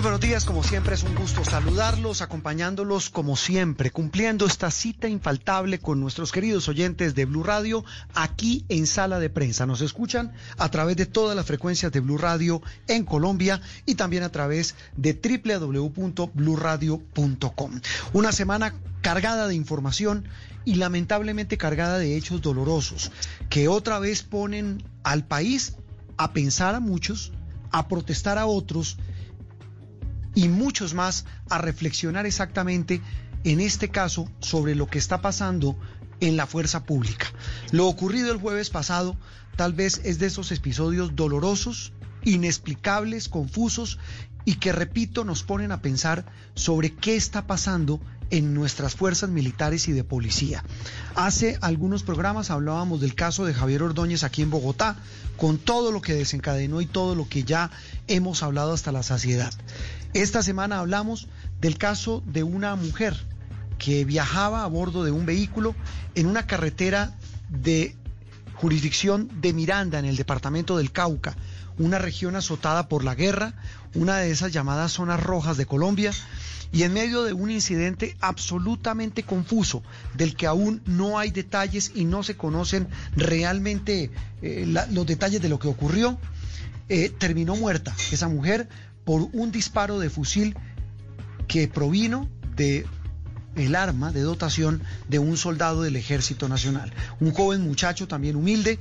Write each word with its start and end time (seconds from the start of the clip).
Muy 0.00 0.04
buenos 0.04 0.20
días, 0.22 0.46
como 0.46 0.62
siempre 0.62 0.94
es 0.94 1.02
un 1.02 1.14
gusto 1.14 1.44
saludarlos, 1.44 2.22
acompañándolos 2.22 3.10
como 3.10 3.36
siempre, 3.36 3.90
cumpliendo 3.90 4.46
esta 4.46 4.70
cita 4.70 5.08
infaltable 5.08 5.78
con 5.78 6.00
nuestros 6.00 6.32
queridos 6.32 6.70
oyentes 6.70 7.14
de 7.14 7.26
Blue 7.26 7.42
Radio 7.42 7.84
aquí 8.14 8.64
en 8.70 8.86
Sala 8.86 9.18
de 9.18 9.28
Prensa. 9.28 9.66
Nos 9.66 9.82
escuchan 9.82 10.32
a 10.56 10.70
través 10.70 10.96
de 10.96 11.04
todas 11.04 11.36
las 11.36 11.44
frecuencias 11.44 11.92
de 11.92 12.00
Blue 12.00 12.16
Radio 12.16 12.62
en 12.88 13.04
Colombia 13.04 13.60
y 13.84 13.96
también 13.96 14.22
a 14.22 14.30
través 14.30 14.74
de 14.96 15.12
www.bluradio.com. 15.12 17.80
Una 18.14 18.32
semana 18.32 18.74
cargada 19.02 19.48
de 19.48 19.54
información 19.54 20.24
y 20.64 20.76
lamentablemente 20.76 21.58
cargada 21.58 21.98
de 21.98 22.16
hechos 22.16 22.40
dolorosos 22.40 23.12
que 23.50 23.68
otra 23.68 23.98
vez 23.98 24.22
ponen 24.22 24.82
al 25.02 25.26
país 25.26 25.74
a 26.16 26.32
pensar 26.32 26.74
a 26.74 26.80
muchos, 26.80 27.32
a 27.70 27.86
protestar 27.86 28.38
a 28.38 28.46
otros 28.46 28.96
y 30.34 30.48
muchos 30.48 30.94
más 30.94 31.24
a 31.48 31.58
reflexionar 31.58 32.26
exactamente 32.26 33.00
en 33.44 33.60
este 33.60 33.88
caso 33.88 34.28
sobre 34.40 34.74
lo 34.74 34.86
que 34.86 34.98
está 34.98 35.20
pasando 35.20 35.76
en 36.20 36.36
la 36.36 36.46
fuerza 36.46 36.84
pública. 36.84 37.26
Lo 37.70 37.86
ocurrido 37.86 38.30
el 38.30 38.38
jueves 38.38 38.70
pasado 38.70 39.16
tal 39.56 39.72
vez 39.72 40.00
es 40.04 40.18
de 40.18 40.26
esos 40.26 40.52
episodios 40.52 41.16
dolorosos, 41.16 41.92
inexplicables, 42.24 43.28
confusos 43.28 43.98
y 44.44 44.54
que, 44.54 44.72
repito, 44.72 45.24
nos 45.24 45.42
ponen 45.42 45.72
a 45.72 45.82
pensar 45.82 46.24
sobre 46.54 46.94
qué 46.94 47.16
está 47.16 47.46
pasando 47.46 48.00
en 48.30 48.54
nuestras 48.54 48.94
fuerzas 48.94 49.28
militares 49.28 49.88
y 49.88 49.92
de 49.92 50.04
policía. 50.04 50.64
Hace 51.14 51.58
algunos 51.60 52.02
programas 52.04 52.50
hablábamos 52.50 53.00
del 53.00 53.14
caso 53.14 53.44
de 53.44 53.54
Javier 53.54 53.82
Ordóñez 53.82 54.22
aquí 54.22 54.42
en 54.42 54.50
Bogotá, 54.50 54.96
con 55.36 55.58
todo 55.58 55.90
lo 55.90 56.00
que 56.00 56.14
desencadenó 56.14 56.80
y 56.80 56.86
todo 56.86 57.14
lo 57.14 57.28
que 57.28 57.42
ya 57.42 57.70
hemos 58.06 58.42
hablado 58.42 58.72
hasta 58.72 58.92
la 58.92 59.02
saciedad. 59.02 59.52
Esta 60.12 60.42
semana 60.42 60.80
hablamos 60.80 61.28
del 61.60 61.78
caso 61.78 62.20
de 62.26 62.42
una 62.42 62.74
mujer 62.74 63.16
que 63.78 64.04
viajaba 64.04 64.64
a 64.64 64.66
bordo 64.66 65.04
de 65.04 65.12
un 65.12 65.24
vehículo 65.24 65.76
en 66.16 66.26
una 66.26 66.48
carretera 66.48 67.16
de 67.48 67.94
jurisdicción 68.54 69.30
de 69.40 69.52
Miranda, 69.52 70.00
en 70.00 70.04
el 70.04 70.16
departamento 70.16 70.76
del 70.76 70.90
Cauca, 70.90 71.36
una 71.78 71.98
región 71.98 72.34
azotada 72.34 72.88
por 72.88 73.04
la 73.04 73.14
guerra, 73.14 73.54
una 73.94 74.18
de 74.18 74.32
esas 74.32 74.52
llamadas 74.52 74.92
zonas 74.92 75.22
rojas 75.22 75.56
de 75.56 75.66
Colombia, 75.66 76.12
y 76.72 76.82
en 76.82 76.92
medio 76.92 77.22
de 77.22 77.32
un 77.32 77.50
incidente 77.50 78.16
absolutamente 78.20 79.22
confuso, 79.22 79.82
del 80.14 80.34
que 80.34 80.48
aún 80.48 80.82
no 80.86 81.20
hay 81.20 81.30
detalles 81.30 81.92
y 81.94 82.04
no 82.04 82.24
se 82.24 82.36
conocen 82.36 82.88
realmente 83.14 84.10
eh, 84.42 84.64
los 84.90 85.06
detalles 85.06 85.40
de 85.40 85.48
lo 85.48 85.60
que 85.60 85.68
ocurrió, 85.68 86.18
eh, 86.88 87.08
terminó 87.16 87.54
muerta 87.54 87.94
esa 88.10 88.28
mujer 88.28 88.68
por 89.04 89.28
un 89.32 89.52
disparo 89.52 89.98
de 89.98 90.10
fusil 90.10 90.56
que 91.48 91.68
provino 91.68 92.28
de 92.56 92.86
el 93.56 93.74
arma 93.74 94.12
de 94.12 94.20
dotación 94.20 94.82
de 95.08 95.18
un 95.18 95.36
soldado 95.36 95.82
del 95.82 95.96
Ejército 95.96 96.48
Nacional, 96.48 96.92
un 97.18 97.32
joven 97.32 97.62
muchacho 97.62 98.06
también 98.06 98.36
humilde 98.36 98.78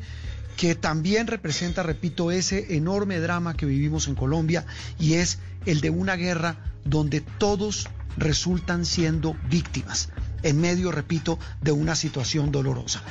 que 0.58 0.76
también 0.76 1.28
representa, 1.28 1.84
repito, 1.84 2.32
ese 2.32 2.76
enorme 2.76 3.20
drama 3.20 3.56
que 3.56 3.66
vivimos 3.66 4.08
en 4.08 4.16
Colombia 4.16 4.66
y 5.00 5.14
es 5.14 5.40
el 5.66 5.82
de 5.82 5.90
una 5.90 6.16
guerra 6.16 6.58
donde 6.84 7.22
todos 7.22 7.88
resultan 8.18 8.86
siendo 8.86 9.36
víctimas 9.50 10.10
en 10.44 10.60
medio, 10.60 10.92
repito, 10.92 11.40
de 11.62 11.72
una 11.72 11.96
situación 11.96 12.52
dolorosa. 12.52 13.04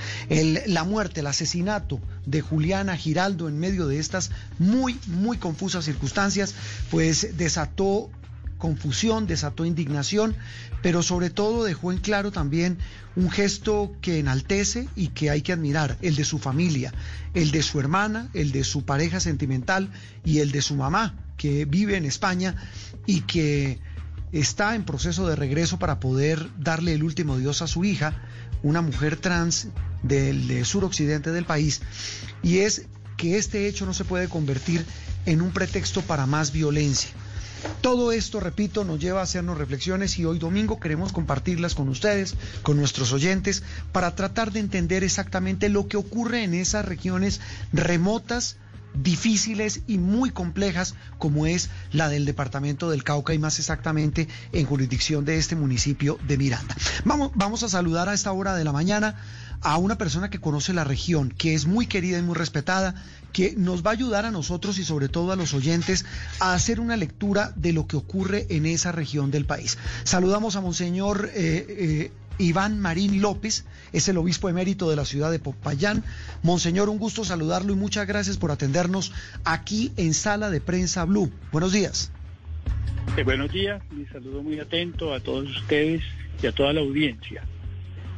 la 0.66 0.84
muerte, 0.84 1.21
el 1.21 1.27
asesinato 1.27 2.00
de 2.27 2.41
Juliana 2.41 2.97
Giraldo 2.97 3.49
en 3.49 3.59
medio 3.59 3.87
de 3.87 3.99
estas 3.99 4.31
muy, 4.59 4.99
muy 5.06 5.38
confusas 5.38 5.84
circunstancias, 5.84 6.55
pues 6.91 7.37
desató 7.37 8.11
confusión, 8.59 9.27
desató 9.27 9.65
indignación, 9.65 10.37
pero 10.83 11.03
sobre 11.03 11.31
todo 11.31 11.65
dejó 11.65 11.93
en 11.93 11.99
claro 11.99 12.31
también 12.33 12.78
un 13.17 13.31
gesto 13.31 13.93
que 14.03 14.19
enaltece 14.19 14.88
y 14.94 15.09
que 15.09 15.31
hay 15.31 15.43
que 15.43 15.53
admirar, 15.53 15.97
el 16.03 16.17
de 16.17 16.25
su 16.25 16.38
familia, 16.38 16.93
el 17.34 17.50
de 17.50 17.62
su 17.62 17.81
hermana, 17.81 18.28
el 18.34 18.53
de 18.53 18.65
su 18.65 18.84
pareja 18.84 19.21
sentimental 19.21 19.88
y 20.25 20.41
el 20.41 20.53
de 20.53 20.61
su 20.61 20.75
mamá, 20.75 21.15
que 21.37 21.65
vive 21.65 21.97
en 21.97 22.05
España 22.05 22.55
y 23.06 23.22
que 23.22 23.81
está 24.33 24.75
en 24.75 24.84
proceso 24.84 25.27
de 25.27 25.37
regreso 25.37 25.78
para 25.78 26.00
poder 26.00 26.49
darle 26.59 26.93
el 26.94 27.03
último 27.03 27.39
dios 27.39 27.62
a 27.62 27.66
su 27.66 27.84
hija, 27.84 28.15
una 28.62 28.83
mujer 28.83 29.16
trans 29.16 29.69
del, 30.03 30.65
suroccidente 30.65 31.33
del 31.33 31.44
país, 31.44 31.81
y 32.43 32.59
es 32.59 32.87
que 33.17 33.37
este 33.37 33.67
hecho 33.67 33.87
no 33.87 33.94
se 33.94 34.05
puede 34.05 34.28
convertir 34.28 34.84
en 35.27 35.43
un 35.43 35.50
pretexto 35.50 36.03
para 36.03 36.27
más 36.27 36.53
violencia. 36.53 37.11
Todo 37.81 38.12
esto, 38.12 38.38
repito, 38.38 38.84
nos 38.84 39.00
lleva 39.00 39.21
a 39.21 39.25
hacernos 39.25 39.59
reflexiones 39.59 40.17
y 40.19 40.25
hoy 40.25 40.38
domingo 40.38 40.78
queremos 40.78 41.12
compartirlas 41.12 41.75
con 41.75 41.88
ustedes, 41.88 42.34
con 42.62 42.77
nuestros 42.77 43.12
oyentes, 43.12 43.65
para 43.91 44.15
tratar 44.15 44.53
de 44.53 44.61
entender 44.61 45.03
exactamente 45.03 45.69
lo 45.69 45.88
que 45.88 45.97
ocurre 45.97 46.44
en 46.44 46.55
esas 46.55 46.84
regiones 46.84 47.41
remotas, 47.72 48.56
difíciles 48.94 49.82
y 49.87 49.99
muy 49.99 50.31
complejas 50.31 50.94
como 51.19 51.47
es 51.47 51.71
la 51.93 52.09
del 52.09 52.25
departamento 52.25 52.91
del 52.91 53.04
Cauca 53.04 53.34
y 53.34 53.38
más 53.38 53.59
exactamente 53.59 54.28
en 54.53 54.66
jurisdicción 54.66 55.25
de 55.25 55.37
este 55.38 55.56
municipio 55.56 56.19
de 56.26 56.38
Miranda. 56.38 56.75
Vamos, 57.04 57.32
vamos 57.34 57.62
a 57.62 57.69
saludar 57.69 58.09
a 58.09 58.15
esta 58.15 58.32
hora 58.32 58.54
de 58.54 58.65
la 58.65 58.72
mañana 58.72 59.16
a 59.60 59.76
una 59.76 59.99
persona 59.99 60.31
que 60.31 60.41
conoce 60.41 60.72
la 60.72 60.84
región, 60.84 61.31
que 61.37 61.54
es 61.54 61.66
muy 61.66 61.87
querida 61.87 62.19
y 62.19 62.22
muy 62.22 62.34
respetada, 62.34 62.94
que 63.32 63.54
nos 63.56 63.84
va 63.84 63.91
a 63.91 63.94
ayudar 63.94 64.25
a 64.25 64.31
nosotros 64.31 64.79
y 64.79 64.85
sobre 64.85 65.08
todo 65.08 65.32
a 65.32 65.37
los 65.37 65.55
oyentes 65.55 66.05
a 66.40 66.55
hacer 66.55 66.81
una 66.81 66.96
lectura 66.96 67.52
de 67.56 67.73
lo 67.73 67.87
que 67.87 67.96
ocurre 67.96 68.46
en 68.50 68.67
esa 68.67 68.93
región 68.93 69.31
del 69.31 69.44
país. 69.44 69.79
Saludamos 70.05 70.56
a 70.56 70.61
Monseñor 70.61 71.31
eh, 71.35 71.67
eh, 71.69 72.12
Iván 72.38 72.81
Marín 72.81 73.20
López, 73.20 73.64
es 73.93 74.08
el 74.08 74.17
obispo 74.19 74.49
emérito 74.49 74.88
de 74.88 74.96
la 74.96 75.05
ciudad 75.05 75.31
de 75.31 75.38
Popayán. 75.38 76.05
Monseñor, 76.43 76.88
un 76.88 76.99
gusto 76.99 77.25
saludarlo 77.25 77.73
y 77.73 77.76
muchas 77.76 78.06
gracias 78.06 78.37
por 78.37 78.50
atendernos 78.50 79.12
aquí 79.44 79.93
en 79.96 80.14
Sala 80.14 80.50
de 80.50 80.61
Prensa 80.61 81.05
Blue. 81.05 81.31
Buenos 81.52 81.73
días. 81.73 82.11
Eh, 83.17 83.25
buenos 83.25 83.52
días, 83.52 83.82
mi 83.90 84.06
saludo 84.06 84.43
muy 84.43 84.61
atento 84.61 85.12
a 85.12 85.20
todos 85.20 85.49
ustedes 85.56 86.02
y 86.43 86.46
a 86.46 86.52
toda 86.52 86.73
la 86.73 86.81
audiencia. 86.81 87.43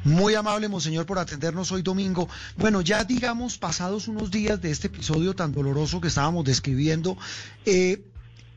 Muy 0.05 0.35
amable, 0.35 0.69
Monseñor, 0.69 1.05
por 1.05 1.19
atendernos 1.19 1.73
hoy 1.73 1.83
domingo. 1.83 2.29
Bueno, 2.57 2.81
ya 2.81 3.05
digamos, 3.05 3.59
pasados 3.59 4.09
unos 4.09 4.31
días 4.31 4.61
de 4.61 4.71
este 4.71 4.87
episodio 4.87 5.35
tan 5.35 5.53
doloroso 5.53 6.01
que 6.01 6.09
estábamos 6.09 6.45
describiendo, 6.47 7.19
eh, 7.67 8.03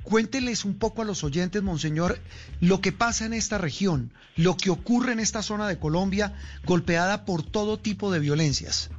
Cuénteles 0.03 0.65
un 0.65 0.77
poco 0.77 1.01
a 1.01 1.05
los 1.05 1.23
oyentes, 1.23 1.63
Monseñor, 1.63 2.19
lo 2.59 2.81
que 2.81 2.91
pasa 2.91 3.25
en 3.25 3.33
esta 3.33 3.57
región, 3.57 4.11
lo 4.35 4.57
que 4.57 4.69
ocurre 4.69 5.13
en 5.13 5.19
esta 5.19 5.41
zona 5.41 5.67
de 5.67 5.79
Colombia, 5.79 6.33
golpeada 6.65 7.25
por 7.25 7.41
todo 7.41 7.79
tipo 7.79 8.11
de 8.11 8.19
violencias. 8.19 8.91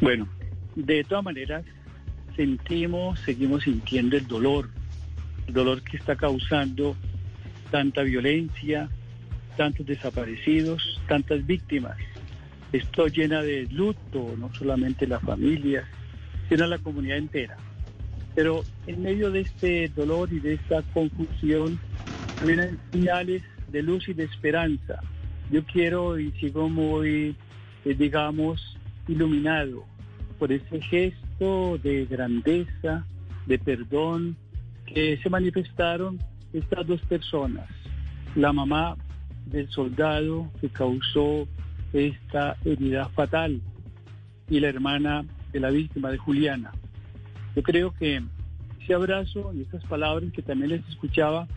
Bueno, 0.00 0.26
de 0.74 1.04
todas 1.04 1.24
maneras 1.24 1.64
sentimos, 2.34 3.20
seguimos 3.20 3.64
sintiendo 3.64 4.16
el 4.16 4.26
dolor, 4.26 4.70
el 5.46 5.54
dolor 5.54 5.82
que 5.82 5.96
está 5.96 6.16
causando 6.16 6.96
tanta 7.70 8.02
violencia, 8.02 8.88
tantos 9.56 9.84
desaparecidos, 9.84 11.00
tantas 11.08 11.44
víctimas. 11.44 11.96
Esto 12.72 13.06
llena 13.08 13.42
de 13.42 13.66
luto 13.66 14.34
no 14.38 14.54
solamente 14.54 15.06
la 15.06 15.20
familia, 15.20 15.86
sino 16.48 16.66
la 16.66 16.78
comunidad 16.78 17.18
entera. 17.18 17.56
Pero 18.38 18.62
en 18.86 19.02
medio 19.02 19.32
de 19.32 19.40
este 19.40 19.88
dolor 19.96 20.32
y 20.32 20.38
de 20.38 20.54
esta 20.54 20.80
confusión, 20.94 21.76
también 22.38 22.60
hay 22.60 22.78
señales 22.92 23.42
de 23.72 23.82
luz 23.82 24.08
y 24.08 24.14
de 24.14 24.22
esperanza. 24.22 25.00
Yo 25.50 25.64
quiero 25.64 26.20
y 26.20 26.30
sigo 26.38 26.68
muy, 26.68 27.34
eh, 27.84 27.94
digamos, 27.94 28.78
iluminado 29.08 29.84
por 30.38 30.52
ese 30.52 30.80
gesto 30.82 31.78
de 31.78 32.06
grandeza, 32.06 33.04
de 33.46 33.58
perdón, 33.58 34.36
que 34.86 35.18
se 35.20 35.28
manifestaron 35.28 36.20
estas 36.52 36.86
dos 36.86 37.00
personas. 37.06 37.68
La 38.36 38.52
mamá 38.52 38.96
del 39.46 39.68
soldado 39.68 40.48
que 40.60 40.68
causó 40.68 41.48
esta 41.92 42.56
herida 42.64 43.08
fatal 43.08 43.60
y 44.48 44.60
la 44.60 44.68
hermana 44.68 45.24
de 45.50 45.58
la 45.58 45.70
víctima 45.70 46.12
de 46.12 46.18
Juliana. 46.18 46.70
Yo 47.58 47.62
creo 47.64 47.92
que 47.92 48.22
ese 48.80 48.94
abrazo 48.94 49.52
y 49.52 49.62
estas 49.62 49.84
palabras 49.86 50.30
que 50.32 50.42
también 50.42 50.70
les 50.70 50.88
escuchaba, 50.88 51.48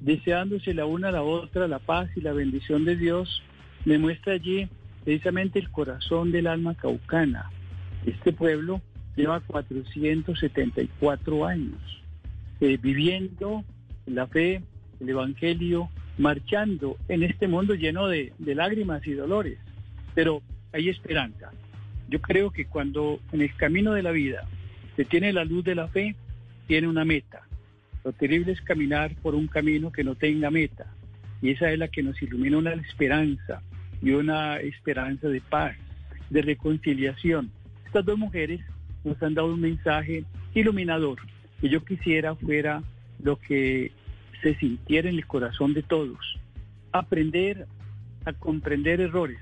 deseándose 0.00 0.74
la 0.74 0.84
una 0.84 1.10
a 1.10 1.12
la 1.12 1.22
otra 1.22 1.68
la 1.68 1.78
paz 1.78 2.10
y 2.16 2.22
la 2.22 2.32
bendición 2.32 2.84
de 2.84 2.96
Dios, 2.96 3.40
me 3.84 3.96
muestra 3.96 4.32
allí 4.32 4.68
precisamente 5.04 5.60
el 5.60 5.70
corazón 5.70 6.32
del 6.32 6.48
alma 6.48 6.74
caucana. 6.74 7.52
Este 8.04 8.32
pueblo 8.32 8.82
lleva 9.14 9.38
474 9.38 11.46
años 11.46 12.02
eh, 12.60 12.76
viviendo 12.76 13.62
la 14.06 14.26
fe, 14.26 14.60
el 14.98 15.08
Evangelio, 15.08 15.88
marchando 16.18 16.96
en 17.06 17.22
este 17.22 17.46
mundo 17.46 17.76
lleno 17.76 18.08
de, 18.08 18.32
de 18.38 18.54
lágrimas 18.56 19.06
y 19.06 19.12
dolores. 19.12 19.60
Pero 20.16 20.42
hay 20.72 20.88
esperanza. 20.88 21.52
Yo 22.08 22.20
creo 22.20 22.50
que 22.50 22.66
cuando 22.66 23.20
en 23.30 23.40
el 23.40 23.54
camino 23.54 23.92
de 23.92 24.02
la 24.02 24.10
vida 24.10 24.48
se 24.96 25.04
tiene 25.04 25.32
la 25.32 25.44
luz 25.44 25.64
de 25.64 25.74
la 25.74 25.88
fe, 25.88 26.14
tiene 26.66 26.88
una 26.88 27.04
meta. 27.04 27.42
Lo 28.04 28.12
terrible 28.12 28.52
es 28.52 28.60
caminar 28.60 29.14
por 29.16 29.34
un 29.34 29.46
camino 29.46 29.90
que 29.90 30.04
no 30.04 30.14
tenga 30.14 30.50
meta. 30.50 30.86
Y 31.42 31.50
esa 31.50 31.70
es 31.72 31.78
la 31.78 31.88
que 31.88 32.02
nos 32.02 32.20
ilumina 32.22 32.58
una 32.58 32.72
esperanza 32.72 33.62
y 34.02 34.10
una 34.10 34.58
esperanza 34.58 35.28
de 35.28 35.40
paz, 35.40 35.76
de 36.30 36.42
reconciliación. 36.42 37.50
Estas 37.86 38.04
dos 38.04 38.18
mujeres 38.18 38.60
nos 39.04 39.22
han 39.22 39.34
dado 39.34 39.52
un 39.52 39.60
mensaje 39.60 40.24
iluminador 40.54 41.18
que 41.60 41.68
yo 41.68 41.84
quisiera 41.84 42.34
fuera 42.34 42.82
lo 43.22 43.36
que 43.36 43.92
se 44.42 44.54
sintiera 44.56 45.08
en 45.08 45.16
el 45.16 45.26
corazón 45.26 45.74
de 45.74 45.82
todos. 45.82 46.38
Aprender 46.92 47.66
a 48.24 48.32
comprender 48.32 49.00
errores, 49.00 49.38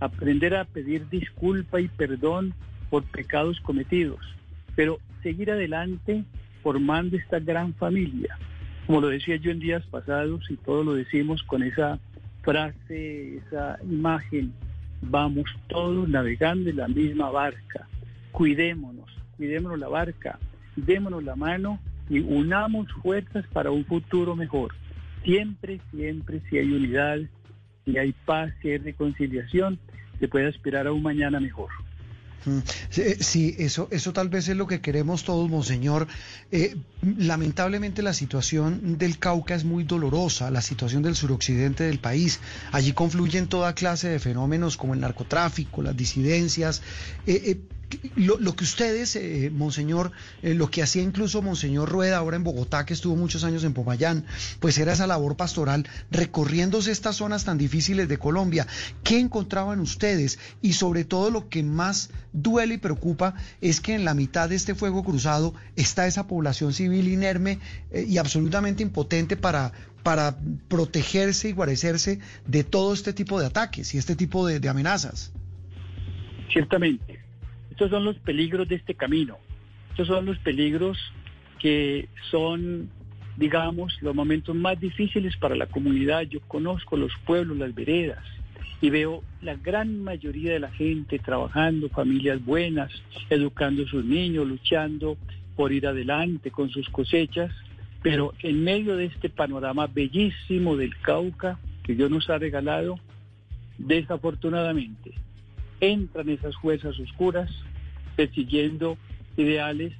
aprender 0.00 0.54
a 0.54 0.64
pedir 0.64 1.08
disculpa 1.08 1.80
y 1.80 1.88
perdón 1.88 2.54
por 2.90 3.04
pecados 3.04 3.60
cometidos, 3.60 4.20
pero 4.78 5.00
seguir 5.24 5.50
adelante 5.50 6.22
formando 6.62 7.16
esta 7.16 7.40
gran 7.40 7.74
familia. 7.74 8.38
Como 8.86 9.00
lo 9.00 9.08
decía 9.08 9.34
yo 9.34 9.50
en 9.50 9.58
días 9.58 9.84
pasados 9.86 10.48
y 10.50 10.56
todos 10.56 10.86
lo 10.86 10.94
decimos 10.94 11.42
con 11.42 11.64
esa 11.64 11.98
frase, 12.42 13.38
esa 13.38 13.76
imagen, 13.82 14.52
vamos 15.02 15.46
todos 15.66 16.08
navegando 16.08 16.70
en 16.70 16.76
la 16.76 16.86
misma 16.86 17.28
barca. 17.28 17.88
Cuidémonos, 18.30 19.10
cuidémonos 19.36 19.80
la 19.80 19.88
barca, 19.88 20.38
démonos 20.76 21.24
la 21.24 21.34
mano 21.34 21.80
y 22.08 22.20
unamos 22.20 22.86
fuerzas 23.02 23.44
para 23.52 23.72
un 23.72 23.84
futuro 23.84 24.36
mejor. 24.36 24.76
Siempre, 25.24 25.80
siempre, 25.90 26.40
si 26.48 26.58
hay 26.58 26.70
unidad, 26.70 27.18
si 27.84 27.98
hay 27.98 28.14
paz, 28.24 28.52
si 28.62 28.70
hay 28.70 28.78
reconciliación, 28.78 29.80
se 30.20 30.28
puede 30.28 30.46
aspirar 30.46 30.86
a 30.86 30.92
un 30.92 31.02
mañana 31.02 31.40
mejor. 31.40 31.70
Mm, 32.44 32.58
sí, 33.20 33.54
eso, 33.58 33.88
eso 33.90 34.12
tal 34.12 34.28
vez 34.28 34.48
es 34.48 34.56
lo 34.56 34.66
que 34.66 34.80
queremos 34.80 35.24
todos, 35.24 35.48
Monseñor. 35.50 36.06
Eh, 36.50 36.76
lamentablemente 37.02 38.02
la 38.02 38.12
situación 38.12 38.98
del 38.98 39.18
Cauca 39.18 39.54
es 39.54 39.64
muy 39.64 39.84
dolorosa, 39.84 40.50
la 40.50 40.62
situación 40.62 41.02
del 41.02 41.16
suroccidente 41.16 41.84
del 41.84 41.98
país. 41.98 42.40
Allí 42.72 42.92
confluyen 42.92 43.48
toda 43.48 43.74
clase 43.74 44.08
de 44.08 44.18
fenómenos 44.18 44.76
como 44.76 44.94
el 44.94 45.00
narcotráfico, 45.00 45.82
las 45.82 45.96
disidencias. 45.96 46.82
Eh, 47.26 47.42
eh, 47.44 47.60
lo, 48.16 48.54
que 48.54 48.64
ustedes, 48.64 49.16
eh, 49.16 49.50
Monseñor, 49.52 50.12
eh, 50.42 50.54
lo 50.54 50.70
que 50.70 50.82
hacía 50.82 51.02
incluso 51.02 51.40
Monseñor 51.40 51.88
Rueda 51.88 52.18
ahora 52.18 52.36
en 52.36 52.44
Bogotá, 52.44 52.84
que 52.84 52.92
estuvo 52.92 53.16
muchos 53.16 53.44
años 53.44 53.64
en 53.64 53.72
Pomayán, 53.72 54.24
pues 54.60 54.78
era 54.78 54.92
esa 54.92 55.06
labor 55.06 55.36
pastoral 55.36 55.88
recorriéndose 56.10 56.90
estas 56.90 57.16
zonas 57.16 57.44
tan 57.44 57.56
difíciles 57.56 58.08
de 58.08 58.18
Colombia. 58.18 58.66
¿Qué 59.04 59.18
encontraban 59.18 59.80
ustedes? 59.80 60.38
Y 60.60 60.74
sobre 60.74 61.04
todo 61.04 61.30
lo 61.30 61.48
que 61.48 61.62
más 61.62 62.10
duele 62.32 62.74
y 62.74 62.78
preocupa 62.78 63.34
es 63.60 63.80
que 63.80 63.94
en 63.94 64.04
la 64.04 64.14
mitad 64.14 64.48
de 64.48 64.56
este 64.56 64.74
fuego 64.74 65.02
cruzado 65.02 65.54
está 65.76 66.06
esa 66.06 66.26
población 66.26 66.74
civil 66.74 67.08
inerme 67.08 67.58
eh, 67.90 68.04
y 68.06 68.18
absolutamente 68.18 68.82
impotente 68.82 69.36
para, 69.36 69.72
para 70.02 70.36
protegerse 70.68 71.48
y 71.48 71.52
guarecerse 71.52 72.18
de 72.46 72.64
todo 72.64 72.92
este 72.92 73.14
tipo 73.14 73.40
de 73.40 73.46
ataques 73.46 73.94
y 73.94 73.98
este 73.98 74.14
tipo 74.14 74.46
de 74.46 74.68
amenazas. 74.68 75.32
Ciertamente 76.52 77.17
estos 77.78 77.92
son 77.92 78.06
los 78.06 78.18
peligros 78.18 78.66
de 78.66 78.74
este 78.74 78.96
camino. 78.96 79.38
Estos 79.90 80.08
son 80.08 80.26
los 80.26 80.36
peligros 80.38 80.98
que 81.60 82.08
son, 82.28 82.90
digamos, 83.36 83.96
los 84.02 84.16
momentos 84.16 84.56
más 84.56 84.80
difíciles 84.80 85.36
para 85.36 85.54
la 85.54 85.66
comunidad. 85.66 86.22
Yo 86.22 86.40
conozco 86.48 86.96
los 86.96 87.12
pueblos, 87.24 87.56
las 87.56 87.72
veredas, 87.72 88.24
y 88.80 88.90
veo 88.90 89.22
la 89.42 89.54
gran 89.54 90.02
mayoría 90.02 90.54
de 90.54 90.58
la 90.58 90.72
gente 90.72 91.20
trabajando, 91.20 91.88
familias 91.88 92.44
buenas, 92.44 92.90
educando 93.30 93.84
a 93.84 93.86
sus 93.86 94.04
niños, 94.04 94.48
luchando 94.48 95.16
por 95.54 95.70
ir 95.72 95.86
adelante 95.86 96.50
con 96.50 96.70
sus 96.70 96.88
cosechas, 96.88 97.52
pero 98.02 98.34
en 98.42 98.64
medio 98.64 98.96
de 98.96 99.04
este 99.04 99.28
panorama 99.28 99.86
bellísimo 99.86 100.76
del 100.76 100.98
Cauca 100.98 101.60
que 101.84 101.94
Dios 101.94 102.10
nos 102.10 102.28
ha 102.28 102.38
regalado, 102.38 102.98
desafortunadamente 103.78 105.14
entran 105.80 106.28
esas 106.28 106.56
fuerzas 106.56 106.98
oscuras 106.98 107.50
persiguiendo 108.16 108.98
ideales 109.36 109.92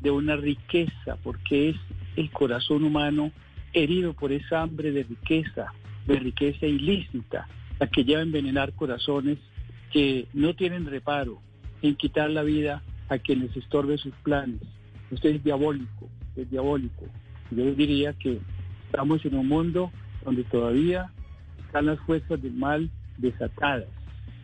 de 0.00 0.10
una 0.10 0.36
riqueza, 0.36 1.16
porque 1.22 1.70
es 1.70 1.76
el 2.16 2.30
corazón 2.30 2.84
humano 2.84 3.32
herido 3.72 4.14
por 4.14 4.32
esa 4.32 4.62
hambre 4.62 4.92
de 4.92 5.02
riqueza, 5.02 5.72
de 6.06 6.18
riqueza 6.18 6.66
ilícita, 6.66 7.48
la 7.78 7.86
que 7.86 8.04
lleva 8.04 8.20
a 8.20 8.24
envenenar 8.24 8.72
corazones 8.72 9.38
que 9.92 10.26
no 10.32 10.54
tienen 10.54 10.86
reparo 10.86 11.40
en 11.82 11.94
quitar 11.94 12.30
la 12.30 12.42
vida 12.42 12.82
a 13.08 13.18
quienes 13.18 13.56
estorbe 13.56 13.98
sus 13.98 14.14
planes. 14.22 14.60
Esto 15.10 15.28
es 15.28 15.42
diabólico, 15.42 16.08
es 16.36 16.50
diabólico. 16.50 17.06
Yo 17.50 17.74
diría 17.74 18.12
que 18.12 18.38
estamos 18.86 19.24
en 19.24 19.34
un 19.34 19.48
mundo 19.48 19.90
donde 20.24 20.44
todavía 20.44 21.10
están 21.64 21.86
las 21.86 21.98
fuerzas 22.00 22.40
del 22.42 22.52
mal 22.52 22.90
desatadas. 23.16 23.88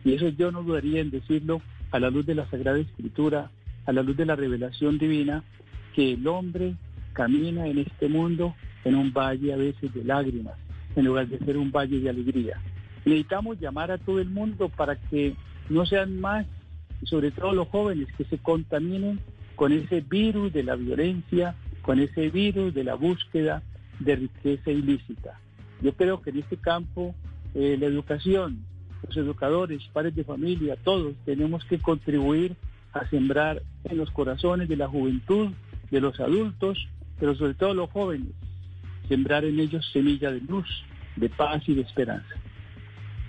Y 0.05 0.13
eso 0.13 0.29
yo 0.29 0.51
no 0.51 0.63
dudaría 0.63 1.01
en 1.01 1.09
decirlo 1.09 1.61
a 1.91 1.99
la 1.99 2.09
luz 2.09 2.25
de 2.25 2.35
la 2.35 2.49
Sagrada 2.49 2.79
Escritura, 2.79 3.51
a 3.85 3.91
la 3.91 4.03
luz 4.03 4.15
de 4.15 4.25
la 4.25 4.35
revelación 4.35 4.97
divina, 4.97 5.43
que 5.93 6.13
el 6.13 6.27
hombre 6.27 6.75
camina 7.13 7.65
en 7.67 7.79
este 7.79 8.07
mundo 8.07 8.55
en 8.83 8.95
un 8.95 9.11
valle 9.11 9.51
a 9.51 9.57
veces 9.57 9.91
de 9.93 10.03
lágrimas, 10.03 10.53
en 10.95 11.05
lugar 11.05 11.27
de 11.27 11.39
ser 11.39 11.57
un 11.57 11.71
valle 11.71 11.99
de 11.99 12.09
alegría. 12.09 12.61
Necesitamos 13.03 13.59
llamar 13.59 13.91
a 13.91 13.97
todo 13.97 14.19
el 14.19 14.29
mundo 14.29 14.69
para 14.69 14.95
que 14.95 15.35
no 15.69 15.85
sean 15.87 16.19
más, 16.21 16.45
sobre 17.03 17.31
todo 17.31 17.53
los 17.53 17.67
jóvenes, 17.69 18.07
que 18.15 18.25
se 18.25 18.37
contaminen 18.37 19.19
con 19.55 19.71
ese 19.71 20.01
virus 20.01 20.53
de 20.53 20.63
la 20.63 20.75
violencia, 20.75 21.55
con 21.81 21.99
ese 21.99 22.29
virus 22.29 22.73
de 22.75 22.83
la 22.83 22.93
búsqueda 22.93 23.63
de 23.99 24.15
riqueza 24.17 24.69
ilícita. 24.69 25.39
Yo 25.81 25.93
creo 25.93 26.21
que 26.21 26.29
en 26.29 26.39
este 26.39 26.57
campo 26.57 27.15
eh, 27.55 27.77
la 27.79 27.87
educación, 27.87 28.65
los 29.07 29.17
educadores, 29.17 29.81
padres 29.93 30.15
de 30.15 30.23
familia, 30.23 30.77
todos 30.83 31.13
tenemos 31.25 31.63
que 31.65 31.79
contribuir 31.79 32.55
a 32.93 33.07
sembrar 33.09 33.61
en 33.83 33.97
los 33.97 34.11
corazones 34.11 34.69
de 34.69 34.77
la 34.77 34.87
juventud, 34.87 35.49
de 35.91 36.01
los 36.01 36.19
adultos, 36.19 36.87
pero 37.19 37.35
sobre 37.35 37.53
todo 37.53 37.73
los 37.73 37.89
jóvenes, 37.91 38.29
sembrar 39.07 39.45
en 39.45 39.59
ellos 39.59 39.87
semilla 39.91 40.31
de 40.31 40.41
luz, 40.41 40.67
de 41.15 41.29
paz 41.29 41.63
y 41.67 41.75
de 41.75 41.81
esperanza. 41.81 42.35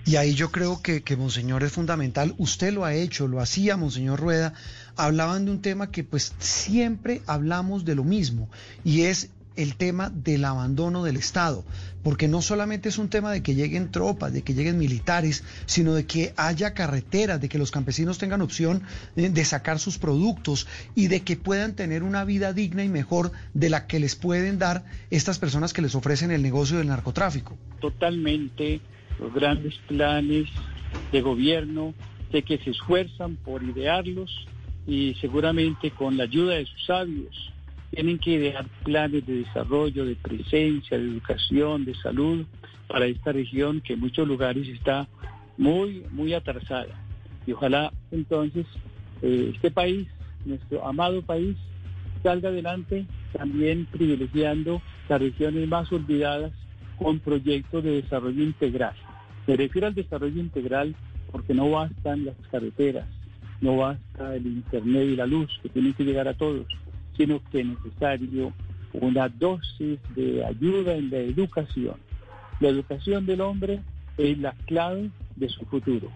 Y 0.05 0.15
ahí 0.15 0.33
yo 0.33 0.51
creo 0.51 0.81
que, 0.81 1.03
que, 1.03 1.17
Monseñor 1.17 1.63
es 1.63 1.73
fundamental. 1.73 2.33
Usted 2.37 2.71
lo 2.71 2.85
ha 2.85 2.93
hecho, 2.93 3.27
lo 3.27 3.41
hacía 3.41 3.75
Monseñor 3.75 4.21
Rueda. 4.21 4.53
Hablaban 4.95 5.43
de 5.43 5.51
un 5.51 5.61
tema 5.61 5.91
que 5.91 6.05
pues 6.05 6.33
siempre 6.39 7.21
hablamos 7.27 7.83
de 7.83 7.95
lo 7.95 8.05
mismo 8.05 8.49
y 8.85 9.01
es 9.01 9.31
el 9.57 9.75
tema 9.75 10.09
del 10.09 10.45
abandono 10.45 11.03
del 11.03 11.17
Estado, 11.17 11.65
porque 12.03 12.27
no 12.27 12.41
solamente 12.41 12.89
es 12.89 12.97
un 12.97 13.09
tema 13.09 13.31
de 13.31 13.43
que 13.43 13.55
lleguen 13.55 13.91
tropas, 13.91 14.31
de 14.31 14.43
que 14.43 14.53
lleguen 14.53 14.77
militares, 14.77 15.43
sino 15.65 15.93
de 15.93 16.05
que 16.05 16.33
haya 16.37 16.73
carreteras, 16.73 17.41
de 17.41 17.49
que 17.49 17.57
los 17.57 17.71
campesinos 17.71 18.17
tengan 18.17 18.41
opción 18.41 18.83
eh, 19.15 19.29
de 19.29 19.45
sacar 19.45 19.79
sus 19.79 19.97
productos 19.97 20.67
y 20.95 21.07
de 21.07 21.21
que 21.21 21.35
puedan 21.35 21.75
tener 21.75 22.03
una 22.03 22.23
vida 22.23 22.53
digna 22.53 22.83
y 22.83 22.89
mejor 22.89 23.31
de 23.53 23.69
la 23.69 23.87
que 23.87 23.99
les 23.99 24.15
pueden 24.15 24.59
dar 24.59 24.85
estas 25.09 25.39
personas 25.39 25.73
que 25.73 25.81
les 25.81 25.95
ofrecen 25.95 26.31
el 26.31 26.43
negocio 26.43 26.77
del 26.77 26.87
narcotráfico. 26.87 27.57
Totalmente 27.81 28.79
los 29.19 29.33
grandes 29.33 29.75
planes 29.87 30.47
de 31.11 31.21
gobierno 31.21 31.93
de 32.31 32.43
que 32.43 32.57
se 32.59 32.69
esfuerzan 32.69 33.35
por 33.37 33.63
idearlos 33.63 34.45
y 34.85 35.15
seguramente 35.19 35.91
con 35.91 36.15
la 36.15 36.23
ayuda 36.23 36.55
de 36.55 36.65
sus 36.65 36.85
sabios 36.85 37.51
tienen 37.91 38.19
que 38.19 38.31
idear 38.31 38.65
planes 38.83 39.25
de 39.25 39.39
desarrollo, 39.39 40.05
de 40.05 40.15
presencia, 40.15 40.97
de 40.97 41.05
educación, 41.05 41.85
de 41.85 41.95
salud 41.95 42.45
para 42.87 43.05
esta 43.05 43.31
región 43.31 43.81
que 43.81 43.93
en 43.93 43.99
muchos 43.99 44.27
lugares 44.27 44.67
está 44.67 45.07
muy, 45.57 46.03
muy 46.11 46.33
atrasada. 46.33 47.01
Y 47.45 47.53
ojalá 47.53 47.91
entonces 48.11 48.65
eh, 49.21 49.51
este 49.55 49.71
país, 49.71 50.07
nuestro 50.45 50.85
amado 50.85 51.21
país, 51.21 51.55
salga 52.23 52.49
adelante 52.49 53.05
también 53.33 53.85
privilegiando 53.85 54.81
las 55.07 55.19
regiones 55.21 55.67
más 55.67 55.91
olvidadas 55.91 56.51
con 56.97 57.19
proyectos 57.19 57.83
de 57.83 58.01
desarrollo 58.01 58.43
integral. 58.43 58.95
Me 59.45 59.55
refiero 59.55 59.87
al 59.87 59.95
desarrollo 59.95 60.41
integral 60.41 60.95
porque 61.31 61.53
no 61.53 61.69
bastan 61.69 62.25
las 62.25 62.35
carreteras, 62.51 63.07
no 63.61 63.77
basta 63.77 64.35
el 64.35 64.45
internet 64.45 65.07
y 65.09 65.15
la 65.15 65.25
luz 65.25 65.49
que 65.61 65.69
tienen 65.69 65.93
que 65.93 66.03
llegar 66.03 66.27
a 66.27 66.33
todos 66.33 66.65
sino 67.17 67.41
que 67.51 67.61
es 67.61 67.65
necesario 67.65 68.53
una 68.93 69.27
dosis 69.29 69.99
de 70.15 70.45
ayuda 70.45 70.93
en 70.93 71.09
la 71.09 71.17
educación. 71.17 71.95
La 72.59 72.69
educación 72.69 73.25
del 73.25 73.41
hombre 73.41 73.81
es 74.17 74.37
la 74.37 74.53
clave 74.65 75.11
de 75.35 75.49
su 75.49 75.65
futuro. 75.65 76.09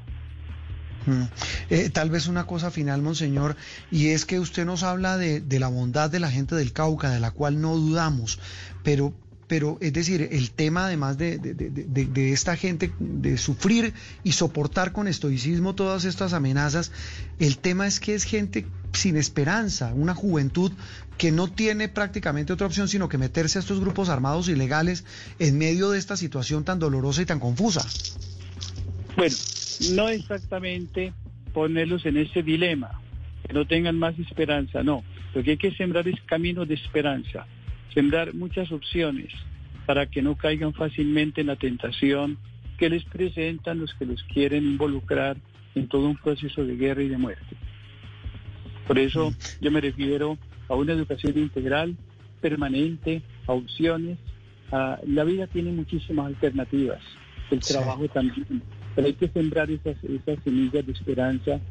Mm. 1.05 1.23
Eh, 1.69 1.89
tal 1.89 2.09
vez 2.09 2.27
una 2.27 2.45
cosa 2.45 2.69
final, 2.71 3.01
monseñor, 3.01 3.55
y 3.89 4.09
es 4.09 4.25
que 4.25 4.39
usted 4.39 4.65
nos 4.65 4.83
habla 4.83 5.17
de, 5.17 5.41
de, 5.41 5.59
la 5.59 5.67
bondad 5.67 6.09
de 6.09 6.19
la 6.19 6.29
gente 6.29 6.55
del 6.55 6.73
Cauca, 6.73 7.09
de 7.09 7.19
la 7.19 7.31
cual 7.31 7.59
no 7.59 7.75
dudamos, 7.75 8.39
pero 8.83 9.13
pero 9.51 9.77
es 9.81 9.91
decir, 9.91 10.29
el 10.31 10.51
tema 10.51 10.85
además 10.85 11.17
de, 11.17 11.37
de, 11.37 12.31
esta 12.31 12.55
gente, 12.55 12.93
de 12.99 13.37
sufrir 13.37 13.93
y 14.23 14.31
soportar 14.31 14.93
con 14.93 15.09
estoicismo 15.09 15.75
todas 15.75 16.05
estas 16.05 16.31
amenazas, 16.31 16.93
el 17.37 17.57
tema 17.57 17.85
es 17.85 17.99
que 17.99 18.15
es 18.15 18.23
gente 18.23 18.65
sin 18.93 19.17
esperanza, 19.17 19.93
una 19.93 20.13
juventud 20.13 20.71
que 21.17 21.31
no 21.31 21.47
tiene 21.47 21.87
prácticamente 21.87 22.53
otra 22.53 22.67
opción 22.67 22.87
sino 22.87 23.09
que 23.09 23.17
meterse 23.17 23.59
a 23.59 23.61
estos 23.61 23.79
grupos 23.79 24.09
armados 24.09 24.49
ilegales 24.49 25.05
en 25.39 25.57
medio 25.57 25.91
de 25.91 25.99
esta 25.99 26.17
situación 26.17 26.63
tan 26.63 26.79
dolorosa 26.79 27.21
y 27.21 27.25
tan 27.25 27.39
confusa. 27.39 27.85
Bueno, 29.15 29.35
no 29.93 30.09
exactamente 30.09 31.13
ponerlos 31.53 32.05
en 32.05 32.17
ese 32.17 32.43
dilema, 32.43 33.01
que 33.47 33.53
no 33.53 33.65
tengan 33.65 33.97
más 33.99 34.17
esperanza, 34.19 34.83
no. 34.83 35.03
Lo 35.33 35.43
que 35.43 35.51
hay 35.51 35.57
que 35.57 35.75
sembrar 35.75 36.07
es 36.07 36.19
camino 36.25 36.65
de 36.65 36.75
esperanza 36.75 37.45
sembrar 37.93 38.33
muchas 38.33 38.71
opciones 38.71 39.31
para 39.85 40.05
que 40.05 40.21
no 40.21 40.35
caigan 40.35 40.73
fácilmente 40.73 41.41
en 41.41 41.47
la 41.47 41.55
tentación 41.55 42.37
que 42.77 42.89
les 42.89 43.03
presentan 43.05 43.79
los 43.79 43.93
que 43.95 44.05
los 44.05 44.23
quieren 44.23 44.65
involucrar 44.65 45.37
en 45.75 45.87
todo 45.87 46.07
un 46.07 46.17
proceso 46.17 46.63
de 46.63 46.75
guerra 46.75 47.03
y 47.03 47.09
de 47.09 47.17
muerte. 47.17 47.55
Por 48.91 48.99
eso 48.99 49.33
yo 49.61 49.71
me 49.71 49.79
refiero 49.79 50.37
a 50.67 50.75
una 50.75 50.91
educación 50.91 51.37
integral, 51.37 51.95
permanente, 52.41 53.21
a 53.47 53.53
opciones. 53.53 54.17
la 54.69 55.23
vida 55.23 55.47
tiene 55.47 55.71
muchísimas 55.71 56.25
alternativas, 56.25 56.99
el 57.51 57.61
trabajo 57.61 58.05
también, 58.09 58.61
pero 58.93 59.07
hay 59.07 59.13
que 59.13 59.29
sembrar 59.29 59.71
esas, 59.71 59.95
esas 60.03 60.43
semillas 60.43 60.85
de 60.85 60.91
esperanza, 60.91 61.61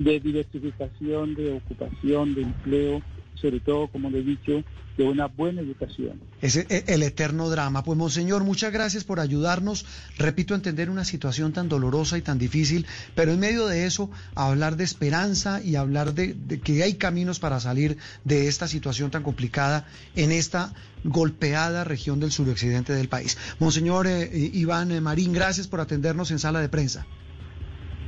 de 0.00 0.18
diversificación, 0.18 1.36
de 1.36 1.52
ocupación, 1.52 2.34
de 2.34 2.42
empleo, 2.42 3.02
sobre 3.40 3.60
todo, 3.60 3.88
como 3.88 4.10
le 4.10 4.20
he 4.20 4.22
dicho, 4.22 4.64
de 4.98 5.04
una 5.04 5.26
buena 5.26 5.60
educación. 5.60 6.20
Es 6.42 6.56
el 6.56 7.02
eterno 7.04 7.48
drama. 7.48 7.84
Pues, 7.84 7.96
Monseñor, 7.96 8.42
muchas 8.42 8.72
gracias 8.72 9.04
por 9.04 9.20
ayudarnos, 9.20 9.86
repito, 10.18 10.54
a 10.54 10.56
entender 10.56 10.90
una 10.90 11.04
situación 11.04 11.52
tan 11.52 11.68
dolorosa 11.68 12.18
y 12.18 12.22
tan 12.22 12.38
difícil, 12.38 12.84
pero 13.14 13.32
en 13.32 13.38
medio 13.38 13.68
de 13.68 13.86
eso, 13.86 14.10
hablar 14.34 14.76
de 14.76 14.84
esperanza 14.84 15.62
y 15.62 15.76
hablar 15.76 16.14
de, 16.14 16.36
que 16.60 16.82
hay 16.82 16.94
caminos 16.94 17.38
para 17.38 17.60
salir 17.60 17.96
de 18.24 18.48
esta 18.48 18.66
situación 18.66 19.10
tan 19.12 19.22
complicada 19.22 19.86
en 20.16 20.32
esta 20.32 20.74
golpeada 21.04 21.84
región 21.84 22.18
del 22.18 22.32
suroccidente 22.32 22.92
del 22.92 23.08
país. 23.08 23.38
Monseñor 23.60 24.08
eh, 24.08 24.28
Iván 24.52 24.90
eh, 24.90 25.00
Marín, 25.00 25.32
gracias 25.32 25.68
por 25.68 25.80
atendernos 25.80 26.32
en 26.32 26.40
sala 26.40 26.60
de 26.60 26.68
prensa. 26.68 27.06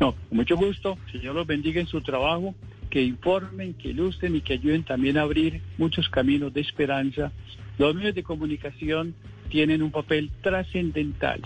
No, 0.00 0.14
con 0.28 0.38
mucho 0.38 0.56
gusto. 0.56 0.98
Señor 1.12 1.36
los 1.36 1.46
bendiga 1.46 1.80
en 1.80 1.86
su 1.86 2.00
trabajo 2.00 2.54
que 2.90 3.02
informen, 3.02 3.74
que 3.74 3.90
ilustren 3.90 4.36
y 4.36 4.40
que 4.40 4.54
ayuden 4.54 4.84
también 4.84 5.16
a 5.16 5.22
abrir 5.22 5.62
muchos 5.78 6.08
caminos 6.08 6.52
de 6.52 6.60
esperanza. 6.60 7.32
Los 7.78 7.94
medios 7.94 8.14
de 8.14 8.22
comunicación 8.22 9.14
tienen 9.48 9.82
un 9.82 9.90
papel 9.90 10.30
trascendental, 10.42 11.40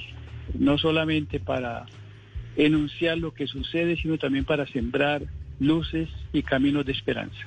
no 0.59 0.79
solamente 0.79 1.39
para 1.39 1.87
enunciar 2.57 3.19
lo 3.19 3.35
que 3.35 3.47
sucede, 3.47 3.97
sino 3.97 4.19
también 4.19 4.45
para 4.45 4.67
sembrar 4.67 5.23
luces 5.61 6.09
y 6.33 6.43
caminos 6.43 6.85
de 6.87 6.93
esperanza. 6.93 7.39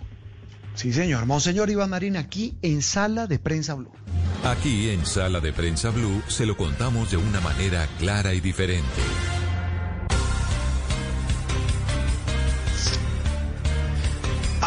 Sí, 0.76 0.94
señor. 0.94 1.26
Monseñor 1.26 1.70
Iván 1.70 1.90
Marín, 1.90 2.18
aquí 2.18 2.54
en 2.62 2.82
Sala 2.82 3.26
de 3.26 3.40
Prensa 3.40 3.74
Blue. 3.74 3.92
Aquí 4.44 4.90
en 4.90 5.06
Sala 5.06 5.40
de 5.40 5.52
Prensa 5.52 5.90
Blue 5.90 6.22
se 6.28 6.46
lo 6.46 6.56
contamos 6.56 7.10
de 7.10 7.18
una 7.18 7.42
manera 7.42 7.88
clara 8.00 8.34
y 8.34 8.40
diferente. 8.40 9.02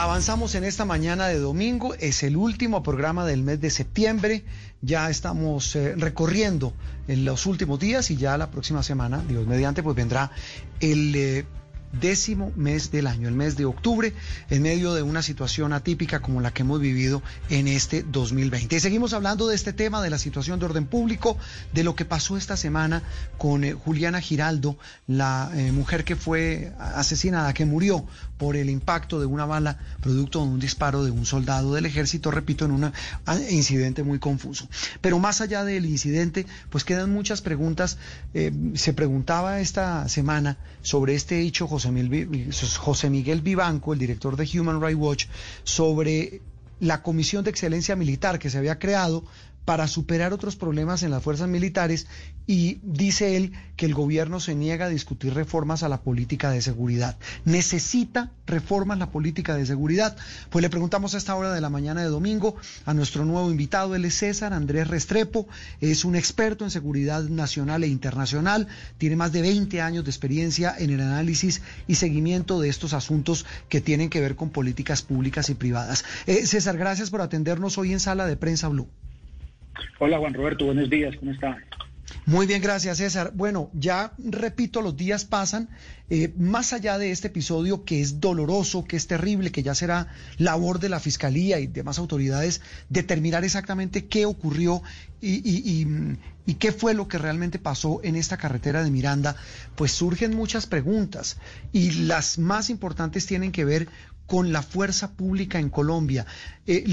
Avanzamos 0.01 0.55
en 0.55 0.65
esta 0.65 0.87
mañana 0.87 1.29
de 1.29 1.39
domingo, 1.39 1.95
es 1.97 2.23
el 2.23 2.35
último 2.35 2.83
programa 2.83 3.27
del 3.27 3.43
mes 3.43 3.61
de 3.61 3.69
septiembre, 3.69 4.45
ya 4.81 5.11
estamos 5.11 5.77
eh, 5.77 5.95
recorriendo 5.95 6.73
en 7.07 7.27
los 7.27 7.45
últimos 7.45 7.79
días 7.79 8.11
y 8.11 8.17
ya 8.17 8.39
la 8.39 8.51
próxima 8.51 8.83
semana, 8.83 9.23
Dios 9.29 9.47
mediante, 9.47 9.83
pues 9.83 9.95
vendrá 9.95 10.31
el 10.81 11.15
eh, 11.15 11.45
décimo 11.93 12.51
mes 12.57 12.91
del 12.91 13.09
año, 13.09 13.29
el 13.29 13.35
mes 13.35 13.59
de 13.59 13.67
octubre, 13.67 14.15
en 14.49 14.63
medio 14.63 14.95
de 14.95 15.03
una 15.03 15.21
situación 15.21 15.75
atípica 15.75 16.21
como 16.21 16.41
la 16.41 16.51
que 16.51 16.63
hemos 16.63 16.81
vivido 16.81 17.23
en 17.51 17.69
este 17.69 18.03
2020. 18.03 18.77
Y 18.77 18.81
seguimos 18.81 19.13
hablando 19.13 19.49
de 19.49 19.55
este 19.55 19.75
tema, 19.75 20.03
de 20.03 20.09
la 20.09 20.19
situación 20.19 20.59
de 20.61 20.65
orden 20.65 20.87
público, 20.87 21.37
de 21.75 21.85
lo 21.85 21.95
que 21.95 22.07
pasó 22.07 22.39
esta 22.39 22.57
semana 22.57 23.03
con 23.37 23.65
eh, 23.65 23.75
Juliana 23.75 24.23
Giraldo, 24.23 24.79
la 25.07 25.51
mujer 25.75 26.05
que 26.05 26.17
fue 26.17 26.73
asesinada, 26.79 27.53
que 27.53 27.67
murió 27.67 28.07
por 28.41 28.57
el 28.57 28.71
impacto 28.71 29.21
de 29.21 29.27
una 29.27 29.45
bala 29.45 29.77
producto 30.01 30.41
de 30.41 30.47
un 30.47 30.59
disparo 30.59 31.05
de 31.05 31.11
un 31.11 31.27
soldado 31.27 31.75
del 31.75 31.85
ejército, 31.85 32.31
repito, 32.31 32.65
en 32.65 32.71
un 32.71 32.93
incidente 33.51 34.03
muy 34.03 34.19
confuso. 34.19 34.67
Pero 35.03 35.19
más 35.19 35.43
allá 35.43 35.63
del 35.63 35.85
incidente, 35.85 36.47
pues 36.71 36.85
quedan 36.85 37.13
muchas 37.13 37.43
preguntas. 37.43 37.99
Eh, 38.33 38.51
se 38.77 38.95
preguntaba 38.95 39.61
esta 39.61 40.09
semana 40.09 40.57
sobre 40.81 41.15
este 41.15 41.43
hecho, 41.43 41.69
José 41.69 41.91
Miguel, 41.91 43.43
Vivanco, 43.43 43.93
el 43.93 43.99
director 43.99 44.37
de 44.37 44.59
Human 44.59 44.81
Rights 44.81 44.99
Watch, 44.99 45.27
sobre 45.65 46.41
la 46.81 47.03
Comisión 47.03 47.45
de 47.45 47.51
Excelencia 47.51 47.95
Militar 47.95 48.39
que 48.39 48.49
se 48.49 48.57
había 48.57 48.79
creado 48.79 49.23
para 49.65 49.87
superar 49.87 50.33
otros 50.33 50.57
problemas 50.57 51.03
en 51.03 51.11
las 51.11 51.23
fuerzas 51.23 51.49
militares 51.49 52.07
y 52.47 52.81
dice 52.83 53.37
él 53.37 53.53
que 53.77 53.87
el 53.87 53.95
gobierno 53.95 54.41
se 54.41 54.55
niega 54.55 54.87
a 54.87 54.89
discutir 54.89 55.35
reformas 55.35 55.83
a 55.83 55.89
la 55.89 56.03
política 56.03 56.51
de 56.51 56.63
seguridad. 56.63 57.17
¿Necesita 57.45 58.33
reformas 58.47 58.99
la 58.99 59.11
política 59.11 59.55
de 59.55 59.67
seguridad? 59.67 60.17
Pues 60.51 60.63
le 60.63 60.71
preguntamos 60.71 61.15
a 61.15 61.19
esta 61.19 61.37
hora 61.37 61.53
de 61.53 61.61
la 61.61 61.71
mañana 61.71 62.03
de 62.03 62.09
domingo 62.09 62.57
a 62.87 62.95
nuestro 62.95 63.25
nuevo 63.25 63.51
invitado, 63.51 63.95
él 63.95 64.05
es 64.05 64.15
César 64.15 64.53
Andrés 64.53 64.89
Restrepo, 64.89 65.47
es 65.81 66.05
un 66.05 66.17
experto 66.17 66.65
en 66.65 66.71
seguridad 66.71 67.23
nacional 67.23 67.85
e 67.85 67.89
internacional, 67.89 68.67
tiene 68.99 69.17
más 69.17 69.31
de 69.31 69.43
20 69.43 69.81
años 69.81 70.05
de 70.05 70.11
experiencia 70.11 70.75
en 70.77 70.91
el 70.91 71.01
análisis 71.01 71.63
y 71.87 71.95
seguimiento 71.95 72.61
de 72.61 72.69
estos 72.69 72.93
asuntos 72.93 73.47
que 73.69 73.81
tienen 73.81 74.11
que 74.11 74.21
ver 74.21 74.35
con 74.35 74.51
políticas 74.51 75.03
públicas 75.03 75.49
y 75.51 75.55
privadas. 75.55 76.05
Eh, 76.27 76.47
César, 76.47 76.77
gracias 76.77 77.11
por 77.11 77.21
atendernos 77.21 77.79
hoy 77.79 77.93
en 77.93 78.01
Sala 78.01 78.27
de 78.27 78.37
Prensa 78.37 78.69
Blue. 78.69 78.89
Hola 79.99 80.19
Juan 80.19 80.35
Roberto, 80.35 80.67
buenos 80.67 80.89
días, 80.89 81.15
¿cómo 81.17 81.33
está? 81.33 81.59
Muy 82.27 82.47
bien, 82.47 82.61
gracias 82.61 82.99
César. 82.99 83.33
Bueno, 83.35 83.71
ya 83.73 84.13
repito, 84.19 84.83
los 84.83 84.97
días 84.97 85.25
pasan. 85.25 85.69
Eh, 86.09 86.33
más 86.37 86.73
allá 86.73 86.99
de 86.99 87.13
este 87.13 87.29
episodio 87.29 87.85
que 87.85 88.01
es 88.01 88.21
doloroso, 88.21 88.85
que 88.85 88.97
es 88.97 89.07
terrible, 89.07 89.53
que 89.53 89.63
ya 89.63 89.75
será 89.75 90.09
labor 90.39 90.81
de 90.81 90.89
la 90.89 91.01
Fiscalía 91.01 91.61
y 91.61 91.67
demás 91.67 91.99
autoridades 91.99 92.63
determinar 92.89 93.45
exactamente 93.45 94.07
qué 94.07 94.27
ocurrió 94.27 94.83
y, 95.21 95.87
y 96.47 96.55
qué 96.55 96.73
fue 96.73 96.95
lo 96.95 97.07
que 97.07 97.19
realmente 97.19 97.59
pasó 97.59 98.01
en 98.03 98.17
esta 98.17 98.39
carretera 98.39 98.83
de 98.83 98.91
Miranda, 98.91 99.37
pues 99.77 99.93
surgen 99.93 100.35
muchas 100.35 100.67
preguntas 100.67 101.37
y 101.73 101.93
las 101.93 102.39
más 102.39 102.71
importantes 102.71 103.27
tienen 103.27 103.53
que 103.53 103.65
ver 103.65 103.89
con 104.31 104.53
la 104.53 104.63
fuerza 104.63 105.17
pública 105.17 105.59
en 105.59 105.71
Colombia. 105.71 106.25
Eh, 106.65 106.85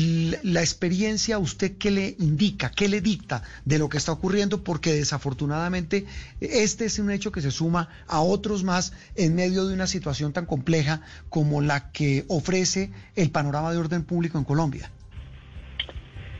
la 0.41 0.61
experiencia, 0.61 1.37
¿usted 1.37 1.77
qué 1.77 1.91
le 1.91 2.15
indica, 2.17 2.71
qué 2.71 2.89
le 2.89 2.99
dicta 2.99 3.43
de 3.63 3.77
lo 3.77 3.89
que 3.89 3.97
está 3.97 4.11
ocurriendo? 4.11 4.63
Porque 4.63 4.91
desafortunadamente 4.93 6.07
este 6.41 6.85
es 6.85 6.97
un 6.97 7.11
hecho 7.11 7.31
que 7.31 7.41
se 7.41 7.51
suma 7.51 7.89
a 8.07 8.21
otros 8.21 8.63
más 8.63 8.91
en 9.15 9.35
medio 9.35 9.67
de 9.67 9.75
una 9.75 9.85
situación 9.85 10.33
tan 10.33 10.47
compleja 10.47 11.01
como 11.29 11.61
la 11.61 11.91
que 11.91 12.25
ofrece 12.27 12.89
el 13.15 13.29
panorama 13.29 13.71
de 13.71 13.77
orden 13.77 14.03
público 14.03 14.39
en 14.39 14.43
Colombia. 14.43 14.89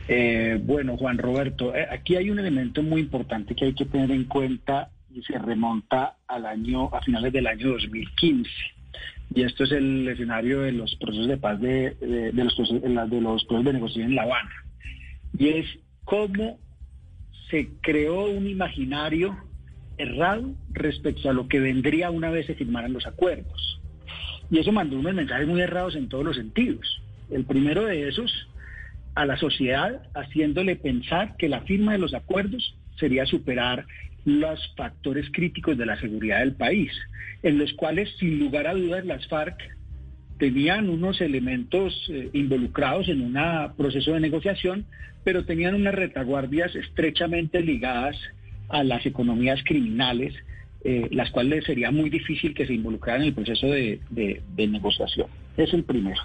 Eh, 0.08 0.58
bueno, 0.60 0.96
Juan 0.96 1.18
Roberto, 1.18 1.76
eh, 1.76 1.86
aquí 1.88 2.16
hay 2.16 2.28
un 2.28 2.40
elemento 2.40 2.82
muy 2.82 3.02
importante 3.02 3.54
que 3.54 3.66
hay 3.66 3.74
que 3.76 3.84
tener 3.84 4.10
en 4.10 4.24
cuenta 4.24 4.90
y 5.14 5.22
se 5.22 5.38
remonta 5.38 6.16
al 6.26 6.44
año, 6.44 6.92
a 6.92 7.00
finales 7.02 7.32
del 7.32 7.46
año 7.46 7.68
2015. 7.68 8.50
Y 9.34 9.42
esto 9.42 9.64
es 9.64 9.72
el 9.72 10.08
escenario 10.08 10.60
de 10.60 10.72
los 10.72 10.94
procesos 10.96 11.28
de 11.28 11.36
paz 11.36 11.60
de, 11.60 11.96
los, 12.32 12.54
procesos, 12.54 12.82
de 12.82 13.20
los 13.20 13.44
procesos 13.44 13.64
de 13.64 13.72
negociación 13.72 14.08
en 14.08 14.14
La 14.14 14.22
Habana. 14.22 14.50
Y 15.38 15.48
es 15.48 15.66
cómo 16.04 16.58
se 17.50 17.68
creó 17.80 18.26
un 18.26 18.46
imaginario 18.46 19.36
errado 19.98 20.54
respecto 20.70 21.28
a 21.28 21.32
lo 21.32 21.48
que 21.48 21.60
vendría 21.60 22.10
una 22.10 22.30
vez 22.30 22.46
se 22.46 22.54
firmaran 22.54 22.92
los 22.92 23.06
acuerdos. 23.06 23.80
Y 24.50 24.58
eso 24.58 24.72
mandó 24.72 24.98
unos 24.98 25.14
mensajes 25.14 25.46
muy 25.46 25.60
errados 25.60 25.96
en 25.96 26.08
todos 26.08 26.24
los 26.24 26.36
sentidos. 26.36 27.02
El 27.30 27.44
primero 27.44 27.84
de 27.84 28.08
esos, 28.08 28.48
a 29.14 29.26
la 29.26 29.36
sociedad, 29.36 30.02
haciéndole 30.14 30.76
pensar 30.76 31.36
que 31.36 31.48
la 31.48 31.60
firma 31.62 31.92
de 31.92 31.98
los 31.98 32.14
acuerdos 32.14 32.76
sería 32.98 33.26
superar 33.26 33.86
los 34.28 34.60
factores 34.76 35.26
críticos 35.32 35.78
de 35.78 35.86
la 35.86 35.98
seguridad 35.98 36.40
del 36.40 36.54
país, 36.54 36.92
en 37.42 37.58
los 37.58 37.72
cuales, 37.72 38.10
sin 38.18 38.38
lugar 38.38 38.66
a 38.66 38.74
dudas, 38.74 39.04
las 39.06 39.26
FARC 39.26 39.58
tenían 40.38 40.88
unos 40.88 41.20
elementos 41.20 41.94
eh, 42.10 42.28
involucrados 42.32 43.08
en 43.08 43.22
un 43.22 43.38
proceso 43.76 44.12
de 44.12 44.20
negociación, 44.20 44.84
pero 45.24 45.44
tenían 45.44 45.74
unas 45.74 45.94
retaguardias 45.94 46.74
estrechamente 46.74 47.60
ligadas 47.60 48.16
a 48.68 48.84
las 48.84 49.04
economías 49.06 49.60
criminales, 49.64 50.34
eh, 50.84 51.08
las 51.10 51.30
cuales 51.30 51.64
sería 51.64 51.90
muy 51.90 52.10
difícil 52.10 52.54
que 52.54 52.66
se 52.66 52.74
involucraran 52.74 53.22
en 53.22 53.28
el 53.28 53.34
proceso 53.34 53.66
de, 53.66 54.00
negociación. 54.56 55.28
Es 55.56 55.72
el 55.72 55.84
primero. 55.84 56.20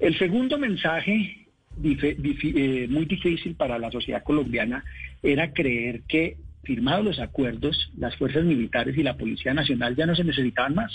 El 0.00 0.18
segundo 0.18 0.58
mensaje, 0.58 1.46
eh, 1.84 2.86
muy 2.88 3.04
difícil 3.04 3.54
para 3.54 3.78
la 3.78 3.90
sociedad 3.92 4.24
colombiana, 4.24 4.82
era 5.22 5.52
creer 5.52 6.02
que 6.08 6.36
firmados 6.62 7.04
los 7.04 7.18
acuerdos, 7.18 7.90
las 7.96 8.16
fuerzas 8.16 8.44
militares 8.44 8.96
y 8.96 9.02
la 9.02 9.16
Policía 9.16 9.54
Nacional 9.54 9.96
ya 9.96 10.06
no 10.06 10.14
se 10.14 10.24
necesitaban 10.24 10.74
más. 10.74 10.92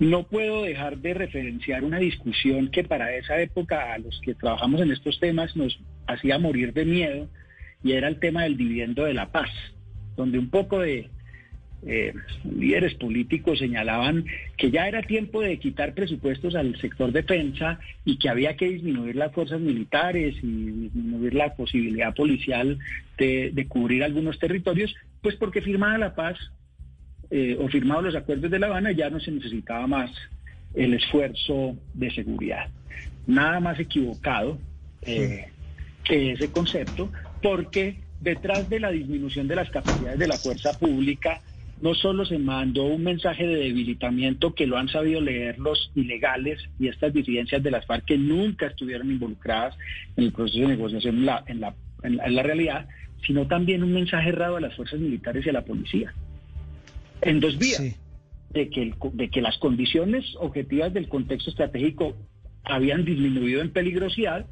No 0.00 0.24
puedo 0.24 0.62
dejar 0.62 0.98
de 0.98 1.14
referenciar 1.14 1.84
una 1.84 1.98
discusión 1.98 2.68
que 2.70 2.84
para 2.84 3.14
esa 3.14 3.40
época 3.40 3.92
a 3.92 3.98
los 3.98 4.20
que 4.22 4.34
trabajamos 4.34 4.80
en 4.80 4.92
estos 4.92 5.18
temas 5.20 5.56
nos 5.56 5.78
hacía 6.06 6.38
morir 6.38 6.72
de 6.72 6.84
miedo 6.84 7.28
y 7.82 7.92
era 7.92 8.08
el 8.08 8.18
tema 8.18 8.44
del 8.44 8.56
dividendo 8.56 9.04
de 9.04 9.14
la 9.14 9.30
paz, 9.32 9.50
donde 10.16 10.38
un 10.38 10.50
poco 10.50 10.80
de 10.80 11.10
eh, 11.84 12.14
líderes 12.44 12.94
políticos 12.94 13.58
señalaban 13.58 14.24
que 14.56 14.70
ya 14.70 14.86
era 14.86 15.02
tiempo 15.02 15.40
de 15.40 15.58
quitar 15.58 15.94
presupuestos 15.94 16.54
al 16.54 16.78
sector 16.80 17.10
defensa 17.10 17.80
y 18.04 18.18
que 18.18 18.28
había 18.28 18.56
que 18.56 18.68
disminuir 18.68 19.16
las 19.16 19.32
fuerzas 19.32 19.60
militares 19.60 20.36
y 20.42 20.70
disminuir 20.70 21.34
la 21.34 21.54
posibilidad 21.54 22.14
policial 22.14 22.78
de, 23.18 23.50
de 23.52 23.66
cubrir 23.66 24.04
algunos 24.04 24.38
territorios, 24.38 24.94
pues 25.20 25.36
porque 25.36 25.60
firmada 25.60 25.98
la 25.98 26.14
paz 26.14 26.38
eh, 27.34 27.56
o 27.58 27.66
firmados 27.68 28.04
los 28.04 28.14
acuerdos 28.14 28.50
de 28.50 28.58
La 28.58 28.66
Habana 28.66 28.92
ya 28.92 29.08
no 29.08 29.18
se 29.18 29.30
necesitaba 29.30 29.86
más 29.86 30.10
el 30.74 30.92
esfuerzo 30.92 31.78
de 31.94 32.10
seguridad. 32.10 32.68
Nada 33.26 33.58
más 33.58 33.80
equivocado 33.80 34.58
eh, 35.00 35.46
que 36.04 36.32
ese 36.32 36.50
concepto, 36.50 37.10
porque 37.40 38.00
detrás 38.20 38.68
de 38.68 38.80
la 38.80 38.90
disminución 38.90 39.48
de 39.48 39.56
las 39.56 39.70
capacidades 39.70 40.18
de 40.18 40.28
la 40.28 40.38
fuerza 40.38 40.78
pública, 40.78 41.40
no 41.82 41.94
solo 41.94 42.24
se 42.24 42.38
mandó 42.38 42.84
un 42.84 43.02
mensaje 43.02 43.46
de 43.46 43.56
debilitamiento 43.56 44.54
que 44.54 44.66
lo 44.66 44.78
han 44.78 44.88
sabido 44.88 45.20
leer 45.20 45.58
los 45.58 45.90
ilegales 45.94 46.60
y 46.78 46.88
estas 46.88 47.12
disidencias 47.12 47.62
de 47.62 47.70
las 47.70 47.84
FARC 47.86 48.04
que 48.06 48.16
nunca 48.18 48.66
estuvieron 48.68 49.10
involucradas 49.10 49.76
en 50.16 50.24
el 50.24 50.32
proceso 50.32 50.60
de 50.60 50.68
negociación 50.68 51.16
en 51.16 51.26
la, 51.26 51.44
en 51.46 51.60
la, 51.60 51.74
en 52.04 52.16
la, 52.16 52.24
en 52.26 52.34
la 52.36 52.42
realidad, 52.42 52.88
sino 53.26 53.46
también 53.48 53.82
un 53.82 53.92
mensaje 53.92 54.28
errado 54.30 54.56
a 54.56 54.60
las 54.60 54.74
fuerzas 54.74 55.00
militares 55.00 55.44
y 55.44 55.48
a 55.50 55.52
la 55.52 55.64
policía. 55.64 56.14
En 57.20 57.40
dos 57.40 57.58
vías. 57.58 57.78
Sí. 57.78 57.94
De 58.50 58.68
que, 58.68 58.82
el- 58.82 58.94
de 59.14 59.28
que 59.30 59.40
las 59.40 59.56
condiciones 59.58 60.24
objetivas 60.38 60.92
del 60.92 61.08
contexto 61.08 61.50
estratégico 61.50 62.14
habían 62.64 63.04
disminuido 63.04 63.60
en 63.62 63.70
peligrosidad 63.70 64.46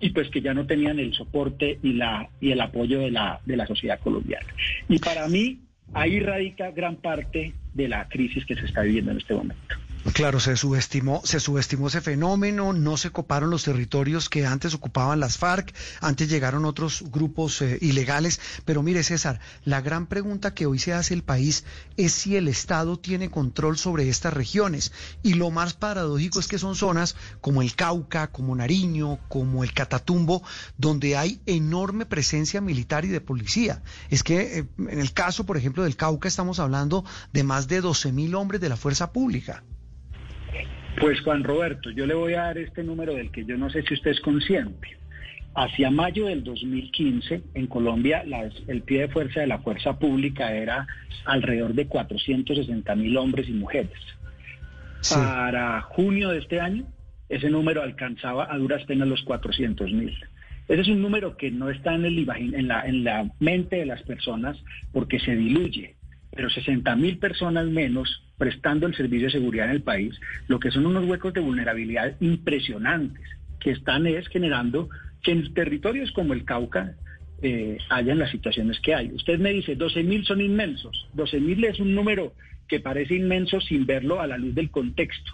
y 0.00 0.10
pues 0.10 0.28
que 0.30 0.40
ya 0.40 0.54
no 0.54 0.66
tenían 0.66 0.98
el 0.98 1.12
soporte 1.14 1.78
y 1.82 1.92
la 1.92 2.28
y 2.40 2.50
el 2.50 2.60
apoyo 2.60 2.98
de 2.98 3.10
la 3.12 3.40
de 3.44 3.56
la 3.56 3.66
sociedad 3.66 4.00
colombiana. 4.00 4.46
Y 4.88 4.98
para 4.98 5.28
mí 5.28 5.60
ahí 5.92 6.20
radica 6.20 6.70
gran 6.70 6.96
parte 6.96 7.54
de 7.72 7.88
la 7.88 8.08
crisis 8.08 8.44
que 8.46 8.54
se 8.54 8.66
está 8.66 8.82
viviendo 8.82 9.10
en 9.10 9.18
este 9.18 9.34
momento. 9.34 9.76
Claro, 10.12 10.38
se 10.38 10.54
subestimó, 10.56 11.22
se 11.24 11.40
subestimó 11.40 11.88
ese 11.88 12.02
fenómeno, 12.02 12.74
no 12.74 12.98
se 12.98 13.10
coparon 13.10 13.48
los 13.48 13.64
territorios 13.64 14.28
que 14.28 14.44
antes 14.44 14.74
ocupaban 14.74 15.18
las 15.18 15.38
FARC, 15.38 15.74
antes 16.02 16.28
llegaron 16.28 16.66
otros 16.66 17.04
grupos 17.10 17.62
eh, 17.62 17.78
ilegales, 17.80 18.38
pero 18.66 18.82
mire 18.82 19.02
César, 19.02 19.40
la 19.64 19.80
gran 19.80 20.06
pregunta 20.06 20.52
que 20.52 20.66
hoy 20.66 20.78
se 20.78 20.92
hace 20.92 21.14
el 21.14 21.22
país 21.22 21.64
es 21.96 22.12
si 22.12 22.36
el 22.36 22.48
Estado 22.48 22.98
tiene 22.98 23.30
control 23.30 23.78
sobre 23.78 24.10
estas 24.10 24.34
regiones 24.34 24.92
y 25.22 25.34
lo 25.34 25.50
más 25.50 25.72
paradójico 25.72 26.38
es 26.38 26.48
que 26.48 26.58
son 26.58 26.76
zonas 26.76 27.16
como 27.40 27.62
el 27.62 27.74
Cauca, 27.74 28.26
como 28.26 28.54
Nariño, 28.54 29.18
como 29.28 29.64
el 29.64 29.72
Catatumbo, 29.72 30.42
donde 30.76 31.16
hay 31.16 31.40
enorme 31.46 32.04
presencia 32.04 32.60
militar 32.60 33.06
y 33.06 33.08
de 33.08 33.22
policía. 33.22 33.82
Es 34.10 34.22
que 34.22 34.58
eh, 34.58 34.68
en 34.78 35.00
el 35.00 35.14
caso, 35.14 35.46
por 35.46 35.56
ejemplo, 35.56 35.82
del 35.82 35.96
Cauca 35.96 36.28
estamos 36.28 36.60
hablando 36.60 37.06
de 37.32 37.42
más 37.42 37.68
de 37.68 37.80
12 37.80 38.12
mil 38.12 38.34
hombres 38.34 38.60
de 38.60 38.68
la 38.68 38.76
fuerza 38.76 39.10
pública. 39.10 39.64
Pues 41.00 41.20
Juan 41.20 41.44
Roberto, 41.44 41.90
yo 41.90 42.06
le 42.06 42.14
voy 42.14 42.34
a 42.34 42.42
dar 42.42 42.58
este 42.58 42.82
número 42.84 43.14
del 43.14 43.30
que 43.30 43.44
yo 43.44 43.56
no 43.56 43.68
sé 43.70 43.82
si 43.82 43.94
usted 43.94 44.12
es 44.12 44.20
consciente. 44.20 44.96
Hacia 45.56 45.90
mayo 45.90 46.26
del 46.26 46.42
2015, 46.42 47.42
en 47.54 47.66
Colombia, 47.66 48.24
las- 48.26 48.54
el 48.68 48.82
pie 48.82 49.02
de 49.02 49.08
fuerza 49.08 49.40
de 49.40 49.46
la 49.46 49.58
fuerza 49.58 49.98
pública 49.98 50.52
era 50.52 50.86
alrededor 51.26 51.74
de 51.74 51.86
460 51.86 52.94
mil 52.96 53.16
hombres 53.16 53.48
y 53.48 53.52
mujeres. 53.52 53.92
Sí. 55.00 55.14
Para 55.14 55.80
junio 55.82 56.30
de 56.30 56.38
este 56.38 56.60
año, 56.60 56.84
ese 57.28 57.50
número 57.50 57.82
alcanzaba 57.82 58.52
a 58.52 58.58
duras 58.58 58.84
penas 58.84 59.06
los 59.08 59.22
400 59.22 59.92
mil. 59.92 60.16
Ese 60.66 60.80
es 60.80 60.88
un 60.88 61.02
número 61.02 61.36
que 61.36 61.50
no 61.50 61.68
está 61.70 61.94
en, 61.94 62.04
el, 62.06 62.26
en, 62.36 62.68
la, 62.68 62.86
en 62.86 63.04
la 63.04 63.30
mente 63.38 63.76
de 63.76 63.86
las 63.86 64.02
personas 64.02 64.56
porque 64.92 65.20
se 65.20 65.36
diluye, 65.36 65.94
pero 66.34 66.50
60 66.50 66.96
mil 66.96 67.18
personas 67.18 67.66
menos 67.66 68.24
prestando 68.36 68.86
el 68.86 68.94
servicio 68.94 69.26
de 69.26 69.32
seguridad 69.32 69.66
en 69.66 69.72
el 69.72 69.82
país, 69.82 70.18
lo 70.48 70.58
que 70.58 70.70
son 70.70 70.86
unos 70.86 71.04
huecos 71.04 71.32
de 71.32 71.40
vulnerabilidad 71.40 72.16
impresionantes 72.20 73.24
que 73.60 73.70
están 73.70 74.06
es 74.06 74.28
generando 74.28 74.88
que 75.22 75.32
en 75.32 75.54
territorios 75.54 76.12
como 76.12 76.34
el 76.34 76.44
Cauca 76.44 76.94
eh, 77.42 77.78
hayan 77.90 78.18
las 78.18 78.30
situaciones 78.30 78.80
que 78.80 78.94
hay. 78.94 79.12
Usted 79.12 79.38
me 79.38 79.52
dice, 79.52 79.76
12 79.76 80.02
mil 80.02 80.24
son 80.24 80.40
inmensos. 80.40 81.08
12 81.14 81.40
mil 81.40 81.64
es 81.64 81.80
un 81.80 81.94
número 81.94 82.34
que 82.68 82.80
parece 82.80 83.14
inmenso 83.14 83.60
sin 83.60 83.86
verlo 83.86 84.20
a 84.20 84.26
la 84.26 84.38
luz 84.38 84.54
del 84.54 84.70
contexto. 84.70 85.32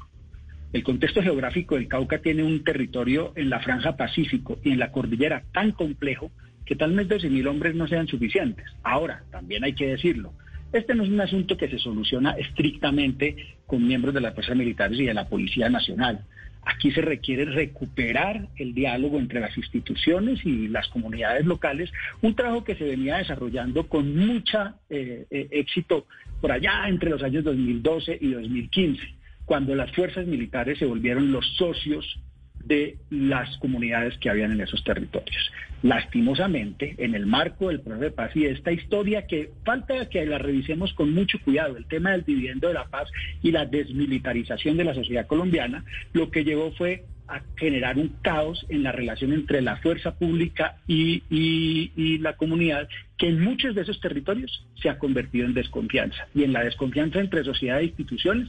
El 0.72 0.84
contexto 0.84 1.22
geográfico 1.22 1.74
del 1.74 1.88
Cauca 1.88 2.18
tiene 2.18 2.44
un 2.44 2.62
territorio 2.62 3.32
en 3.34 3.50
la 3.50 3.60
franja 3.60 3.96
Pacífico 3.96 4.58
y 4.62 4.70
en 4.70 4.78
la 4.78 4.92
cordillera 4.92 5.42
tan 5.52 5.72
complejo 5.72 6.30
que 6.64 6.76
tal 6.76 6.92
vez 6.92 7.08
12 7.08 7.28
mil 7.30 7.48
hombres 7.48 7.74
no 7.74 7.88
sean 7.88 8.06
suficientes. 8.06 8.66
Ahora, 8.84 9.24
también 9.32 9.64
hay 9.64 9.74
que 9.74 9.88
decirlo, 9.88 10.32
este 10.72 10.94
no 10.94 11.02
es 11.02 11.09
un 11.09 11.20
asunto 11.20 11.56
que 11.56 11.68
se 11.68 11.78
soluciona 11.78 12.33
estrictamente 12.33 13.37
con 13.66 13.87
miembros 13.87 14.14
de 14.14 14.20
las 14.20 14.35
fuerzas 14.35 14.56
militares 14.56 14.98
y 14.98 15.06
de 15.06 15.14
la 15.14 15.28
Policía 15.28 15.68
Nacional. 15.68 16.24
Aquí 16.62 16.92
se 16.92 17.00
requiere 17.00 17.46
recuperar 17.46 18.48
el 18.56 18.74
diálogo 18.74 19.18
entre 19.18 19.40
las 19.40 19.56
instituciones 19.56 20.44
y 20.44 20.68
las 20.68 20.88
comunidades 20.88 21.46
locales, 21.46 21.90
un 22.20 22.35
trabajo 22.35 22.64
que 22.64 22.76
se 22.76 22.85
venía 22.85 23.16
desarrollando 23.16 23.88
con 23.88 24.14
mucha 24.14 24.74
eh, 24.90 25.26
eh, 25.30 25.48
éxito 25.50 26.06
por 26.40 26.52
allá 26.52 26.87
entre 26.88 27.11
los 27.11 27.22
años 27.22 27.44
2012 27.44 28.18
y 28.20 28.33
2015, 28.33 29.02
cuando 29.46 29.74
las 29.74 29.90
fuerzas 29.92 30.26
militares 30.26 30.78
se 30.78 30.85
volvieron 30.85 31.33
los 31.33 31.46
socios 31.56 32.20
de 32.64 32.96
las 33.11 33.57
comunidades 33.59 34.16
que 34.18 34.31
habían 34.31 34.53
en 34.53 34.61
esos 34.61 34.83
territorios. 34.85 35.51
Lastimosamente, 35.83 36.94
en 36.99 37.14
el 37.14 37.25
marco 37.27 37.68
del 37.68 37.81
proceso 37.81 38.05
de 38.05 38.11
paz 38.11 38.31
y 38.35 38.40
de 38.44 38.51
esta 38.53 38.70
historia 38.73 39.27
que 39.27 39.51
falta 39.64 40.09
que 40.09 40.27
la 40.27 40.38
revisemos 40.38 40.92
con 40.92 41.12
mucho 41.14 41.38
cuidado, 41.40 41.77
el 41.77 41.87
tema 41.87 42.11
del 42.12 42.25
dividendo 42.25 42.68
de 42.68 42.75
la 42.75 42.85
paz 42.85 43.09
y 43.42 43.51
la 43.51 43.64
desmilitarización 43.64 44.77
de 44.77 44.85
la 44.85 44.94
sociedad 44.94 45.27
colombiana, 45.27 45.85
lo 46.12 46.31
que 46.31 46.44
llevó 46.44 46.73
fue 46.73 47.05
a 47.29 47.42
generar 47.57 47.96
un 47.96 48.09
caos 48.23 48.66
en 48.68 48.83
la 48.83 48.90
relación 48.92 49.33
entre 49.33 49.62
la 49.62 49.77
fuerza 49.77 50.18
pública 50.18 50.77
y, 50.88 51.23
y- 51.31 51.92
y 51.96 52.18
la 52.18 52.35
comunidad, 52.37 52.88
que 53.16 53.29
en 53.29 53.40
muchos 53.40 53.75
de 53.75 53.83
esos 53.83 54.01
territorios 54.01 54.66
se 54.83 54.88
ha 54.88 54.99
convertido 54.99 55.46
en 55.46 55.55
desconfianza. 55.55 56.27
Y 56.35 56.42
en 56.42 56.53
la 56.53 56.64
desconfianza 56.64 57.20
entre 57.20 57.44
sociedad 57.44 57.79
e 57.81 57.85
instituciones 57.85 58.49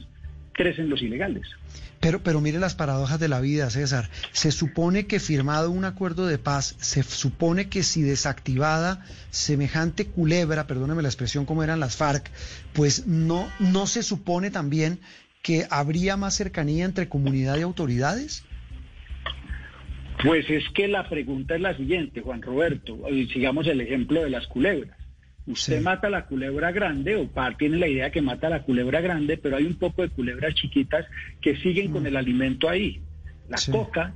crecen 0.52 0.88
los 0.88 1.02
ilegales. 1.02 1.46
Pero, 2.00 2.20
pero 2.22 2.40
mire 2.40 2.58
las 2.58 2.74
paradojas 2.74 3.20
de 3.20 3.28
la 3.28 3.40
vida, 3.40 3.70
César. 3.70 4.10
Se 4.32 4.50
supone 4.50 5.06
que 5.06 5.20
firmado 5.20 5.70
un 5.70 5.84
acuerdo 5.84 6.26
de 6.26 6.36
paz, 6.36 6.74
se 6.80 7.02
supone 7.04 7.68
que 7.68 7.84
si 7.84 8.02
desactivada 8.02 9.04
semejante 9.30 10.06
culebra, 10.06 10.66
perdóneme 10.66 11.02
la 11.02 11.08
expresión 11.08 11.44
como 11.44 11.62
eran 11.62 11.78
las 11.78 11.96
FARC, 11.96 12.28
pues 12.72 13.06
no, 13.06 13.48
no 13.60 13.86
se 13.86 14.02
supone 14.02 14.50
también 14.50 14.98
que 15.42 15.66
habría 15.70 16.16
más 16.16 16.34
cercanía 16.34 16.84
entre 16.84 17.08
comunidad 17.08 17.58
y 17.58 17.62
autoridades. 17.62 18.44
Pues 20.24 20.48
es 20.50 20.64
que 20.74 20.88
la 20.88 21.08
pregunta 21.08 21.54
es 21.54 21.60
la 21.60 21.76
siguiente, 21.76 22.20
Juan 22.20 22.42
Roberto, 22.42 23.08
y 23.10 23.26
sigamos 23.28 23.66
el 23.66 23.80
ejemplo 23.80 24.22
de 24.22 24.30
las 24.30 24.46
culebras. 24.46 24.96
Usted 25.46 25.78
Sí. 25.78 25.84
mata 25.84 26.08
la 26.08 26.26
culebra 26.26 26.70
grande 26.70 27.16
o 27.16 27.26
par 27.28 27.56
tiene 27.56 27.76
la 27.78 27.88
idea 27.88 28.10
que 28.10 28.22
mata 28.22 28.48
la 28.48 28.62
culebra 28.62 29.00
grande, 29.00 29.36
pero 29.36 29.56
hay 29.56 29.64
un 29.66 29.74
poco 29.76 30.02
de 30.02 30.08
culebras 30.08 30.54
chiquitas 30.54 31.04
que 31.40 31.56
siguen 31.56 31.90
con 31.90 32.06
el 32.06 32.16
alimento 32.16 32.68
ahí. 32.68 33.02
La 33.48 33.56
Sí. 33.56 33.72
coca 33.72 34.14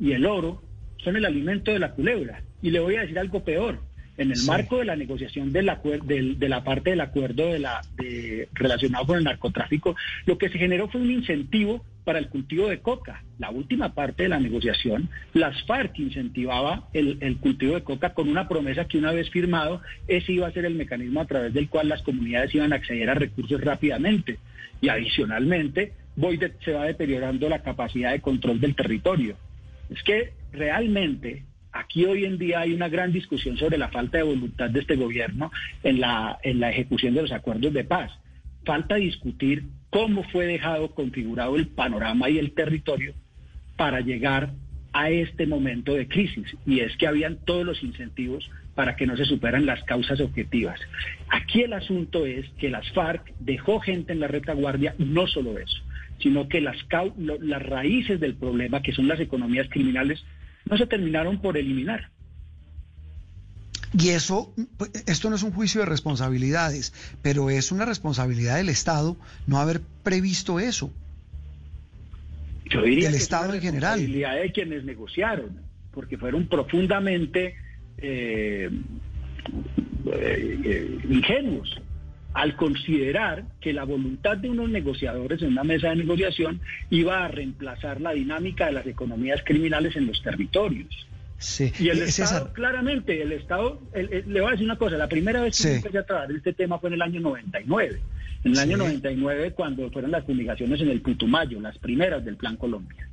y 0.00 0.12
el 0.12 0.24
oro 0.24 0.62
son 0.98 1.16
el 1.16 1.24
alimento 1.26 1.70
de 1.70 1.78
la 1.78 1.92
culebra. 1.92 2.42
Y 2.62 2.70
le 2.70 2.80
voy 2.80 2.96
a 2.96 3.02
decir 3.02 3.18
algo 3.18 3.44
peor. 3.44 3.80
En 4.16 4.30
el 4.30 4.36
Sí. 4.36 4.46
marco 4.46 4.78
de 4.78 4.84
la 4.84 4.94
negociación 4.96 5.52
del 5.52 5.70
del- 6.06 6.38
de 6.38 6.48
la 6.48 6.62
parte 6.62 6.90
del 6.90 7.00
acuerdo 7.00 7.52
de 7.52 7.58
la, 7.58 7.80
de- 7.96 8.48
relacionado 8.54 9.06
con 9.06 9.18
el 9.18 9.24
narcotráfico, 9.24 9.96
lo 10.26 10.38
que 10.38 10.48
se 10.50 10.58
generó 10.58 10.88
fue 10.88 11.00
un 11.00 11.10
incentivo 11.10 11.84
para 12.04 12.18
el 12.18 12.28
cultivo 12.28 12.68
de 12.68 12.78
coca. 12.80 13.24
La 13.38 13.50
última 13.50 13.94
parte 13.94 14.24
de 14.24 14.28
la 14.28 14.38
negociación, 14.38 15.08
las 15.32 15.62
FARC 15.64 15.98
incentivaba 15.98 16.88
el, 16.92 17.18
el 17.22 17.38
cultivo 17.38 17.74
de 17.74 17.82
coca 17.82 18.14
con 18.14 18.28
una 18.28 18.46
promesa 18.46 18.86
que 18.86 18.98
una 18.98 19.10
vez 19.10 19.30
firmado, 19.30 19.80
ese 20.06 20.32
iba 20.32 20.46
a 20.46 20.52
ser 20.52 20.64
el 20.66 20.74
mecanismo 20.74 21.20
a 21.20 21.26
través 21.26 21.52
del 21.54 21.68
cual 21.68 21.88
las 21.88 22.02
comunidades 22.02 22.54
iban 22.54 22.72
a 22.72 22.76
acceder 22.76 23.08
a 23.10 23.14
recursos 23.14 23.60
rápidamente. 23.60 24.38
Y 24.80 24.90
adicionalmente, 24.90 25.92
voy 26.14 26.36
de- 26.36 26.52
se 26.64 26.72
va 26.72 26.84
deteriorando 26.84 27.48
la 27.48 27.62
capacidad 27.62 28.12
de 28.12 28.20
control 28.20 28.60
del 28.60 28.74
territorio. 28.76 29.36
Es 29.90 30.02
que 30.02 30.32
realmente 30.52 31.42
aquí 31.74 32.06
hoy 32.06 32.24
en 32.24 32.38
día 32.38 32.60
hay 32.60 32.72
una 32.72 32.88
gran 32.88 33.12
discusión 33.12 33.58
sobre 33.58 33.76
la 33.76 33.88
falta 33.88 34.18
de 34.18 34.24
voluntad 34.24 34.70
de 34.70 34.80
este 34.80 34.96
gobierno 34.96 35.50
en 35.82 36.00
la, 36.00 36.38
en 36.42 36.60
la 36.60 36.70
ejecución 36.70 37.14
de 37.14 37.22
los 37.22 37.32
acuerdos 37.32 37.72
de 37.72 37.84
paz. 37.84 38.10
Falta 38.64 38.94
discutir 38.94 39.64
cómo 39.90 40.22
fue 40.24 40.46
dejado 40.46 40.94
configurado 40.94 41.56
el 41.56 41.68
panorama 41.68 42.30
y 42.30 42.38
el 42.38 42.52
territorio 42.52 43.12
para 43.76 44.00
llegar 44.00 44.52
a 44.92 45.10
este 45.10 45.46
momento 45.46 45.92
de 45.94 46.08
crisis. 46.08 46.56
Y 46.64 46.80
es 46.80 46.96
que 46.96 47.08
habían 47.08 47.36
todos 47.44 47.66
los 47.66 47.82
incentivos 47.82 48.48
para 48.74 48.96
que 48.96 49.06
no 49.06 49.16
se 49.16 49.24
superan 49.24 49.66
las 49.66 49.82
causas 49.84 50.20
objetivas. 50.20 50.80
Aquí 51.28 51.62
el 51.62 51.72
asunto 51.72 52.24
es 52.24 52.48
que 52.58 52.70
las 52.70 52.90
FARC 52.92 53.32
dejó 53.40 53.80
gente 53.80 54.12
en 54.12 54.20
la 54.20 54.28
retaguardia, 54.28 54.94
no 54.98 55.26
solo 55.26 55.58
eso, 55.58 55.76
sino 56.20 56.48
que 56.48 56.60
las 56.60 56.76
raíces 57.62 58.20
del 58.20 58.34
problema, 58.34 58.82
que 58.82 58.92
son 58.92 59.08
las 59.08 59.20
economías 59.20 59.68
criminales, 59.68 60.24
no 60.66 60.76
se 60.76 60.86
terminaron 60.86 61.40
por 61.40 61.56
eliminar. 61.56 62.10
Y 63.96 64.08
eso, 64.08 64.52
pues, 64.76 64.90
esto 65.06 65.30
no 65.30 65.36
es 65.36 65.42
un 65.42 65.52
juicio 65.52 65.80
de 65.80 65.86
responsabilidades, 65.86 66.92
pero 67.22 67.48
es 67.50 67.70
una 67.70 67.84
responsabilidad 67.84 68.56
del 68.56 68.68
Estado 68.68 69.16
no 69.46 69.58
haber 69.58 69.80
previsto 70.02 70.58
eso. 70.58 70.92
Yo 72.68 72.82
diría 72.82 73.04
Del 73.04 73.12
que 73.12 73.16
es 73.18 73.22
Estado 73.22 73.46
una 73.46 73.56
en 73.56 73.60
general. 73.62 73.98
responsabilidad 73.98 74.40
de 74.40 74.52
quienes 74.52 74.84
negociaron, 74.84 75.60
porque 75.92 76.18
fueron 76.18 76.48
profundamente 76.48 77.54
eh, 77.98 78.68
eh, 80.06 80.60
eh, 80.64 80.98
ingenuos 81.08 81.80
al 82.34 82.56
considerar 82.56 83.44
que 83.60 83.72
la 83.72 83.84
voluntad 83.84 84.36
de 84.36 84.50
unos 84.50 84.68
negociadores 84.68 85.40
en 85.42 85.48
una 85.52 85.64
mesa 85.64 85.90
de 85.90 85.96
negociación 85.96 86.60
iba 86.90 87.24
a 87.24 87.28
reemplazar 87.28 88.00
la 88.00 88.12
dinámica 88.12 88.66
de 88.66 88.72
las 88.72 88.86
economías 88.86 89.40
criminales 89.44 89.94
en 89.96 90.06
los 90.08 90.20
territorios. 90.22 90.88
Sí. 91.38 91.72
Y 91.78 91.88
el 91.90 92.00
Eh, 92.00 92.04
Estado, 92.04 92.52
claramente, 92.52 93.22
el 93.22 93.32
Estado, 93.32 93.80
el- 93.92 94.12
el- 94.12 94.32
le 94.32 94.40
voy 94.40 94.48
a 94.48 94.52
decir 94.52 94.64
una 94.66 94.76
cosa, 94.76 94.96
la 94.96 95.08
primera 95.08 95.42
vez 95.42 95.56
que 95.56 95.68
Sí. 95.68 95.74
empecé 95.76 95.98
a 95.98 96.02
trabajar 96.06 96.32
este 96.32 96.52
tema 96.52 96.78
fue 96.78 96.88
en 96.88 96.94
el 96.94 97.02
año 97.02 97.20
99. 97.20 98.00
En 98.44 98.50
el 98.50 98.56
Sí. 98.56 98.62
año 98.62 98.76
99, 98.78 99.52
cuando 99.52 99.90
fueron 99.90 100.10
las 100.10 100.24
fumigaciones 100.24 100.80
en 100.80 100.90
el 100.90 101.00
Putumayo, 101.02 101.60
las 101.60 101.78
primeras 101.78 102.24
del 102.24 102.36
Plan 102.36 102.56
Colombia. 102.56 103.08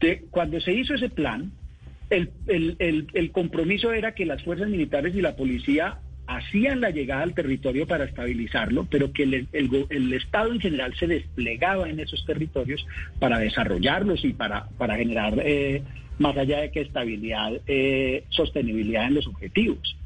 De- 0.00 0.24
cuando 0.30 0.60
se 0.60 0.72
hizo 0.72 0.94
ese 0.94 1.08
plan, 1.08 1.50
el, 2.10 2.30
el- 2.46 2.76
el- 2.78 3.06
el 3.14 3.30
compromiso 3.32 3.92
era 3.92 4.14
que 4.14 4.26
las 4.26 4.42
fuerzas 4.42 4.68
militares 4.68 5.14
y 5.14 5.20
la 5.22 5.34
policía 5.36 5.98
hacían 6.36 6.80
la 6.80 6.90
llegada 6.90 7.22
al 7.22 7.34
territorio 7.34 7.86
para 7.86 8.04
estabilizarlo, 8.04 8.86
pero 8.90 9.12
que 9.12 9.22
el, 9.22 10.12
Estado 10.12 10.52
en 10.52 10.60
general 10.60 10.94
se 10.96 11.06
desplegaba 11.06 11.88
en 11.88 12.00
esos 12.00 12.24
territorios 12.26 12.84
para 13.18 13.38
desarrollarlos 13.38 14.24
y 14.24 14.32
para, 14.32 14.68
para 14.78 14.96
generar, 14.96 15.34
eh, 15.44 15.82
más 16.18 16.36
allá 16.36 16.60
de 16.60 16.70
que 16.70 16.80
estabilidad, 16.80 17.52
eh, 17.66 18.24
sostenibilidad 18.30 19.06
en 19.06 19.14
los 19.14 19.26
objetivos. 19.26 19.96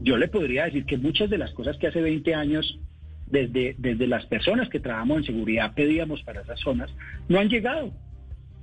Yo 0.00 0.16
le 0.16 0.28
podría 0.28 0.64
decir 0.64 0.84
que 0.84 0.96
muchas 0.96 1.28
de 1.28 1.38
las 1.38 1.52
cosas 1.52 1.76
que 1.78 1.88
hace 1.88 2.00
20 2.00 2.34
años, 2.34 2.78
desde, 3.26 3.74
desde 3.78 4.06
las 4.06 4.26
personas 4.26 4.68
que 4.68 4.80
trabajamos 4.80 5.18
en 5.18 5.24
seguridad 5.24 5.74
pedíamos 5.74 6.22
para 6.22 6.42
esas 6.42 6.60
zonas, 6.60 6.90
no 7.28 7.38
han 7.38 7.48
llegado. 7.48 7.92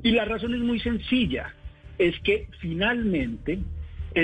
Y 0.03 0.11
la 0.11 0.25
razón 0.25 0.53
es 0.53 0.61
muy 0.61 0.79
sencilla, 0.79 1.53
es 1.97 2.17
que 2.21 2.47
finalmente 2.59 3.59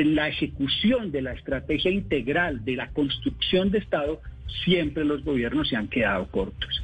en 0.01 0.15
la 0.15 0.27
ejecución 0.27 1.11
de 1.11 1.21
la 1.21 1.33
estrategia 1.33 1.89
integral 1.89 2.65
de 2.65 2.75
la 2.75 2.89
construcción 2.89 3.71
de 3.71 3.79
Estado, 3.79 4.21
siempre 4.65 5.05
los 5.05 5.23
gobiernos 5.23 5.69
se 5.69 5.77
han 5.77 5.87
quedado 5.87 6.27
cortos. 6.27 6.83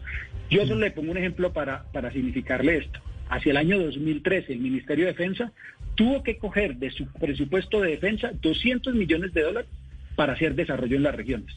Yo 0.50 0.65
solo 0.65 0.82
le 0.82 0.91
pongo 0.91 1.12
un 1.12 1.17
ejemplo 1.17 1.52
para, 1.52 1.84
para 1.91 2.12
significarle 2.12 2.78
esto. 2.78 3.00
Hacia 3.30 3.52
el 3.52 3.58
año 3.58 3.80
2013, 3.80 4.54
el 4.54 4.60
Ministerio 4.60 5.06
de 5.06 5.12
Defensa 5.12 5.52
tuvo 5.95 6.24
que 6.24 6.38
coger 6.38 6.78
de 6.78 6.89
su 6.89 7.06
presupuesto 7.13 7.82
de 7.82 7.91
defensa 7.91 8.32
200 8.41 8.93
millones 8.95 9.34
de 9.34 9.41
dólares 9.41 9.69
para 10.15 10.34
hacer 10.34 10.56
desarrollo 10.56 10.95
en 10.95 11.04
las 11.04 11.15
regiones. 11.15 11.54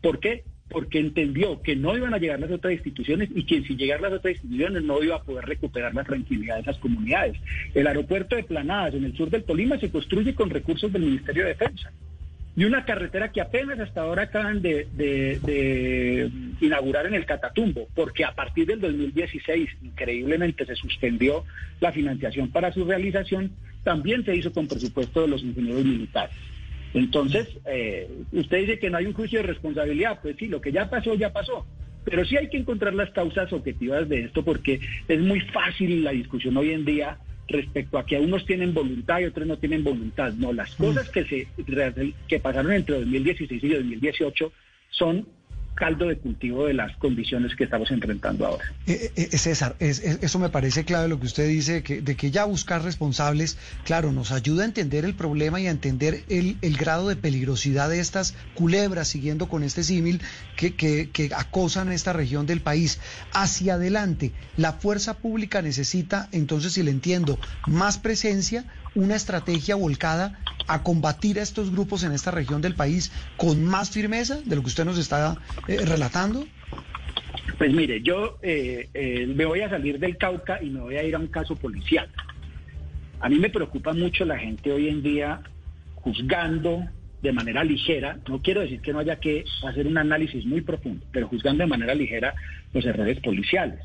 ¿Por 0.00 0.20
qué? 0.20 0.44
Porque 0.72 0.98
entendió 0.98 1.60
que 1.62 1.76
no 1.76 1.96
iban 1.96 2.14
a 2.14 2.18
llegar 2.18 2.40
las 2.40 2.50
otras 2.50 2.72
instituciones 2.72 3.28
y 3.34 3.44
que 3.44 3.62
si 3.62 3.76
llegar 3.76 4.00
las 4.00 4.12
otras 4.12 4.34
instituciones 4.34 4.82
no 4.82 5.02
iba 5.02 5.16
a 5.16 5.22
poder 5.22 5.44
recuperar 5.44 5.94
la 5.94 6.04
tranquilidad 6.04 6.56
de 6.56 6.62
esas 6.62 6.78
comunidades. 6.78 7.36
El 7.74 7.86
aeropuerto 7.86 8.36
de 8.36 8.44
Planadas 8.44 8.94
en 8.94 9.04
el 9.04 9.16
sur 9.16 9.30
del 9.30 9.44
Tolima 9.44 9.78
se 9.78 9.90
construye 9.90 10.34
con 10.34 10.50
recursos 10.50 10.92
del 10.92 11.02
Ministerio 11.02 11.42
de 11.44 11.50
Defensa. 11.50 11.92
Y 12.54 12.64
una 12.64 12.84
carretera 12.84 13.32
que 13.32 13.40
apenas 13.40 13.80
hasta 13.80 14.02
ahora 14.02 14.24
acaban 14.24 14.60
de, 14.60 14.86
de- 14.92 16.30
inaugurar 16.60 17.06
en 17.06 17.14
el 17.14 17.24
Catatumbo, 17.24 17.88
porque 17.94 18.24
a 18.26 18.32
partir 18.34 18.66
del 18.66 18.78
2016 18.80 19.70
increíblemente 19.82 20.66
se 20.66 20.76
suspendió 20.76 21.44
la 21.80 21.92
financiación 21.92 22.50
para 22.50 22.70
su 22.72 22.84
realización, 22.84 23.52
también 23.84 24.24
se 24.24 24.36
hizo 24.36 24.52
con 24.52 24.68
presupuesto 24.68 25.22
de 25.22 25.28
los 25.28 25.42
ingenieros 25.42 25.84
militares. 25.84 26.36
Entonces, 26.94 27.48
eh, 27.64 28.08
usted 28.32 28.58
dice 28.58 28.78
que 28.78 28.90
no 28.90 28.98
hay 28.98 29.06
un 29.06 29.14
juicio 29.14 29.40
de 29.40 29.46
responsabilidad, 29.46 30.20
pues 30.22 30.36
sí, 30.38 30.46
lo 30.46 30.60
que 30.60 30.72
ya 30.72 30.90
pasó, 30.90 31.14
ya 31.14 31.32
pasó. 31.32 31.66
Pero 32.04 32.24
sí 32.24 32.36
hay 32.36 32.48
que 32.48 32.58
encontrar 32.58 32.94
las 32.94 33.10
causas 33.10 33.52
objetivas 33.52 34.08
de 34.08 34.24
esto 34.24 34.44
porque 34.44 34.80
es 35.08 35.20
muy 35.20 35.40
fácil 35.40 36.04
la 36.04 36.10
discusión 36.10 36.56
hoy 36.56 36.72
en 36.72 36.84
día 36.84 37.18
respecto 37.48 37.98
a 37.98 38.06
que 38.06 38.18
unos 38.18 38.44
tienen 38.44 38.74
voluntad 38.74 39.20
y 39.20 39.24
otros 39.24 39.46
no 39.46 39.58
tienen 39.58 39.84
voluntad. 39.84 40.32
No, 40.32 40.52
las 40.52 40.74
cosas 40.74 41.08
que, 41.10 41.24
se, 41.24 41.48
que 42.28 42.40
pasaron 42.40 42.72
entre 42.72 42.98
2016 42.98 43.62
y 43.62 43.68
2018 43.68 44.52
son 44.90 45.26
caldo 45.74 46.06
de 46.08 46.18
cultivo 46.18 46.66
de 46.66 46.74
las 46.74 46.96
condiciones 46.98 47.56
que 47.56 47.64
estamos 47.64 47.90
enfrentando 47.90 48.46
ahora. 48.46 48.64
Eh, 48.86 49.10
eh, 49.16 49.38
César, 49.38 49.74
es- 49.78 50.00
es- 50.00 50.22
eso 50.22 50.38
me 50.38 50.48
parece 50.50 50.84
clave 50.84 51.08
lo 51.08 51.18
que 51.18 51.26
usted 51.26 51.48
dice, 51.48 51.72
de 51.74 51.82
que, 51.82 52.02
de 52.02 52.14
que 52.16 52.30
ya 52.30 52.44
buscar 52.44 52.82
responsables, 52.82 53.56
claro, 53.84 54.12
nos 54.12 54.32
ayuda 54.32 54.62
a 54.62 54.66
entender 54.66 55.04
el 55.04 55.14
problema 55.14 55.60
y 55.60 55.66
a 55.66 55.70
entender 55.70 56.24
el, 56.28 56.58
el 56.62 56.76
grado 56.76 57.08
de 57.08 57.16
peligrosidad 57.16 57.88
de 57.88 58.00
estas 58.00 58.34
culebras, 58.54 59.08
siguiendo 59.08 59.48
con 59.48 59.62
este 59.62 59.82
símil, 59.82 60.20
que, 60.56 60.74
que, 60.74 61.10
que 61.10 61.30
acosan 61.34 61.90
esta 61.90 62.12
región 62.12 62.46
del 62.46 62.60
país. 62.60 63.00
Hacia 63.32 63.74
adelante, 63.74 64.32
la 64.56 64.74
fuerza 64.74 65.18
pública 65.18 65.62
necesita, 65.62 66.28
entonces, 66.32 66.74
si 66.74 66.82
le 66.82 66.90
entiendo, 66.90 67.38
más 67.66 67.98
presencia, 67.98 68.64
una 68.94 69.16
estrategia 69.16 69.76
volcada 69.76 70.38
a 70.66 70.82
combatir 70.82 71.38
a 71.38 71.42
estos 71.42 71.70
grupos 71.70 72.04
en 72.04 72.12
esta 72.12 72.30
región 72.30 72.62
del 72.62 72.74
país 72.74 73.12
con 73.36 73.64
más 73.64 73.90
firmeza 73.90 74.40
de 74.42 74.56
lo 74.56 74.62
que 74.62 74.68
usted 74.68 74.84
nos 74.84 74.98
está 74.98 75.36
eh, 75.68 75.78
relatando. 75.84 76.46
Pues 77.58 77.72
mire, 77.72 78.02
yo 78.02 78.38
eh, 78.42 78.88
eh, 78.94 79.26
me 79.26 79.44
voy 79.44 79.60
a 79.60 79.70
salir 79.70 79.98
del 79.98 80.16
Cauca 80.16 80.62
y 80.62 80.70
me 80.70 80.80
voy 80.80 80.96
a 80.96 81.04
ir 81.04 81.14
a 81.14 81.18
un 81.18 81.28
caso 81.28 81.56
policial. 81.56 82.08
A 83.20 83.28
mí 83.28 83.38
me 83.38 83.50
preocupa 83.50 83.92
mucho 83.92 84.24
la 84.24 84.38
gente 84.38 84.72
hoy 84.72 84.88
en 84.88 85.02
día 85.02 85.40
juzgando 85.96 86.84
de 87.22 87.32
manera 87.32 87.62
ligera, 87.62 88.18
no 88.28 88.42
quiero 88.42 88.62
decir 88.62 88.80
que 88.80 88.92
no 88.92 88.98
haya 88.98 89.20
que 89.20 89.44
hacer 89.64 89.86
un 89.86 89.96
análisis 89.96 90.44
muy 90.44 90.60
profundo, 90.60 91.06
pero 91.12 91.28
juzgando 91.28 91.62
de 91.62 91.68
manera 91.68 91.94
ligera 91.94 92.34
los 92.72 92.84
errores 92.84 93.20
policiales 93.20 93.78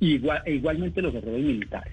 igual, 0.00 0.42
e 0.44 0.54
igualmente 0.54 1.00
los 1.00 1.14
errores 1.14 1.44
militares. 1.44 1.92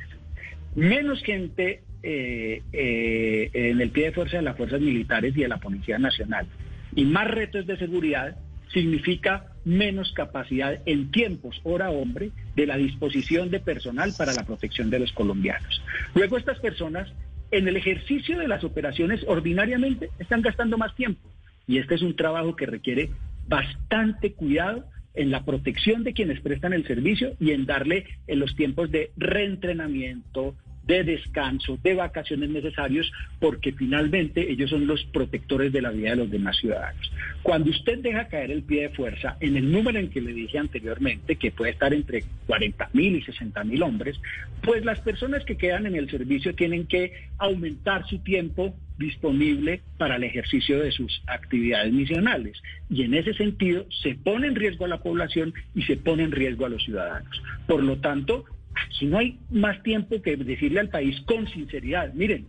Menos 0.75 1.21
gente 1.23 1.81
eh, 2.03 2.61
eh, 2.71 3.49
en 3.53 3.81
el 3.81 3.89
pie 3.89 4.05
de 4.05 4.11
fuerza 4.11 4.37
de 4.37 4.43
las 4.43 4.57
fuerzas 4.57 4.79
militares 4.79 5.35
y 5.35 5.41
de 5.41 5.47
la 5.47 5.57
Policía 5.57 5.99
Nacional 5.99 6.47
y 6.95 7.05
más 7.05 7.27
retos 7.27 7.67
de 7.67 7.77
seguridad 7.77 8.37
significa 8.71 9.47
menos 9.65 10.11
capacidad 10.13 10.81
en 10.85 11.11
tiempos, 11.11 11.59
hora 11.63 11.89
hombre, 11.89 12.31
de 12.55 12.67
la 12.67 12.77
disposición 12.77 13.49
de 13.49 13.59
personal 13.59 14.13
para 14.17 14.33
la 14.33 14.45
protección 14.45 14.89
de 14.89 14.99
los 14.99 15.11
colombianos. 15.11 15.81
Luego 16.15 16.37
estas 16.37 16.59
personas, 16.59 17.11
en 17.51 17.67
el 17.67 17.75
ejercicio 17.75 18.37
de 18.37 18.47
las 18.47 18.63
operaciones, 18.63 19.23
ordinariamente 19.27 20.09
están 20.19 20.41
gastando 20.41 20.77
más 20.77 20.95
tiempo. 20.95 21.27
Y 21.67 21.77
este 21.79 21.95
es 21.95 22.01
un 22.01 22.15
trabajo 22.15 22.55
que 22.55 22.65
requiere 22.65 23.11
bastante 23.47 24.33
cuidado 24.33 24.85
en 25.19 25.31
la 25.31 25.43
protección 25.43 26.05
de 26.05 26.13
quienes 26.13 26.39
prestan 26.39 26.71
el 26.71 26.87
servicio 26.87 27.35
y 27.41 27.51
en 27.51 27.65
darle 27.65 28.05
en 28.25 28.39
los 28.39 28.55
tiempos 28.55 28.89
de 28.89 29.11
reentrenamiento, 29.17 30.55
de 30.89 31.03
descanso, 31.03 31.77
de 31.83 31.93
vacaciones 31.93 32.49
necesarios, 32.49 33.11
porque 33.39 33.71
finalmente 33.71 34.51
ellos 34.51 34.71
son 34.71 34.87
los 34.87 35.03
protectores 35.05 35.71
de 35.71 35.83
la 35.83 35.91
vida 35.91 36.09
de 36.09 36.15
los 36.15 36.31
demás 36.31 36.57
ciudadanos. 36.57 37.11
Cuando 37.43 37.69
usted 37.69 37.99
deja 37.99 38.27
caer 38.27 38.49
el 38.49 38.63
pie 38.63 38.81
de 38.81 38.89
fuerza 38.89 39.37
en 39.39 39.55
el 39.55 39.71
número 39.71 39.99
en 39.99 40.09
que 40.09 40.19
le 40.19 40.33
dije 40.33 40.57
anteriormente, 40.57 41.35
que 41.35 41.51
puede 41.51 41.73
estar 41.73 41.93
entre 41.93 42.23
40 42.47 42.89
mil 42.93 43.15
y 43.17 43.21
60 43.21 43.63
mil 43.65 43.83
hombres, 43.83 44.19
pues 44.63 44.83
las 44.83 44.99
personas 45.01 45.45
que 45.45 45.57
quedan 45.57 45.85
en 45.85 45.95
el 45.95 46.09
servicio 46.09 46.55
tienen 46.55 46.87
que 46.87 47.13
aumentar 47.37 48.07
su 48.07 48.17
tiempo 48.19 48.75
disponible 48.97 49.81
para 49.99 50.15
el 50.15 50.23
ejercicio 50.23 50.79
de 50.79 50.91
sus 50.91 51.21
actividades 51.27 51.93
misionales. 51.93 52.57
Y 52.89 53.03
en 53.03 53.13
ese 53.13 53.35
sentido 53.35 53.85
se 54.01 54.15
pone 54.15 54.47
en 54.47 54.55
riesgo 54.55 54.85
a 54.85 54.89
la 54.89 55.03
población 55.03 55.53
y 55.75 55.83
se 55.83 55.97
pone 55.97 56.23
en 56.23 56.31
riesgo 56.31 56.65
a 56.65 56.69
los 56.69 56.83
ciudadanos. 56.83 57.41
Por 57.67 57.83
lo 57.83 57.97
tanto, 57.97 58.45
Aquí 58.85 59.05
no 59.05 59.17
hay 59.17 59.37
más 59.49 59.81
tiempo 59.83 60.21
que 60.21 60.37
decirle 60.37 60.79
al 60.79 60.89
país 60.89 61.19
con 61.21 61.47
sinceridad, 61.47 62.13
miren, 62.13 62.47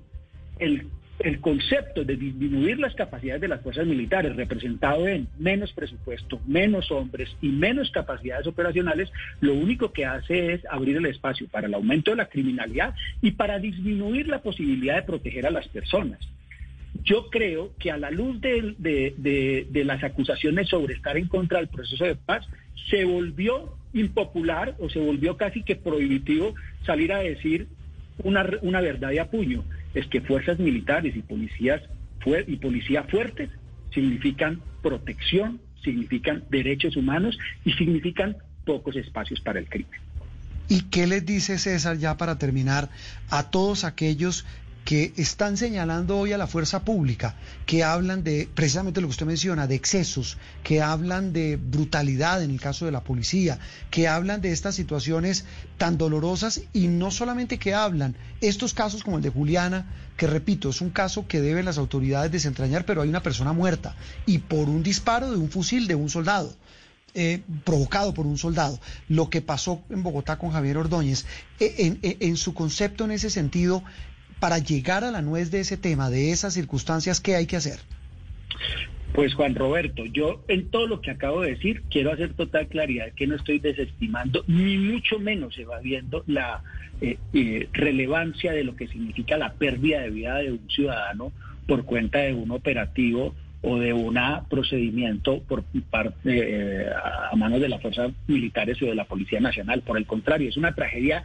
el, 0.58 0.86
el 1.20 1.40
concepto 1.40 2.04
de 2.04 2.16
disminuir 2.16 2.78
las 2.78 2.94
capacidades 2.94 3.42
de 3.42 3.48
las 3.48 3.60
fuerzas 3.62 3.86
militares, 3.86 4.36
representado 4.36 5.06
en 5.06 5.28
menos 5.38 5.72
presupuesto, 5.72 6.40
menos 6.46 6.90
hombres 6.90 7.28
y 7.40 7.48
menos 7.48 7.90
capacidades 7.90 8.46
operacionales, 8.46 9.10
lo 9.40 9.54
único 9.54 9.92
que 9.92 10.06
hace 10.06 10.54
es 10.54 10.62
abrir 10.70 10.96
el 10.96 11.06
espacio 11.06 11.46
para 11.48 11.66
el 11.66 11.74
aumento 11.74 12.10
de 12.10 12.18
la 12.18 12.28
criminalidad 12.28 12.94
y 13.20 13.32
para 13.32 13.58
disminuir 13.58 14.28
la 14.28 14.40
posibilidad 14.40 14.96
de 14.96 15.02
proteger 15.02 15.46
a 15.46 15.50
las 15.50 15.68
personas. 15.68 16.20
Yo 17.04 17.28
creo 17.30 17.72
que 17.78 17.90
a 17.90 17.96
la 17.96 18.10
luz 18.10 18.40
de, 18.40 18.74
de, 18.78 19.66
de, 19.70 19.84
las 19.84 20.02
acusaciones 20.02 20.68
sobre 20.68 20.94
estar 20.94 21.16
en 21.16 21.28
contra 21.28 21.58
del 21.58 21.68
proceso 21.68 22.04
de 22.04 22.16
paz, 22.16 22.46
se 22.90 23.04
volvió 23.04 23.74
impopular 23.92 24.76
o 24.78 24.88
se 24.88 25.00
volvió 25.00 25.36
casi 25.36 25.62
que 25.62 25.76
prohibitivo 25.76 26.54
salir 26.84 27.12
a 27.12 27.18
decir 27.18 27.68
una, 28.22 28.46
una 28.62 28.80
verdad 28.80 29.10
de 29.10 29.20
apuño. 29.20 29.64
Es 29.94 30.06
que 30.06 30.20
fuerzas 30.20 30.58
militares 30.58 31.16
y 31.16 31.22
policías 31.22 31.82
y 32.46 32.56
policía 32.56 33.04
fuertes 33.04 33.50
significan 33.92 34.60
protección, 34.82 35.60
significan 35.82 36.44
derechos 36.50 36.96
humanos 36.96 37.38
y 37.64 37.72
significan 37.72 38.36
pocos 38.64 38.96
espacios 38.96 39.40
para 39.40 39.58
el 39.58 39.68
crimen. 39.68 40.00
¿Y 40.68 40.82
qué 40.82 41.06
les 41.06 41.26
dice 41.26 41.58
César 41.58 41.98
ya 41.98 42.16
para 42.16 42.38
terminar 42.38 42.90
a 43.28 43.50
todos 43.50 43.84
aquellos 43.84 44.46
que 44.84 45.12
están 45.16 45.56
señalando 45.56 46.18
hoy 46.18 46.32
a 46.32 46.38
la 46.38 46.46
fuerza 46.46 46.84
pública, 46.84 47.36
que 47.66 47.84
hablan 47.84 48.24
de 48.24 48.48
precisamente 48.54 49.00
lo 49.00 49.06
que 49.08 49.12
usted 49.12 49.26
menciona, 49.26 49.66
de 49.66 49.74
excesos, 49.74 50.38
que 50.62 50.82
hablan 50.82 51.32
de 51.32 51.56
brutalidad 51.56 52.42
en 52.42 52.50
el 52.50 52.60
caso 52.60 52.86
de 52.86 52.92
la 52.92 53.04
policía, 53.04 53.58
que 53.90 54.08
hablan 54.08 54.40
de 54.40 54.52
estas 54.52 54.74
situaciones 54.74 55.44
tan 55.78 55.98
dolorosas 55.98 56.62
y 56.72 56.88
no 56.88 57.10
solamente 57.10 57.58
que 57.58 57.74
hablan, 57.74 58.16
estos 58.40 58.74
casos 58.74 59.02
como 59.02 59.18
el 59.18 59.22
de 59.22 59.30
Juliana, 59.30 59.86
que 60.16 60.26
repito, 60.26 60.70
es 60.70 60.80
un 60.80 60.90
caso 60.90 61.26
que 61.26 61.40
deben 61.40 61.64
las 61.64 61.78
autoridades 61.78 62.32
desentrañar, 62.32 62.84
pero 62.84 63.02
hay 63.02 63.08
una 63.08 63.22
persona 63.22 63.52
muerta 63.52 63.94
y 64.26 64.38
por 64.38 64.68
un 64.68 64.82
disparo 64.82 65.30
de 65.30 65.36
un 65.36 65.50
fusil 65.50 65.86
de 65.86 65.94
un 65.94 66.10
soldado. 66.10 66.54
Eh, 67.12 67.42
provocado 67.64 68.14
por 68.14 68.24
un 68.24 68.38
soldado. 68.38 68.78
Lo 69.08 69.30
que 69.30 69.42
pasó 69.42 69.82
en 69.90 70.04
Bogotá 70.04 70.38
con 70.38 70.52
Javier 70.52 70.78
Ordóñez, 70.78 71.26
eh, 71.58 71.98
en 72.20 72.36
su 72.36 72.54
concepto 72.54 73.04
en 73.04 73.10
ese 73.10 73.30
sentido, 73.30 73.82
para 74.40 74.58
llegar 74.58 75.04
a 75.04 75.10
la 75.10 75.22
nuez 75.22 75.50
de 75.50 75.60
ese 75.60 75.76
tema, 75.76 76.10
de 76.10 76.32
esas 76.32 76.54
circunstancias, 76.54 77.20
¿qué 77.20 77.36
hay 77.36 77.46
que 77.46 77.56
hacer? 77.56 77.78
Pues 79.12 79.34
Juan 79.34 79.54
Roberto, 79.54 80.04
yo 80.06 80.42
en 80.48 80.70
todo 80.70 80.86
lo 80.86 81.00
que 81.00 81.10
acabo 81.10 81.42
de 81.42 81.50
decir 81.50 81.82
quiero 81.90 82.12
hacer 82.12 82.32
total 82.34 82.68
claridad 82.68 83.12
que 83.14 83.26
no 83.26 83.36
estoy 83.36 83.58
desestimando 83.58 84.44
ni 84.46 84.78
mucho 84.78 85.18
menos 85.18 85.58
evadiendo 85.58 86.22
la 86.26 86.62
eh, 87.00 87.18
eh, 87.32 87.68
relevancia 87.72 88.52
de 88.52 88.62
lo 88.62 88.76
que 88.76 88.86
significa 88.86 89.36
la 89.36 89.54
pérdida 89.54 90.00
de 90.00 90.10
vida 90.10 90.36
de 90.36 90.52
un 90.52 90.70
ciudadano 90.70 91.32
por 91.66 91.84
cuenta 91.84 92.18
de 92.18 92.34
un 92.34 92.50
operativo 92.52 93.34
o 93.62 93.78
de 93.78 93.92
un 93.92 94.18
procedimiento 94.48 95.42
por 95.42 95.64
parte 95.90 96.14
eh, 96.24 96.86
a 97.32 97.34
manos 97.36 97.60
de 97.60 97.68
las 97.68 97.82
fuerzas 97.82 98.12
militares 98.26 98.80
o 98.80 98.86
de 98.86 98.94
la 98.94 99.04
Policía 99.04 99.40
Nacional. 99.40 99.82
Por 99.82 99.98
el 99.98 100.06
contrario, 100.06 100.48
es 100.48 100.56
una 100.56 100.74
tragedia 100.74 101.22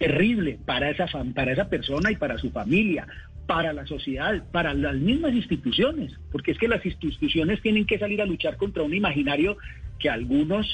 terrible 0.00 0.58
para 0.64 0.90
esa, 0.90 1.06
para 1.34 1.52
esa 1.52 1.68
persona 1.68 2.10
y 2.10 2.16
para 2.16 2.38
su 2.38 2.50
familia, 2.50 3.06
para 3.46 3.74
la 3.74 3.86
sociedad, 3.86 4.42
para 4.50 4.72
las 4.72 4.94
mismas 4.94 5.34
instituciones, 5.34 6.12
porque 6.32 6.52
es 6.52 6.58
que 6.58 6.68
las 6.68 6.84
instituciones 6.84 7.60
tienen 7.60 7.84
que 7.84 7.98
salir 7.98 8.22
a 8.22 8.24
luchar 8.24 8.56
contra 8.56 8.82
un 8.82 8.94
imaginario 8.94 9.58
que 9.98 10.08
algunos, 10.08 10.66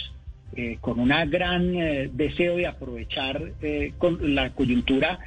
eh, 0.55 0.79
con 0.81 1.01
un 1.01 1.09
gran 1.29 1.75
eh, 1.75 2.09
deseo 2.13 2.57
de 2.57 2.69
aprovechar 2.69 3.53
eh, 3.63 3.95
con 3.99 4.35
la 4.35 4.53
coyuntura, 4.53 5.19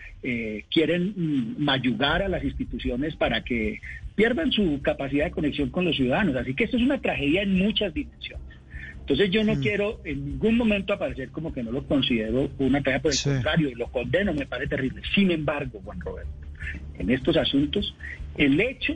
quieren 0.70 1.14
mm, 1.16 1.56
mayugar 1.64 2.22
a 2.22 2.30
las 2.30 2.44
instituciones 2.44 3.16
para 3.16 3.42
que 3.42 3.80
pierdan 4.16 4.52
su 4.52 4.82
capacidad 4.82 5.26
de 5.26 5.32
conexión 5.32 5.70
con 5.70 5.86
los 5.86 5.96
ciudadanos. 5.96 6.36
Así 6.38 6.54
que 6.54 6.66
esto 6.66 6.78
es 6.78 6.84
una 6.84 7.02
tragedia 7.02 7.42
en 7.42 7.58
muchas 7.58 7.94
dimensiones. 7.94 8.49
Entonces 9.10 9.32
yo 9.32 9.44
no 9.44 9.56
mm. 9.56 9.62
quiero 9.62 10.02
en 10.06 10.24
ningún 10.24 10.56
momento 10.56 10.94
aparecer 10.94 11.30
como 11.30 11.52
que 11.52 11.64
no 11.64 11.72
lo 11.72 11.84
considero 11.88 12.52
una 12.60 12.84
tarea, 12.84 13.02
por 13.02 13.12
el 13.12 13.18
contrario, 13.20 13.72
lo 13.76 13.88
condeno, 13.88 14.36
me 14.36 14.46
parece 14.46 14.70
terrible. 14.70 15.02
Sin 15.16 15.32
embargo, 15.32 15.82
Juan 15.84 16.00
Roberto, 16.00 16.32
en 17.00 17.10
estos 17.10 17.36
asuntos, 17.36 17.96
el 18.38 18.62
hecho 18.62 18.96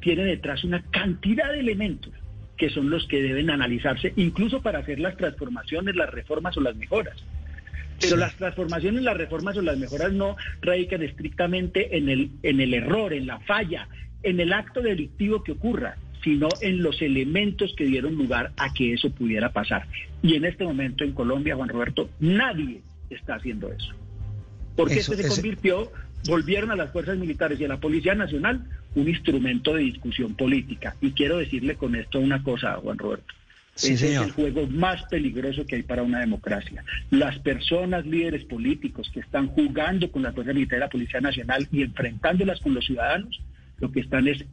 tiene 0.00 0.24
detrás 0.24 0.64
una 0.64 0.82
cantidad 0.90 1.52
de 1.52 1.60
elementos 1.60 2.14
que 2.56 2.70
son 2.70 2.88
los 2.88 3.06
que 3.08 3.20
deben 3.20 3.50
analizarse, 3.50 4.14
incluso 4.16 4.62
para 4.62 4.78
hacer 4.78 4.98
las 4.98 5.18
transformaciones, 5.18 5.96
las 5.96 6.08
reformas 6.08 6.56
o 6.56 6.62
las 6.62 6.76
mejoras. 6.76 7.22
Pero 8.00 8.16
las 8.16 8.34
transformaciones, 8.36 9.02
las 9.02 9.18
reformas 9.18 9.54
o 9.58 9.60
las 9.60 9.76
mejoras 9.76 10.14
no 10.14 10.36
radican 10.62 11.02
estrictamente 11.02 11.98
en 11.98 12.08
el, 12.08 12.30
en 12.42 12.58
el 12.62 12.72
error, 12.72 13.12
en 13.12 13.26
la 13.26 13.38
falla, 13.40 13.86
en 14.22 14.40
el 14.40 14.54
acto 14.54 14.80
delictivo 14.80 15.42
que 15.44 15.52
ocurra 15.52 15.98
sino 16.22 16.48
en 16.60 16.82
los 16.82 17.00
elementos 17.02 17.74
que 17.76 17.84
dieron 17.84 18.14
lugar 18.14 18.52
a 18.56 18.72
que 18.72 18.92
eso 18.92 19.10
pudiera 19.10 19.52
pasar. 19.52 19.86
Y 20.22 20.34
en 20.34 20.44
este 20.44 20.64
momento 20.64 21.04
en 21.04 21.12
Colombia, 21.12 21.56
Juan 21.56 21.68
Roberto, 21.68 22.10
nadie 22.20 22.82
está 23.08 23.36
haciendo 23.36 23.72
eso. 23.72 23.92
Porque 24.76 25.00
eso, 25.00 25.14
se 25.14 25.28
convirtió, 25.28 25.90
volvieron 26.26 26.70
a 26.70 26.76
las 26.76 26.92
fuerzas 26.92 27.18
militares 27.18 27.60
y 27.60 27.64
a 27.64 27.68
la 27.68 27.80
Policía 27.80 28.14
Nacional 28.14 28.66
un 28.94 29.08
instrumento 29.08 29.74
de 29.74 29.82
discusión 29.82 30.34
política. 30.34 30.96
Y 31.00 31.12
quiero 31.12 31.38
decirle 31.38 31.76
con 31.76 31.94
esto 31.94 32.20
una 32.20 32.42
cosa, 32.42 32.74
Juan 32.76 32.98
Roberto. 32.98 33.34
Ese 33.76 33.94
es 33.94 34.20
el 34.20 34.32
juego 34.32 34.66
más 34.66 35.02
peligroso 35.04 35.64
que 35.64 35.76
hay 35.76 35.82
para 35.82 36.02
una 36.02 36.20
democracia. 36.20 36.84
Las 37.10 37.38
personas, 37.38 38.04
líderes 38.04 38.44
políticos 38.44 39.10
que 39.12 39.20
están 39.20 39.46
jugando 39.48 40.10
con 40.10 40.22
la 40.22 40.32
Fuerza 40.32 40.52
Militar 40.52 40.78
y 40.78 40.80
la 40.80 40.88
Policía 40.88 41.20
Nacional 41.20 41.66
y 41.72 41.82
enfrentándolas 41.82 42.60
con 42.60 42.74
los 42.74 42.84
ciudadanos, 42.84 43.40
lo 43.78 43.90
que 43.90 44.00
están 44.00 44.28
es 44.28 44.44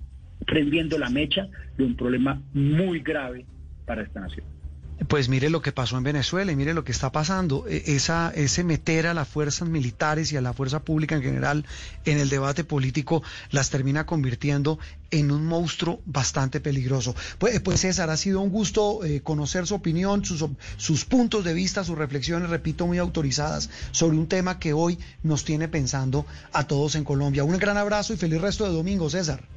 prendiendo 0.48 0.98
la 0.98 1.10
mecha 1.10 1.48
de 1.78 1.84
un 1.84 1.96
problema 1.96 2.42
muy 2.54 3.02
grave 3.02 3.46
para 3.86 4.02
esta 4.02 4.22
nación. 4.22 4.46
Pues 5.08 5.30
mire 5.30 5.52
lo 5.52 5.62
que 5.62 5.72
pasó 5.72 5.96
en 5.98 6.04
Venezuela 6.04 6.52
y 6.52 6.56
mire 6.56 6.74
lo 6.74 6.84
que 6.84 6.92
está 6.92 7.12
pasando. 7.12 7.66
E, 7.68 7.84
esa, 7.96 8.32
ese 8.34 8.64
meter 8.64 9.06
a 9.06 9.14
las 9.14 9.28
fuerzas 9.28 9.70
militares 9.70 10.32
y 10.32 10.38
a 10.38 10.42
la 10.42 10.54
fuerza 10.54 10.84
pública 10.84 11.16
en 11.16 11.22
general 11.22 11.66
en 12.06 12.18
el 12.18 12.30
debate 12.30 12.64
político 12.64 13.22
las 13.52 13.70
termina 13.70 14.08
convirtiendo 14.08 14.80
en 15.12 15.30
un 15.30 15.46
monstruo 15.46 16.02
bastante 16.06 16.60
peligroso. 16.60 17.16
Pues, 17.38 17.60
pues 17.60 17.82
César, 17.82 18.10
ha 18.10 18.18
sido 18.18 18.42
un 18.42 18.50
gusto 18.50 19.04
eh, 19.04 19.22
conocer 19.22 19.68
su 19.68 19.76
opinión, 19.76 20.26
sus, 20.26 20.44
sus 20.78 21.06
puntos 21.06 21.44
de 21.44 21.54
vista, 21.54 21.84
sus 21.84 21.98
reflexiones, 21.98 22.50
repito, 22.50 22.88
muy 22.88 22.98
autorizadas 22.98 23.70
sobre 23.92 24.18
un 24.18 24.28
tema 24.28 24.58
que 24.58 24.74
hoy 24.74 24.98
nos 25.22 25.46
tiene 25.46 25.68
pensando 25.68 26.26
a 26.54 26.66
todos 26.66 26.96
en 26.96 27.04
Colombia. 27.04 27.44
Un 27.44 27.56
gran 27.60 27.78
abrazo 27.78 28.14
y 28.14 28.18
feliz 28.18 28.42
resto 28.42 28.66
de 28.66 28.72
domingo, 28.72 29.12
César. 29.12 29.57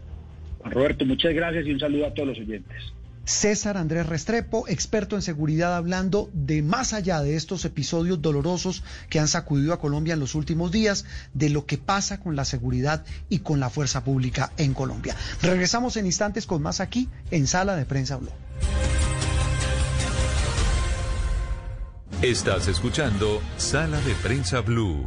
Roberto, 0.65 1.05
muchas 1.05 1.35
gracias 1.35 1.67
y 1.67 1.73
un 1.73 1.81
saludo 1.81 2.07
a 2.07 2.15
todos 2.15 2.29
los 2.29 2.39
oyentes. 2.39 2.77
César 3.25 3.77
Andrés 3.77 4.07
Restrepo, 4.07 4.67
experto 4.67 5.15
en 5.15 5.23
seguridad, 5.23 5.77
hablando 5.77 6.31
de 6.33 6.63
más 6.63 6.93
allá 6.93 7.21
de 7.21 7.37
estos 7.37 7.65
episodios 7.65 8.21
dolorosos 8.21 8.83
que 9.09 9.21
han 9.21 9.29
sacudido 9.29 9.73
a 9.73 9.79
Colombia 9.79 10.15
en 10.15 10.21
los 10.21 10.35
últimos 10.35 10.73
días, 10.73 11.05
de 11.33 11.51
lo 11.51 11.65
que 11.65 11.79
pasa 11.79 12.19
con 12.19 12.35
la 12.35 12.45
seguridad 12.45 13.05
y 13.29 13.41
con 13.41 13.61
la 13.61 13.71
fuerza 13.71 14.03
pública 14.03 14.53
en 14.57 14.75
Colombia. 14.75 15.15
Regresamos 15.43 15.97
en 15.97 16.07
instantes 16.07 16.47
con 16.47 16.61
más 16.61 16.81
aquí 16.81 17.09
en 17.31 17.47
Sala 17.47 17.77
de 17.77 17.85
Prensa 17.85 18.17
Blue. 18.17 18.31
Estás 22.23 22.69
escuchando 22.69 23.41
Sala 23.57 24.01
de 24.01 24.15
Prensa 24.15 24.61
Blue. 24.61 25.07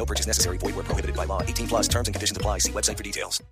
No 0.00 0.06
purchase 0.06 0.26
necessary. 0.26 0.56
Void 0.56 0.76
where 0.76 0.86
prohibited 0.86 1.14
by 1.14 1.26
law. 1.26 1.42
18 1.42 1.68
plus 1.68 1.86
terms 1.86 2.08
and 2.08 2.14
conditions 2.14 2.38
apply. 2.38 2.60
See 2.60 2.72
website 2.72 2.96
for 2.96 3.04
details. 3.04 3.42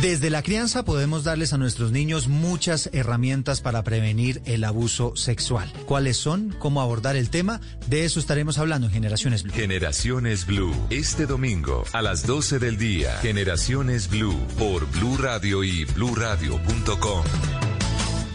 Desde 0.00 0.30
la 0.30 0.42
crianza 0.42 0.84
podemos 0.84 1.24
darles 1.24 1.52
a 1.52 1.58
nuestros 1.58 1.90
niños 1.90 2.28
muchas 2.28 2.90
herramientas 2.92 3.60
para 3.60 3.82
prevenir 3.82 4.42
el 4.44 4.64
abuso 4.64 5.16
sexual. 5.16 5.70
¿Cuáles 5.86 6.16
son? 6.16 6.54
¿Cómo 6.58 6.80
abordar 6.80 7.16
el 7.16 7.30
tema? 7.30 7.60
De 7.88 8.04
eso 8.04 8.20
estaremos 8.20 8.58
hablando 8.58 8.86
en 8.86 8.92
Generaciones 8.92 9.42
Blue. 9.42 9.52
Generaciones 9.54 10.46
Blue, 10.46 10.74
este 10.90 11.26
domingo 11.26 11.84
a 11.92 12.02
las 12.02 12.26
12 12.26 12.58
del 12.58 12.76
día. 12.76 13.16
Generaciones 13.18 14.08
Blue 14.08 14.38
por 14.58 14.86
Blue 14.92 15.16
Radio 15.16 15.64
y 15.64 15.84
bluradio.com. 15.84 17.24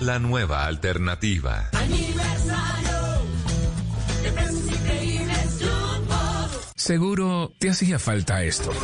La 0.02 0.19
nueva 0.19 0.65
alternativa. 0.65 1.69
Seguro 6.82 7.54
te 7.60 7.70
hacía 7.70 8.00
falta 8.00 8.44
esto. 8.44 8.72
El 8.72 8.78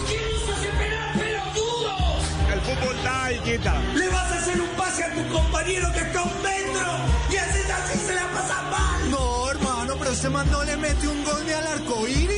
fútbol 2.62 2.96
está 2.96 3.26
ahí, 3.26 3.40
quita. 3.40 3.82
Le 3.96 4.08
vas 4.10 4.32
a 4.34 4.38
hacer 4.38 4.62
un 4.62 4.70
pase 4.78 5.04
a 5.04 5.16
tu 5.16 5.28
compañero 5.34 5.92
que 5.94 6.00
está 6.02 6.20
a 6.20 6.24
un 6.24 6.42
metro 6.44 6.92
y 7.32 7.38
así 7.38 7.60
así 7.72 7.98
se 7.98 8.14
la 8.14 8.28
pasa 8.28 8.62
mal. 8.70 9.10
No, 9.10 9.50
hermano, 9.50 9.96
pero 9.98 10.12
este 10.12 10.30
man 10.30 10.48
no 10.52 10.64
le 10.64 10.78
mete 10.78 11.08
un 11.08 11.24
gol 11.24 11.44
ni 11.44 11.54
al 11.54 11.66
arco 11.66 12.08
iris. 12.08 12.37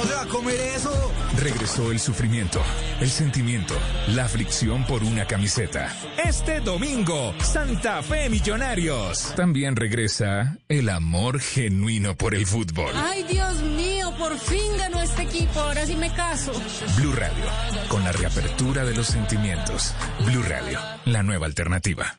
¿Cómo 0.00 0.12
se 0.12 0.16
va 0.16 0.22
a 0.22 0.28
comer 0.28 0.60
eso? 0.76 1.12
Regresó 1.42 1.92
el 1.92 2.00
sufrimiento, 2.00 2.62
el 3.02 3.10
sentimiento, 3.10 3.74
la 4.08 4.24
aflicción 4.24 4.86
por 4.86 5.04
una 5.04 5.26
camiseta. 5.26 5.94
Este 6.24 6.60
domingo, 6.60 7.34
Santa 7.42 8.02
Fe 8.02 8.30
Millonarios. 8.30 9.34
También 9.36 9.76
regresa 9.76 10.56
el 10.70 10.88
amor 10.88 11.38
genuino 11.38 12.16
por 12.16 12.34
el 12.34 12.46
fútbol. 12.46 12.94
Ay, 12.94 13.24
Dios 13.24 13.60
mío, 13.60 14.14
por 14.16 14.38
fin 14.38 14.78
ganó 14.78 15.02
este 15.02 15.22
equipo. 15.22 15.60
Ahora 15.60 15.84
sí 15.84 15.94
me 15.96 16.10
caso. 16.14 16.52
Blue 16.96 17.12
Radio, 17.12 17.44
con 17.88 18.02
la 18.02 18.12
reapertura 18.12 18.86
de 18.86 18.94
los 18.94 19.06
sentimientos. 19.06 19.94
Blue 20.24 20.42
Radio, 20.42 20.78
la 21.04 21.22
nueva 21.22 21.44
alternativa. 21.44 22.18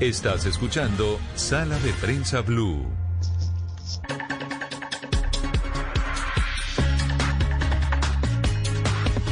Estás 0.00 0.46
escuchando 0.46 1.18
Sala 1.34 1.76
de 1.80 1.92
Prensa 1.94 2.40
Blue. 2.42 2.86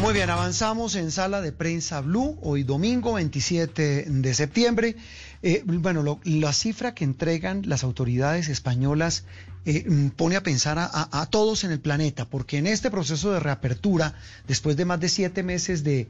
Muy 0.01 0.13
bien, 0.13 0.29
avanzamos 0.29 0.97
en 0.97 1.13
sala 1.13 1.41
de 1.41 1.53
prensa 1.53 2.01
Blue, 2.01 2.37
hoy 2.43 2.65
domingo 2.65 3.13
27 3.13 4.07
de 4.09 4.35
septiembre. 4.35 4.97
Eh, 5.43 5.63
bueno, 5.65 6.21
la 6.25 6.53
cifra 6.53 6.95
que 6.95 7.05
entregan 7.05 7.63
las 7.67 7.85
autoridades 7.85 8.49
españolas 8.49 9.25
eh, 9.67 9.85
mm, 9.89 10.11
pone 10.11 10.37
a 10.37 10.43
pensar 10.43 10.79
a, 10.79 11.27
todos 11.27 11.63
en 11.63 11.71
el 11.71 11.81
planeta, 11.81 12.29
porque 12.29 12.59
en 12.59 12.67
este 12.67 12.91
proceso 12.91 13.33
de 13.33 13.41
reapertura, 13.41 14.15
después 14.49 14.77
de 14.77 14.85
más 14.85 14.99
de 14.99 15.09
siete 15.09 15.43
meses 15.43 15.83
de 15.85 16.09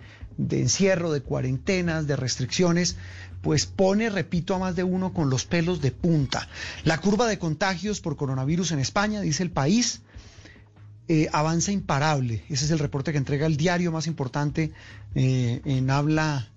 encierro, 0.51 1.13
de 1.13 1.23
cuarentenas, 1.23 2.07
de 2.07 2.17
restricciones, 2.17 2.97
pues 3.47 3.65
pone, 3.65 4.11
repito, 4.11 4.57
a 4.57 4.59
más 4.59 4.75
de 4.75 4.83
uno 4.83 5.13
con 5.13 5.31
los 5.31 5.45
pelos 5.45 5.81
de 5.81 5.93
punta. 5.93 6.49
La 6.83 6.99
curva 6.99 7.29
de 7.29 7.39
contagios 7.39 8.01
por 8.01 8.17
coronavirus 8.17 8.73
en 8.73 8.81
España, 8.81 9.21
dice 9.21 9.45
el 9.45 9.53
país, 9.53 10.01
eh, 11.07 11.29
avanza 11.33 11.71
imparable. 11.71 12.43
Ese 12.49 12.65
es 12.65 12.73
el 12.73 12.81
reporte 12.81 13.13
que 13.13 13.19
entrega 13.19 13.47
el 13.47 13.57
diario 13.57 13.93
más 13.93 14.09
importante 14.09 14.73
eh, 15.15 15.61
en 15.65 15.89
habla 15.91 16.49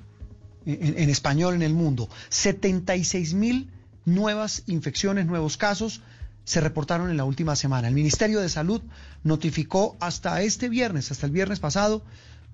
en, 0.66 0.98
en 0.98 1.12
español 1.12 1.54
en 1.54 1.62
el 1.62 1.76
mundo. 1.76 2.10
76 2.30 3.36
mil 3.36 3.70
nuevas 4.06 4.64
infecciones, 4.66 5.28
nuevos 5.28 5.58
casos 5.58 6.02
se 6.44 6.60
reportaron 6.60 7.12
en 7.12 7.18
la 7.18 7.24
última 7.24 7.56
semana. 7.56 7.88
El 7.88 7.94
Ministerio 7.94 8.40
de 8.40 8.50
Salud 8.50 8.82
notificó 9.24 9.96
hasta 10.00 10.42
este 10.42 10.70
viernes, 10.70 11.12
hasta 11.12 11.28
el 11.28 11.34
viernes 11.34 11.60
pasado, 11.60 12.02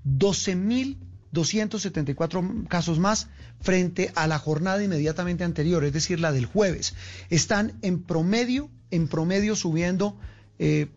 12 0.04 0.58
mil 0.58 0.98
274 1.32 2.66
casos 2.68 3.00
más 3.00 3.28
frente 3.62 4.12
a 4.16 4.28
la 4.28 4.40
jornada 4.40 4.84
inmediatamente 4.84 5.44
anterior, 5.44 5.84
es 5.84 5.94
decir, 5.94 6.20
la 6.20 6.32
del 6.32 6.46
jueves. 6.46 6.94
Están 7.30 7.74
en 7.82 8.02
promedio, 8.04 8.70
en 8.92 9.08
promedio 9.08 9.56
subiendo 9.56 10.18
eh, 10.60 10.88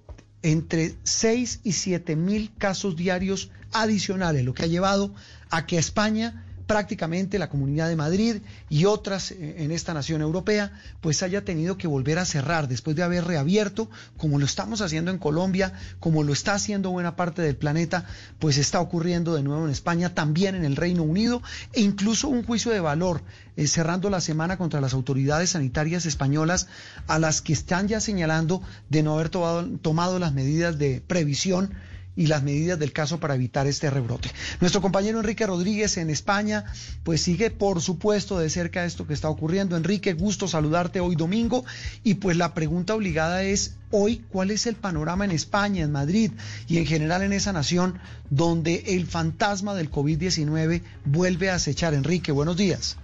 entre 0.43 0.95
6 1.03 1.61
y 1.65 1.73
7 1.73 2.17
mil 2.17 2.53
casos 2.57 2.97
diarios 2.97 3.51
adicionales, 3.73 4.45
lo 4.45 4.55
que 4.55 4.65
ha 4.65 4.69
llevado 4.69 5.15
a 5.51 5.67
que 5.67 5.79
España 5.79 6.45
prácticamente 6.69 7.39
la 7.39 7.49
Comunidad 7.49 7.89
de 7.89 7.97
Madrid 7.97 8.37
y 8.69 8.85
otras 8.85 9.33
eh, 9.33 9.57
en 9.65 9.73
esta 9.73 9.95
nación 9.95 10.21
europea, 10.21 10.71
pues 11.01 11.23
haya 11.25 11.43
tenido 11.43 11.79
que 11.79 11.89
volver 11.89 12.19
a 12.19 12.27
cerrar 12.27 12.69
después 12.69 12.95
de 12.95 13.03
haber 13.03 13.25
reabierto, 13.25 13.91
como 14.19 14.39
lo 14.39 14.45
estamos 14.45 14.83
haciendo 14.83 15.11
en 15.11 15.19
Colombia, 15.19 15.73
como 15.99 16.23
lo 16.23 16.33
está 16.33 16.53
haciendo 16.55 16.91
buena 16.91 17.17
parte 17.17 17.41
del 17.41 17.57
planeta, 17.57 18.05
pues 18.39 18.59
está 18.59 18.81
ocurriendo 18.81 19.35
de 19.35 19.43
nuevo 19.43 19.65
en 19.65 19.71
España, 19.71 20.15
también 20.15 20.55
en 20.55 20.65
el 20.65 20.77
Reino 20.77 21.03
Unido, 21.03 21.43
e 21.73 21.81
incluso 21.81 22.29
un 22.29 22.45
juicio 22.45 22.71
de 22.71 22.81
valor 22.81 23.23
eh, 23.57 23.67
cerrando 23.67 24.11
la 24.11 24.21
semana 24.21 24.59
contra 24.59 24.83
las 24.83 24.93
autoridades 24.93 25.51
sanitarias 25.51 26.05
españolas, 26.05 26.69
a 27.07 27.19
las 27.19 27.41
que 27.41 27.55
están 27.55 27.89
ya 27.89 28.01
señalando 28.01 28.63
de 28.91 29.03
no 29.03 29.15
haber 29.15 29.31
tomado 29.31 30.19
las 30.19 30.35
medidas 30.35 30.79
de 30.79 31.03
previsión 31.07 31.73
y 32.19 32.27
las 32.27 32.43
medidas 32.43 32.81
del 32.81 32.93
caso 32.93 33.21
para 33.21 33.37
evitar 33.37 33.69
este 33.69 33.89
rebrote. 33.91 34.29
Nuestro 34.61 34.83
compañero 34.83 35.21
Enrique 35.21 35.47
Rodríguez 35.47 35.97
en 35.99 36.11
España, 36.11 36.65
pues 37.05 37.23
sigue 37.23 37.53
por 37.53 37.81
supuesto 37.81 38.41
de 38.41 38.51
cerca 38.51 38.85
esto 38.85 39.07
que 39.07 39.15
está 39.15 39.29
ocurriendo. 39.29 39.77
Enrique, 39.77 40.15
gusto 40.15 40.49
saludarte 40.49 40.99
hoy 40.99 41.15
domingo 41.15 41.65
y 42.03 42.15
pues 42.15 42.37
la 42.37 42.55
pregunta 42.55 42.97
obligada 42.97 43.45
es 43.45 43.77
hoy, 43.93 44.25
¿cuál 44.31 44.51
es 44.51 44.67
el 44.67 44.75
panorama 44.75 45.25
en 45.27 45.31
España, 45.31 45.85
en 45.85 45.93
Madrid 45.93 46.33
y 46.67 46.79
en 46.79 46.87
general 46.87 47.23
en 47.23 47.33
esa 47.33 47.53
nación 47.53 48.01
donde 48.31 48.83
el 48.89 49.07
fantasma 49.07 49.75
del 49.75 49.89
COVID-19 49.89 50.83
vuelve 51.05 51.51
a 51.51 51.55
acechar? 51.55 51.95
Enrique, 51.95 52.33
buenos 52.33 52.57
días. 52.57 52.97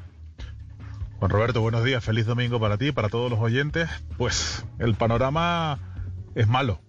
Juan 1.20 1.30
Roberto, 1.30 1.60
buenos 1.60 1.84
días. 1.84 2.02
Feliz 2.02 2.26
domingo 2.26 2.58
para 2.58 2.78
ti, 2.78 2.90
para 2.90 3.08
todos 3.08 3.30
los 3.30 3.38
oyentes. 3.38 3.88
Pues 4.18 4.64
el 4.80 4.96
panorama 4.96 5.78
es 6.34 6.48
malo. 6.48 6.83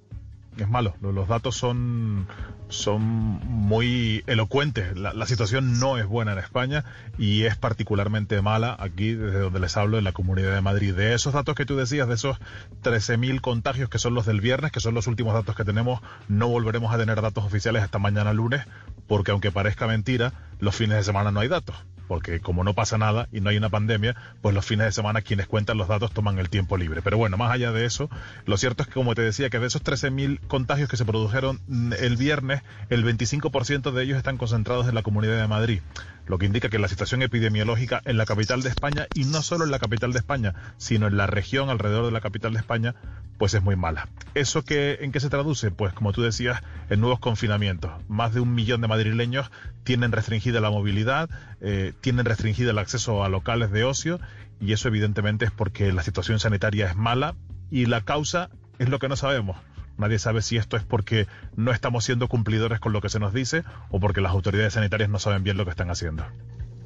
Es 0.57 0.69
malo. 0.69 0.95
Lo- 1.01 1.11
Los 1.11 1.27
datos 1.27 1.55
son, 1.57 2.27
son 2.69 3.01
muy 3.01 4.23
elocuentes. 4.27 4.95
La, 4.97 5.13
la 5.13 5.25
situación 5.25 5.79
no 5.79 5.97
es 5.97 6.05
buena 6.05 6.31
en 6.31 6.39
España 6.39 6.85
y 7.17 7.43
es 7.43 7.57
particularmente 7.57 8.41
mala 8.41 8.75
aquí, 8.79 9.13
desde 9.15 9.39
donde 9.39 9.59
les 9.59 9.75
hablo, 9.75 9.97
en 9.97 10.03
la 10.05 10.13
Comunidad 10.13 10.53
de 10.53 10.61
Madrid. 10.61 10.93
De 10.93 11.13
esos 11.13 11.33
datos 11.33 11.55
que 11.55 11.65
tú 11.65 11.75
decías, 11.75 12.07
de 12.07 12.13
esos 12.15 12.37
13.000 12.83 13.41
contagios 13.41 13.89
que 13.89 13.99
son 13.99 14.13
los 14.13 14.25
del 14.25 14.39
viernes, 14.39 14.71
que 14.71 14.79
son 14.79 14.93
los 14.93 15.07
últimos 15.07 15.33
datos 15.33 15.55
que 15.55 15.65
tenemos, 15.65 15.99
no 16.29 16.47
volveremos 16.47 16.93
a 16.93 16.97
tener 16.97 17.21
datos 17.21 17.43
oficiales 17.43 17.83
hasta 17.83 17.99
mañana 17.99 18.31
lunes, 18.33 18.65
porque 19.07 19.31
aunque 19.31 19.51
parezca 19.51 19.87
mentira, 19.87 20.31
los 20.59 20.75
fines 20.75 20.95
de 20.97 21.03
semana 21.03 21.31
no 21.31 21.41
hay 21.41 21.47
datos 21.49 21.75
porque 22.07 22.39
como 22.39 22.63
no 22.63 22.73
pasa 22.73 22.97
nada 22.97 23.27
y 23.31 23.41
no 23.41 23.49
hay 23.49 23.57
una 23.57 23.69
pandemia, 23.69 24.15
pues 24.41 24.55
los 24.55 24.65
fines 24.65 24.85
de 24.85 24.91
semana 24.91 25.21
quienes 25.21 25.47
cuentan 25.47 25.77
los 25.77 25.87
datos 25.87 26.11
toman 26.11 26.39
el 26.39 26.49
tiempo 26.49 26.77
libre. 26.77 27.01
Pero 27.01 27.17
bueno, 27.17 27.37
más 27.37 27.51
allá 27.51 27.71
de 27.71 27.85
eso, 27.85 28.09
lo 28.45 28.57
cierto 28.57 28.83
es 28.83 28.87
que 28.87 28.93
como 28.93 29.15
te 29.15 29.21
decía, 29.21 29.49
que 29.49 29.59
de 29.59 29.67
esos 29.67 29.83
13.000 29.83 30.39
contagios 30.47 30.89
que 30.89 30.97
se 30.97 31.05
produjeron 31.05 31.59
mm, 31.67 31.93
el 31.99 32.17
viernes, 32.17 32.61
el 32.89 33.05
25% 33.05 33.91
de 33.91 34.03
ellos 34.03 34.17
están 34.17 34.37
concentrados 34.37 34.87
en 34.87 34.95
la 34.95 35.03
Comunidad 35.03 35.39
de 35.39 35.47
Madrid. 35.47 35.81
Lo 36.27 36.37
que 36.37 36.45
indica 36.45 36.69
que 36.69 36.79
la 36.79 36.87
situación 36.87 37.21
epidemiológica 37.21 38.01
en 38.05 38.17
la 38.17 38.25
capital 38.25 38.61
de 38.61 38.69
España, 38.69 39.07
y 39.13 39.25
no 39.25 39.41
solo 39.41 39.65
en 39.65 39.71
la 39.71 39.79
capital 39.79 40.13
de 40.13 40.19
España, 40.19 40.53
sino 40.77 41.07
en 41.07 41.17
la 41.17 41.27
región 41.27 41.69
alrededor 41.69 42.05
de 42.05 42.11
la 42.11 42.21
capital 42.21 42.53
de 42.53 42.59
España, 42.59 42.95
pues 43.37 43.53
es 43.53 43.61
muy 43.61 43.75
mala. 43.75 44.07
¿Eso 44.33 44.63
que, 44.63 44.99
en 45.01 45.11
qué 45.11 45.19
se 45.19 45.29
traduce? 45.29 45.71
Pues 45.71 45.93
como 45.93 46.13
tú 46.13 46.21
decías, 46.21 46.61
en 46.89 47.01
nuevos 47.01 47.19
confinamientos. 47.19 47.91
Más 48.07 48.33
de 48.33 48.39
un 48.39 48.53
millón 48.53 48.81
de 48.81 48.87
madrileños 48.87 49.51
tienen 49.83 50.11
restringida 50.11 50.61
la 50.61 50.69
movilidad, 50.69 51.29
eh, 51.61 51.93
tienen 52.01 52.25
restringido 52.25 52.71
el 52.71 52.79
acceso 52.79 53.23
a 53.23 53.29
locales 53.29 53.71
de 53.71 53.83
ocio, 53.83 54.19
y 54.59 54.73
eso 54.73 54.87
evidentemente 54.87 55.45
es 55.45 55.51
porque 55.51 55.91
la 55.91 56.03
situación 56.03 56.39
sanitaria 56.39 56.89
es 56.89 56.95
mala 56.95 57.35
y 57.71 57.87
la 57.87 58.01
causa 58.01 58.49
es 58.79 58.89
lo 58.89 58.99
que 58.99 59.09
no 59.09 59.15
sabemos. 59.15 59.57
Nadie 59.97 60.19
sabe 60.19 60.41
si 60.41 60.57
esto 60.57 60.77
es 60.77 60.83
porque 60.83 61.27
no 61.55 61.71
estamos 61.71 62.03
siendo 62.03 62.27
cumplidores 62.27 62.79
con 62.79 62.93
lo 62.93 63.01
que 63.01 63.09
se 63.09 63.19
nos 63.19 63.33
dice 63.33 63.63
o 63.89 63.99
porque 63.99 64.21
las 64.21 64.31
autoridades 64.31 64.73
sanitarias 64.73 65.09
no 65.09 65.19
saben 65.19 65.43
bien 65.43 65.57
lo 65.57 65.65
que 65.65 65.71
están 65.71 65.89
haciendo. 65.89 66.25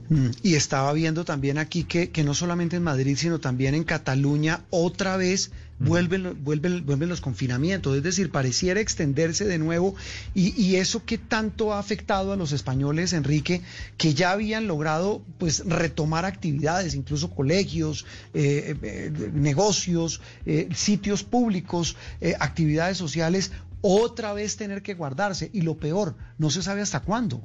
Mm, 0.09 0.29
y 0.41 0.55
estaba 0.55 0.91
viendo 0.93 1.23
también 1.23 1.59
aquí 1.59 1.83
que, 1.83 2.09
que 2.09 2.23
no 2.23 2.33
solamente 2.33 2.75
en 2.75 2.83
Madrid, 2.83 3.15
sino 3.15 3.39
también 3.39 3.75
en 3.75 3.83
Cataluña, 3.83 4.61
otra 4.71 5.17
vez 5.17 5.51
vuelven, 5.79 6.43
vuelven, 6.43 6.85
vuelven 6.85 7.09
los 7.09 7.21
confinamientos. 7.21 7.95
Es 7.95 8.03
decir, 8.03 8.31
pareciera 8.31 8.79
extenderse 8.79 9.45
de 9.45 9.59
nuevo. 9.59 9.95
Y, 10.33 10.59
y, 10.59 10.75
eso 10.77 11.05
que 11.05 11.17
tanto 11.17 11.73
ha 11.73 11.79
afectado 11.79 12.33
a 12.33 12.35
los 12.35 12.51
españoles, 12.51 13.13
Enrique, 13.13 13.61
que 13.97 14.13
ya 14.13 14.31
habían 14.31 14.67
logrado 14.67 15.21
pues 15.37 15.63
retomar 15.65 16.25
actividades, 16.25 16.95
incluso 16.95 17.29
colegios, 17.29 18.05
eh, 18.33 18.75
eh, 18.81 19.31
negocios, 19.33 20.21
eh, 20.45 20.69
sitios 20.73 21.23
públicos, 21.23 21.95
actividades 22.39 22.97
sociales, 22.97 23.51
otra 23.81 24.33
vez 24.33 24.57
tener 24.57 24.81
que 24.81 24.95
guardarse. 24.95 25.49
Y 25.53 25.61
lo 25.61 25.77
peor, 25.77 26.15
no 26.37 26.49
se 26.49 26.61
sabe 26.61 26.81
hasta 26.81 27.01
cuándo. 27.01 27.41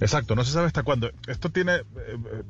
Exacto, 0.00 0.34
no 0.34 0.44
se 0.44 0.52
sabe 0.52 0.66
hasta 0.66 0.82
cuándo. 0.82 1.10
Esto 1.26 1.50
tiene 1.50 1.74
eh, 1.74 1.84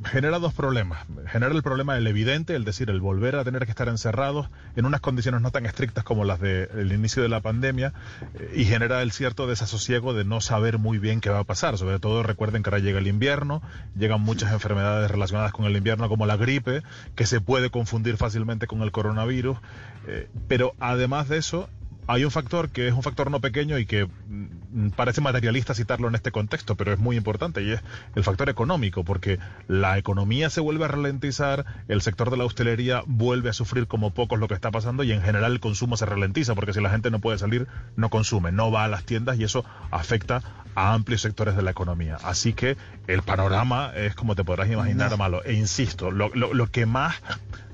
genera 0.04 0.38
dos 0.38 0.54
problemas. 0.54 1.04
Genera 1.26 1.52
el 1.52 1.62
problema 1.62 1.96
del 1.96 2.06
evidente, 2.06 2.54
es 2.54 2.64
decir, 2.64 2.90
el 2.90 3.00
volver 3.00 3.34
a 3.34 3.44
tener 3.44 3.64
que 3.64 3.70
estar 3.70 3.88
encerrados 3.88 4.48
en 4.76 4.86
unas 4.86 5.00
condiciones 5.00 5.40
no 5.40 5.50
tan 5.50 5.66
estrictas 5.66 6.04
como 6.04 6.24
las 6.24 6.38
del 6.40 6.92
inicio 6.92 7.22
de 7.22 7.28
la 7.28 7.40
pandemia 7.40 7.92
eh, 8.34 8.52
y 8.54 8.64
genera 8.64 9.02
el 9.02 9.10
cierto 9.10 9.48
desasosiego 9.48 10.14
de 10.14 10.24
no 10.24 10.40
saber 10.40 10.78
muy 10.78 10.98
bien 10.98 11.20
qué 11.20 11.30
va 11.30 11.40
a 11.40 11.44
pasar. 11.44 11.76
Sobre 11.76 11.98
todo 11.98 12.22
recuerden 12.22 12.62
que 12.62 12.70
ahora 12.70 12.78
llega 12.78 13.00
el 13.00 13.08
invierno, 13.08 13.62
llegan 13.96 14.20
muchas 14.20 14.52
enfermedades 14.52 15.10
relacionadas 15.10 15.52
con 15.52 15.64
el 15.64 15.76
invierno 15.76 16.08
como 16.08 16.26
la 16.26 16.36
gripe, 16.36 16.82
que 17.16 17.26
se 17.26 17.40
puede 17.40 17.70
confundir 17.70 18.16
fácilmente 18.16 18.68
con 18.68 18.82
el 18.82 18.92
coronavirus. 18.92 19.58
Eh, 20.06 20.28
pero 20.46 20.74
además 20.78 21.28
de 21.28 21.38
eso, 21.38 21.68
hay 22.10 22.24
un 22.24 22.32
factor 22.32 22.70
que 22.70 22.88
es 22.88 22.94
un 22.94 23.04
factor 23.04 23.30
no 23.30 23.40
pequeño 23.40 23.78
y 23.78 23.86
que 23.86 24.06
mm, 24.06 24.90
parece 24.96 25.20
materialista 25.20 25.74
citarlo 25.74 26.08
en 26.08 26.16
este 26.16 26.32
contexto, 26.32 26.76
pero 26.76 26.92
es 26.92 26.98
muy 26.98 27.16
importante 27.16 27.62
y 27.62 27.70
es 27.70 27.80
el 28.16 28.24
factor 28.24 28.48
económico, 28.48 29.04
porque 29.04 29.38
la 29.68 29.96
economía 29.96 30.50
se 30.50 30.60
vuelve 30.60 30.86
a 30.86 30.88
ralentizar, 30.88 31.64
el 31.86 32.02
sector 32.02 32.30
de 32.30 32.36
la 32.36 32.44
hostelería 32.44 33.02
vuelve 33.06 33.50
a 33.50 33.52
sufrir 33.52 33.86
como 33.86 34.12
pocos 34.12 34.40
lo 34.40 34.48
que 34.48 34.54
está 34.54 34.72
pasando 34.72 35.04
y 35.04 35.12
en 35.12 35.22
general 35.22 35.52
el 35.52 35.60
consumo 35.60 35.96
se 35.96 36.04
ralentiza, 36.04 36.56
porque 36.56 36.72
si 36.72 36.80
la 36.80 36.90
gente 36.90 37.12
no 37.12 37.20
puede 37.20 37.38
salir, 37.38 37.68
no 37.94 38.10
consume, 38.10 38.50
no 38.50 38.72
va 38.72 38.84
a 38.84 38.88
las 38.88 39.04
tiendas 39.04 39.38
y 39.38 39.44
eso 39.44 39.64
afecta 39.92 40.42
a 40.74 40.94
amplios 40.94 41.20
sectores 41.20 41.54
de 41.54 41.62
la 41.62 41.70
economía. 41.70 42.16
Así 42.24 42.54
que 42.54 42.76
el 43.06 43.22
panorama 43.22 43.92
es, 43.94 44.16
como 44.16 44.34
te 44.34 44.42
podrás 44.42 44.68
imaginar, 44.68 45.16
malo. 45.16 45.44
E 45.44 45.52
insisto, 45.52 46.10
lo, 46.10 46.30
lo, 46.34 46.54
lo 46.54 46.66
que 46.70 46.86
más 46.86 47.14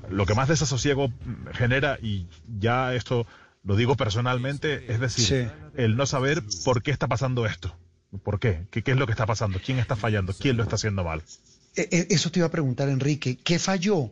lo 0.09 0.25
que 0.25 0.35
más 0.35 0.47
desasosiego 0.47 1.11
genera, 1.53 1.97
y 2.01 2.27
ya 2.47 2.93
esto 2.93 3.27
lo 3.67 3.75
digo 3.75 3.97
personalmente, 3.97 4.91
es 4.91 5.01
decir, 5.01 5.51
el 5.75 5.97
no 5.97 6.05
saber 6.05 6.41
por 6.63 6.81
qué 6.81 6.91
está 6.91 7.07
pasando 7.07 7.45
esto. 7.45 7.75
¿Por 8.23 8.39
qué? 8.39 8.65
qué? 8.71 8.81
¿Qué 8.81 8.91
es 8.91 8.97
lo 8.97 9.05
que 9.05 9.11
está 9.11 9.25
pasando? 9.25 9.59
¿Quién 9.63 9.77
está 9.77 9.97
fallando? 9.97 10.33
¿Quién 10.33 10.55
lo 10.55 10.63
está 10.63 10.75
haciendo 10.75 11.03
mal? 11.03 11.21
E, 11.75 11.81
e, 11.91 12.07
eso 12.11 12.31
te 12.31 12.39
iba 12.39 12.47
a 12.47 12.49
preguntar, 12.51 12.87
Enrique. 12.87 13.37
¿Qué 13.43 13.59
falló? 13.59 14.09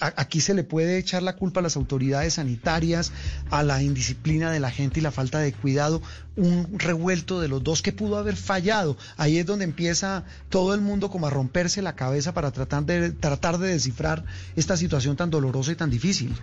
Aquí 0.00 0.42
se 0.42 0.52
le 0.52 0.62
puede 0.62 0.98
echar 0.98 1.22
la 1.22 1.36
culpa 1.36 1.60
a 1.60 1.62
las 1.62 1.76
autoridades 1.76 2.34
sanitarias, 2.34 3.10
a 3.48 3.62
la 3.62 3.82
indisciplina 3.82 4.52
de 4.52 4.60
la 4.60 4.70
gente 4.70 5.00
y 5.00 5.02
la 5.02 5.10
falta 5.10 5.38
de 5.38 5.54
cuidado. 5.54 6.02
Un 6.36 6.78
revuelto 6.78 7.40
de 7.40 7.48
los 7.48 7.64
dos 7.64 7.80
que 7.80 7.94
pudo 7.94 8.18
haber 8.18 8.36
fallado. 8.36 8.98
Ahí 9.16 9.38
es 9.38 9.46
donde 9.46 9.64
empieza 9.64 10.26
todo 10.50 10.74
el 10.74 10.82
mundo 10.82 11.08
como 11.08 11.28
a 11.28 11.30
romperse 11.30 11.80
la 11.80 11.96
cabeza 11.96 12.34
para 12.34 12.50
tratar 12.50 12.84
de, 12.84 13.10
tratar 13.12 13.56
de 13.56 13.68
descifrar 13.68 14.26
esta 14.54 14.76
situación 14.76 15.16
tan 15.16 15.30
dolorosa 15.30 15.72
y 15.72 15.76
tan 15.76 15.88
difícil. 15.88 16.36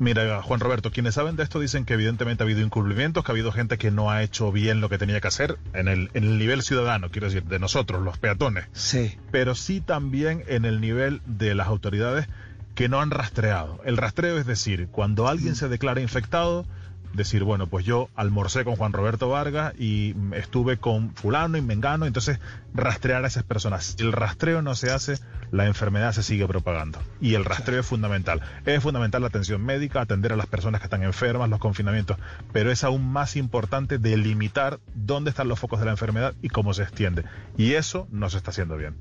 Mira, 0.00 0.40
Juan 0.40 0.60
Roberto, 0.60 0.90
quienes 0.90 1.16
saben 1.16 1.36
de 1.36 1.42
esto 1.42 1.60
dicen 1.60 1.84
que 1.84 1.92
evidentemente 1.92 2.42
ha 2.42 2.46
habido 2.46 2.62
incumplimientos, 2.62 3.22
que 3.22 3.32
ha 3.32 3.34
habido 3.34 3.52
gente 3.52 3.76
que 3.76 3.90
no 3.90 4.10
ha 4.10 4.22
hecho 4.22 4.50
bien 4.50 4.80
lo 4.80 4.88
que 4.88 4.96
tenía 4.96 5.20
que 5.20 5.28
hacer 5.28 5.58
en 5.74 5.88
el, 5.88 6.08
en 6.14 6.24
el 6.24 6.38
nivel 6.38 6.62
ciudadano, 6.62 7.10
quiero 7.10 7.26
decir, 7.26 7.44
de 7.44 7.58
nosotros, 7.58 8.02
los 8.02 8.16
peatones. 8.16 8.64
Sí. 8.72 9.18
Pero 9.30 9.54
sí 9.54 9.82
también 9.82 10.42
en 10.48 10.64
el 10.64 10.80
nivel 10.80 11.20
de 11.26 11.54
las 11.54 11.68
autoridades 11.68 12.26
que 12.74 12.88
no 12.88 13.02
han 13.02 13.10
rastreado. 13.10 13.82
El 13.84 13.98
rastreo 13.98 14.38
es 14.38 14.46
decir, 14.46 14.88
cuando 14.90 15.28
alguien 15.28 15.54
se 15.54 15.68
declara 15.68 16.00
infectado, 16.00 16.64
decir, 17.12 17.44
bueno, 17.44 17.66
pues 17.66 17.84
yo 17.84 18.08
almorcé 18.14 18.64
con 18.64 18.76
Juan 18.76 18.92
Roberto 18.92 19.28
Vargas 19.28 19.74
y 19.78 20.14
estuve 20.34 20.76
con 20.78 21.14
fulano 21.14 21.56
y 21.56 21.62
mengano, 21.62 22.06
entonces 22.06 22.38
rastrear 22.74 23.24
a 23.24 23.28
esas 23.28 23.42
personas. 23.42 23.84
Si 23.84 24.02
el 24.02 24.12
rastreo 24.12 24.62
no 24.62 24.74
se 24.74 24.90
hace, 24.90 25.18
la 25.50 25.66
enfermedad 25.66 26.12
se 26.12 26.22
sigue 26.22 26.46
propagando. 26.46 27.00
Y 27.20 27.34
el 27.34 27.44
rastreo 27.44 27.80
es 27.80 27.86
fundamental. 27.86 28.40
Es 28.64 28.82
fundamental 28.82 29.22
la 29.22 29.28
atención 29.28 29.62
médica, 29.64 30.00
atender 30.00 30.32
a 30.32 30.36
las 30.36 30.46
personas 30.46 30.80
que 30.80 30.86
están 30.86 31.02
enfermas, 31.02 31.50
los 31.50 31.58
confinamientos, 31.58 32.16
pero 32.52 32.70
es 32.70 32.84
aún 32.84 33.10
más 33.10 33.36
importante 33.36 33.98
delimitar 33.98 34.80
dónde 34.94 35.30
están 35.30 35.48
los 35.48 35.58
focos 35.58 35.80
de 35.80 35.86
la 35.86 35.92
enfermedad 35.92 36.34
y 36.42 36.48
cómo 36.48 36.74
se 36.74 36.82
extiende. 36.82 37.24
Y 37.56 37.74
eso 37.74 38.06
no 38.10 38.30
se 38.30 38.36
está 38.38 38.50
haciendo 38.50 38.76
bien 38.76 38.94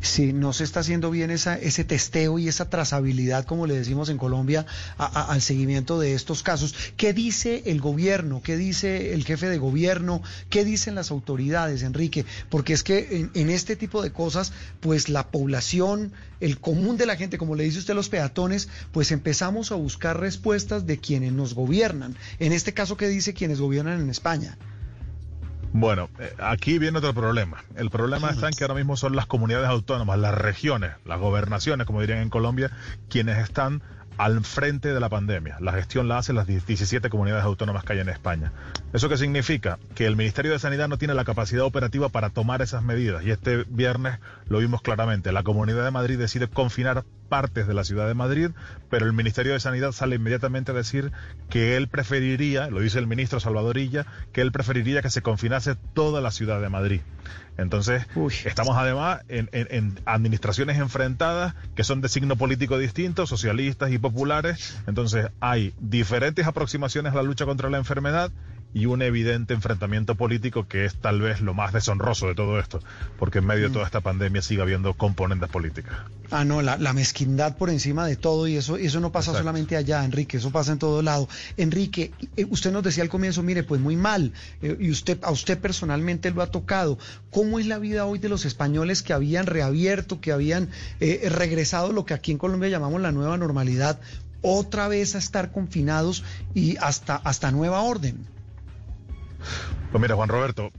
si 0.00 0.32
no 0.32 0.52
se 0.52 0.64
está 0.64 0.80
haciendo 0.80 1.10
bien 1.10 1.30
esa, 1.30 1.56
ese 1.56 1.84
testeo 1.84 2.38
y 2.38 2.48
esa 2.48 2.68
trazabilidad, 2.68 3.44
como 3.44 3.66
le 3.66 3.74
decimos 3.74 4.08
en 4.08 4.18
Colombia, 4.18 4.66
al 4.98 5.42
seguimiento 5.42 5.98
de 5.98 6.14
estos 6.14 6.42
casos. 6.42 6.74
¿Qué 6.96 7.12
dice 7.12 7.62
el 7.66 7.80
gobierno? 7.80 8.42
¿Qué 8.42 8.56
dice 8.56 9.14
el 9.14 9.24
jefe 9.24 9.48
de 9.48 9.58
gobierno? 9.58 10.22
¿Qué 10.50 10.64
dicen 10.64 10.94
las 10.94 11.10
autoridades, 11.10 11.82
Enrique? 11.82 12.24
Porque 12.48 12.72
es 12.72 12.82
que 12.82 13.08
en, 13.12 13.30
en 13.34 13.50
este 13.50 13.76
tipo 13.76 14.02
de 14.02 14.12
cosas, 14.12 14.52
pues 14.80 15.08
la 15.08 15.30
población, 15.30 16.12
el 16.40 16.58
común 16.58 16.96
de 16.96 17.06
la 17.06 17.16
gente, 17.16 17.38
como 17.38 17.54
le 17.54 17.64
dice 17.64 17.78
usted 17.78 17.94
los 17.94 18.08
peatones, 18.08 18.68
pues 18.92 19.12
empezamos 19.12 19.72
a 19.72 19.76
buscar 19.76 20.18
respuestas 20.18 20.86
de 20.86 20.98
quienes 20.98 21.32
nos 21.32 21.54
gobiernan. 21.54 22.16
En 22.38 22.52
este 22.52 22.74
caso, 22.74 22.96
¿qué 22.96 23.08
dice 23.08 23.34
quienes 23.34 23.60
gobiernan 23.60 24.00
en 24.00 24.10
España? 24.10 24.58
Bueno, 25.72 26.10
eh, 26.18 26.34
aquí 26.38 26.78
viene 26.78 26.98
otro 26.98 27.14
problema. 27.14 27.64
El 27.76 27.90
problema 27.90 28.30
está 28.30 28.48
en 28.48 28.54
que 28.54 28.64
ahora 28.64 28.74
mismo 28.74 28.96
son 28.96 29.16
las 29.16 29.26
comunidades 29.26 29.68
autónomas, 29.68 30.18
las 30.18 30.34
regiones, 30.34 30.92
las 31.06 31.18
gobernaciones, 31.18 31.86
como 31.86 32.00
dirían 32.00 32.18
en 32.18 32.30
Colombia, 32.30 32.70
quienes 33.08 33.38
están 33.38 33.82
al 34.18 34.44
frente 34.44 34.92
de 34.92 35.00
la 35.00 35.08
pandemia. 35.08 35.56
La 35.60 35.72
gestión 35.72 36.08
la 36.08 36.18
hacen 36.18 36.36
las 36.36 36.46
17 36.46 37.08
comunidades 37.08 37.44
autónomas 37.44 37.84
que 37.84 37.94
hay 37.94 38.00
en 38.00 38.08
España. 38.08 38.52
¿Eso 38.92 39.08
qué 39.08 39.16
significa? 39.16 39.78
Que 39.94 40.06
el 40.06 40.16
Ministerio 40.16 40.52
de 40.52 40.58
Sanidad 40.58 40.88
no 40.88 40.98
tiene 40.98 41.14
la 41.14 41.24
capacidad 41.24 41.64
operativa 41.64 42.08
para 42.10 42.30
tomar 42.30 42.60
esas 42.62 42.82
medidas. 42.82 43.24
Y 43.24 43.30
este 43.30 43.64
viernes 43.68 44.18
lo 44.48 44.58
vimos 44.58 44.82
claramente. 44.82 45.32
La 45.32 45.42
Comunidad 45.42 45.84
de 45.84 45.90
Madrid 45.90 46.18
decide 46.18 46.48
confinar 46.48 47.04
partes 47.32 47.66
de 47.66 47.72
la 47.72 47.82
ciudad 47.82 48.06
de 48.06 48.12
Madrid, 48.12 48.50
pero 48.90 49.06
el 49.06 49.14
Ministerio 49.14 49.54
de 49.54 49.60
Sanidad 49.60 49.92
sale 49.92 50.16
inmediatamente 50.16 50.72
a 50.72 50.74
decir 50.74 51.12
que 51.48 51.78
él 51.78 51.88
preferiría, 51.88 52.68
lo 52.68 52.80
dice 52.80 52.98
el 52.98 53.06
ministro 53.06 53.40
Salvadorilla, 53.40 54.04
que 54.34 54.42
él 54.42 54.52
preferiría 54.52 55.00
que 55.00 55.08
se 55.08 55.22
confinase 55.22 55.76
toda 55.94 56.20
la 56.20 56.30
ciudad 56.30 56.60
de 56.60 56.68
Madrid. 56.68 57.00
Entonces, 57.56 58.06
estamos 58.44 58.76
además 58.76 59.22
en, 59.28 59.48
en, 59.52 59.98
administraciones 60.04 60.76
enfrentadas 60.76 61.54
que 61.74 61.84
son 61.84 62.02
de 62.02 62.10
signo 62.10 62.36
político 62.36 62.76
distinto, 62.76 63.26
socialistas 63.26 63.90
y 63.92 63.98
populares. 63.98 64.78
Entonces, 64.86 65.30
hay 65.40 65.72
diferentes 65.80 66.46
aproximaciones 66.46 67.14
a 67.14 67.16
la 67.16 67.22
lucha 67.22 67.46
contra 67.46 67.70
la 67.70 67.78
enfermedad 67.78 68.30
y 68.74 68.86
un 68.86 69.02
evidente 69.02 69.54
enfrentamiento 69.54 70.14
político 70.14 70.66
que 70.66 70.84
es 70.84 70.94
tal 70.96 71.20
vez 71.20 71.40
lo 71.40 71.54
más 71.54 71.72
deshonroso 71.72 72.28
de 72.28 72.34
todo 72.34 72.58
esto, 72.58 72.80
porque 73.18 73.38
en 73.38 73.46
medio 73.46 73.68
de 73.68 73.72
toda 73.74 73.84
esta 73.84 74.00
pandemia 74.00 74.42
sigue 74.42 74.62
habiendo 74.62 74.94
componentes 74.94 75.48
políticas. 75.50 75.94
Ah, 76.30 76.44
no, 76.44 76.62
la, 76.62 76.78
la 76.78 76.94
mezquindad 76.94 77.56
por 77.58 77.68
encima 77.68 78.06
de 78.06 78.16
todo 78.16 78.48
y 78.48 78.56
eso, 78.56 78.76
eso 78.76 79.00
no 79.00 79.12
pasa 79.12 79.32
solamente 79.32 79.76
allá, 79.76 80.04
Enrique, 80.04 80.38
eso 80.38 80.50
pasa 80.50 80.72
en 80.72 80.78
todo 80.78 81.02
lado. 81.02 81.28
Enrique, 81.58 82.12
eh, 82.36 82.46
usted 82.48 82.72
nos 82.72 82.82
decía 82.82 83.02
al 83.02 83.10
comienzo, 83.10 83.42
mire, 83.42 83.62
pues 83.62 83.80
muy 83.80 83.96
mal, 83.96 84.32
eh, 84.62 84.76
y 84.80 84.90
usted, 84.90 85.18
a 85.22 85.30
usted 85.30 85.58
personalmente 85.58 86.30
lo 86.30 86.40
ha 86.40 86.50
tocado. 86.50 86.98
¿Cómo 87.30 87.58
es 87.58 87.66
la 87.66 87.78
vida 87.78 88.06
hoy 88.06 88.18
de 88.18 88.30
los 88.30 88.46
españoles 88.46 89.02
que 89.02 89.12
habían 89.12 89.46
reabierto, 89.46 90.20
que 90.20 90.32
habían 90.32 90.70
eh, 91.00 91.28
regresado 91.30 91.92
lo 91.92 92.06
que 92.06 92.14
aquí 92.14 92.32
en 92.32 92.38
Colombia 92.38 92.70
llamamos 92.70 93.02
la 93.02 93.12
nueva 93.12 93.36
normalidad, 93.36 94.00
otra 94.40 94.88
vez 94.88 95.14
a 95.14 95.18
estar 95.18 95.52
confinados 95.52 96.24
y 96.54 96.76
hasta, 96.78 97.16
hasta 97.16 97.50
nueva 97.50 97.82
orden? 97.82 98.26
Pues 99.90 100.00
mira, 100.00 100.14
Juan 100.14 100.28
Roberto, 100.30 100.70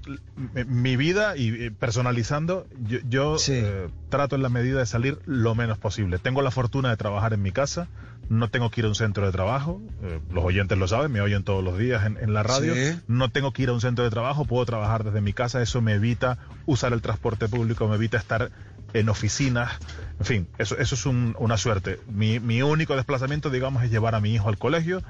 mi, 0.67 0.95
vida 0.95 1.37
y 1.37 1.49
eh, 1.65 1.71
personalizando, 1.71 2.65
yo, 2.87 2.97
yo, 3.07 3.37
eh, 3.49 3.89
trato 4.09 4.35
en 4.35 4.41
la 4.41 4.49
medida 4.49 4.79
de 4.79 4.85
salir 4.87 5.19
lo 5.25 5.53
menos 5.53 5.77
posible. 5.77 6.17
Tengo 6.17 6.41
la 6.41 6.49
fortuna 6.51 6.89
de 6.89 6.97
trabajar 6.97 7.33
en 7.33 7.41
mi 7.43 7.51
casa, 7.51 7.87
no 8.29 8.49
tengo 8.49 8.71
que 8.71 8.81
ir 8.81 8.85
a 8.85 8.87
un 8.89 8.95
centro 8.95 9.25
de 9.25 9.31
trabajo, 9.31 9.81
eh, 10.01 10.19
los 10.31 10.43
oyentes 10.43 10.77
lo 10.79 10.87
saben, 10.87 11.11
me 11.11 11.21
oyen 11.21 11.43
todos 11.43 11.63
los 11.63 11.77
días 11.77 12.05
en, 12.05 12.17
en 12.17 12.33
la 12.33 12.41
radio, 12.41 12.73
Sí. 12.73 12.99
no 13.07 13.29
tengo 13.29 13.51
que 13.53 13.61
ir 13.63 13.69
a 13.69 13.73
un 13.73 13.81
centro 13.81 14.03
de 14.03 14.09
trabajo, 14.09 14.45
puedo 14.45 14.65
trabajar 14.65 15.03
desde 15.03 15.21
mi 15.21 15.33
casa, 15.33 15.61
eso 15.61 15.81
me 15.81 15.93
evita 15.93 16.39
usar 16.65 16.91
el 16.93 17.01
transporte 17.01 17.47
público, 17.47 17.87
me 17.87 17.95
evita 17.95 18.17
estar 18.17 18.49
en 18.93 19.09
oficinas, 19.09 19.73
en 20.19 20.25
fin, 20.25 20.47
eso, 20.57 20.75
eso 20.77 20.95
es 20.95 21.05
un- 21.05 21.35
una 21.39 21.57
suerte. 21.57 21.99
Mi, 22.11 22.39
mi 22.39 22.61
único 22.63 22.95
desplazamiento, 22.95 23.49
digamos, 23.51 23.83
es 23.83 23.91
llevar 23.91 24.15
a 24.15 24.19
mi 24.21 24.33
hijo 24.33 24.49
al 24.49 24.57
colegio 24.57 25.03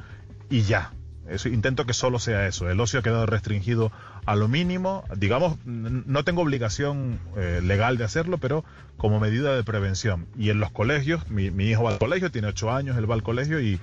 y 0.49 0.61
ya. 0.63 0.91
Eso, 1.28 1.47
intento 1.47 1.86
que 1.86 1.93
solo 1.93 2.19
sea 2.19 2.47
eso. 2.47 2.69
El 2.69 2.80
ocio 2.80 2.99
ha 2.99 3.03
quedado 3.03 3.26
restringido 3.26 3.91
a 4.26 4.36
lo 4.36 4.47
mínimo. 4.47 5.05
Digamos, 5.15 5.57
no 5.65 6.24
tengo 6.24 6.41
obligación 6.41 7.19
eh, 7.38 7.61
legal 7.63 7.97
de 7.97 8.03
hacerlo, 8.03 8.38
pero 8.38 8.65
como 8.97 9.19
medida 9.19 9.55
de 9.55 9.63
prevención. 9.63 10.28
Y 10.38 10.49
en 10.49 10.59
los 10.59 10.71
colegios, 10.71 11.30
mi, 11.30 11.49
mi 11.49 11.69
hijo 11.69 11.84
va 11.84 11.91
al 11.91 11.97
colegio, 11.97 12.32
tiene 12.32 12.49
ocho 12.49 12.71
años, 12.71 12.97
él 12.97 13.09
va 13.09 13.15
al 13.15 13.24
colegio 13.24 13.61
y, 13.61 13.80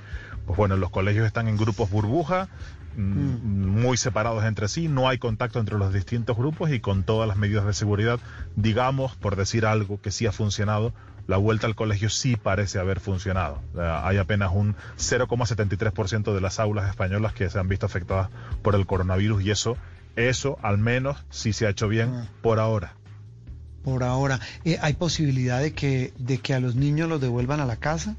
pues 0.47 0.57
bueno, 0.57 0.76
los 0.76 0.91
colegios 0.91 1.26
están 1.26 1.49
en 1.49 1.57
grupos 1.57 1.91
burbuja, 1.91 2.49
mm, 2.97 3.68
muy 3.80 3.97
separados 3.97 4.45
entre 4.45 4.68
sí, 4.68 4.88
no 4.88 5.09
hay 5.09 5.18
contacto 5.18 5.61
entre 5.61 5.78
los 5.78 5.93
distintos 5.93 6.36
grupos 6.36 6.70
y 6.70 6.80
con 6.80 7.05
todas 7.05 7.26
las 7.26 7.36
medidas 7.36 7.64
de 7.64 7.72
seguridad, 7.72 8.20
digamos, 8.57 9.16
por 9.16 9.36
decir 9.36 9.64
algo 9.64 10.01
que 10.01 10.11
sí 10.11 10.26
ha 10.26 10.32
funcionado, 10.32 10.93
la 11.26 11.36
vuelta 11.36 11.66
al 11.66 11.74
colegio 11.74 12.10
sí 12.10 12.36
parece 12.36 12.78
haber 12.78 13.00
funcionado. 13.00 13.60
Hay 13.78 14.18
apenas 14.18 14.50
un 14.52 14.74
0,73% 14.98 16.34
de 16.34 16.40
las 16.40 16.60
aulas 16.60 16.88
españolas 16.88 17.32
que 17.32 17.48
se 17.48 17.58
han 17.58 17.68
visto 17.68 17.86
afectadas 17.86 18.28
por 18.62 18.74
el 18.74 18.86
coronavirus 18.86 19.42
y 19.42 19.50
eso, 19.50 19.76
eso 20.16 20.58
al 20.62 20.78
menos 20.78 21.24
sí 21.30 21.52
se 21.52 21.66
ha 21.66 21.70
hecho 21.70 21.88
bien 21.88 22.28
por 22.42 22.58
ahora. 22.58 22.94
Por 23.84 24.02
ahora, 24.04 24.40
Eh, 24.64 24.78
¿hay 24.82 24.92
posibilidad 24.92 25.60
de 25.60 25.72
que, 25.72 26.12
de 26.18 26.38
que 26.38 26.52
a 26.52 26.60
los 26.60 26.74
niños 26.74 27.08
los 27.08 27.20
devuelvan 27.20 27.60
a 27.60 27.64
la 27.66 27.76
casa? 27.76 28.16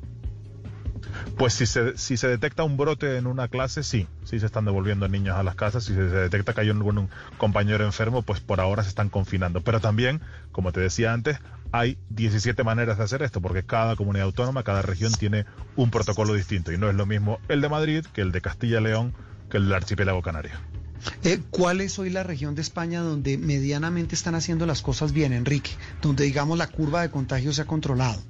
Pues 1.38 1.54
si 1.54 1.66
se, 1.66 1.98
si 1.98 2.18
se 2.18 2.28
detecta 2.28 2.64
un 2.64 2.78
brote 2.78 3.18
en 3.18 3.28
una 3.28 3.48
clase, 3.48 3.84
sí, 3.84 4.08
sí 4.24 4.40
se 4.40 4.46
están 4.46 4.66
devolviendo 4.66 5.08
niños 5.08 5.38
a 5.38 5.44
las 5.44 5.56
casas. 5.56 5.84
Si 5.84 5.94
se, 5.94 6.02
detecta 6.02 6.54
que 6.54 6.62
hay 6.62 6.70
un, 6.70 6.82
un 6.82 7.10
compañero 7.38 7.86
enfermo, 7.86 8.22
pues 8.22 8.40
por 8.40 8.60
ahora 8.60 8.84
se 8.84 8.90
están 8.90 9.10
confinando. 9.10 9.62
Pero 9.62 9.80
también, 9.80 10.22
como 10.52 10.72
te 10.72 10.80
decía 10.80 11.14
antes, 11.14 11.40
hay 11.72 11.98
17 12.10 12.64
maneras 12.64 12.98
de 12.98 13.04
hacer 13.04 13.22
esto, 13.22 13.42
porque 13.42 13.64
cada 13.64 13.96
comunidad 13.96 14.26
autónoma, 14.26 14.64
cada 14.64 14.82
región 14.82 15.14
tiene 15.14 15.46
un 15.76 15.90
protocolo 15.90 16.34
distinto. 16.34 16.72
Y 16.72 16.78
no 16.78 16.90
es 16.90 16.96
lo 16.96 17.06
mismo 17.06 17.40
el 17.48 17.62
de 17.62 17.70
Madrid 17.70 18.06
que 18.14 18.22
el 18.22 18.32
de 18.32 18.42
Castilla 18.42 18.80
y 18.80 18.84
León 18.84 19.14
que 19.50 19.58
el 19.58 19.66
del 19.66 19.74
archipiélago 19.74 20.22
canario. 20.22 20.54
Eh, 21.24 21.42
¿Cuál 21.50 21.82
es 21.82 21.98
hoy 22.00 22.10
la 22.10 22.24
región 22.24 22.56
de 22.56 22.62
España 22.62 23.02
donde 23.02 23.38
medianamente 23.38 24.16
están 24.16 24.36
haciendo 24.36 24.66
las 24.66 24.82
cosas 24.82 25.14
bien, 25.14 25.34
Enrique? 25.34 25.72
Donde, 26.02 26.26
digamos, 26.26 26.58
la 26.58 26.68
curva 26.68 27.02
de 27.02 27.10
contagio 27.10 27.54
se 27.54 27.64
ha 27.64 27.66
controlado. 27.66 28.22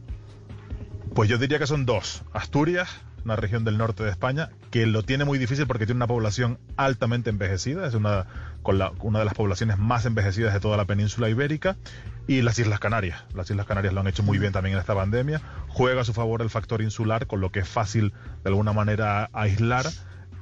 Pues 1.13 1.29
yo 1.29 1.37
diría 1.37 1.59
que 1.59 1.67
son 1.67 1.85
dos. 1.85 2.23
Asturias, 2.33 2.89
una 3.25 3.35
región 3.35 3.63
del 3.65 3.77
norte 3.77 4.03
de 4.03 4.09
España, 4.09 4.49
que 4.71 4.85
lo 4.85 5.03
tiene 5.03 5.25
muy 5.25 5.37
difícil 5.37 5.67
porque 5.67 5.85
tiene 5.85 5.97
una 5.97 6.07
población 6.07 6.57
altamente 6.77 7.29
envejecida, 7.29 7.85
es 7.85 7.93
una, 7.93 8.25
con 8.63 8.77
la- 8.79 8.91
una 9.01 9.19
de 9.19 9.25
las 9.25 9.33
poblaciones 9.33 9.77
más 9.77 10.05
envejecidas 10.05 10.53
de 10.53 10.59
toda 10.59 10.77
la 10.77 10.85
península 10.85 11.29
ibérica, 11.29 11.75
y 12.27 12.41
las 12.43 12.57
Islas 12.59 12.79
Canarias. 12.79 13.25
Las 13.35 13.49
Islas 13.49 13.65
Canarias 13.65 13.93
lo 13.93 13.99
han 13.99 14.07
hecho 14.07 14.23
muy 14.23 14.37
bien 14.37 14.53
también 14.53 14.75
en 14.75 14.79
esta 14.79 14.95
pandemia. 14.95 15.41
Juega 15.67 16.01
a 16.01 16.05
su 16.05 16.13
favor 16.13 16.41
el 16.41 16.49
factor 16.49 16.81
insular, 16.81 17.27
con 17.27 17.41
lo 17.41 17.51
que 17.51 17.59
es 17.59 17.67
fácil 17.67 18.13
de 18.43 18.49
alguna 18.49 18.71
manera 18.73 19.29
aislar. 19.33 19.85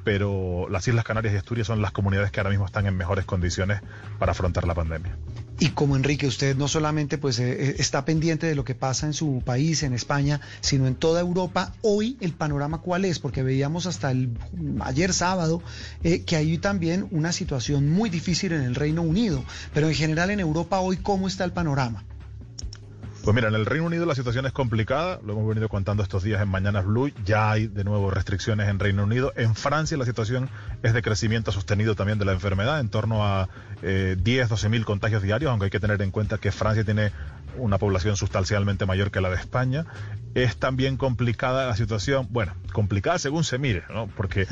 Pero 0.04 0.68
las 0.70 0.88
Islas 0.88 1.04
Canarias 1.04 1.34
y 1.34 1.38
Asturias 1.38 1.68
son 1.68 1.82
las 1.82 1.92
comunidades 1.92 2.32
que 2.32 2.40
ahora 2.40 2.50
mismo 2.52 2.66
están 2.66 2.86
en 2.86 2.96
mejores 2.96 3.26
condiciones 3.26 3.82
para 4.18 4.32
afrontar 4.32 4.66
la 4.66 4.74
pandemia. 4.74 5.18
Y 5.62 5.72
como 5.72 5.98
Enrique, 5.98 6.26
usted 6.26 6.56
no 6.56 6.70
solamente 6.70 7.18
pues 7.18 7.38
eh, 7.40 7.52
eh, 7.52 7.76
está 7.80 8.06
pendiente 8.06 8.48
de 8.48 8.56
lo 8.56 8.64
que 8.64 8.76
pasa 8.76 9.08
en 9.08 9.14
su 9.14 9.42
país, 9.46 9.84
en 9.84 9.94
España, 9.94 10.40
sino 10.62 10.88
en 10.88 10.96
toda 10.96 11.20
Europa. 11.20 11.74
Hoy 11.82 12.16
el 12.22 12.32
panorama 12.32 12.78
cuál 12.78 13.04
es, 13.04 13.20
porque 13.20 13.44
veíamos 13.44 13.86
hasta 13.86 14.10
el 14.12 14.30
ayer 14.80 15.14
sábado 15.14 15.62
eh, 16.02 16.22
que 16.22 16.38
hay 16.38 16.58
también 16.60 17.08
una 17.12 17.34
situación 17.34 17.90
muy 17.90 18.10
difícil 18.10 18.54
en 18.54 18.62
el 18.62 18.76
Reino 18.76 19.02
Unido, 19.02 19.44
pero 19.74 19.90
en 19.90 19.96
general 19.96 20.30
en 20.30 20.40
Europa 20.40 20.80
hoy 20.80 20.96
cómo 20.96 21.28
está 21.28 21.44
el 21.44 21.52
panorama. 21.52 22.06
Pues 23.24 23.36
mira, 23.36 23.50
en 23.50 23.56
el 23.56 23.66
Reino 23.66 23.86
Unido 23.86 24.06
la 24.06 24.16
situación 24.16 24.46
es 24.46 24.54
complicada, 24.54 25.20
lo 25.26 25.34
hemos 25.34 25.48
venido 25.48 25.68
contando 25.68 26.02
estos 26.02 26.24
días 26.24 26.42
en 26.42 26.48
Mañanas 26.48 26.86
Blue, 26.86 27.12
ya 27.26 27.52
hay 27.52 27.68
de 27.68 27.84
nuevo 27.84 28.10
restricciones 28.10 28.70
en 28.70 28.80
Reino 28.80 29.04
Unido. 29.04 29.34
En 29.36 29.56
Francia 29.56 29.98
la 29.98 30.06
situación 30.06 30.50
es 30.84 30.94
de 30.94 31.02
crecimiento 31.02 31.52
sostenido 31.52 31.96
también 31.96 32.18
de 32.18 32.26
la 32.26 32.32
enfermedad, 32.32 32.80
en 32.80 32.90
torno 32.90 33.26
a 33.26 33.50
eh, 33.82 34.16
10, 34.18 34.50
12 34.50 34.70
mil 34.70 34.86
contagios 34.86 35.22
diarios, 35.22 35.52
aunque 35.52 35.66
hay 35.66 35.72
que 35.72 35.82
tener 35.82 36.02
en 36.02 36.12
cuenta 36.12 36.38
que 36.38 36.52
Francia 36.52 36.84
tiene 36.86 37.12
una 37.58 37.78
población 37.78 38.16
sustancialmente 38.16 38.86
mayor 38.86 39.12
que 39.12 39.22
la 39.22 39.30
de 39.30 39.36
España. 39.36 39.86
Es 40.34 40.58
también 40.58 40.98
complicada 40.98 41.68
la 41.68 41.76
situación, 41.76 42.28
bueno, 42.30 42.54
complicada 42.72 43.20
según 43.20 43.44
se 43.44 43.58
mire, 43.58 43.84
¿no? 43.94 44.08
Porque 44.08 44.48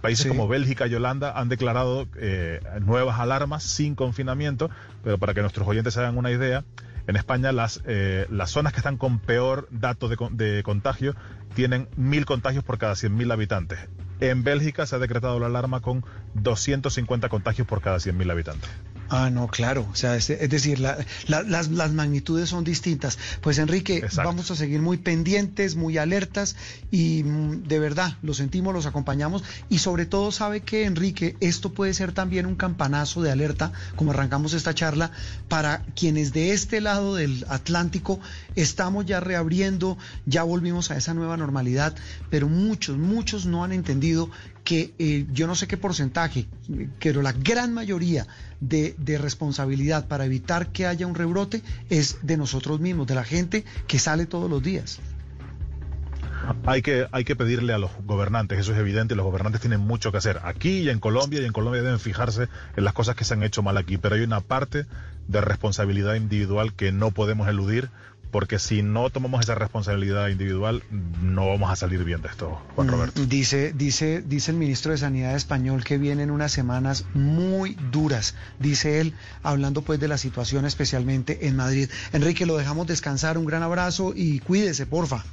países 0.00 0.24
sí. 0.24 0.28
como 0.28 0.48
Bélgica 0.48 0.86
y 0.86 0.94
Holanda 0.94 1.32
han 1.38 1.48
declarado 1.48 2.06
eh, 2.16 2.60
nuevas 2.80 3.18
alarmas 3.18 3.62
sin 3.62 3.94
confinamiento, 3.94 4.70
pero 5.02 5.18
para 5.18 5.34
que 5.34 5.40
nuestros 5.40 5.66
oyentes 5.66 5.94
se 5.94 6.00
hagan 6.00 6.18
una 6.18 6.30
idea, 6.30 6.64
en 7.06 7.16
España 7.16 7.52
las, 7.52 7.82
eh, 7.86 8.26
las 8.30 8.50
zonas 8.50 8.72
que 8.72 8.78
están 8.78 8.96
con 8.96 9.18
peor 9.18 9.68
dato 9.70 10.08
de, 10.08 10.16
de 10.30 10.62
contagio 10.62 11.14
tienen 11.54 11.88
mil 11.96 12.26
contagios 12.26 12.64
por 12.64 12.78
cada 12.78 12.94
100.000 12.94 13.32
habitantes. 13.32 13.78
En 14.20 14.44
Bélgica 14.44 14.86
se 14.86 14.96
ha 14.96 14.98
decretado 14.98 15.40
la 15.40 15.46
alarma 15.46 15.80
con 15.80 16.04
250 16.34 17.28
contagios 17.28 17.66
por 17.66 17.80
cada 17.80 17.96
100.000 17.96 18.30
habitantes. 18.30 18.70
Ah, 19.12 19.28
no, 19.28 19.48
claro. 19.48 19.88
O 19.92 19.96
sea, 19.96 20.14
es, 20.14 20.30
es 20.30 20.48
decir, 20.48 20.78
la- 20.78 20.96
la- 21.26 21.42
las, 21.42 21.68
las 21.68 21.92
magnitudes 21.92 22.48
son 22.48 22.62
distintas. 22.62 23.18
Pues 23.40 23.58
Enrique, 23.58 24.00
vamos 24.24 24.50
a 24.52 24.54
seguir 24.56 24.80
muy 24.82 24.98
pendientes, 24.98 25.74
muy 25.74 25.98
alertas 25.98 26.54
y 26.92 27.24
mm, 27.24 27.64
de 27.64 27.78
verdad, 27.80 28.18
lo 28.22 28.34
sentimos, 28.34 28.72
los 28.72 28.86
acompañamos 28.86 29.42
y 29.68 29.78
sobre 29.78 30.06
todo 30.06 30.30
sabe 30.30 30.60
que 30.60 30.84
Enrique, 30.84 31.36
esto 31.40 31.72
puede 31.72 31.92
ser 31.92 32.12
también 32.12 32.46
un 32.46 32.54
campanazo 32.54 33.20
de 33.20 33.32
alerta, 33.32 33.72
como 33.96 34.12
arrancamos 34.12 34.52
esta 34.52 34.74
charla, 34.74 35.10
para 35.48 35.82
quienes 35.96 36.32
de 36.32 36.52
este 36.52 36.80
lado 36.80 37.16
del 37.16 37.44
Atlántico 37.48 38.20
estamos 38.54 39.06
ya 39.06 39.18
reabriendo, 39.18 39.98
ya 40.24 40.44
volvimos 40.44 40.92
a 40.92 40.96
esa 40.96 41.14
nueva 41.14 41.36
normalidad, 41.36 41.96
pero 42.30 42.48
muchos, 42.48 42.96
muchos 42.96 43.44
no 43.44 43.64
han 43.64 43.72
entendido 43.72 44.30
que 44.64 44.92
eh, 44.98 45.26
yo 45.32 45.46
no 45.46 45.54
sé 45.54 45.66
qué 45.66 45.76
porcentaje, 45.76 46.46
pero 47.00 47.22
la 47.22 47.32
gran 47.32 47.72
mayoría 47.74 48.26
de, 48.60 48.94
de 48.98 49.18
responsabilidad 49.18 50.06
para 50.06 50.24
evitar 50.24 50.68
que 50.72 50.86
haya 50.86 51.06
un 51.06 51.14
rebrote 51.14 51.62
es 51.88 52.18
de 52.22 52.36
nosotros 52.36 52.80
mismos, 52.80 53.06
de 53.06 53.14
la 53.14 53.24
gente 53.24 53.64
que 53.86 53.98
sale 53.98 54.26
todos 54.26 54.50
los 54.50 54.62
días. 54.62 55.00
Hay 56.66 56.82
que, 56.82 57.06
hay 57.12 57.24
que 57.24 57.36
pedirle 57.36 57.72
a 57.72 57.78
los 57.78 57.90
gobernantes, 58.04 58.58
eso 58.58 58.72
es 58.72 58.78
evidente, 58.78 59.14
los 59.14 59.24
gobernantes 59.24 59.60
tienen 59.60 59.80
mucho 59.80 60.10
que 60.10 60.18
hacer 60.18 60.40
aquí 60.42 60.80
y 60.80 60.88
en 60.88 60.98
Colombia, 60.98 61.40
y 61.40 61.44
en 61.44 61.52
Colombia 61.52 61.82
deben 61.82 62.00
fijarse 62.00 62.48
en 62.76 62.84
las 62.84 62.94
cosas 62.94 63.14
que 63.14 63.24
se 63.24 63.34
han 63.34 63.42
hecho 63.42 63.62
mal 63.62 63.76
aquí, 63.76 63.98
pero 63.98 64.14
hay 64.14 64.22
una 64.22 64.40
parte 64.40 64.86
de 65.28 65.40
responsabilidad 65.40 66.14
individual 66.14 66.72
que 66.72 66.92
no 66.92 67.10
podemos 67.10 67.48
eludir, 67.48 67.90
porque 68.30 68.58
si 68.58 68.82
no 68.82 69.10
tomamos 69.10 69.40
esa 69.40 69.54
responsabilidad 69.54 70.28
individual, 70.28 70.82
no 70.90 71.48
vamos 71.48 71.70
a 71.70 71.76
salir 71.76 72.04
bien 72.04 72.22
de 72.22 72.28
esto, 72.28 72.60
Juan 72.74 72.88
Roberto. 72.88 73.20
Mm, 73.20 73.28
Dice, 73.28 73.72
dice, 73.72 74.22
dice 74.22 74.50
el 74.50 74.56
ministro 74.56 74.92
de 74.92 74.98
Sanidad 74.98 75.34
español 75.34 75.84
que 75.84 75.98
vienen 75.98 76.30
unas 76.30 76.52
semanas 76.52 77.04
muy 77.14 77.76
duras, 77.90 78.34
dice 78.58 79.00
él, 79.00 79.14
hablando 79.42 79.82
pues 79.82 80.00
de 80.00 80.08
la 80.08 80.18
situación 80.18 80.64
especialmente 80.64 81.46
en 81.46 81.56
Madrid. 81.56 81.88
Enrique, 82.12 82.46
lo 82.46 82.56
dejamos 82.56 82.86
descansar, 82.86 83.38
un 83.38 83.46
gran 83.46 83.62
abrazo 83.62 84.12
y 84.14 84.40
cuídese, 84.40 84.86
porfa. 84.86 85.24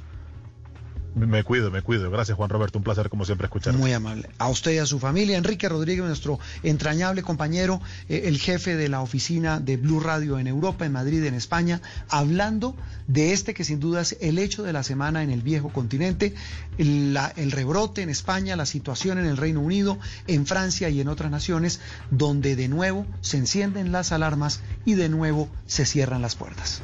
Me 1.14 1.42
cuido, 1.42 1.70
me 1.70 1.82
cuido. 1.82 2.10
Gracias, 2.10 2.36
Juan 2.36 2.50
Roberto. 2.50 2.78
Un 2.78 2.84
placer, 2.84 3.08
como 3.08 3.24
siempre, 3.24 3.46
escuchar. 3.46 3.74
Muy 3.74 3.92
amable. 3.92 4.28
A 4.38 4.48
usted 4.48 4.72
y 4.72 4.78
a 4.78 4.86
su 4.86 4.98
familia. 4.98 5.36
Enrique 5.36 5.68
Rodríguez, 5.68 6.04
nuestro 6.04 6.38
entrañable 6.62 7.22
compañero, 7.22 7.80
eh, 8.08 8.22
el 8.26 8.38
jefe 8.38 8.76
de 8.76 8.88
la 8.88 9.00
oficina 9.00 9.60
de 9.60 9.76
Blue 9.76 10.00
Radio 10.00 10.38
en 10.38 10.46
Europa, 10.46 10.86
en 10.86 10.92
Madrid, 10.92 11.24
en 11.24 11.34
España, 11.34 11.80
hablando 12.08 12.76
de 13.06 13.32
este 13.32 13.54
que 13.54 13.64
sin 13.64 13.80
duda 13.80 14.02
es 14.02 14.16
el 14.20 14.38
hecho 14.38 14.62
de 14.62 14.72
la 14.72 14.82
semana 14.82 15.22
en 15.22 15.30
el 15.30 15.42
viejo 15.42 15.70
continente, 15.70 16.34
el 16.76 17.50
rebrote 17.50 18.02
en 18.02 18.10
España, 18.10 18.54
la 18.54 18.66
situación 18.66 19.18
en 19.18 19.26
el 19.26 19.36
Reino 19.36 19.60
Unido, 19.60 19.98
en 20.26 20.46
Francia 20.46 20.88
y 20.88 21.00
en 21.00 21.08
otras 21.08 21.30
naciones, 21.30 21.80
donde 22.10 22.54
de 22.54 22.68
nuevo 22.68 23.06
se 23.20 23.38
encienden 23.38 23.92
las 23.92 24.12
alarmas 24.12 24.60
y 24.84 24.94
de 24.94 25.08
nuevo 25.08 25.48
se 25.66 25.86
cierran 25.86 26.22
las 26.22 26.36
puertas. 26.36 26.82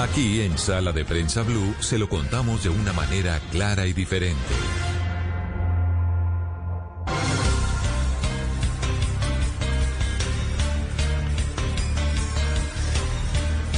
Aquí 0.00 0.40
en 0.40 0.56
Sala 0.58 0.92
de 0.92 1.04
Prensa 1.04 1.42
Blue 1.42 1.74
se 1.80 1.98
lo 1.98 2.08
contamos 2.08 2.64
de 2.64 2.70
una 2.70 2.92
manera 2.92 3.38
clara 3.50 3.86
y 3.86 3.92
diferente. 3.92 4.54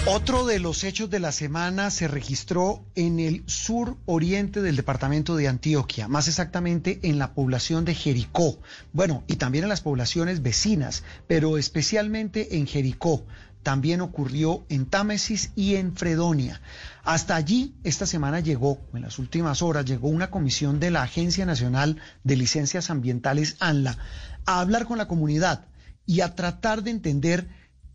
Otro 0.07 0.45
de 0.45 0.59
los 0.59 0.85
hechos 0.85 1.09
de 1.09 1.19
la 1.19 1.33
semana 1.33 1.91
se 1.91 2.09
registró 2.09 2.85
en 2.95 3.19
el 3.19 3.43
sur 3.47 3.97
oriente 4.05 4.61
del 4.61 4.77
departamento 4.77 5.35
de 5.35 5.49
Antioquia, 5.49 6.09
más 6.09 6.29
exactamente 6.29 7.01
en 7.03 7.19
la 7.19 7.33
población 7.33 7.87
de 7.87 7.95
Jericó. 7.95 8.59
Bueno, 8.93 9.25
y 9.27 9.37
también 9.37 9.65
en 9.65 9.71
las 9.71 9.81
poblaciones 9.81 10.43
vecinas, 10.43 11.05
pero 11.27 11.57
especialmente 11.57 12.59
en 12.59 12.67
Jericó. 12.67 13.25
También 13.65 14.03
ocurrió 14.03 14.65
en 14.69 14.85
Támesis 14.85 15.51
y 15.57 15.77
en 15.77 15.97
Fredonia. 15.97 16.61
Hasta 17.03 17.35
allí, 17.35 17.75
esta 17.83 18.07
semana 18.07 18.41
llegó, 18.41 18.79
en 18.93 19.01
las 19.03 19.19
últimas 19.19 19.63
horas, 19.63 19.87
llegó 19.87 20.09
una 20.09 20.31
comisión 20.31 20.81
de 20.81 20.91
la 20.91 21.03
Agencia 21.03 21.47
Nacional 21.47 21.97
de 22.25 22.37
Licencias 22.37 22.91
Ambientales, 22.91 23.57
ANLA, 23.61 23.97
a 24.45 24.61
hablar 24.61 24.85
con 24.85 24.99
la 24.99 25.09
comunidad 25.09 25.65
y 26.05 26.21
a 26.21 26.35
tratar 26.35 26.83
de 26.83 26.91
entender 26.91 27.49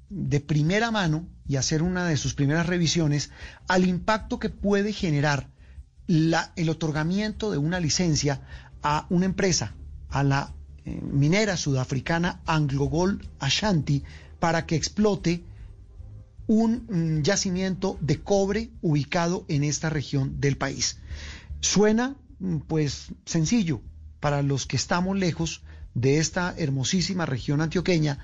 de 0.10 0.40
primera 0.40 0.90
mano 0.90 1.28
y 1.48 1.58
hacer 1.58 1.84
una 1.84 2.06
de 2.06 2.18
sus 2.18 2.34
primeras 2.34 2.66
revisiones 2.66 3.30
al 3.68 3.88
impacto 3.88 4.40
que 4.40 4.50
puede 4.50 4.92
generar 4.92 5.50
el 6.08 6.70
otorgamiento 6.70 7.52
de 7.52 7.60
una 7.60 7.80
licencia 7.80 8.42
a 8.82 9.06
una 9.12 9.26
empresa, 9.26 9.76
a 10.10 10.24
la 10.24 10.52
eh, 10.86 11.00
minera 11.04 11.58
sudafricana 11.58 12.42
AngloGold 12.48 13.24
Ashanti, 13.38 14.04
para 14.40 14.66
que 14.66 14.76
explote 14.76 15.44
un 16.50 16.88
mm, 16.90 17.22
yacimiento 17.22 18.00
de 18.02 18.24
cobre 18.24 18.72
ubicado 18.82 19.46
en 19.50 19.64
esta 19.64 19.92
región 19.92 20.42
del 20.42 20.58
país. 20.58 20.98
Suena 21.62 22.16
mm, 22.40 22.58
pues 22.68 23.10
sencillo 23.24 23.82
para 24.20 24.42
los 24.42 24.66
que 24.66 24.76
estamos 24.76 25.16
lejos 25.16 25.62
de 25.94 26.18
esta 26.18 26.56
hermosísima 26.58 27.28
región 27.28 27.62
antioqueña, 27.62 28.18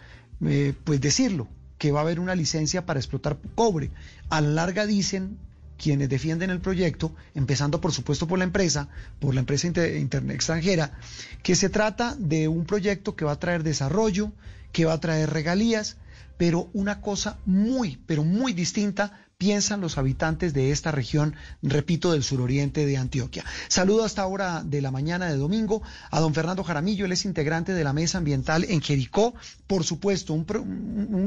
eh, 0.43 0.73
pues 0.83 0.99
decirlo, 1.01 1.47
que 1.77 1.91
va 1.91 1.99
a 1.99 2.01
haber 2.01 2.19
una 2.19 2.33
licencia 2.33 2.87
para 2.87 2.99
explotar 2.99 3.37
cobre. 3.53 3.91
A 4.29 4.41
la 4.41 4.49
larga 4.49 4.87
dicen 4.87 5.37
quienes 5.77 6.09
defienden 6.09 6.49
el 6.49 6.61
proyecto, 6.61 7.13
empezando 7.35 7.79
por 7.79 7.91
supuesto 7.91 8.27
por 8.27 8.39
la 8.39 8.45
empresa, 8.45 8.89
por 9.19 9.35
la 9.35 9.41
empresa 9.41 9.67
extranjera, 9.67 10.97
que 11.43 11.55
se 11.55 11.69
trata 11.69 12.15
de 12.17 12.47
un 12.47 12.65
proyecto 12.65 13.15
que 13.15 13.25
va 13.25 13.33
a 13.33 13.39
traer 13.39 13.61
desarrollo, 13.61 14.31
que 14.71 14.85
va 14.85 14.93
a 14.93 14.99
traer 14.99 15.29
regalías, 15.29 15.97
pero 16.37 16.69
una 16.73 17.01
cosa 17.01 17.39
muy, 17.45 17.97
pero 18.05 18.23
muy 18.23 18.53
distinta 18.53 19.25
piensan 19.37 19.81
los 19.81 19.97
habitantes 19.97 20.53
de 20.53 20.71
esta 20.71 20.91
región, 20.91 21.35
repito, 21.61 22.11
del 22.11 22.23
suroriente 22.23 22.85
de 22.85 22.97
Antioquia. 22.97 23.43
Saludo 23.67 24.05
hasta 24.05 24.21
ahora 24.21 24.63
de 24.63 24.81
la 24.81 24.91
mañana 24.91 25.27
de 25.27 25.37
domingo 25.37 25.81
a 26.09 26.19
don 26.19 26.33
Fernando 26.33 26.63
Jaramillo, 26.63 27.05
él 27.05 27.11
es 27.11 27.25
integrante 27.25 27.73
de 27.73 27.83
la 27.83 27.93
Mesa 27.93 28.17
Ambiental 28.17 28.65
en 28.69 28.81
Jericó, 28.81 29.33
por 29.67 29.83
supuesto, 29.83 30.33
un, 30.33 30.45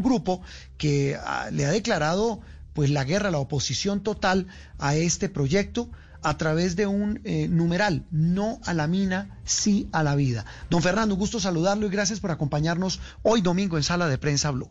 grupo 0.02 0.40
que 0.76 1.16
ah, 1.22 1.48
le 1.52 1.66
ha 1.66 1.70
declarado 1.70 2.40
pues 2.72 2.90
la 2.90 3.04
guerra, 3.04 3.30
la 3.30 3.38
oposición 3.38 4.02
total 4.02 4.46
a 4.78 4.94
este 4.94 5.28
proyecto 5.28 5.90
a 6.22 6.36
través 6.36 6.76
de 6.76 6.86
un 6.86 7.20
eh, 7.24 7.48
numeral, 7.48 8.06
no 8.10 8.60
a 8.64 8.74
la 8.74 8.86
mina, 8.86 9.38
sí 9.44 9.88
a 9.92 10.02
la 10.02 10.14
vida. 10.14 10.44
Don 10.70 10.82
Fernando, 10.82 11.14
un 11.14 11.20
gusto 11.20 11.40
saludarlo 11.40 11.86
y 11.86 11.90
gracias 11.90 12.20
por 12.20 12.30
acompañarnos 12.30 13.00
hoy 13.22 13.40
domingo 13.40 13.76
en 13.76 13.82
Sala 13.82 14.08
de 14.08 14.18
Prensa 14.18 14.50
Blue. 14.50 14.70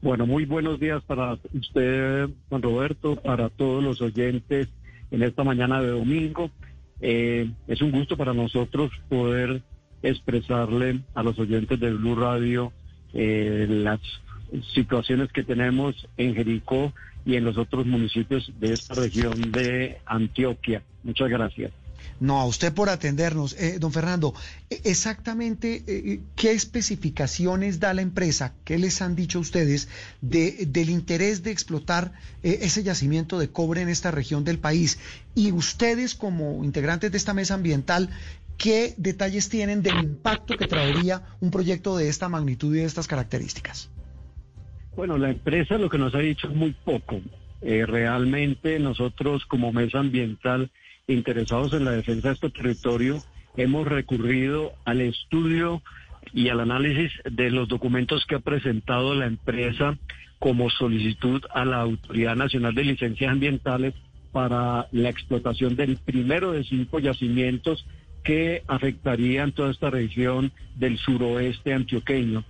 Bueno, 0.00 0.26
muy 0.26 0.44
buenos 0.44 0.78
días 0.78 1.02
para 1.02 1.36
usted, 1.52 2.28
Juan 2.48 2.62
Roberto, 2.62 3.16
para 3.16 3.48
todos 3.48 3.82
los 3.82 4.00
oyentes 4.00 4.68
en 5.10 5.22
esta 5.24 5.42
mañana 5.42 5.82
de 5.82 5.88
domingo. 5.88 6.50
Eh, 7.00 7.50
es 7.66 7.82
un 7.82 7.90
gusto 7.90 8.16
para 8.16 8.32
nosotros 8.32 8.92
poder 9.08 9.60
expresarle 10.02 11.00
a 11.14 11.24
los 11.24 11.36
oyentes 11.40 11.80
de 11.80 11.92
Blue 11.92 12.14
Radio 12.14 12.72
eh, 13.12 13.66
las 13.68 13.98
situaciones 14.72 15.32
que 15.32 15.42
tenemos 15.42 16.08
en 16.16 16.34
Jericó 16.34 16.92
y 17.24 17.34
en 17.34 17.44
los 17.44 17.58
otros 17.58 17.84
municipios 17.84 18.52
de 18.60 18.74
esta 18.74 18.94
región 18.94 19.50
de 19.50 19.98
Antioquia. 20.06 20.80
Muchas 21.02 21.28
gracias. 21.28 21.72
No, 22.20 22.40
a 22.40 22.46
usted 22.46 22.72
por 22.74 22.88
atendernos. 22.88 23.54
Eh, 23.58 23.78
don 23.78 23.92
Fernando, 23.92 24.34
e, 24.70 24.80
exactamente 24.84 25.84
eh, 25.86 26.20
qué 26.34 26.50
especificaciones 26.52 27.78
da 27.78 27.94
la 27.94 28.02
empresa, 28.02 28.54
qué 28.64 28.78
les 28.78 29.00
han 29.02 29.14
dicho 29.14 29.38
ustedes 29.38 29.88
de, 30.20 30.66
del 30.66 30.90
interés 30.90 31.42
de 31.42 31.52
explotar 31.52 32.12
eh, 32.42 32.58
ese 32.62 32.82
yacimiento 32.82 33.38
de 33.38 33.50
cobre 33.50 33.82
en 33.82 33.88
esta 33.88 34.10
región 34.10 34.44
del 34.44 34.58
país. 34.58 34.98
Y 35.34 35.52
ustedes 35.52 36.14
como 36.14 36.64
integrantes 36.64 37.12
de 37.12 37.18
esta 37.18 37.34
mesa 37.34 37.54
ambiental, 37.54 38.10
¿qué 38.56 38.94
detalles 38.96 39.48
tienen 39.48 39.82
del 39.82 39.98
impacto 39.98 40.56
que 40.56 40.66
traería 40.66 41.22
un 41.40 41.52
proyecto 41.52 41.96
de 41.96 42.08
esta 42.08 42.28
magnitud 42.28 42.74
y 42.74 42.80
de 42.80 42.84
estas 42.84 43.06
características? 43.06 43.90
Bueno, 44.96 45.16
la 45.16 45.30
empresa 45.30 45.78
lo 45.78 45.88
que 45.88 45.98
nos 45.98 46.12
ha 46.16 46.18
dicho 46.18 46.48
es 46.48 46.56
muy 46.56 46.72
poco. 46.84 47.20
realmente 47.60 48.80
nosotros 48.80 49.44
como 49.46 49.72
mesa 49.72 50.00
ambiental 50.00 50.72
interesados 51.08 51.72
en 51.72 51.84
la 51.84 51.92
defensa 51.92 52.28
de 52.28 52.34
este 52.34 52.50
territorio, 52.50 53.18
hemos 53.56 53.88
recurrido 53.88 54.72
al 54.84 55.00
estudio 55.00 55.82
y 56.34 56.50
al 56.50 56.60
análisis 56.60 57.10
de 57.24 57.50
los 57.50 57.68
documentos 57.68 58.26
que 58.26 58.34
ha 58.34 58.40
presentado 58.40 59.14
la 59.14 59.26
empresa 59.26 59.96
como 60.38 60.70
solicitud 60.70 61.42
a 61.50 61.64
la 61.64 61.80
Autoridad 61.80 62.36
Nacional 62.36 62.74
de 62.74 62.84
Licencias 62.84 63.32
Ambientales 63.32 63.94
para 64.32 64.86
la 64.92 65.08
explotación 65.08 65.74
del 65.74 65.96
primero 65.96 66.52
de 66.52 66.62
cinco 66.64 66.98
yacimientos 66.98 67.86
que 68.22 68.62
afectarían 68.68 69.52
toda 69.52 69.70
esta 69.70 69.88
región 69.88 70.52
del 70.76 70.98
suroeste 70.98 71.72
antioqueño. 71.72 72.44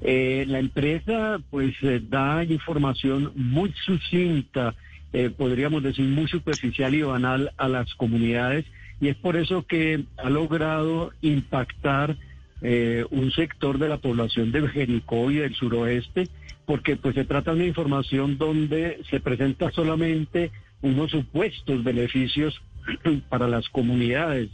Eh, 0.00 0.44
la 0.46 0.60
empresa 0.60 1.40
pues 1.50 1.74
eh, 1.82 2.00
da 2.08 2.44
información 2.44 3.32
muy 3.34 3.72
sucinta 3.84 4.74
eh, 5.14 5.30
podríamos 5.30 5.84
decir, 5.84 6.04
muy 6.06 6.26
superficial 6.26 6.92
y 6.92 7.02
banal 7.02 7.52
a 7.56 7.68
las 7.68 7.94
comunidades 7.94 8.66
y 9.00 9.08
es 9.08 9.16
por 9.16 9.36
eso 9.36 9.64
que 9.64 10.04
ha 10.16 10.28
logrado 10.28 11.12
impactar 11.22 12.16
eh, 12.62 13.04
un 13.10 13.30
sector 13.30 13.78
de 13.78 13.88
la 13.88 13.98
población 13.98 14.50
de 14.50 14.66
Jericó 14.66 15.30
y 15.30 15.36
del 15.36 15.54
suroeste, 15.54 16.28
porque 16.66 16.96
pues 16.96 17.14
se 17.14 17.24
trata 17.24 17.52
de 17.52 17.58
una 17.58 17.66
información 17.66 18.38
donde 18.38 19.02
se 19.08 19.20
presenta 19.20 19.70
solamente 19.70 20.50
unos 20.82 21.12
supuestos 21.12 21.84
beneficios 21.84 22.60
para 23.28 23.46
las 23.46 23.68
comunidades, 23.68 24.50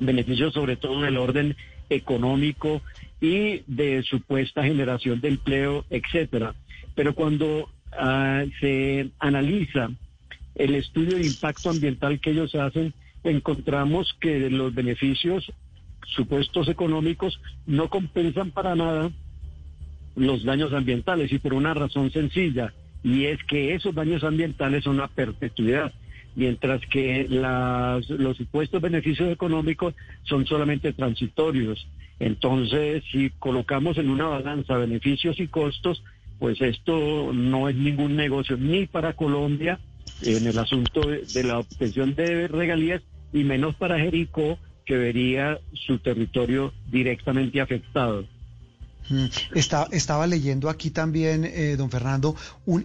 beneficios 0.00 0.52
sobre 0.52 0.74
todo 0.74 1.02
del 1.02 1.16
orden 1.16 1.54
económico 1.90 2.82
y 3.20 3.62
de 3.68 4.02
supuesta 4.02 4.64
generación 4.64 5.20
de 5.20 5.28
empleo, 5.28 5.84
etcétera. 5.90 6.56
Pero 6.96 7.14
cuando 7.14 7.68
Ah, 7.92 8.44
se 8.60 9.10
analiza 9.18 9.90
el 10.54 10.74
estudio 10.74 11.16
de 11.16 11.26
impacto 11.26 11.70
ambiental 11.70 12.20
que 12.20 12.30
ellos 12.30 12.54
hacen, 12.54 12.94
encontramos 13.24 14.16
que 14.20 14.50
los 14.50 14.74
beneficios 14.74 15.50
supuestos 16.06 16.68
económicos 16.68 17.40
no 17.66 17.88
compensan 17.88 18.50
para 18.50 18.74
nada 18.74 19.10
los 20.14 20.44
daños 20.44 20.72
ambientales 20.72 21.30
y 21.32 21.38
por 21.38 21.52
una 21.52 21.74
razón 21.74 22.10
sencilla, 22.10 22.72
y 23.02 23.26
es 23.26 23.42
que 23.44 23.74
esos 23.74 23.94
daños 23.94 24.24
ambientales 24.24 24.84
son 24.84 25.00
a 25.00 25.08
perpetuidad, 25.08 25.92
mientras 26.34 26.80
que 26.86 27.26
los 27.28 28.36
supuestos 28.36 28.80
beneficios 28.80 29.30
económicos 29.30 29.94
son 30.22 30.46
solamente 30.46 30.92
transitorios. 30.92 31.86
Entonces, 32.18 33.04
si 33.12 33.30
colocamos 33.38 33.98
en 33.98 34.08
una 34.08 34.26
balanza 34.26 34.78
beneficios 34.78 35.38
y 35.38 35.48
costos, 35.48 36.02
pues 36.38 36.60
esto 36.60 37.32
no 37.32 37.68
es 37.68 37.76
ningún 37.76 38.16
negocio 38.16 38.56
ni 38.56 38.86
para 38.86 39.14
Colombia 39.14 39.78
en 40.22 40.46
el 40.46 40.58
asunto 40.58 41.00
de, 41.00 41.44
la 41.44 41.58
obtención 41.58 42.14
de 42.14 42.48
regalías 42.48 43.02
y 43.32 43.44
menos 43.44 43.74
para 43.76 43.98
Jericó 43.98 44.58
que 44.84 44.96
vería 44.96 45.58
su 45.72 45.98
territorio 45.98 46.72
directamente 46.90 47.60
afectado. 47.60 48.24
Mm, 49.08 49.26
estaba 49.54 50.26
leyendo 50.26 50.68
aquí 50.68 50.90
también, 50.90 51.44
eh, 51.44 51.76
don 51.76 51.90
Fernando, 51.90 52.34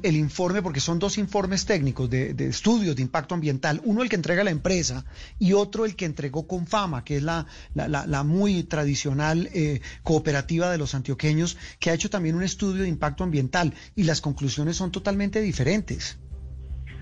el 0.04 0.16
informe, 0.16 0.62
porque 0.62 0.80
son 0.80 1.00
dos 1.00 1.18
informes 1.18 1.66
técnicos 1.66 2.10
de, 2.10 2.36
estudios 2.48 2.96
de 2.96 3.02
impacto 3.02 3.36
ambiental. 3.36 3.82
Uno 3.84 4.04
el 4.04 4.10
que 4.10 4.16
entrega 4.16 4.44
la 4.44 4.52
empresa 4.52 5.06
y 5.40 5.54
otro 5.54 5.86
el 5.86 5.96
que 5.96 6.06
entregó 6.06 6.48
con 6.48 6.68
fama, 6.68 7.04
que 7.04 7.18
es 7.18 7.24
la, 7.24 7.46
la, 7.74 8.24
muy 8.24 8.64
tradicional 8.64 9.50
eh, 9.54 9.82
cooperativa 10.04 10.70
de 10.70 10.78
los 10.78 10.94
antioqueños, 10.94 11.58
que 11.80 11.90
ha 11.90 11.94
hecho 11.94 12.10
también 12.10 12.36
un 12.36 12.44
estudio 12.44 12.84
de 12.84 12.90
impacto 12.90 13.24
ambiental 13.24 13.74
y 13.96 14.04
las 14.04 14.22
conclusiones 14.22 14.78
son 14.78 14.92
totalmente 14.92 15.42
diferentes. 15.42 16.20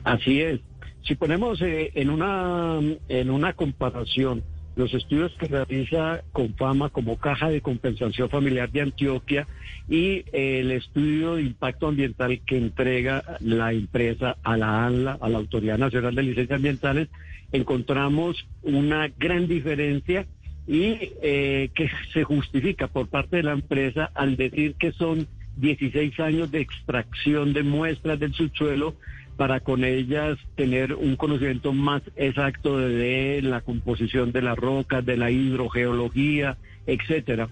Así 0.04 0.42
es. 0.42 0.62
Si 1.04 1.16
ponemos 1.16 1.62
eh, 1.62 1.92
en, 1.96 2.10
una, 2.10 2.80
en 3.08 3.30
una 3.30 3.54
comparación, 3.54 4.44
los 4.80 4.94
estudios 4.94 5.34
que 5.38 5.48
realiza 5.48 6.22
Confama 6.32 6.88
como 6.90 7.18
Caja 7.18 7.50
de 7.50 7.60
Compensación 7.60 8.30
Familiar 8.30 8.72
de 8.72 8.80
Antioquia 8.80 9.46
y 9.90 10.24
el 10.32 10.72
estudio 10.72 11.36
de 11.36 11.42
impacto 11.42 11.88
ambiental 11.88 12.40
que 12.46 12.58
entrega 12.58 13.22
la 13.42 13.74
empresa 13.74 14.38
a 14.42 14.56
la 14.56 14.86
ANLA, 14.86 15.18
a 15.20 15.28
la 15.28 15.38
Autoridad 15.38 15.78
Nacional 15.78 16.16
de 16.16 16.24
Licencias 16.24 16.56
Ambientales, 16.56 17.10
encontramos 17.52 18.48
una 18.64 19.10
gran 19.10 19.50
diferencia 19.50 20.26
y 20.66 21.12
eh, 21.22 21.72
que 21.76 21.92
se 22.14 22.24
justifica 22.24 22.88
por 22.88 23.10
parte 23.10 23.36
de 23.36 23.44
la 23.44 23.52
empresa 23.52 24.10
al 24.16 24.38
decir 24.38 24.76
que 24.76 24.94
son 24.94 25.28
16 25.58 26.18
años 26.22 26.52
de 26.52 26.62
extracción 26.62 27.52
de 27.52 27.64
muestras 27.64 28.18
del 28.18 28.34
subsuelo 28.34 28.96
para 29.40 29.62
con 29.62 29.86
ellas 29.86 30.38
tener 30.56 30.94
un 30.94 31.16
conocimiento 31.16 31.72
más 31.72 32.02
exacto 32.18 32.78
de 32.78 33.40
la 33.42 33.62
composición 33.62 34.34
de 34.34 34.42
las 34.42 34.58
rocas, 34.58 35.06
de 35.06 35.16
la 35.16 35.32
hidrogeología, 35.32 36.58
etcétera. 36.86 37.48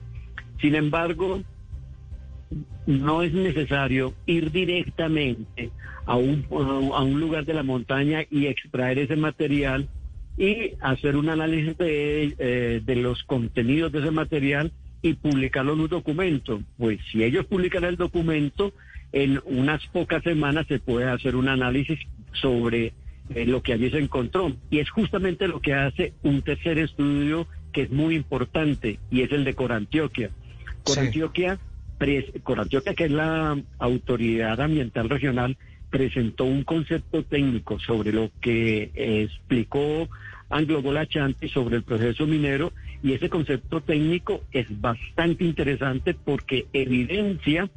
Sin 0.60 0.76
embargo, 0.76 1.44
no 2.88 3.24
es 3.24 3.34
necesario 3.34 4.14
ir 4.26 4.52
directamente 4.52 5.72
a 6.06 6.18
un, 6.18 6.46
a 6.94 7.04
un 7.04 7.22
lugar 7.22 7.46
de 7.46 7.54
la 7.54 7.64
montaña 7.64 8.26
y 8.30 8.48
extraer 8.48 9.00
ese 9.00 9.16
material 9.16 9.88
y 10.38 10.74
hacer 10.82 11.16
un 11.16 11.30
análisis 11.30 11.78
de, 11.78 12.36
eh, 12.38 12.82
de 12.84 12.96
los 12.98 13.24
contenidos 13.24 13.94
de 13.94 14.00
ese 14.00 14.12
material 14.12 14.74
y 15.02 15.14
publicarlo 15.14 15.72
en 15.72 15.80
un 15.80 15.88
documento. 15.88 16.62
Pues 16.78 17.00
si 17.14 17.24
ellos 17.24 17.46
publican 17.46 17.86
el 17.86 17.96
documento, 17.96 18.74
en 19.12 19.42
unas 19.46 19.86
pocas 19.88 20.24
semanas 20.24 20.68
se 20.68 20.80
puede 20.80 21.10
hacer 21.10 21.36
un 21.36 21.48
análisis 21.48 22.00
sobre 22.34 22.94
eh, 23.34 23.46
lo 23.46 23.62
que 23.62 23.74
allí 23.74 23.90
se 23.90 24.00
encontró. 24.00 24.52
Y 24.70 24.80
es 24.80 24.90
justamente 24.90 25.48
lo 25.48 25.60
que 25.60 25.74
hace 25.74 26.14
un 26.24 26.42
tercer 26.42 26.78
estudio 26.80 27.48
que 27.72 27.84
es 27.84 27.92
muy 27.92 28.16
importante 28.16 29.00
y 29.12 29.22
es 29.22 29.32
el 29.32 29.44
de 29.44 29.54
Corantioquia. 29.54 30.32
Corantioquia, 30.84 31.60
Corantioquia 32.44 32.94
que 32.94 33.06
es 33.06 33.12
la 33.12 33.58
autoridad 33.80 34.60
ambiental 34.62 35.10
regional, 35.10 35.58
presentó 35.90 36.46
un 36.46 36.64
concepto 36.64 37.24
técnico 37.24 37.80
sobre 37.80 38.12
lo 38.12 38.30
que 38.42 38.92
explicó 38.96 40.10
Anglo 40.50 40.82
Golachanti 40.82 41.50
sobre 41.50 41.78
el 41.78 41.84
proceso 41.84 42.26
minero 42.26 42.72
y 43.04 43.14
ese 43.14 43.30
concepto 43.30 43.82
técnico 43.82 44.44
es 44.52 44.68
bastante 44.82 45.44
interesante 45.44 46.14
porque 46.14 46.68
evidencia 46.74 47.70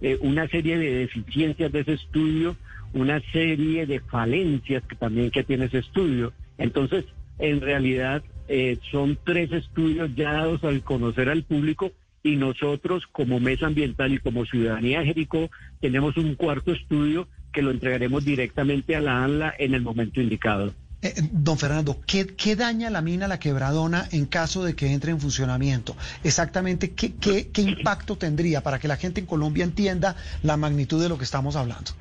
eh, 0.00 0.18
una 0.20 0.48
serie 0.48 0.78
de 0.78 0.92
deficiencias 0.94 1.72
de 1.72 1.80
ese 1.80 1.94
estudio, 1.94 2.56
una 2.92 3.20
serie 3.32 3.86
de 3.86 4.00
falencias 4.00 4.82
que 4.84 4.96
también 4.96 5.30
que 5.30 5.44
tiene 5.44 5.66
ese 5.66 5.78
estudio. 5.78 6.32
Entonces, 6.56 7.04
en 7.38 7.60
realidad 7.60 8.22
eh, 8.48 8.78
son 8.90 9.18
tres 9.24 9.52
estudios 9.52 10.14
ya 10.14 10.32
dados 10.32 10.64
al 10.64 10.82
conocer 10.82 11.28
al 11.28 11.44
público 11.44 11.92
y 12.22 12.36
nosotros 12.36 13.06
como 13.12 13.40
Mesa 13.40 13.66
Ambiental 13.66 14.12
y 14.12 14.18
como 14.18 14.44
Ciudadanía 14.44 15.00
de 15.00 15.06
Jericó 15.06 15.50
tenemos 15.80 16.16
un 16.16 16.34
cuarto 16.34 16.72
estudio 16.72 17.28
que 17.52 17.62
lo 17.62 17.70
entregaremos 17.70 18.24
directamente 18.24 18.96
a 18.96 19.00
la 19.00 19.24
ANLA 19.24 19.54
en 19.58 19.74
el 19.74 19.82
momento 19.82 20.20
indicado. 20.20 20.72
Eh, 21.00 21.14
don 21.30 21.56
Fernando, 21.58 21.96
¿qué, 22.06 22.26
¿qué, 22.26 22.56
daña 22.56 22.90
la 22.90 23.02
mina 23.02 23.28
La 23.28 23.38
Quebradona 23.38 24.08
en 24.10 24.26
caso 24.26 24.64
de 24.64 24.74
que 24.74 24.92
entre 24.92 25.12
en 25.12 25.20
funcionamiento? 25.20 25.96
Exactamente, 26.24 26.90
¿qué, 26.90 27.14
qué, 27.14 27.50
qué 27.52 27.62
impacto 27.62 28.16
tendría 28.16 28.62
para 28.62 28.80
que 28.80 28.88
la 28.88 28.96
gente 28.96 29.20
en 29.20 29.26
Colombia 29.26 29.62
entienda 29.62 30.16
la 30.42 30.56
magnitud 30.56 31.00
de 31.00 31.08
lo 31.08 31.16
que 31.16 31.24
estamos 31.24 31.54
hablando? 31.54 31.92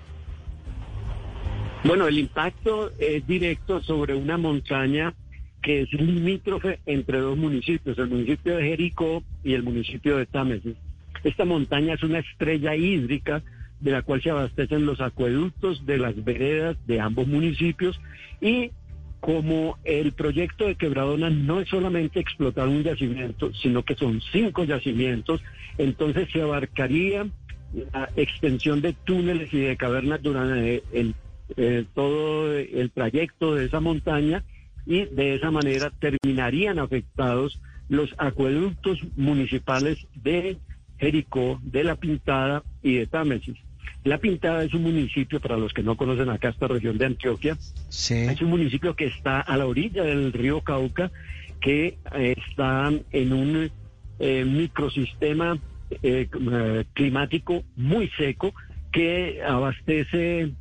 Bueno, 1.83 2.07
el 2.07 2.17
impacto 2.17 2.91
es 2.97 3.25
directo 3.27 3.83
sobre 3.83 4.15
una 4.15 4.37
montaña 4.37 5.13
que 5.61 5.83
es 5.83 5.93
limítrofe 5.93 6.79
entre 6.87 7.19
dos 7.19 7.37
municipios, 7.37 7.99
el 7.99 8.07
municipio 8.07 8.57
de 8.57 8.63
Jericó 8.63 9.23
y 9.43 9.53
el 9.53 9.61
municipio 9.61 10.17
de 10.17 10.25
Támesis. 10.25 10.75
Esta 11.23 11.45
montaña 11.45 11.93
es 11.93 12.03
una 12.03 12.19
estrella 12.19 12.75
hídrica 12.75 13.43
de 13.79 13.91
la 13.91 14.01
cual 14.01 14.23
se 14.23 14.31
abastecen 14.31 14.87
los 14.87 15.01
acueductos 15.01 15.85
de 15.85 15.99
las 15.99 16.23
veredas 16.23 16.77
de 16.87 16.99
ambos 16.99 17.27
municipios 17.27 17.99
y 18.41 18.71
como 19.19 19.77
el 19.83 20.13
proyecto 20.13 20.67
de 20.67 20.75
Quebradona 20.75 21.29
no 21.29 21.59
es 21.59 21.69
solamente 21.69 22.19
explotar 22.19 22.67
un 22.67 22.83
yacimiento, 22.83 23.53
sino 23.53 23.83
que 23.83 23.95
son 23.95 24.21
cinco 24.31 24.63
yacimientos, 24.63 25.41
entonces 25.77 26.29
se 26.31 26.41
abarcaría 26.41 27.27
la 27.93 28.09
extensión 28.15 28.81
de 28.81 28.93
túneles 28.93 29.53
y 29.53 29.59
de 29.59 29.77
cavernas 29.77 30.21
durante 30.21 30.83
eh, 31.55 31.85
todo 31.93 32.53
el 32.53 32.91
trayecto 32.91 33.55
de 33.55 33.65
esa 33.65 33.79
montaña 33.79 34.43
y 34.85 35.05
de 35.05 35.35
esa 35.35 35.51
manera 35.51 35.91
terminarían 35.99 36.79
afectados 36.79 37.59
los 37.89 38.13
acueductos 38.17 38.99
municipales 39.15 40.07
de 40.15 40.57
Jericó, 40.97 41.59
de 41.63 41.83
La 41.83 41.95
Pintada 41.95 42.63
y 42.81 42.95
de 42.95 43.07
Támesis. 43.07 43.57
La 44.03 44.17
Pintada 44.17 44.63
es 44.63 44.73
un 44.73 44.83
municipio, 44.83 45.39
para 45.39 45.57
los 45.57 45.73
que 45.73 45.83
no 45.83 45.97
conocen 45.97 46.29
acá 46.29 46.49
esta 46.49 46.67
región 46.67 46.97
de 46.97 47.05
Antioquia, 47.05 47.57
es 47.89 48.41
un 48.41 48.49
municipio 48.49 48.95
que 48.95 49.05
está 49.05 49.41
a 49.41 49.57
la 49.57 49.65
orilla 49.65 50.03
del 50.03 50.31
río 50.31 50.61
Cauca, 50.61 51.11
que 51.59 51.97
eh, 52.13 52.35
está 52.49 52.91
en 53.11 53.33
un 53.33 53.71
eh, 54.19 54.45
microsistema 54.45 55.57
eh, 56.03 56.27
climático 56.93 57.63
muy 57.75 58.09
seco 58.17 58.53
que 58.91 59.41
abastece 59.43 60.51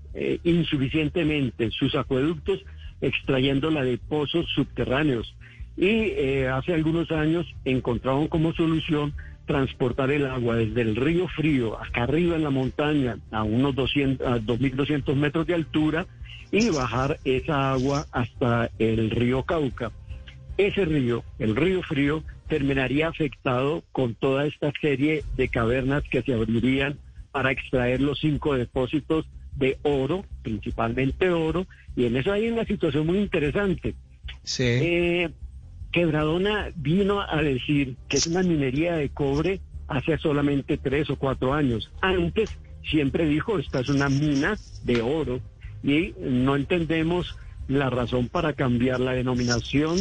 insuficientemente 0.45 1.70
sus 1.70 1.95
acueductos 1.95 2.64
extrayéndola 3.01 3.85
de 3.85 3.99
pozos 3.99 4.47
subterráneos. 4.55 5.35
Y 5.77 6.43
hace 6.45 6.72
algunos 6.72 7.11
años 7.11 7.47
encontraron 7.64 8.29
como 8.29 8.55
solución 8.55 9.14
transportar 9.47 10.11
el 10.11 10.26
agua 10.26 10.57
desde 10.57 10.82
el 10.82 10.97
río 10.97 11.28
frío 11.28 11.80
acá 11.80 12.03
arriba 12.03 12.36
en 12.36 12.42
la 12.42 12.51
montaña 12.51 13.18
a 13.30 13.42
unos 13.44 13.74
200, 13.74 14.26
a 14.26 14.38
2.200 14.38 15.14
metros 15.14 15.47
de 15.47 15.55
altura 15.55 16.07
y 16.51 16.68
bajar 16.70 17.18
esa 17.24 17.72
agua 17.72 18.07
hasta 18.12 18.70
el 18.78 19.11
río 19.11 19.44
Cauca. 19.44 19.92
Ese 20.59 20.84
río, 20.84 21.24
el 21.38 21.55
río 21.55 21.82
frío, 21.82 22.22
terminaría 22.49 23.09
afectado 23.09 23.82
con 23.92 24.14
toda 24.14 24.47
esta 24.47 24.72
serie 24.80 25.24
de 25.36 25.49
cavernas 25.49 26.03
que 26.11 26.22
se 26.22 26.32
abrirían 26.32 26.99
para 27.32 27.51
extraer 27.51 28.01
los 28.01 28.20
cinco 28.20 28.55
depósitos 28.55 29.26
de 29.57 29.78
oro, 29.82 30.24
principalmente 30.42 31.30
oro, 31.30 31.66
y 31.97 32.07
en 32.07 32.16
eso 32.16 32.32
hay 32.32 32.49
una 32.49 32.64
situación 32.64 33.07
muy 33.07 33.18
interesante. 33.18 33.94
Sí. 34.42 34.64
Eh, 34.64 35.30
Quebradona 35.97 36.72
vino 36.76 37.22
a 37.22 37.40
decir 37.40 37.97
que 38.07 38.18
es 38.18 38.26
una 38.26 38.42
minería 38.42 38.97
de 38.97 39.09
cobre 39.09 39.61
hace 39.88 40.18
solamente 40.18 40.76
tres 40.76 41.09
o 41.09 41.16
cuatro 41.16 41.55
años. 41.55 41.90
Antes 42.03 42.51
siempre 42.82 43.24
dijo, 43.26 43.59
esta 43.59 43.80
es 43.80 43.88
una 43.88 44.11
mina 44.11 44.59
de 44.84 45.01
oro 45.01 45.40
y 45.82 46.12
no 46.20 46.55
entendemos 46.55 47.34
la 47.66 47.88
razón 47.88 48.28
para 48.28 48.53
cambiar 48.53 49.01
la 49.01 49.12
denominación 49.12 49.97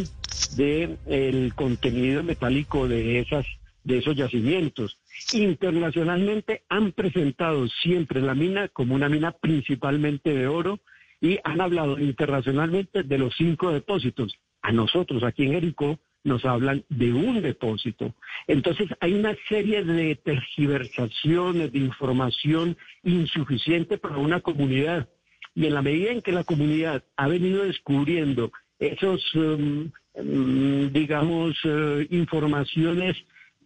del 0.57 0.97
el 1.05 1.53
contenido 1.55 2.23
metálico 2.23 2.89
de 2.89 3.19
esas 3.19 3.45
de 3.85 3.99
esos 3.99 4.17
yacimientos. 4.17 4.99
Internacionalmente 5.31 6.63
han 6.67 6.91
presentado 6.91 7.69
siempre 7.69 8.19
la 8.19 8.35
mina 8.35 8.67
como 8.67 8.95
una 8.95 9.07
mina 9.07 9.31
principalmente 9.31 10.33
de 10.33 10.47
oro 10.47 10.81
y 11.21 11.39
han 11.45 11.61
hablado 11.61 11.97
internacionalmente 11.99 13.03
de 13.03 13.17
los 13.17 13.33
cinco 13.37 13.71
depósitos 13.71 14.37
a 14.65 14.71
nosotros 14.71 15.21
aquí 15.23 15.43
en 15.43 15.53
Jericó 15.53 15.99
nos 16.23 16.43
hablan 16.43 16.83
de 16.89 17.13
un 17.13 17.39
depósito. 17.43 18.15
Entonces 18.47 18.87
hay 18.99 19.13
una 19.13 19.35
serie 19.47 19.83
de 19.83 20.15
tergiversaciones, 20.15 21.71
de 21.71 21.79
información 21.79 22.75
insuficiente 23.03 23.99
para 23.99 24.17
una 24.17 24.39
comunidad. 24.41 25.07
Y 25.53 25.67
en 25.67 25.75
la 25.75 25.83
medida 25.83 26.11
en 26.11 26.23
que 26.23 26.31
la 26.31 26.43
comunidad 26.43 27.03
ha 27.15 27.27
venido 27.27 27.63
descubriendo 27.63 28.51
esos, 28.79 29.21
um, 29.35 29.91
um, 30.15 30.91
digamos, 30.91 31.63
uh, 31.63 32.01
informaciones 32.09 33.15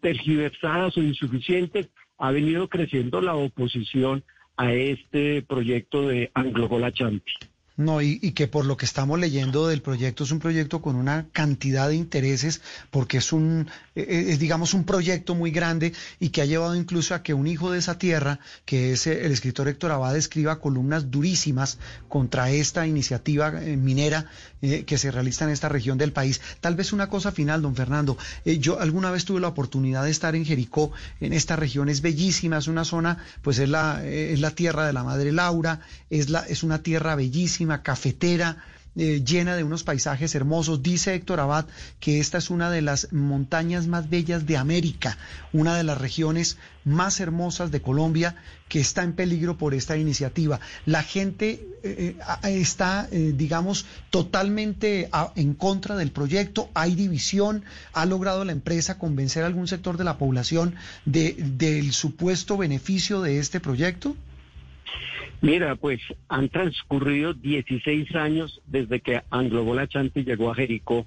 tergiversadas 0.01 0.97
o 0.97 1.01
insuficientes, 1.01 1.87
ha 2.17 2.31
venido 2.31 2.67
creciendo 2.67 3.21
la 3.21 3.35
oposición 3.35 4.21
a 4.57 4.73
este 4.73 5.43
proyecto 5.43 6.09
de 6.09 6.29
Anglo 6.33 6.67
Chanti. 6.91 7.31
No, 7.79 8.01
y, 8.01 8.19
que 8.33 8.49
por 8.49 8.65
lo 8.65 8.75
que 8.75 8.83
estamos 8.83 9.17
leyendo 9.17 9.69
del 9.69 9.81
proyecto 9.81 10.25
es 10.25 10.31
un 10.31 10.39
proyecto 10.39 10.81
con 10.81 10.97
una 10.97 11.27
cantidad 11.31 11.87
de 11.87 11.95
intereses, 11.95 12.59
porque 12.91 13.19
es 13.19 13.31
un, 13.31 13.69
e, 13.95 14.01
e, 14.01 14.31
es, 14.33 14.39
digamos, 14.39 14.73
un 14.73 14.83
proyecto 14.83 15.33
muy 15.33 15.51
grande 15.51 15.93
y 16.19 16.27
que 16.27 16.41
ha 16.41 16.45
llevado 16.45 16.75
incluso 16.75 17.15
a 17.15 17.23
que 17.23 17.33
un 17.33 17.47
hijo 17.47 17.71
de 17.71 17.79
esa 17.79 17.97
tierra, 17.97 18.41
que 18.65 18.91
es 18.91 19.07
el 19.07 19.31
escritor 19.31 19.69
Héctor 19.69 19.91
Abad, 19.91 20.17
escriba 20.17 20.59
columnas 20.59 21.09
durísimas 21.09 21.77
contra 22.09 22.51
esta 22.51 22.85
iniciativa 22.85 23.47
eh, 23.63 23.77
minera 23.77 24.25
eh, 24.61 24.83
que 24.83 24.97
se 24.97 25.09
realiza 25.09 25.45
en 25.45 25.51
esta 25.51 25.69
región 25.69 25.97
del 25.97 26.11
país. 26.11 26.41
Tal 26.59 26.75
vez 26.75 26.91
una 26.91 27.07
cosa 27.07 27.31
final, 27.31 27.61
don 27.61 27.77
Fernando. 27.77 28.17
Eh, 28.43 28.57
yo 28.57 28.81
alguna 28.81 29.09
vez 29.09 29.23
tuve 29.23 29.39
la 29.39 29.47
oportunidad 29.47 30.03
de 30.03 30.11
estar 30.11 30.35
en 30.35 30.43
Jericó, 30.43 30.91
en 31.21 31.31
esta 31.31 31.55
región 31.55 31.87
es 31.87 32.01
bellísima, 32.01 32.57
es 32.57 32.67
una 32.67 32.83
zona, 32.83 33.23
pues 33.41 33.57
es 33.57 33.69
la, 33.69 34.05
es 34.05 34.41
la 34.41 34.51
tierra 34.51 34.85
de 34.85 34.91
la 34.91 35.05
madre 35.05 35.31
Laura, 35.31 35.79
es, 36.09 36.29
la, 36.29 36.41
es 36.41 36.63
una 36.63 36.83
tierra 36.83 37.15
bellísima 37.15 37.68
cafetera, 37.83 38.57
eh, 38.95 39.23
llena 39.23 39.55
de 39.55 39.63
unos 39.63 39.83
paisajes 39.83 40.33
hermosos. 40.35 40.81
Dice 40.81 41.13
Héctor 41.13 41.39
Abad 41.39 41.67
que 41.99 42.19
esta 42.19 42.39
es 42.39 42.49
una 42.49 42.69
de 42.71 42.81
las 42.81 43.13
montañas 43.13 43.87
más 43.87 44.09
bellas 44.09 44.45
de 44.45 44.57
América, 44.57 45.17
una 45.53 45.77
de 45.77 45.83
las 45.83 45.99
regiones 45.99 46.57
más 46.83 47.19
hermosas 47.19 47.71
de 47.71 47.81
Colombia 47.81 48.35
que 48.67 48.79
está 48.79 49.03
en 49.03 49.13
peligro 49.13 49.57
por 49.57 49.73
esta 49.73 49.95
iniciativa. 49.95 50.59
La 50.85 51.03
gente 51.03 51.65
eh, 51.83 52.17
eh, 52.43 52.59
está, 52.59 53.07
digamos, 53.11 53.85
totalmente 54.09 55.09
en 55.35 55.53
contra 55.53 55.95
del 55.95 56.11
proyecto, 56.11 56.69
hay 56.73 56.95
división, 56.95 57.63
ha 57.93 58.05
logrado 58.05 58.43
la 58.43 58.51
empresa 58.51 58.97
convencer 58.97 59.43
a 59.43 59.47
algún 59.47 59.67
sector 59.67 59.97
de 59.97 60.03
la 60.03 60.17
población 60.17 60.75
de, 61.05 61.35
del 61.37 61.93
supuesto 61.93 62.57
beneficio 62.57 63.21
de 63.21 63.39
este 63.39 63.59
proyecto. 63.59 64.15
Mira, 65.41 65.75
pues 65.75 66.01
han 66.27 66.49
transcurrido 66.49 67.33
16 67.33 68.13
años 68.15 68.61
desde 68.67 68.99
que 68.99 69.21
Anglo 69.29 69.85
Chanti 69.85 70.23
llegó 70.23 70.51
a 70.51 70.55
Jericó. 70.55 71.05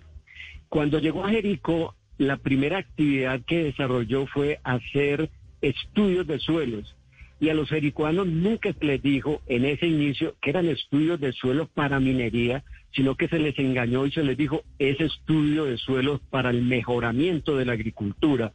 Cuando 0.69 0.99
llegó 0.99 1.25
a 1.25 1.31
Jericó, 1.31 1.95
la 2.17 2.39
primera 2.39 2.79
actividad 2.79 3.43
que 3.47 3.65
desarrolló 3.65 4.27
fue 4.27 4.59
hacer 4.65 5.31
estudios 5.61 6.27
de 6.27 6.39
suelos. 6.39 6.97
Y 7.41 7.51
a 7.51 7.55
los 7.55 7.69
jericuanos 7.69 8.27
nunca 8.27 8.73
se 8.73 8.85
les 8.85 9.03
dijo 9.03 9.43
en 9.47 9.65
ese 9.65 9.87
inicio 9.87 10.35
que 10.41 10.51
eran 10.51 10.69
estudios 10.69 11.21
de 11.21 11.33
suelo 11.33 11.67
para 11.67 12.01
minería, 12.01 12.65
sino 12.93 13.17
que 13.17 13.29
se 13.29 13.39
les 13.39 13.59
engañó 13.59 14.07
y 14.07 14.13
se 14.13 14.23
les 14.23 14.37
dijo 14.37 14.63
es 14.79 15.01
estudio 15.01 15.65
de 15.65 15.77
suelos 15.77 16.21
para 16.31 16.51
el 16.51 16.63
mejoramiento 16.63 17.57
de 17.57 17.65
la 17.65 17.73
agricultura 17.73 18.53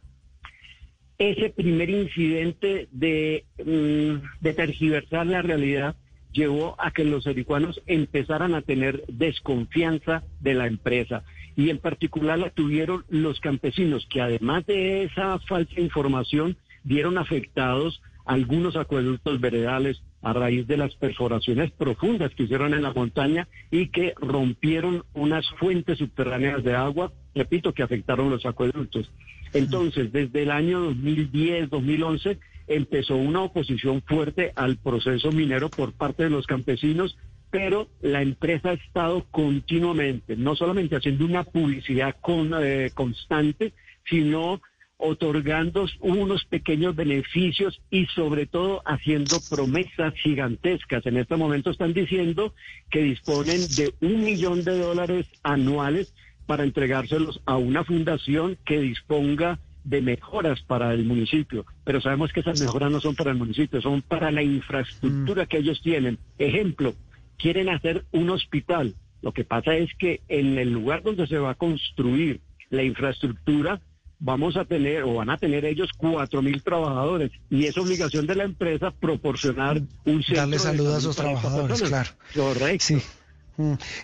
ese 1.18 1.50
primer 1.50 1.90
incidente 1.90 2.88
de, 2.92 3.44
mm, 3.58 4.42
de 4.42 4.54
tergiversar 4.54 5.26
la 5.26 5.42
realidad 5.42 5.96
llevó 6.32 6.76
a 6.78 6.92
que 6.92 7.04
los 7.04 7.26
ericuanos 7.26 7.80
empezaran 7.86 8.54
a 8.54 8.62
tener 8.62 9.04
desconfianza 9.08 10.22
de 10.40 10.54
la 10.54 10.66
empresa 10.66 11.24
y 11.56 11.70
en 11.70 11.78
particular 11.78 12.38
la 12.38 12.50
tuvieron 12.50 13.04
los 13.08 13.40
campesinos 13.40 14.06
que 14.08 14.20
además 14.20 14.64
de 14.66 15.04
esa 15.04 15.38
falsa 15.40 15.80
información 15.80 16.56
vieron 16.84 17.18
afectados 17.18 18.00
algunos 18.24 18.76
acueductos 18.76 19.40
veredales 19.40 20.02
a 20.22 20.32
raíz 20.32 20.66
de 20.66 20.76
las 20.76 20.94
perforaciones 20.96 21.70
profundas 21.72 22.34
que 22.34 22.42
hicieron 22.44 22.74
en 22.74 22.82
la 22.82 22.92
montaña 22.92 23.48
y 23.70 23.88
que 23.88 24.14
rompieron 24.20 25.04
unas 25.14 25.48
fuentes 25.58 25.98
subterráneas 25.98 26.62
de 26.62 26.74
agua, 26.74 27.12
repito, 27.34 27.72
que 27.72 27.82
afectaron 27.82 28.28
los 28.28 28.44
acueductos. 28.44 29.10
Entonces, 29.52 30.12
desde 30.12 30.42
el 30.42 30.50
año 30.50 30.80
2010, 30.80 31.70
2011, 31.70 32.38
empezó 32.66 33.16
una 33.16 33.42
oposición 33.42 34.02
fuerte 34.02 34.52
al 34.54 34.76
proceso 34.76 35.32
minero 35.32 35.68
por 35.68 35.92
parte 35.92 36.24
de 36.24 36.30
los 36.30 36.46
campesinos, 36.46 37.16
pero 37.50 37.88
la 38.02 38.22
empresa 38.22 38.70
ha 38.70 38.74
estado 38.74 39.24
continuamente, 39.30 40.36
no 40.36 40.54
solamente 40.54 40.96
haciendo 40.96 41.24
una 41.24 41.44
publicidad 41.44 42.16
con, 42.20 42.52
eh, 42.60 42.90
constante, 42.94 43.72
sino 44.08 44.60
otorgando 44.98 45.86
unos 46.00 46.44
pequeños 46.44 46.94
beneficios 46.94 47.80
y 47.88 48.06
sobre 48.06 48.46
todo 48.46 48.82
haciendo 48.84 49.38
promesas 49.48 50.12
gigantescas. 50.14 51.06
En 51.06 51.16
este 51.16 51.36
momento 51.36 51.70
están 51.70 51.94
diciendo 51.94 52.52
que 52.90 53.02
disponen 53.02 53.60
de 53.76 53.94
un 54.00 54.24
millón 54.24 54.64
de 54.64 54.76
dólares 54.76 55.26
anuales 55.44 56.12
para 56.48 56.64
entregárselos 56.64 57.42
a 57.44 57.58
una 57.58 57.84
fundación 57.84 58.56
que 58.64 58.80
disponga 58.80 59.58
de 59.84 60.00
mejoras 60.00 60.62
para 60.62 60.94
el 60.94 61.04
municipio, 61.04 61.66
pero 61.84 62.00
sabemos 62.00 62.32
que 62.32 62.40
esas 62.40 62.58
mejoras 62.58 62.90
no 62.90 63.00
son 63.00 63.14
para 63.14 63.32
el 63.32 63.36
municipio, 63.36 63.82
son 63.82 64.00
para 64.00 64.30
la 64.30 64.42
infraestructura 64.42 65.44
que 65.44 65.58
ellos 65.58 65.78
tienen. 65.82 66.18
Ejemplo, 66.38 66.94
quieren 67.36 67.68
hacer 67.68 68.06
un 68.12 68.30
hospital. 68.30 68.94
Lo 69.20 69.32
que 69.32 69.44
pasa 69.44 69.74
es 69.74 69.90
que 69.98 70.22
en 70.28 70.56
el 70.56 70.72
lugar 70.72 71.02
donde 71.02 71.26
se 71.26 71.36
va 71.36 71.50
a 71.50 71.54
construir 71.54 72.40
la 72.70 72.82
infraestructura, 72.82 73.82
vamos 74.18 74.56
a 74.56 74.64
tener 74.64 75.02
o 75.02 75.14
van 75.14 75.28
a 75.28 75.36
tener 75.36 75.66
ellos 75.66 75.90
cuatro 75.98 76.40
mil 76.40 76.62
trabajadores 76.62 77.30
y 77.50 77.66
es 77.66 77.76
obligación 77.76 78.26
de 78.26 78.36
la 78.36 78.44
empresa 78.44 78.90
proporcionar 78.90 79.82
un 80.06 80.22
centro 80.22 80.36
Darle 80.36 80.58
salud 80.58 80.94
a 80.94 80.98
esos 80.98 81.14
trabajadores, 81.14 81.82
claro. 81.82 82.10
Correcto. 82.34 82.94
Mm. 82.94 83.17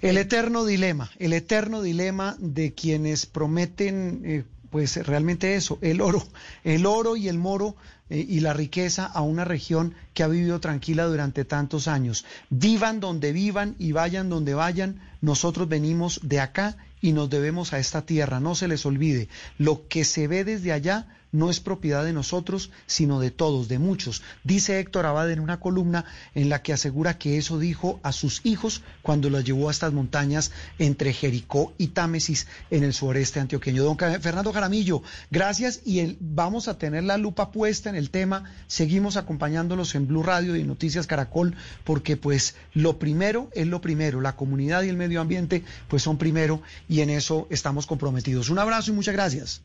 El 0.00 0.16
eterno 0.16 0.64
dilema, 0.64 1.10
el 1.18 1.32
eterno 1.32 1.80
dilema 1.80 2.36
de 2.40 2.74
quienes 2.74 3.26
prometen, 3.26 4.22
eh, 4.24 4.44
pues 4.70 4.96
realmente 5.06 5.54
eso, 5.54 5.78
el 5.80 6.00
oro, 6.00 6.26
el 6.64 6.86
oro 6.86 7.14
y 7.16 7.28
el 7.28 7.38
moro 7.38 7.76
eh, 8.10 8.26
y 8.28 8.40
la 8.40 8.52
riqueza 8.52 9.06
a 9.06 9.22
una 9.22 9.44
región 9.44 9.94
que 10.12 10.24
ha 10.24 10.28
vivido 10.28 10.58
tranquila 10.58 11.04
durante 11.04 11.44
tantos 11.44 11.86
años. 11.86 12.24
Vivan 12.50 12.98
donde 12.98 13.32
vivan 13.32 13.76
y 13.78 13.92
vayan 13.92 14.28
donde 14.28 14.54
vayan, 14.54 15.00
nosotros 15.20 15.68
venimos 15.68 16.18
de 16.24 16.40
acá 16.40 16.76
y 17.00 17.12
nos 17.12 17.30
debemos 17.30 17.72
a 17.72 17.78
esta 17.78 18.02
tierra. 18.02 18.40
No 18.40 18.56
se 18.56 18.66
les 18.66 18.84
olvide, 18.84 19.28
lo 19.56 19.86
que 19.86 20.04
se 20.04 20.26
ve 20.26 20.44
desde 20.44 20.72
allá 20.72 21.06
no 21.34 21.50
es 21.50 21.58
propiedad 21.58 22.04
de 22.04 22.12
nosotros, 22.12 22.70
sino 22.86 23.18
de 23.18 23.32
todos, 23.32 23.66
de 23.66 23.80
muchos. 23.80 24.22
Dice 24.44 24.78
Héctor 24.78 25.04
Abad 25.04 25.32
en 25.32 25.40
una 25.40 25.58
columna 25.58 26.04
en 26.34 26.48
la 26.48 26.62
que 26.62 26.72
asegura 26.72 27.18
que 27.18 27.38
eso 27.38 27.58
dijo 27.58 27.98
a 28.04 28.12
sus 28.12 28.40
hijos 28.44 28.82
cuando 29.02 29.28
los 29.30 29.44
llevó 29.44 29.68
a 29.68 29.72
estas 29.72 29.92
montañas 29.92 30.52
entre 30.78 31.12
Jericó 31.12 31.74
y 31.76 31.88
Támesis 31.88 32.46
en 32.70 32.84
el 32.84 32.94
sureste 32.94 33.40
antioqueño. 33.40 33.82
Don 33.82 33.98
Fernando 33.98 34.52
Jaramillo, 34.52 35.02
gracias 35.28 35.80
y 35.84 36.16
vamos 36.20 36.68
a 36.68 36.78
tener 36.78 37.02
la 37.02 37.18
lupa 37.18 37.50
puesta 37.50 37.90
en 37.90 37.96
el 37.96 38.10
tema. 38.10 38.44
Seguimos 38.68 39.16
acompañándolos 39.16 39.96
en 39.96 40.06
Blue 40.06 40.22
Radio 40.22 40.54
y 40.54 40.60
en 40.60 40.68
Noticias 40.68 41.08
Caracol 41.08 41.56
porque 41.82 42.16
pues 42.16 42.54
lo 42.74 43.00
primero 43.00 43.50
es 43.54 43.66
lo 43.66 43.80
primero. 43.80 44.20
La 44.20 44.36
comunidad 44.36 44.84
y 44.84 44.88
el 44.88 44.96
medio 44.96 45.20
ambiente 45.20 45.64
pues 45.88 46.04
son 46.04 46.16
primero 46.16 46.62
y 46.88 47.00
en 47.00 47.10
eso 47.10 47.48
estamos 47.50 47.86
comprometidos. 47.86 48.50
Un 48.50 48.60
abrazo 48.60 48.92
y 48.92 48.94
muchas 48.94 49.14
gracias. 49.14 49.62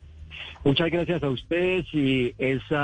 Muchas 0.63 0.89
gracias 0.91 1.23
a 1.23 1.29
ustedes 1.29 1.85
y 1.93 2.33
ese 2.37 2.75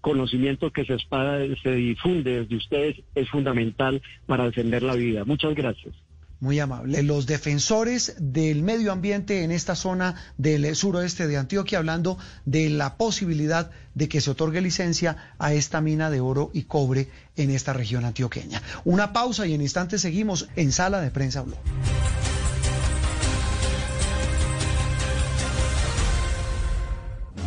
conocimiento 0.00 0.70
que 0.70 0.84
se, 0.84 0.94
espada- 0.94 1.40
se 1.62 1.70
difunde 1.72 2.40
desde 2.40 2.56
ustedes 2.56 2.96
es 3.14 3.28
fundamental 3.30 4.02
para 4.26 4.44
defender 4.44 4.82
la 4.82 4.94
vida. 4.94 5.24
Muchas 5.24 5.54
gracias. 5.54 5.94
Muy 6.40 6.60
amable. 6.60 7.02
Los 7.02 7.26
defensores 7.26 8.14
del 8.20 8.62
medio 8.62 8.92
ambiente 8.92 9.42
en 9.42 9.50
esta 9.50 9.74
zona 9.74 10.14
del 10.36 10.76
suroeste 10.76 11.26
de 11.26 11.36
Antioquia, 11.36 11.78
hablando 11.78 12.16
de 12.44 12.70
la 12.70 12.96
posibilidad 12.96 13.72
de 13.94 14.08
que 14.08 14.20
se 14.20 14.30
otorgue 14.30 14.60
licencia 14.60 15.32
a 15.40 15.52
esta 15.52 15.80
mina 15.80 16.10
de 16.10 16.20
oro 16.20 16.50
y 16.54 16.62
cobre 16.62 17.08
en 17.36 17.50
esta 17.50 17.72
región 17.72 18.04
antioqueña. 18.04 18.62
Una 18.84 19.12
pausa 19.12 19.48
y 19.48 19.54
en 19.54 19.62
instantes 19.62 20.00
seguimos 20.00 20.48
en 20.54 20.70
Sala 20.70 21.00
de 21.00 21.10
Prensa 21.10 21.42
Blue. 21.42 21.56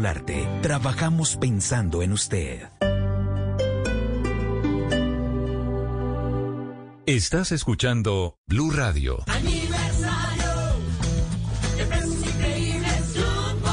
Solarte, 0.00 0.48
trabajamos 0.62 1.36
pensando 1.36 2.00
en 2.00 2.12
usted. 2.14 2.70
Estás 7.04 7.52
escuchando 7.52 8.38
Blue 8.46 8.70
Radio. 8.70 9.22
Aniversario 9.26 10.52
de 11.76 11.84
precios 11.84 12.34
increíbles 12.34 13.14
Jumbo. 13.14 13.70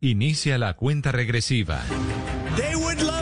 Inicia 0.00 0.58
la 0.58 0.74
cuenta 0.74 1.12
regresiva. 1.12 1.80
They 2.56 2.74
would 2.74 3.00
love 3.00 3.21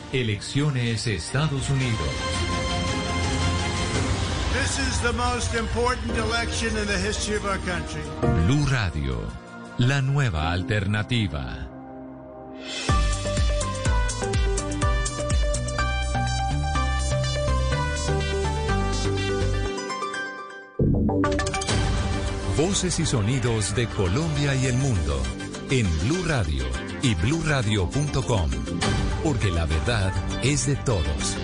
Elecciones 0.13 1.07
Estados 1.07 1.69
Unidos. 1.69 2.09
This 4.53 4.79
is 4.79 5.01
the 5.01 5.13
most 5.13 5.55
important 5.55 6.17
election 6.17 6.75
in 6.77 6.85
the 6.85 6.97
history 6.97 7.37
of 7.37 7.45
our 7.45 7.57
country. 7.59 8.01
Blue 8.45 8.65
Radio, 8.65 9.17
la 9.77 10.01
nueva 10.01 10.51
alternativa. 10.51 11.67
Voces 22.57 22.99
y 22.99 23.05
sonidos 23.05 23.73
de 23.75 23.87
Colombia 23.87 24.53
y 24.55 24.65
el 24.67 24.75
mundo 24.75 25.21
en 25.71 25.87
Blue 26.01 26.23
Radio 26.27 26.65
y 27.01 27.15
bluradio.com, 27.15 28.51
porque 29.23 29.51
la 29.51 29.65
verdad 29.65 30.13
es 30.43 30.67
de 30.67 30.75
todos. 30.77 31.37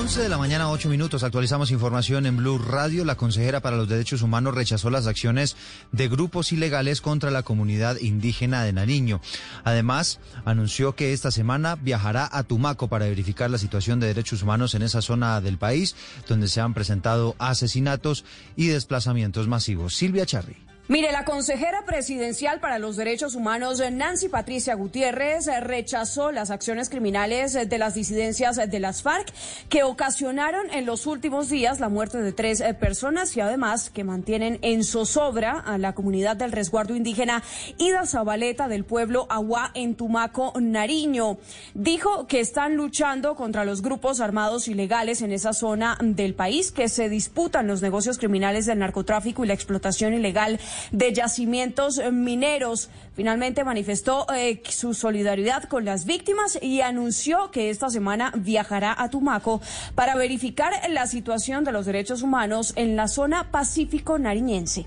11 0.00 0.22
de 0.22 0.28
la 0.28 0.38
mañana, 0.38 0.70
8 0.70 0.88
minutos. 0.88 1.22
Actualizamos 1.22 1.70
información 1.70 2.24
en 2.24 2.38
Blue 2.38 2.58
Radio. 2.58 3.04
La 3.04 3.16
consejera 3.16 3.60
para 3.60 3.76
los 3.76 3.88
derechos 3.88 4.22
humanos 4.22 4.54
rechazó 4.54 4.88
las 4.88 5.06
acciones 5.06 5.56
de 5.92 6.08
grupos 6.08 6.52
ilegales 6.52 7.02
contra 7.02 7.30
la 7.30 7.42
comunidad 7.42 7.98
indígena 8.00 8.62
de 8.62 8.72
Nariño. 8.72 9.20
Además, 9.64 10.18
anunció 10.46 10.94
que 10.94 11.12
esta 11.12 11.30
semana 11.30 11.76
viajará 11.76 12.28
a 12.30 12.42
Tumaco 12.42 12.88
para 12.88 13.06
verificar 13.06 13.50
la 13.50 13.58
situación 13.58 14.00
de 14.00 14.06
derechos 14.06 14.42
humanos 14.42 14.74
en 14.74 14.82
esa 14.82 15.02
zona 15.02 15.42
del 15.42 15.58
país, 15.58 15.94
donde 16.26 16.48
se 16.48 16.62
han 16.62 16.72
presentado 16.72 17.36
asesinatos 17.38 18.24
y 18.56 18.68
desplazamientos 18.68 19.46
masivos. 19.46 19.94
Silvia 19.94 20.24
Charri. 20.24 20.67
Mire, 20.90 21.12
la 21.12 21.26
consejera 21.26 21.84
presidencial 21.84 22.60
para 22.60 22.78
los 22.78 22.96
derechos 22.96 23.34
humanos, 23.34 23.82
Nancy 23.92 24.30
Patricia 24.30 24.72
Gutiérrez, 24.74 25.44
rechazó 25.60 26.32
las 26.32 26.50
acciones 26.50 26.88
criminales 26.88 27.52
de 27.52 27.78
las 27.78 27.92
disidencias 27.92 28.56
de 28.56 28.80
las 28.80 29.02
FARC 29.02 29.30
que 29.68 29.82
ocasionaron 29.82 30.70
en 30.70 30.86
los 30.86 31.06
últimos 31.06 31.50
días 31.50 31.78
la 31.78 31.90
muerte 31.90 32.22
de 32.22 32.32
tres 32.32 32.62
personas 32.80 33.36
y 33.36 33.40
además 33.42 33.90
que 33.90 34.02
mantienen 34.02 34.60
en 34.62 34.82
zozobra 34.82 35.58
a 35.58 35.76
la 35.76 35.94
comunidad 35.94 36.38
del 36.38 36.52
resguardo 36.52 36.96
indígena 36.96 37.42
Ida 37.76 38.06
Zabaleta 38.06 38.66
del 38.66 38.84
pueblo 38.84 39.26
Agua 39.28 39.72
en 39.74 39.94
Tumaco, 39.94 40.54
Nariño. 40.58 41.36
Dijo 41.74 42.26
que 42.26 42.40
están 42.40 42.76
luchando 42.76 43.36
contra 43.36 43.66
los 43.66 43.82
grupos 43.82 44.20
armados 44.20 44.68
ilegales 44.68 45.20
en 45.20 45.32
esa 45.32 45.52
zona 45.52 45.98
del 46.00 46.32
país 46.32 46.72
que 46.72 46.88
se 46.88 47.10
disputan 47.10 47.66
los 47.66 47.82
negocios 47.82 48.16
criminales 48.16 48.64
del 48.64 48.78
narcotráfico 48.78 49.44
y 49.44 49.48
la 49.48 49.54
explotación 49.54 50.14
ilegal 50.14 50.58
de 50.92 51.12
yacimientos 51.12 52.00
mineros. 52.12 52.90
Finalmente 53.14 53.64
manifestó 53.64 54.26
eh, 54.34 54.62
su 54.68 54.94
solidaridad 54.94 55.64
con 55.64 55.84
las 55.84 56.04
víctimas 56.04 56.58
y 56.60 56.80
anunció 56.80 57.50
que 57.50 57.70
esta 57.70 57.90
semana 57.90 58.32
viajará 58.36 58.94
a 58.96 59.10
Tumaco 59.10 59.60
para 59.94 60.14
verificar 60.14 60.72
la 60.90 61.06
situación 61.06 61.64
de 61.64 61.72
los 61.72 61.86
derechos 61.86 62.22
humanos 62.22 62.72
en 62.76 62.96
la 62.96 63.08
zona 63.08 63.50
pacífico 63.50 64.18
nariñense. 64.18 64.86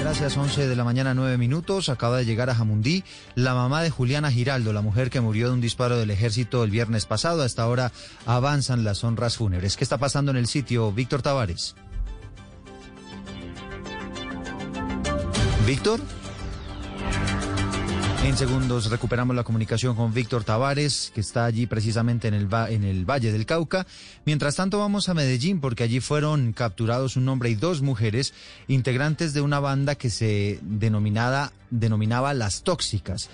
Gracias, 0.00 0.36
11 0.36 0.66
de 0.66 0.76
la 0.76 0.84
mañana, 0.84 1.14
9 1.14 1.38
minutos. 1.38 1.88
Acaba 1.88 2.18
de 2.18 2.24
llegar 2.24 2.50
a 2.50 2.54
Jamundí 2.54 3.04
la 3.34 3.54
mamá 3.54 3.82
de 3.82 3.90
Juliana 3.90 4.30
Giraldo, 4.30 4.72
la 4.72 4.82
mujer 4.82 5.08
que 5.08 5.20
murió 5.20 5.48
de 5.48 5.54
un 5.54 5.60
disparo 5.60 5.96
del 5.96 6.10
ejército 6.10 6.64
el 6.64 6.70
viernes 6.70 7.06
pasado. 7.06 7.42
Hasta 7.42 7.62
ahora 7.62 7.92
avanzan 8.26 8.84
las 8.84 9.04
honras 9.04 9.36
fúnebres. 9.36 9.76
¿Qué 9.76 9.84
está 9.84 9.98
pasando 9.98 10.30
en 10.30 10.36
el 10.36 10.46
sitio, 10.46 10.92
Víctor 10.92 11.22
Tavares? 11.22 11.74
Víctor. 15.68 16.00
En 18.24 18.38
segundos 18.38 18.88
recuperamos 18.88 19.36
la 19.36 19.44
comunicación 19.44 19.94
con 19.94 20.14
Víctor 20.14 20.42
Tavares, 20.42 21.12
que 21.14 21.20
está 21.20 21.44
allí 21.44 21.66
precisamente 21.66 22.26
en 22.28 22.32
el, 22.32 23.04
Valle 23.04 23.32
del 23.32 23.44
Cauca. 23.44 23.86
Mientras 24.24 24.56
tanto 24.56 24.78
vamos 24.78 25.10
a 25.10 25.14
Medellín 25.14 25.60
porque 25.60 25.82
allí 25.82 26.00
fueron 26.00 26.54
capturados 26.54 27.16
un 27.16 27.28
hombre 27.28 27.50
y 27.50 27.54
dos 27.54 27.82
mujeres 27.82 28.32
integrantes 28.66 29.34
de 29.34 29.42
una 29.42 29.60
banda 29.60 29.94
que 29.94 30.08
se 30.08 30.58
denominada, 30.62 31.52
denominaba 31.68 32.32
Las 32.32 32.62
Tóxicas. 32.62 33.28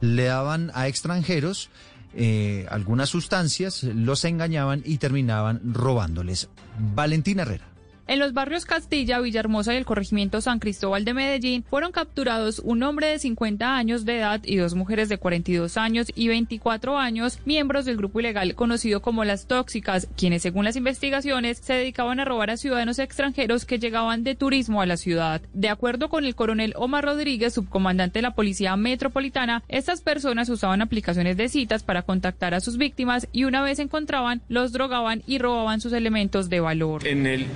Le 0.00 0.24
daban 0.24 0.72
a 0.74 0.88
extranjeros 0.88 1.70
eh, 2.16 2.66
algunas 2.68 3.10
sustancias, 3.10 3.84
los 3.84 4.24
engañaban 4.24 4.82
y 4.84 4.98
terminaban 4.98 5.60
robándoles. 5.72 6.48
Valentina 6.96 7.42
Herrera. 7.42 7.75
En 8.08 8.20
los 8.20 8.32
barrios 8.32 8.64
Castilla, 8.64 9.18
Villahermosa 9.18 9.74
y 9.74 9.78
el 9.78 9.84
corregimiento 9.84 10.40
San 10.40 10.60
Cristóbal 10.60 11.04
de 11.04 11.12
Medellín 11.12 11.64
fueron 11.68 11.90
capturados 11.90 12.60
un 12.60 12.84
hombre 12.84 13.08
de 13.08 13.18
50 13.18 13.76
años 13.76 14.04
de 14.04 14.18
edad 14.18 14.40
y 14.44 14.56
dos 14.56 14.74
mujeres 14.74 15.08
de 15.08 15.18
42 15.18 15.76
años 15.76 16.06
y 16.14 16.28
24 16.28 16.98
años, 16.98 17.40
miembros 17.44 17.84
del 17.84 17.96
grupo 17.96 18.20
ilegal 18.20 18.54
conocido 18.54 19.02
como 19.02 19.24
las 19.24 19.48
tóxicas, 19.48 20.06
quienes 20.16 20.42
según 20.42 20.64
las 20.64 20.76
investigaciones 20.76 21.58
se 21.58 21.72
dedicaban 21.72 22.20
a 22.20 22.24
robar 22.24 22.50
a 22.50 22.56
ciudadanos 22.56 23.00
extranjeros 23.00 23.64
que 23.64 23.80
llegaban 23.80 24.22
de 24.22 24.36
turismo 24.36 24.80
a 24.80 24.86
la 24.86 24.96
ciudad. 24.96 25.40
De 25.52 25.68
acuerdo 25.68 26.08
con 26.08 26.24
el 26.24 26.36
coronel 26.36 26.74
Omar 26.76 27.04
Rodríguez, 27.04 27.54
subcomandante 27.54 28.20
de 28.20 28.22
la 28.22 28.34
Policía 28.36 28.76
Metropolitana, 28.76 29.64
estas 29.66 30.00
personas 30.00 30.48
usaban 30.48 30.80
aplicaciones 30.80 31.36
de 31.36 31.48
citas 31.48 31.82
para 31.82 32.02
contactar 32.02 32.54
a 32.54 32.60
sus 32.60 32.76
víctimas 32.76 33.26
y 33.32 33.44
una 33.44 33.62
vez 33.62 33.80
encontraban, 33.80 34.42
los 34.48 34.70
drogaban 34.70 35.24
y 35.26 35.38
robaban 35.38 35.80
sus 35.80 35.92
elementos 35.92 36.48
de 36.48 36.60
valor. 36.60 37.04
En, 37.04 37.26
el, 37.26 37.46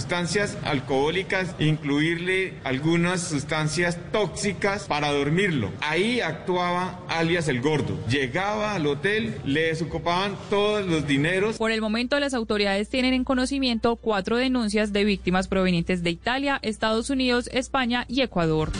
sustancias 0.00 0.56
alcohólicas, 0.64 1.54
incluirle 1.58 2.54
algunas 2.64 3.20
sustancias 3.20 3.98
tóxicas 4.12 4.84
para 4.84 5.12
dormirlo. 5.12 5.70
Ahí 5.82 6.22
actuaba 6.22 7.00
alias 7.06 7.48
el 7.48 7.60
gordo. 7.60 7.98
Llegaba 8.08 8.74
al 8.74 8.86
hotel, 8.86 9.38
le 9.44 9.64
desocupaban 9.64 10.36
todos 10.48 10.86
los 10.86 11.06
dineros. 11.06 11.58
Por 11.58 11.70
el 11.70 11.82
momento 11.82 12.18
las 12.18 12.32
autoridades 12.32 12.88
tienen 12.88 13.12
en 13.12 13.24
conocimiento 13.24 13.96
cuatro 13.96 14.38
denuncias 14.38 14.94
de 14.94 15.04
víctimas 15.04 15.48
provenientes 15.48 16.02
de 16.02 16.08
Italia, 16.08 16.58
Estados 16.62 17.10
Unidos, 17.10 17.50
España 17.52 18.06
y 18.08 18.22
Ecuador. 18.22 18.70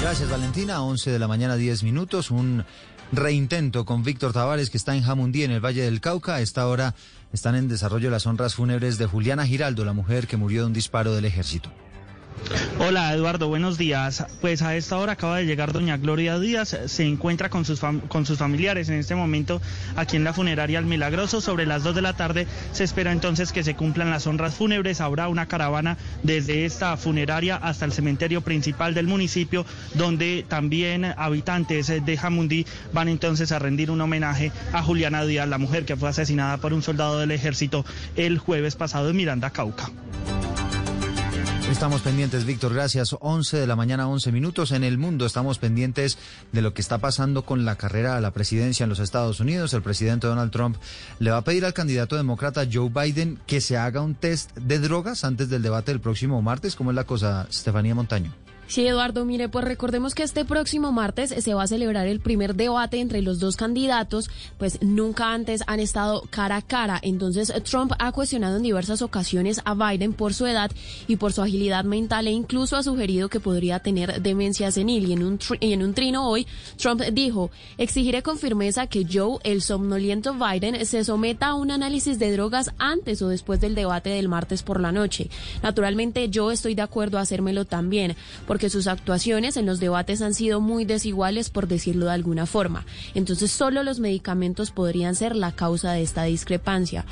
Gracias 0.00 0.28
Valentina, 0.28 0.82
11 0.82 1.12
de 1.12 1.18
la 1.20 1.28
mañana 1.28 1.54
10 1.54 1.84
minutos, 1.84 2.32
un 2.32 2.64
reintento 3.12 3.84
con 3.84 4.02
Víctor 4.02 4.32
Tavares 4.32 4.68
que 4.70 4.78
está 4.78 4.96
en 4.96 5.04
Jamundí 5.04 5.44
en 5.44 5.52
el 5.52 5.64
Valle 5.64 5.82
del 5.82 6.00
Cauca. 6.00 6.34
A 6.34 6.40
esta 6.40 6.66
hora 6.66 6.96
están 7.32 7.54
en 7.54 7.68
desarrollo 7.68 8.10
las 8.10 8.26
honras 8.26 8.54
fúnebres 8.54 8.98
de 8.98 9.06
Juliana 9.06 9.46
Giraldo, 9.46 9.84
la 9.84 9.92
mujer 9.92 10.26
que 10.26 10.36
murió 10.36 10.62
de 10.62 10.66
un 10.66 10.72
disparo 10.72 11.14
del 11.14 11.24
ejército. 11.24 11.70
Hola 12.78 13.12
Eduardo, 13.12 13.48
buenos 13.48 13.78
días. 13.78 14.24
Pues 14.40 14.62
a 14.62 14.76
esta 14.76 14.98
hora 14.98 15.12
acaba 15.12 15.38
de 15.38 15.46
llegar 15.46 15.72
doña 15.72 15.96
Gloria 15.96 16.38
Díaz, 16.38 16.76
se 16.86 17.04
encuentra 17.04 17.50
con 17.50 17.64
sus, 17.64 17.80
con 17.80 18.26
sus 18.26 18.38
familiares 18.38 18.88
en 18.88 18.96
este 18.96 19.14
momento 19.14 19.60
aquí 19.96 20.16
en 20.16 20.24
la 20.24 20.32
funeraria 20.32 20.78
El 20.78 20.84
Milagroso. 20.84 21.40
Sobre 21.40 21.66
las 21.66 21.82
2 21.82 21.94
de 21.94 22.02
la 22.02 22.12
tarde 22.14 22.46
se 22.72 22.84
espera 22.84 23.12
entonces 23.12 23.52
que 23.52 23.64
se 23.64 23.74
cumplan 23.74 24.10
las 24.10 24.26
honras 24.26 24.54
fúnebres. 24.54 25.00
Habrá 25.00 25.28
una 25.28 25.46
caravana 25.46 25.96
desde 26.22 26.64
esta 26.64 26.96
funeraria 26.96 27.56
hasta 27.56 27.84
el 27.84 27.92
cementerio 27.92 28.40
principal 28.42 28.94
del 28.94 29.06
municipio, 29.06 29.64
donde 29.94 30.44
también 30.48 31.04
habitantes 31.16 31.86
de 31.86 32.16
Jamundí 32.16 32.66
van 32.92 33.08
entonces 33.08 33.52
a 33.52 33.58
rendir 33.58 33.90
un 33.90 34.00
homenaje 34.00 34.52
a 34.72 34.82
Juliana 34.82 35.24
Díaz, 35.24 35.48
la 35.48 35.58
mujer 35.58 35.84
que 35.84 35.96
fue 35.96 36.08
asesinada 36.08 36.58
por 36.58 36.72
un 36.72 36.82
soldado 36.82 37.18
del 37.18 37.30
ejército 37.30 37.84
el 38.16 38.38
jueves 38.38 38.76
pasado 38.76 39.10
en 39.10 39.16
Miranda, 39.16 39.50
Cauca. 39.50 39.90
Estamos 41.70 42.00
pendientes, 42.00 42.44
Víctor, 42.44 42.72
gracias. 42.72 43.16
11 43.18 43.58
de 43.58 43.66
la 43.66 43.74
mañana, 43.74 44.08
11 44.08 44.30
minutos. 44.30 44.70
En 44.70 44.84
el 44.84 44.98
mundo 44.98 45.26
estamos 45.26 45.58
pendientes 45.58 46.16
de 46.52 46.62
lo 46.62 46.72
que 46.72 46.80
está 46.80 46.98
pasando 46.98 47.44
con 47.44 47.64
la 47.64 47.74
carrera 47.74 48.16
a 48.16 48.20
la 48.20 48.30
presidencia 48.30 48.84
en 48.84 48.90
los 48.90 49.00
Estados 49.00 49.40
Unidos. 49.40 49.74
El 49.74 49.82
presidente 49.82 50.28
Donald 50.28 50.52
Trump 50.52 50.76
le 51.18 51.32
va 51.32 51.38
a 51.38 51.44
pedir 51.44 51.64
al 51.64 51.74
candidato 51.74 52.16
demócrata 52.16 52.66
Joe 52.72 52.88
Biden 52.88 53.40
que 53.46 53.60
se 53.60 53.76
haga 53.76 54.00
un 54.00 54.14
test 54.14 54.56
de 54.56 54.78
drogas 54.78 55.24
antes 55.24 55.50
del 55.50 55.62
debate 55.62 55.90
del 55.90 56.00
próximo 56.00 56.40
martes. 56.40 56.76
¿Cómo 56.76 56.92
es 56.92 56.96
la 56.96 57.04
cosa, 57.04 57.46
Estefanía 57.50 57.96
Montaño? 57.96 58.45
Sí, 58.68 58.84
Eduardo, 58.84 59.24
mire, 59.24 59.48
pues 59.48 59.64
recordemos 59.64 60.14
que 60.14 60.24
este 60.24 60.44
próximo 60.44 60.90
martes 60.90 61.32
se 61.38 61.54
va 61.54 61.62
a 61.62 61.68
celebrar 61.68 62.08
el 62.08 62.18
primer 62.18 62.56
debate 62.56 62.98
entre 62.98 63.22
los 63.22 63.38
dos 63.38 63.56
candidatos, 63.56 64.28
pues 64.58 64.82
nunca 64.82 65.32
antes 65.32 65.62
han 65.68 65.78
estado 65.78 66.24
cara 66.30 66.56
a 66.56 66.62
cara. 66.62 66.98
Entonces, 67.00 67.52
Trump 67.62 67.92
ha 68.00 68.10
cuestionado 68.10 68.56
en 68.56 68.64
diversas 68.64 69.02
ocasiones 69.02 69.60
a 69.64 69.74
Biden 69.74 70.12
por 70.12 70.34
su 70.34 70.46
edad 70.46 70.72
y 71.06 71.14
por 71.14 71.32
su 71.32 71.42
agilidad 71.42 71.84
mental 71.84 72.26
e 72.26 72.32
incluso 72.32 72.76
ha 72.76 72.82
sugerido 72.82 73.28
que 73.28 73.38
podría 73.38 73.78
tener 73.78 74.20
demencia 74.20 74.72
senil. 74.72 75.06
Y 75.06 75.12
en 75.12 75.22
un, 75.22 75.38
en 75.60 75.82
un 75.84 75.94
trino 75.94 76.28
hoy, 76.28 76.48
Trump 76.76 77.02
dijo, 77.12 77.52
exigiré 77.78 78.24
con 78.24 78.36
firmeza 78.36 78.88
que 78.88 79.06
Joe, 79.10 79.38
el 79.44 79.62
somnoliento 79.62 80.34
Biden, 80.34 80.84
se 80.86 81.04
someta 81.04 81.48
a 81.48 81.54
un 81.54 81.70
análisis 81.70 82.18
de 82.18 82.32
drogas 82.32 82.72
antes 82.78 83.22
o 83.22 83.28
después 83.28 83.60
del 83.60 83.76
debate 83.76 84.10
del 84.10 84.28
martes 84.28 84.64
por 84.64 84.80
la 84.80 84.90
noche. 84.90 85.30
Naturalmente, 85.62 86.28
yo 86.30 86.50
estoy 86.50 86.74
de 86.74 86.82
acuerdo 86.82 87.18
a 87.18 87.20
hacérmelo 87.20 87.64
también 87.64 88.16
porque 88.56 88.70
sus 88.70 88.86
actuaciones 88.86 89.58
en 89.58 89.66
los 89.66 89.80
debates 89.80 90.22
han 90.22 90.32
sido 90.32 90.62
muy 90.62 90.86
desiguales, 90.86 91.50
por 91.50 91.68
decirlo 91.68 92.06
de 92.06 92.12
alguna 92.12 92.46
forma. 92.46 92.86
Entonces, 93.14 93.50
solo 93.50 93.82
los 93.82 94.00
medicamentos 94.00 94.70
podrían 94.70 95.14
ser 95.14 95.36
la 95.36 95.52
causa 95.52 95.92
de 95.92 96.00
esta 96.00 96.22
discrepancia. 96.22 97.04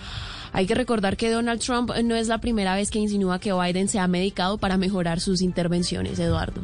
Hay 0.54 0.64
que 0.64 0.74
recordar 0.74 1.18
que 1.18 1.30
Donald 1.30 1.60
Trump 1.60 1.90
no 2.02 2.14
es 2.14 2.28
la 2.28 2.38
primera 2.38 2.74
vez 2.74 2.90
que 2.90 2.98
insinúa 2.98 3.40
que 3.40 3.52
Biden 3.52 3.88
se 3.88 3.98
ha 3.98 4.08
medicado 4.08 4.56
para 4.56 4.78
mejorar 4.78 5.20
sus 5.20 5.42
intervenciones, 5.42 6.18
Eduardo. 6.18 6.62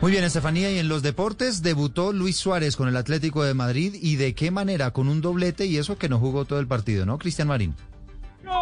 Muy 0.00 0.12
bien, 0.12 0.22
Estefanía. 0.22 0.70
Y 0.70 0.78
en 0.78 0.86
los 0.86 1.02
deportes 1.02 1.62
debutó 1.62 2.12
Luis 2.12 2.36
Suárez 2.36 2.76
con 2.76 2.86
el 2.86 2.96
Atlético 2.96 3.42
de 3.42 3.54
Madrid. 3.54 3.96
¿Y 4.00 4.14
de 4.14 4.36
qué 4.36 4.52
manera? 4.52 4.92
Con 4.92 5.08
un 5.08 5.20
doblete 5.20 5.66
y 5.66 5.78
eso 5.78 5.98
que 5.98 6.08
no 6.08 6.20
jugó 6.20 6.44
todo 6.44 6.60
el 6.60 6.68
partido, 6.68 7.04
¿no, 7.06 7.18
Cristian 7.18 7.48
Marín? 7.48 7.74
¡Gol 8.44 8.54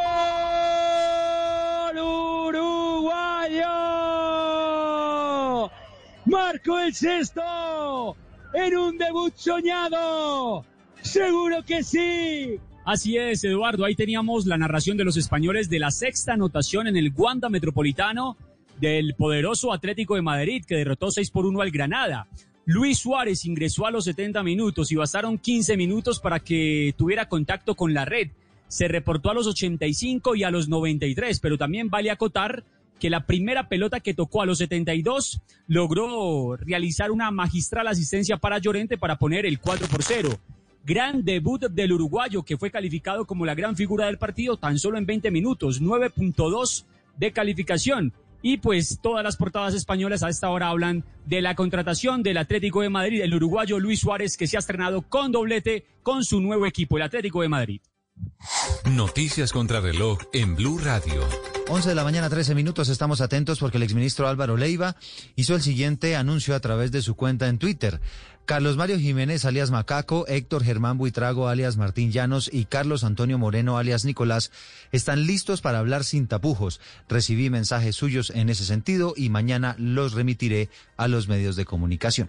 uruguayo! 1.99 3.84
Marco 6.27 6.79
el 6.79 6.95
sexto 6.95 8.17
en 8.55 8.77
un 8.77 8.99
debut 8.99 9.35
soñado. 9.37 10.65
Seguro 11.03 11.63
que 11.65 11.83
sí. 11.83 12.59
Así 12.85 13.17
es, 13.17 13.45
Eduardo. 13.45 13.85
Ahí 13.85 13.95
teníamos 13.95 14.47
la 14.47 14.57
narración 14.57 14.97
de 14.97 15.05
los 15.05 15.17
españoles 15.17 15.69
de 15.69 15.79
la 15.79 15.91
sexta 15.91 16.35
anotación 16.35 16.87
en 16.87 16.97
el 16.97 17.13
Wanda 17.15 17.49
Metropolitano 17.49 18.37
del 18.81 19.15
poderoso 19.15 19.73
Atlético 19.73 20.15
de 20.15 20.23
Madrid 20.23 20.65
que 20.67 20.77
derrotó 20.77 21.11
6 21.11 21.31
por 21.31 21.47
1 21.47 21.61
al 21.61 21.71
Granada. 21.71 22.27
Luis 22.67 22.99
Suárez 22.99 23.45
ingresó 23.45 23.87
a 23.87 23.91
los 23.91 24.05
70 24.05 24.43
minutos 24.43 24.91
y 24.91 24.97
bastaron 24.97 25.39
15 25.39 25.77
minutos 25.77 26.21
para 26.21 26.41
que 26.41 26.95
tuviera 26.97 27.29
contacto 27.29 27.75
con 27.75 27.93
la 27.93 28.07
red. 28.07 28.31
Se 28.69 28.89
reportó 28.89 29.31
a 29.31 29.35
los 29.35 29.47
85 29.47 30.35
y 30.35 30.45
a 30.45 30.51
los 30.51 30.69
93, 30.69 31.39
pero 31.41 31.59
también 31.59 31.91
vale 31.91 32.11
acotar 32.11 32.65
que 33.05 33.11
la 33.11 33.27
primera 33.27 33.69
pelota 33.69 34.01
que 34.01 34.15
tocó 34.15 34.41
a 34.41 34.47
los 34.47 34.57
72 34.57 35.43
logró 35.67 36.57
realizar 36.57 37.11
una 37.11 37.31
magistral 37.31 37.87
asistencia 37.87 38.39
para 38.39 38.57
Llorente 38.57 38.97
para 38.97 39.19
poner 39.19 39.45
el 39.45 39.61
4 39.61 39.89
por 39.89 40.03
0. 40.03 40.31
Gran 40.87 41.23
debut 41.23 41.67
del 41.67 41.93
uruguayo 41.93 42.45
que 42.45 42.57
fue 42.57 42.71
calificado 42.71 43.27
como 43.27 43.45
la 43.45 43.55
gran 43.55 43.77
figura 43.77 44.07
del 44.07 44.17
partido 44.17 44.57
tan 44.57 44.79
solo 44.79 44.97
en 44.97 45.05
20 45.05 45.31
minutos, 45.31 45.83
9.2 45.83 46.87
de 47.19 47.31
calificación. 47.31 48.15
Y 48.41 48.57
pues 48.57 48.99
todas 49.03 49.23
las 49.23 49.37
portadas 49.37 49.75
españolas 49.75 50.23
a 50.23 50.31
esta 50.31 50.49
hora 50.49 50.71
hablan 50.71 51.05
de 51.27 51.43
la 51.43 51.55
contratación 51.55 52.23
del 52.23 52.39
Atlético 52.39 52.81
de 52.81 52.89
Madrid, 52.89 53.21
el 53.21 53.35
uruguayo 53.35 53.79
Luis 53.81 54.01
Suárez, 54.01 54.39
que 54.39 54.47
se 54.47 54.57
ha 54.57 54.61
estrenado 54.61 55.03
con 55.03 55.31
doblete 55.31 55.85
con 56.03 56.25
su 56.25 56.41
nuevo 56.41 56.65
equipo, 56.65 56.97
el 56.97 57.03
Atlético 57.03 57.43
de 57.43 57.51
Madrid. 57.51 57.81
Noticias 58.91 59.53
contra 59.53 59.81
reloj 59.81 60.19
en 60.33 60.57
Blue 60.57 60.79
Radio. 60.79 61.27
11 61.69 61.89
de 61.89 61.95
la 61.95 62.05
mañana, 62.05 62.29
13 62.29 62.55
minutos. 62.55 62.89
Estamos 62.89 63.21
atentos 63.21 63.59
porque 63.59 63.79
el 63.79 63.83
exministro 63.83 64.29
Álvaro 64.29 64.57
Leiva 64.57 64.97
hizo 65.37 65.55
el 65.55 65.63
siguiente 65.63 66.15
anuncio 66.15 66.55
a 66.55 66.61
través 66.61 66.93
de 66.93 67.01
su 67.01 67.15
cuenta 67.17 67.49
en 67.49 67.59
Twitter. 67.59 68.01
Carlos 68.45 68.77
Mario 68.77 68.99
Jiménez, 68.99 69.47
alias 69.47 69.71
Macaco, 69.71 70.27
Héctor 70.29 70.63
Germán 70.63 70.99
Buitrago, 70.99 71.49
alias 71.49 71.79
Martín 71.79 72.13
Llanos 72.13 72.51
y 72.53 72.67
Carlos 72.67 73.03
Antonio 73.03 73.39
Moreno, 73.39 73.79
alias 73.79 74.05
Nicolás, 74.05 74.53
están 74.93 75.27
listos 75.27 75.63
para 75.63 75.79
hablar 75.79 76.05
sin 76.05 76.27
tapujos. 76.27 76.79
Recibí 77.09 77.49
mensajes 77.49 77.97
suyos 77.97 78.31
en 78.31 78.51
ese 78.51 78.67
sentido 78.67 79.15
y 79.17 79.31
mañana 79.31 79.75
los 79.79 80.13
remitiré 80.13 80.69
a 80.99 81.09
los 81.09 81.27
medios 81.27 81.57
de 81.57 81.65
comunicación. 81.65 82.29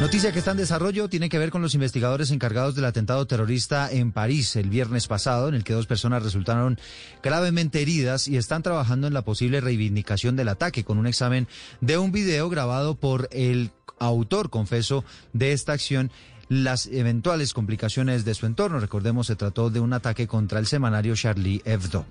Noticia 0.00 0.32
que 0.32 0.40
está 0.40 0.50
en 0.50 0.58
desarrollo 0.58 1.08
tiene 1.08 1.28
que 1.28 1.38
ver 1.38 1.50
con 1.50 1.62
los 1.62 1.74
investigadores 1.74 2.30
encargados 2.30 2.74
del 2.74 2.84
atentado 2.84 3.26
terrorista 3.26 3.90
en 3.90 4.12
París 4.12 4.54
el 4.56 4.68
viernes 4.68 5.06
pasado, 5.06 5.48
en 5.48 5.54
el 5.54 5.64
que 5.64 5.72
dos 5.72 5.86
personas 5.86 6.22
resultaron 6.22 6.78
gravemente 7.22 7.80
heridas 7.80 8.28
y 8.28 8.36
están 8.36 8.62
trabajando 8.62 9.06
en 9.06 9.14
la 9.14 9.22
posible 9.22 9.60
reivindicación 9.60 10.36
del 10.36 10.48
ataque 10.48 10.84
con 10.84 10.98
un 10.98 11.06
examen 11.06 11.48
de 11.80 11.96
un 11.96 12.12
video 12.12 12.50
grabado 12.50 12.96
por 12.96 13.28
el 13.32 13.70
autor, 13.98 14.50
confeso, 14.50 15.04
de 15.32 15.52
esta 15.52 15.72
acción 15.72 16.10
las 16.62 16.86
eventuales 16.86 17.52
complicaciones 17.52 18.24
de 18.24 18.34
su 18.34 18.46
entorno. 18.46 18.78
Recordemos, 18.78 19.26
se 19.26 19.36
trató 19.36 19.70
de 19.70 19.80
un 19.80 19.92
ataque 19.92 20.28
contra 20.28 20.58
el 20.58 20.66
semanario 20.66 21.16
Charlie 21.16 21.62
Hebdo. 21.64 22.06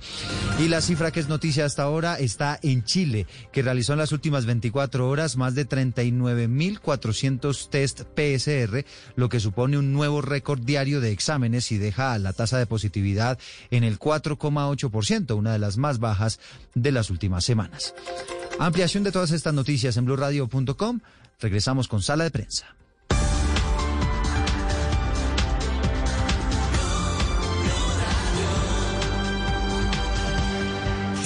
Y 0.60 0.68
la 0.68 0.82
cifra 0.82 1.12
que 1.12 1.22
es 1.22 1.30
noticia 1.30 1.66
hasta 1.66 1.84
ahora 1.84 2.20
está 2.20 2.60
en 2.62 2.84
Chile, 2.84 3.26
que 3.52 3.62
realizó 3.62 3.94
en 3.94 4.00
las 4.00 4.12
últimas 4.12 4.46
24 4.46 5.08
horas 5.08 5.38
más 5.38 5.56
de 5.56 5.68
39.400 5.68 7.70
test 7.70 8.02
PSR, 8.16 8.86
lo 9.16 9.30
que 9.30 9.40
supone 9.40 9.78
un 9.78 9.94
nuevo 9.94 10.22
récord 10.22 10.60
diario 10.60 11.00
de 11.00 11.12
exámenes 11.12 11.72
y 11.72 11.78
deja 11.78 12.18
la 12.20 12.34
tasa 12.34 12.58
de 12.58 12.66
positividad 12.66 13.40
en 13.72 13.84
el 13.84 14.00
4,8%, 14.00 15.36
una 15.36 15.54
de 15.54 15.60
las 15.60 15.78
más 15.78 16.00
bajas 16.00 16.40
de 16.76 16.92
las 16.92 17.10
últimas 17.10 17.46
semanas. 17.46 17.94
Ampliación 18.60 19.04
de 19.04 19.12
todas 19.12 19.32
estas 19.32 19.54
noticias 19.54 19.98
en 19.98 20.06
blurradio.com. 20.06 21.00
Regresamos 21.40 21.88
con 21.88 22.02
sala 22.02 22.24
de 22.24 22.32
prensa. 22.32 22.76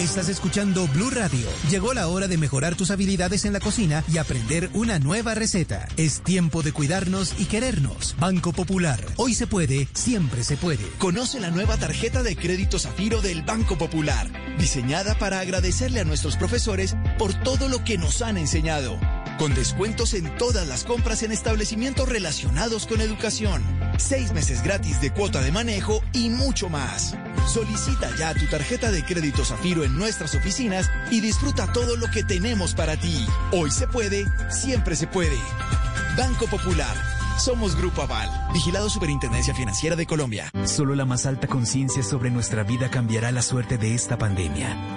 Estás 0.07 0.29
escuchando 0.29 0.87
Blue 0.87 1.09
Radio. 1.09 1.49
Llegó 1.69 1.93
la 1.93 2.07
hora 2.07 2.29
de 2.29 2.37
mejorar 2.37 2.75
tus 2.75 2.91
habilidades 2.91 3.43
en 3.43 3.51
la 3.51 3.59
cocina 3.59 4.05
y 4.07 4.19
aprender 4.19 4.69
una 4.73 4.99
nueva 4.99 5.35
receta. 5.35 5.85
Es 5.97 6.21
tiempo 6.21 6.63
de 6.63 6.71
cuidarnos 6.71 7.35
y 7.37 7.43
querernos. 7.43 8.15
Banco 8.17 8.53
Popular. 8.53 9.03
Hoy 9.17 9.33
se 9.33 9.47
puede, 9.47 9.89
siempre 9.93 10.45
se 10.45 10.55
puede. 10.55 10.87
Conoce 10.97 11.41
la 11.41 11.51
nueva 11.51 11.75
tarjeta 11.75 12.23
de 12.23 12.37
crédito 12.37 12.79
Zafiro 12.79 13.21
del 13.21 13.41
Banco 13.41 13.77
Popular, 13.77 14.31
diseñada 14.57 15.19
para 15.19 15.41
agradecerle 15.41 15.99
a 15.99 16.05
nuestros 16.05 16.37
profesores 16.37 16.95
por 17.19 17.33
todo 17.43 17.67
lo 17.67 17.83
que 17.83 17.97
nos 17.97 18.21
han 18.21 18.37
enseñado. 18.37 18.97
Con 19.37 19.53
descuentos 19.53 20.15
en 20.15 20.35
todas 20.37 20.67
las 20.67 20.83
compras 20.83 21.21
en 21.21 21.31
establecimientos 21.31 22.09
relacionados 22.09 22.87
con 22.87 23.01
educación. 23.01 23.61
Seis 23.97 24.33
meses 24.33 24.63
gratis 24.63 24.99
de 24.99 25.13
cuota 25.13 25.41
de 25.41 25.51
manejo 25.51 26.01
y 26.11 26.29
mucho 26.29 26.69
más. 26.69 27.15
Solicita 27.45 28.09
ya 28.17 28.33
tu 28.33 28.47
tarjeta 28.47 28.91
de 28.91 29.05
crédito 29.05 29.45
Zafiro 29.45 29.83
en 29.83 29.95
nuestras 29.95 30.33
oficinas 30.33 30.89
y 31.11 31.21
disfruta 31.21 31.71
todo 31.71 31.97
lo 31.97 32.09
que 32.09 32.23
tenemos 32.23 32.73
para 32.73 32.97
ti. 32.97 33.27
Hoy 33.51 33.69
se 33.69 33.87
puede, 33.87 34.25
siempre 34.49 34.95
se 34.95 35.05
puede. 35.05 35.37
Banco 36.17 36.47
Popular. 36.47 36.95
Somos 37.37 37.75
Grupo 37.75 38.01
Aval, 38.01 38.31
vigilado 38.51 38.89
Superintendencia 38.89 39.53
Financiera 39.53 39.95
de 39.95 40.07
Colombia. 40.07 40.49
Solo 40.65 40.95
la 40.95 41.05
más 41.05 41.27
alta 41.27 41.45
conciencia 41.45 42.01
sobre 42.01 42.31
nuestra 42.31 42.63
vida 42.63 42.89
cambiará 42.89 43.31
la 43.31 43.43
suerte 43.43 43.77
de 43.77 43.93
esta 43.93 44.17
pandemia. 44.17 44.96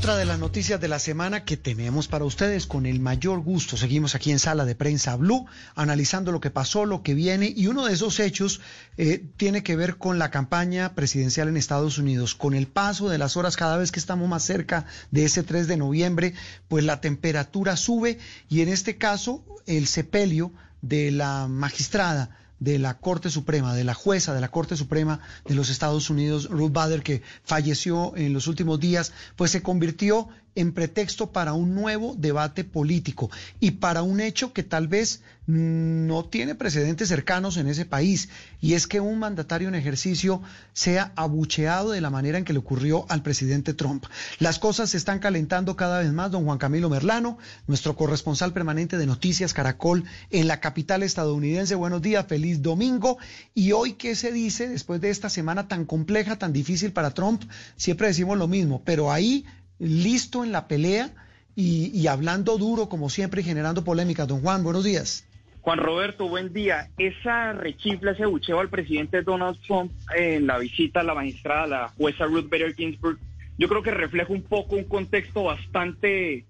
Otra 0.00 0.16
de 0.16 0.24
las 0.24 0.38
noticias 0.38 0.80
de 0.80 0.88
la 0.88 0.98
semana 0.98 1.44
que 1.44 1.58
tenemos 1.58 2.08
para 2.08 2.24
ustedes 2.24 2.66
con 2.66 2.86
el 2.86 3.00
mayor 3.00 3.40
gusto. 3.40 3.76
Seguimos 3.76 4.14
aquí 4.14 4.30
en 4.30 4.38
Sala 4.38 4.64
de 4.64 4.74
Prensa 4.74 5.14
Blue, 5.14 5.44
analizando 5.74 6.32
lo 6.32 6.40
que 6.40 6.48
pasó, 6.48 6.86
lo 6.86 7.02
que 7.02 7.12
viene, 7.12 7.52
y 7.54 7.66
uno 7.66 7.84
de 7.84 7.92
esos 7.92 8.18
hechos 8.18 8.62
eh, 8.96 9.22
tiene 9.36 9.62
que 9.62 9.76
ver 9.76 9.98
con 9.98 10.18
la 10.18 10.30
campaña 10.30 10.94
presidencial 10.94 11.48
en 11.48 11.58
Estados 11.58 11.98
Unidos. 11.98 12.34
Con 12.34 12.54
el 12.54 12.66
paso 12.66 13.10
de 13.10 13.18
las 13.18 13.36
horas, 13.36 13.58
cada 13.58 13.76
vez 13.76 13.92
que 13.92 14.00
estamos 14.00 14.26
más 14.26 14.42
cerca 14.42 14.86
de 15.10 15.26
ese 15.26 15.42
3 15.42 15.66
de 15.68 15.76
noviembre, 15.76 16.32
pues 16.68 16.82
la 16.82 17.02
temperatura 17.02 17.76
sube 17.76 18.18
y 18.48 18.62
en 18.62 18.70
este 18.70 18.96
caso 18.96 19.44
el 19.66 19.86
sepelio 19.86 20.50
de 20.80 21.10
la 21.10 21.46
magistrada 21.46 22.39
de 22.60 22.78
la 22.78 22.98
Corte 22.98 23.30
Suprema, 23.30 23.74
de 23.74 23.84
la 23.84 23.94
jueza 23.94 24.34
de 24.34 24.40
la 24.40 24.50
Corte 24.50 24.76
Suprema 24.76 25.20
de 25.46 25.54
los 25.54 25.70
Estados 25.70 26.10
Unidos, 26.10 26.48
Ruth 26.48 26.72
Bader, 26.72 27.02
que 27.02 27.22
falleció 27.42 28.14
en 28.16 28.32
los 28.32 28.46
últimos 28.46 28.78
días, 28.78 29.12
pues 29.36 29.50
se 29.50 29.62
convirtió 29.62 30.28
en 30.54 30.72
pretexto 30.72 31.32
para 31.32 31.52
un 31.52 31.74
nuevo 31.74 32.14
debate 32.16 32.64
político 32.64 33.30
y 33.60 33.72
para 33.72 34.02
un 34.02 34.20
hecho 34.20 34.52
que 34.52 34.62
tal 34.62 34.88
vez 34.88 35.22
no 35.46 36.24
tiene 36.26 36.54
precedentes 36.54 37.08
cercanos 37.08 37.56
en 37.56 37.66
ese 37.66 37.84
país, 37.84 38.28
y 38.60 38.74
es 38.74 38.86
que 38.86 39.00
un 39.00 39.18
mandatario 39.18 39.68
en 39.68 39.74
ejercicio 39.74 40.42
sea 40.72 41.12
abucheado 41.16 41.90
de 41.90 42.00
la 42.00 42.10
manera 42.10 42.38
en 42.38 42.44
que 42.44 42.52
le 42.52 42.60
ocurrió 42.60 43.04
al 43.08 43.22
presidente 43.22 43.74
Trump. 43.74 44.04
Las 44.38 44.58
cosas 44.58 44.90
se 44.90 44.96
están 44.96 45.18
calentando 45.18 45.76
cada 45.76 46.00
vez 46.00 46.12
más, 46.12 46.30
don 46.30 46.44
Juan 46.44 46.58
Camilo 46.58 46.88
Merlano, 46.88 47.38
nuestro 47.66 47.96
corresponsal 47.96 48.52
permanente 48.52 48.96
de 48.96 49.06
Noticias 49.06 49.52
Caracol 49.52 50.04
en 50.30 50.46
la 50.46 50.60
capital 50.60 51.02
estadounidense. 51.02 51.74
Buenos 51.74 52.02
días, 52.02 52.26
feliz 52.26 52.62
domingo. 52.62 53.18
Y 53.54 53.72
hoy, 53.72 53.94
¿qué 53.94 54.14
se 54.14 54.32
dice 54.32 54.68
después 54.68 55.00
de 55.00 55.10
esta 55.10 55.30
semana 55.30 55.66
tan 55.66 55.84
compleja, 55.84 56.38
tan 56.38 56.52
difícil 56.52 56.92
para 56.92 57.12
Trump? 57.12 57.42
Siempre 57.76 58.06
decimos 58.06 58.38
lo 58.38 58.46
mismo, 58.46 58.82
pero 58.84 59.10
ahí 59.10 59.44
listo 59.80 60.44
en 60.44 60.52
la 60.52 60.68
pelea 60.68 61.10
y, 61.56 61.90
y 61.92 62.06
hablando 62.06 62.56
duro 62.58 62.88
como 62.88 63.10
siempre 63.10 63.40
y 63.40 63.44
generando 63.44 63.82
polémica. 63.82 64.26
Don 64.26 64.40
Juan, 64.40 64.62
buenos 64.62 64.84
días. 64.84 65.26
Juan 65.62 65.78
Roberto, 65.78 66.28
buen 66.28 66.52
día. 66.52 66.88
Esa 66.96 67.52
rechifla, 67.52 68.12
ese 68.12 68.26
bucheo 68.26 68.60
al 68.60 68.70
presidente 68.70 69.22
Donald 69.22 69.58
Trump 69.66 69.92
en 70.16 70.46
la 70.46 70.58
visita 70.58 71.00
a 71.00 71.02
la 71.02 71.14
magistrada, 71.14 71.66
la 71.66 71.88
jueza 71.88 72.24
Ruth 72.24 72.48
Bader 72.48 72.74
Ginsburg, 72.74 73.18
yo 73.58 73.68
creo 73.68 73.82
que 73.82 73.90
refleja 73.90 74.32
un 74.32 74.42
poco 74.42 74.76
un 74.76 74.84
contexto 74.84 75.44
bastante, 75.44 76.46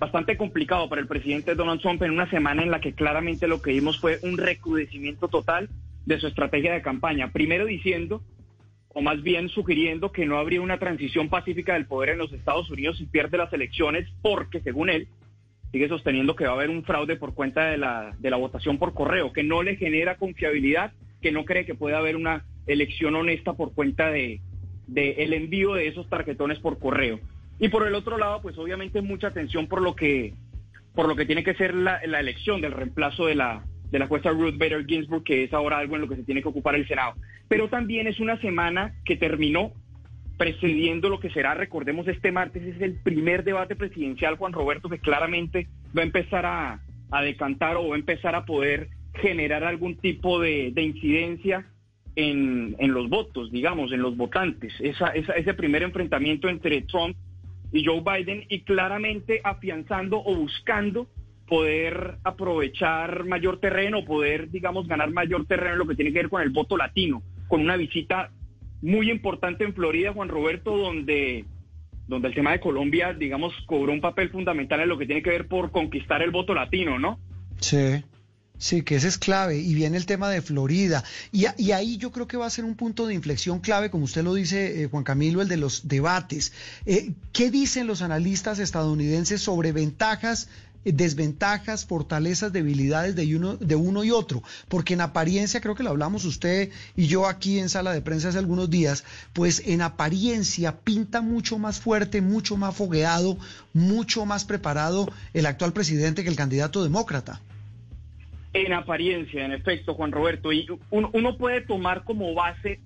bastante 0.00 0.36
complicado 0.36 0.88
para 0.88 1.00
el 1.00 1.06
presidente 1.06 1.54
Donald 1.54 1.80
Trump 1.80 2.02
en 2.02 2.10
una 2.10 2.28
semana 2.30 2.64
en 2.64 2.72
la 2.72 2.80
que 2.80 2.94
claramente 2.94 3.46
lo 3.46 3.62
que 3.62 3.70
vimos 3.70 4.00
fue 4.00 4.18
un 4.22 4.36
recrudecimiento 4.36 5.28
total 5.28 5.68
de 6.04 6.18
su 6.18 6.26
estrategia 6.26 6.72
de 6.72 6.82
campaña. 6.82 7.30
Primero 7.30 7.64
diciendo, 7.64 8.22
o 8.94 9.02
más 9.02 9.22
bien 9.22 9.48
sugiriendo 9.48 10.12
que 10.12 10.26
no 10.26 10.38
habría 10.38 10.60
una 10.60 10.78
transición 10.78 11.28
pacífica 11.28 11.74
del 11.74 11.86
poder 11.86 12.10
en 12.10 12.18
los 12.18 12.32
Estados 12.32 12.70
Unidos 12.70 12.98
si 12.98 13.06
pierde 13.06 13.38
las 13.38 13.52
elecciones, 13.52 14.08
porque 14.22 14.60
según 14.60 14.90
él, 14.90 15.08
sigue 15.72 15.88
sosteniendo 15.88 16.34
que 16.34 16.44
va 16.44 16.52
a 16.52 16.54
haber 16.54 16.70
un 16.70 16.84
fraude 16.84 17.16
por 17.16 17.34
cuenta 17.34 17.66
de 17.66 17.78
la, 17.78 18.16
de 18.18 18.30
la 18.30 18.36
votación 18.36 18.78
por 18.78 18.94
correo, 18.94 19.32
que 19.32 19.42
no 19.42 19.62
le 19.62 19.76
genera 19.76 20.16
confiabilidad, 20.16 20.92
que 21.20 21.32
no 21.32 21.44
cree 21.44 21.66
que 21.66 21.74
pueda 21.74 21.98
haber 21.98 22.16
una 22.16 22.44
elección 22.66 23.14
honesta 23.14 23.54
por 23.54 23.74
cuenta 23.74 24.10
de, 24.10 24.40
de 24.86 25.10
el 25.18 25.32
envío 25.32 25.74
de 25.74 25.88
esos 25.88 26.08
tarjetones 26.08 26.58
por 26.58 26.78
correo. 26.78 27.20
Y 27.58 27.68
por 27.68 27.86
el 27.86 27.94
otro 27.94 28.18
lado, 28.18 28.40
pues 28.40 28.56
obviamente 28.56 29.02
mucha 29.02 29.28
atención 29.28 29.66
por 29.66 29.82
lo 29.82 29.94
que 29.94 30.34
por 30.94 31.06
lo 31.06 31.14
que 31.14 31.26
tiene 31.26 31.44
que 31.44 31.54
ser 31.54 31.74
la, 31.74 32.00
la 32.06 32.18
elección 32.18 32.60
del 32.60 32.72
reemplazo 32.72 33.26
de 33.26 33.36
la 33.36 33.64
de 33.90 33.98
la 33.98 34.06
jueza 34.06 34.30
Ruth 34.30 34.56
Bader 34.58 34.86
Ginsburg, 34.86 35.24
que 35.24 35.44
es 35.44 35.52
ahora 35.52 35.78
algo 35.78 35.96
en 35.96 36.02
lo 36.02 36.08
que 36.08 36.16
se 36.16 36.24
tiene 36.24 36.42
que 36.42 36.48
ocupar 36.48 36.74
el 36.74 36.86
Senado. 36.86 37.14
Pero 37.48 37.68
también 37.68 38.06
es 38.06 38.20
una 38.20 38.40
semana 38.40 38.94
que 39.04 39.16
terminó 39.16 39.72
precediendo 40.38 41.08
lo 41.08 41.18
que 41.18 41.30
será, 41.30 41.54
recordemos, 41.54 42.06
este 42.06 42.30
martes 42.30 42.62
es 42.62 42.80
el 42.80 42.94
primer 42.94 43.42
debate 43.44 43.74
presidencial, 43.74 44.36
Juan 44.36 44.52
Roberto, 44.52 44.88
que 44.88 44.98
claramente 44.98 45.66
va 45.96 46.02
a 46.02 46.06
empezar 46.06 46.46
a, 46.46 46.80
decantar 47.22 47.76
o 47.76 47.88
va 47.88 47.96
a 47.96 47.98
empezar 47.98 48.34
a 48.34 48.44
poder 48.44 48.88
generar 49.14 49.64
algún 49.64 49.96
tipo 49.96 50.38
de, 50.40 50.72
incidencia 50.76 51.66
en, 52.14 52.76
los 52.78 53.08
votos, 53.08 53.50
digamos, 53.50 53.90
en 53.92 54.00
los 54.00 54.16
votantes. 54.16 54.72
Esa, 54.80 55.08
ese 55.08 55.54
primer 55.54 55.82
enfrentamiento 55.82 56.48
entre 56.48 56.82
Trump 56.82 57.16
y 57.72 57.84
Joe 57.84 58.00
Biden 58.00 58.44
y 58.48 58.60
claramente 58.60 59.40
afianzando 59.42 60.22
o 60.24 60.36
buscando 60.36 61.08
poder 61.48 62.16
aprovechar 62.24 63.24
mayor 63.24 63.58
terreno, 63.58 64.04
poder, 64.04 64.50
digamos, 64.50 64.86
ganar 64.86 65.10
mayor 65.10 65.46
terreno 65.46 65.72
en 65.72 65.78
lo 65.78 65.86
que 65.86 65.94
tiene 65.94 66.12
que 66.12 66.18
ver 66.18 66.28
con 66.28 66.42
el 66.42 66.50
voto 66.50 66.76
latino, 66.76 67.22
con 67.48 67.60
una 67.60 67.76
visita 67.76 68.30
muy 68.82 69.10
importante 69.10 69.64
en 69.64 69.74
Florida, 69.74 70.12
Juan 70.12 70.28
Roberto, 70.28 70.76
donde, 70.76 71.44
donde 72.06 72.28
el 72.28 72.34
tema 72.34 72.52
de 72.52 72.60
Colombia, 72.60 73.12
digamos, 73.12 73.54
cobró 73.66 73.92
un 73.92 74.00
papel 74.00 74.30
fundamental 74.30 74.80
en 74.80 74.88
lo 74.88 74.98
que 74.98 75.06
tiene 75.06 75.22
que 75.22 75.30
ver 75.30 75.48
por 75.48 75.70
conquistar 75.70 76.22
el 76.22 76.30
voto 76.30 76.54
latino, 76.54 76.98
¿no? 76.98 77.18
Sí. 77.60 78.04
Sí, 78.58 78.82
que 78.82 78.96
ese 78.96 79.06
es 79.06 79.18
clave. 79.18 79.58
Y 79.58 79.74
viene 79.74 79.96
el 79.96 80.04
tema 80.04 80.28
de 80.28 80.42
Florida. 80.42 81.04
Y, 81.30 81.46
ahí 81.70 81.96
yo 81.96 82.10
creo 82.10 82.26
que 82.26 82.36
va 82.36 82.46
a 82.46 82.50
ser 82.50 82.64
un 82.64 82.74
punto 82.74 83.06
de 83.06 83.14
inflexión 83.14 83.60
clave, 83.60 83.88
como 83.88 84.04
usted 84.04 84.24
lo 84.24 84.34
dice, 84.34 84.82
eh, 84.82 84.88
Juan 84.88 85.04
Camilo, 85.04 85.40
el 85.40 85.48
de 85.48 85.56
los 85.56 85.86
debates. 85.86 86.52
Eh, 86.84 87.12
¿Qué 87.32 87.50
dicen 87.50 87.86
los 87.86 88.02
analistas 88.02 88.58
estadounidenses 88.58 89.40
sobre 89.40 89.70
ventajas 89.70 90.48
desventajas, 90.92 91.84
fortalezas, 91.84 92.52
debilidades 92.52 93.14
de 93.14 93.36
uno, 93.36 93.56
de 93.56 93.76
uno 93.76 94.04
y 94.04 94.10
otro, 94.10 94.42
porque 94.68 94.94
en 94.94 95.00
apariencia, 95.00 95.60
creo 95.60 95.74
que 95.74 95.82
lo 95.82 95.90
hablamos 95.90 96.24
usted 96.24 96.70
y 96.96 97.06
yo 97.06 97.26
aquí 97.26 97.58
en 97.58 97.68
sala 97.68 97.92
de 97.92 98.02
prensa 98.02 98.28
hace 98.28 98.38
algunos 98.38 98.70
días, 98.70 99.04
pues 99.32 99.62
en 99.66 99.82
apariencia 99.82 100.78
pinta 100.78 101.20
mucho 101.20 101.58
más 101.58 101.80
fuerte, 101.80 102.20
mucho 102.20 102.56
más 102.56 102.76
fogueado, 102.76 103.38
mucho 103.72 104.26
más 104.26 104.44
preparado 104.44 105.10
el 105.34 105.46
actual 105.46 105.72
presidente 105.72 106.22
que 106.22 106.30
el 106.30 106.36
candidato 106.36 106.82
demócrata. 106.82 107.40
En 108.52 108.72
apariencia, 108.72 109.44
en 109.44 109.52
efecto, 109.52 109.94
Juan 109.94 110.10
Roberto, 110.10 110.52
y 110.52 110.66
uno 110.90 111.36
puede 111.36 111.60
tomar 111.60 112.04
como 112.04 112.34
base 112.34 112.80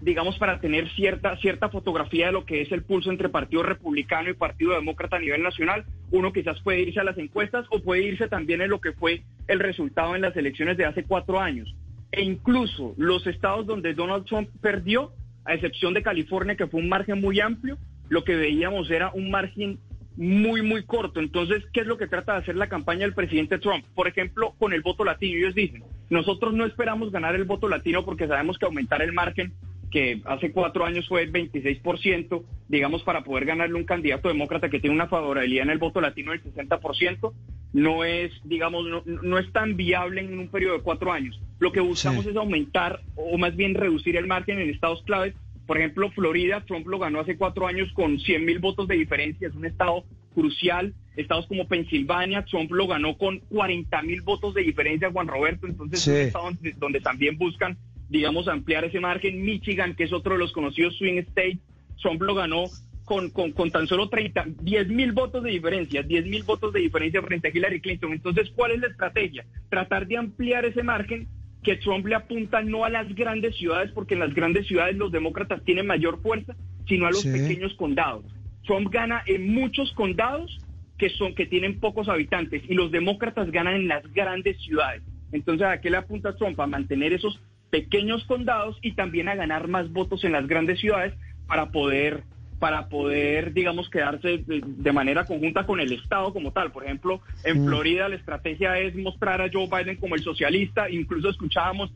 digamos, 0.00 0.38
para 0.38 0.60
tener 0.60 0.88
cierta, 0.90 1.36
cierta 1.38 1.68
fotografía 1.68 2.26
de 2.26 2.32
lo 2.32 2.44
que 2.44 2.60
es 2.60 2.72
el 2.72 2.82
pulso 2.82 3.10
entre 3.10 3.28
Partido 3.28 3.62
Republicano 3.62 4.30
y 4.30 4.34
Partido 4.34 4.72
Demócrata 4.72 5.16
a 5.16 5.20
nivel 5.20 5.42
nacional. 5.42 5.84
Uno 6.10 6.32
quizás 6.32 6.60
puede 6.60 6.80
irse 6.80 7.00
a 7.00 7.04
las 7.04 7.18
encuestas 7.18 7.66
o 7.70 7.80
puede 7.80 8.02
irse 8.02 8.28
también 8.28 8.60
en 8.60 8.70
lo 8.70 8.80
que 8.80 8.92
fue 8.92 9.22
el 9.48 9.60
resultado 9.60 10.14
en 10.14 10.22
las 10.22 10.36
elecciones 10.36 10.76
de 10.76 10.86
hace 10.86 11.04
cuatro 11.04 11.40
años. 11.40 11.74
E 12.12 12.22
incluso 12.22 12.94
los 12.96 13.26
estados 13.26 13.66
donde 13.66 13.94
Donald 13.94 14.24
Trump 14.24 14.48
perdió, 14.60 15.12
a 15.44 15.54
excepción 15.54 15.94
de 15.94 16.02
California, 16.02 16.56
que 16.56 16.66
fue 16.66 16.80
un 16.80 16.88
margen 16.88 17.20
muy 17.20 17.40
amplio, 17.40 17.78
lo 18.08 18.24
que 18.24 18.36
veíamos 18.36 18.90
era 18.90 19.10
un 19.12 19.30
margen 19.30 19.78
muy, 20.16 20.62
muy 20.62 20.82
corto. 20.82 21.20
Entonces, 21.20 21.64
¿qué 21.72 21.80
es 21.80 21.86
lo 21.86 21.96
que 21.96 22.08
trata 22.08 22.32
de 22.32 22.38
hacer 22.40 22.56
la 22.56 22.68
campaña 22.68 23.00
del 23.00 23.14
presidente 23.14 23.58
Trump? 23.58 23.84
Por 23.94 24.08
ejemplo, 24.08 24.54
con 24.58 24.72
el 24.72 24.82
voto 24.82 25.04
latino. 25.04 25.38
Ellos 25.38 25.54
dicen, 25.54 25.84
nosotros 26.10 26.52
no 26.54 26.66
esperamos 26.66 27.12
ganar 27.12 27.34
el 27.36 27.44
voto 27.44 27.68
latino 27.68 28.04
porque 28.04 28.26
sabemos 28.26 28.58
que 28.58 28.66
aumentar 28.66 29.00
el 29.00 29.12
margen 29.12 29.52
que 29.90 30.20
hace 30.24 30.52
cuatro 30.52 30.84
años 30.84 31.08
fue 31.08 31.22
el 31.22 31.32
26%, 31.32 32.42
digamos, 32.68 33.02
para 33.02 33.24
poder 33.24 33.46
ganarle 33.46 33.76
un 33.76 33.84
candidato 33.84 34.28
demócrata 34.28 34.68
que 34.68 34.80
tiene 34.80 34.94
una 34.94 35.08
favorabilidad 35.08 35.64
en 35.64 35.70
el 35.70 35.78
voto 35.78 36.00
latino 36.00 36.32
del 36.32 36.42
60%, 36.42 37.32
no 37.72 38.04
es, 38.04 38.32
digamos, 38.44 38.84
no, 39.04 39.38
es 39.38 39.52
tan 39.52 39.76
viable 39.76 40.22
en 40.22 40.38
un 40.38 40.48
periodo 40.48 40.78
de 40.78 40.82
cuatro 40.82 41.12
años. 41.12 41.40
Lo 41.58 41.72
que 41.72 41.80
buscamos 41.80 42.26
es 42.26 42.36
aumentar 42.36 43.00
o 43.16 43.36
más 43.38 43.56
bien 43.56 43.74
reducir 43.74 44.16
el 44.16 44.26
margen 44.26 44.58
en 44.58 44.70
estados 44.70 45.02
claves. 45.02 45.34
Por 45.66 45.76
ejemplo, 45.76 46.10
Florida, 46.10 46.64
Trump 46.66 46.86
lo 46.86 46.98
ganó 46.98 47.20
hace 47.20 47.36
cuatro 47.36 47.66
años 47.66 47.92
con 47.92 48.18
100 48.18 48.44
mil 48.44 48.58
votos 48.58 48.88
de 48.88 48.96
diferencia, 48.96 49.48
es 49.48 49.54
un 49.54 49.66
estado 49.66 50.04
crucial. 50.34 50.94
Estados 51.16 51.46
como 51.46 51.66
Pensilvania, 51.66 52.44
Trump 52.44 52.70
lo 52.70 52.86
ganó 52.86 53.18
con 53.18 53.40
40 53.40 54.02
mil 54.02 54.22
votos 54.22 54.54
de 54.54 54.62
diferencia, 54.62 55.10
Juan 55.10 55.26
Roberto. 55.26 55.66
Entonces, 55.66 56.06
es 56.06 56.06
un 56.06 56.20
estado 56.20 56.50
donde 56.78 57.00
también 57.00 57.36
buscan 57.36 57.76
digamos, 58.08 58.48
ampliar 58.48 58.84
ese 58.84 59.00
margen. 59.00 59.42
Michigan, 59.42 59.94
que 59.94 60.04
es 60.04 60.12
otro 60.12 60.34
de 60.34 60.40
los 60.40 60.52
conocidos 60.52 60.96
swing 60.96 61.18
states, 61.18 61.58
Trump 62.00 62.22
lo 62.22 62.34
ganó 62.34 62.64
con, 63.04 63.30
con, 63.30 63.52
con, 63.52 63.70
tan 63.70 63.86
solo 63.86 64.08
30, 64.08 64.46
10 64.60 64.88
mil 64.88 65.12
votos 65.12 65.42
de 65.42 65.50
diferencia, 65.50 66.02
10 66.02 66.26
mil 66.26 66.42
votos 66.42 66.72
de 66.72 66.80
diferencia 66.80 67.22
frente 67.22 67.48
a 67.48 67.50
Hillary 67.50 67.80
Clinton. 67.80 68.12
Entonces, 68.12 68.50
¿cuál 68.54 68.72
es 68.72 68.80
la 68.80 68.88
estrategia? 68.88 69.46
Tratar 69.70 70.06
de 70.06 70.18
ampliar 70.18 70.64
ese 70.64 70.82
margen 70.82 71.26
que 71.62 71.76
Trump 71.76 72.06
le 72.06 72.14
apunta 72.14 72.62
no 72.62 72.84
a 72.84 72.90
las 72.90 73.12
grandes 73.14 73.56
ciudades, 73.56 73.90
porque 73.92 74.14
en 74.14 74.20
las 74.20 74.34
grandes 74.34 74.66
ciudades 74.66 74.96
los 74.96 75.10
demócratas 75.10 75.64
tienen 75.64 75.86
mayor 75.86 76.20
fuerza, 76.22 76.54
sino 76.86 77.06
a 77.06 77.10
los 77.10 77.24
pequeños 77.24 77.74
condados. 77.74 78.24
Trump 78.64 78.90
gana 78.90 79.22
en 79.26 79.54
muchos 79.54 79.92
condados 79.92 80.60
que 80.98 81.08
son 81.10 81.34
que 81.34 81.46
tienen 81.46 81.80
pocos 81.80 82.08
habitantes 82.08 82.62
y 82.68 82.74
los 82.74 82.90
demócratas 82.90 83.50
ganan 83.50 83.74
en 83.74 83.88
las 83.88 84.02
grandes 84.12 84.60
ciudades. 84.60 85.02
Entonces, 85.32 85.66
¿a 85.66 85.80
qué 85.80 85.90
le 85.90 85.96
apunta 85.96 86.36
Trump? 86.36 86.58
A 86.60 86.66
mantener 86.66 87.12
esos 87.12 87.40
pequeños 87.70 88.24
condados 88.24 88.78
y 88.82 88.92
también 88.92 89.28
a 89.28 89.34
ganar 89.34 89.68
más 89.68 89.92
votos 89.92 90.24
en 90.24 90.32
las 90.32 90.46
grandes 90.46 90.80
ciudades 90.80 91.14
para 91.46 91.70
poder 91.70 92.24
para 92.58 92.88
poder, 92.88 93.52
digamos, 93.52 93.88
quedarse 93.88 94.38
de, 94.44 94.92
manera 94.92 95.24
conjunta 95.24 95.64
con 95.64 95.78
el 95.78 95.92
Estado 95.92 96.32
como 96.32 96.52
tal. 96.52 96.72
Por 96.72 96.84
ejemplo, 96.84 97.20
en. 97.44 97.64
Florida 97.64 98.08
la 98.08 98.16
estrategia 98.16 98.78
es 98.78 98.96
mostrar 98.96 99.40
a 99.40 99.48
Joe 99.52 99.68
Biden 99.68 99.96
como 99.96 100.16
el 100.16 100.22
socialista. 100.22 100.90
Incluso 100.90 101.30
escuchábamos 101.30 101.92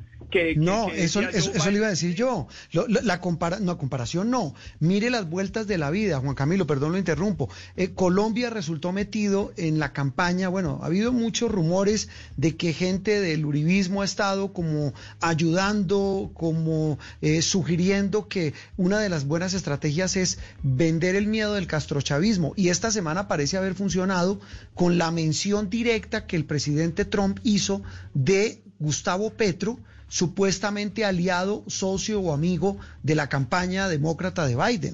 no, 0.57 0.91
eso, 0.91 1.21
eso, 1.21 1.71
le 1.71 1.77
iba 1.77 1.87
a 1.87 1.91
decir 1.91 2.15
yo. 2.15 2.49
la, 2.73 3.21
compara, 3.21 3.61
no, 3.61 3.79
comparación 3.79 4.31
no. 4.31 4.55
Mire 4.81 5.11
las 5.11 5.29
vueltas 5.29 5.67
de 5.67 5.79
la 5.79 5.91
vida, 5.91 6.19
Juan 6.19 6.35
Camilo, 6.35 6.67
perdón 6.67 6.93
lo 6.93 6.99
interrumpo. 6.99 7.49
Eh, 7.77 7.93
Colombia 7.95 8.51
resultó 8.51 8.93
metido 8.93 9.53
en 9.57 9.79
la 9.79 9.93
campaña, 9.93 10.49
bueno, 10.49 10.81
ha 10.83 10.87
habido 10.87 11.13
muchos 11.13 11.51
rumores 11.51 12.09
de 12.37 12.57
que 12.57 12.73
gente 12.73 13.21
del 13.21 13.45
uribismo 13.45 14.03
ha 14.03 14.05
estado 14.05 14.53
como 14.53 14.95
ayudando, 15.21 16.31
como 16.35 16.99
eh, 17.21 17.43
sugiriendo 17.43 18.29
que 18.29 18.55
una 18.77 18.99
de 19.01 19.09
las 19.09 19.27
buenas 19.27 19.55
estrategias 19.55 20.17
es 20.17 20.39
vender 20.63 21.15
el 21.15 21.27
miedo 21.27 21.55
del 21.55 21.67
castrochavismo. 21.67 22.53
Y 22.57 22.69
esta 22.69 22.91
semana 22.91 23.29
parece 23.29 23.57
haber 23.57 23.75
funcionado 23.75 24.41
con 24.75 24.99
la 24.99 25.11
mención 25.11 25.71
directa 25.71 26.27
que 26.27 26.37
el 26.37 26.45
presidente 26.45 27.05
Trump 27.05 27.39
hizo 27.43 27.83
de 28.15 28.63
Gustavo 28.79 29.31
Petro, 29.31 29.79
supuestamente 30.13 31.07
aliado, 31.07 31.65
socio 31.69 32.21
o 32.21 32.35
amigo 32.35 32.77
de 33.03 33.15
la 33.15 33.31
campaña 33.31 33.89
demócrata 33.89 34.47
de 34.47 34.55
Biden. 34.55 34.93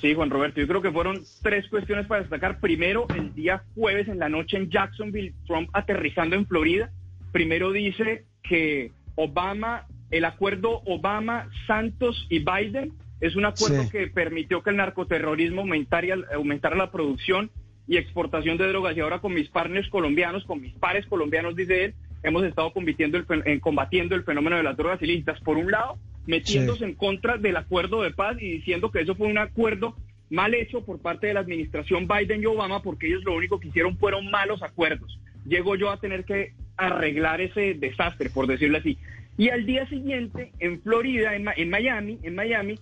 Sí, 0.00 0.14
Juan 0.14 0.30
Roberto, 0.30 0.60
yo 0.60 0.66
creo 0.66 0.82
que 0.82 0.90
fueron 0.90 1.22
tres 1.42 1.68
cuestiones 1.68 2.08
para 2.08 2.22
destacar. 2.22 2.58
Primero, 2.58 3.06
el 3.14 3.32
día 3.34 3.62
jueves 3.76 4.08
en 4.08 4.18
la 4.18 4.28
noche 4.28 4.56
en 4.56 4.68
Jacksonville, 4.68 5.32
Trump 5.46 5.70
aterrizando 5.74 6.34
en 6.34 6.44
Florida. 6.44 6.90
Primero 7.30 7.70
dice 7.70 8.24
que 8.42 8.90
Obama, 9.14 9.86
el 10.10 10.24
acuerdo 10.24 10.82
Obama, 10.84 11.48
Santos 11.68 12.26
y 12.30 12.40
Biden 12.40 12.94
es 13.20 13.36
un 13.36 13.44
acuerdo 13.44 13.88
que 13.90 14.08
permitió 14.08 14.64
que 14.64 14.70
el 14.70 14.76
narcoterrorismo 14.76 15.60
aumentara, 15.60 16.16
aumentara 16.34 16.74
la 16.74 16.90
producción 16.90 17.52
y 17.86 17.96
exportación 17.96 18.58
de 18.58 18.66
drogas. 18.66 18.96
Y 18.96 19.00
ahora 19.00 19.20
con 19.20 19.32
mis 19.32 19.48
partners 19.50 19.88
colombianos, 19.88 20.44
con 20.46 20.60
mis 20.60 20.74
pares 20.74 21.06
colombianos, 21.06 21.54
dice 21.54 21.84
él, 21.84 21.94
hemos 22.22 22.44
estado 22.44 22.72
combatiendo 22.72 23.18
el, 23.18 23.26
en 23.44 23.60
combatiendo 23.60 24.14
el 24.14 24.24
fenómeno 24.24 24.56
de 24.56 24.62
las 24.62 24.76
drogas 24.76 25.02
ilícitas. 25.02 25.40
Por 25.40 25.56
un 25.56 25.70
lado, 25.70 25.98
metiéndose 26.26 26.84
en 26.84 26.94
contra 26.94 27.36
del 27.36 27.56
acuerdo 27.56 28.02
de 28.02 28.12
paz 28.12 28.36
y 28.40 28.50
diciendo 28.50 28.90
que 28.90 29.00
eso 29.00 29.14
fue 29.14 29.28
un 29.28 29.38
acuerdo 29.38 29.96
mal 30.30 30.54
hecho 30.54 30.84
por 30.84 31.00
parte 31.00 31.26
de 31.26 31.34
la 31.34 31.40
administración 31.40 32.08
Biden 32.08 32.42
y 32.42 32.46
Obama 32.46 32.82
porque 32.82 33.06
ellos 33.06 33.24
lo 33.24 33.34
único 33.34 33.60
que 33.60 33.68
hicieron 33.68 33.98
fueron 33.98 34.30
malos 34.30 34.62
acuerdos. 34.62 35.18
Llego 35.46 35.76
yo 35.76 35.90
a 35.90 35.98
tener 35.98 36.24
que 36.24 36.54
arreglar 36.76 37.40
ese 37.40 37.74
desastre, 37.74 38.30
por 38.30 38.46
decirlo 38.46 38.78
así. 38.78 38.98
Y 39.36 39.48
al 39.50 39.66
día 39.66 39.88
siguiente, 39.88 40.52
en 40.58 40.80
Florida, 40.82 41.34
en, 41.34 41.46
en 41.56 41.70
Miami, 41.70 42.18
en 42.22 42.34
Miami, 42.34 42.78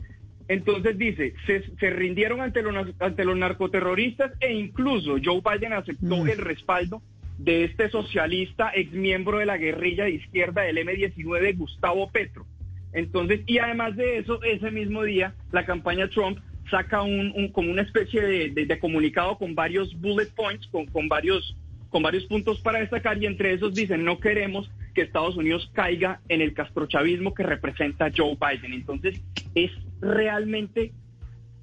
entonces 0.48 0.98
dice, 0.98 1.34
se, 1.46 1.62
se 1.76 1.90
rindieron 1.90 2.40
ante 2.40 2.60
los, 2.60 2.88
ante 2.98 3.24
los 3.24 3.36
narcoterroristas 3.36 4.32
e 4.40 4.52
incluso 4.52 5.16
Joe 5.22 5.40
Biden 5.40 5.72
aceptó 5.72 6.26
el 6.26 6.38
respaldo 6.38 7.02
de 7.40 7.64
este 7.64 7.88
socialista 7.88 8.70
ex 8.74 8.92
miembro 8.92 9.38
de 9.38 9.46
la 9.46 9.56
guerrilla 9.56 10.04
de 10.04 10.12
izquierda 10.12 10.62
del 10.62 10.76
M-19, 10.78 11.56
Gustavo 11.56 12.10
Petro. 12.10 12.44
Entonces, 12.92 13.40
y 13.46 13.58
además 13.58 13.96
de 13.96 14.18
eso, 14.18 14.42
ese 14.42 14.70
mismo 14.70 15.02
día, 15.04 15.34
la 15.50 15.64
campaña 15.64 16.08
Trump 16.08 16.38
saca 16.70 17.02
un, 17.02 17.48
como 17.52 17.70
una 17.70 17.82
especie 17.82 18.20
de, 18.50 18.78
comunicado 18.78 19.38
con 19.38 19.54
varios 19.54 19.98
bullet 20.00 20.28
points, 20.36 20.66
con, 20.68 20.86
con 20.86 21.08
varios 21.08 21.56
con 21.88 22.04
varios 22.04 22.24
puntos 22.26 22.60
para 22.60 22.78
destacar 22.78 23.20
y 23.20 23.26
entre 23.26 23.52
esos 23.52 23.74
dicen 23.74 24.04
no 24.04 24.20
queremos 24.20 24.70
que 24.94 25.02
Estados 25.02 25.36
Unidos 25.36 25.68
caiga 25.74 26.20
en 26.28 26.40
el 26.40 26.54
castrochavismo 26.54 27.34
que 27.34 27.42
representa 27.42 28.12
Joe 28.16 28.38
Biden. 28.40 28.74
Entonces 28.74 29.20
es 29.56 29.72
realmente 30.00 30.92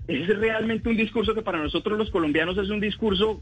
es 0.09 0.27
realmente 0.27 0.89
un 0.89 0.97
discurso 0.97 1.33
que 1.33 1.41
para 1.41 1.59
nosotros 1.59 1.97
los 1.97 2.09
colombianos 2.11 2.57
es 2.57 2.69
un 2.69 2.81
discurso 2.81 3.41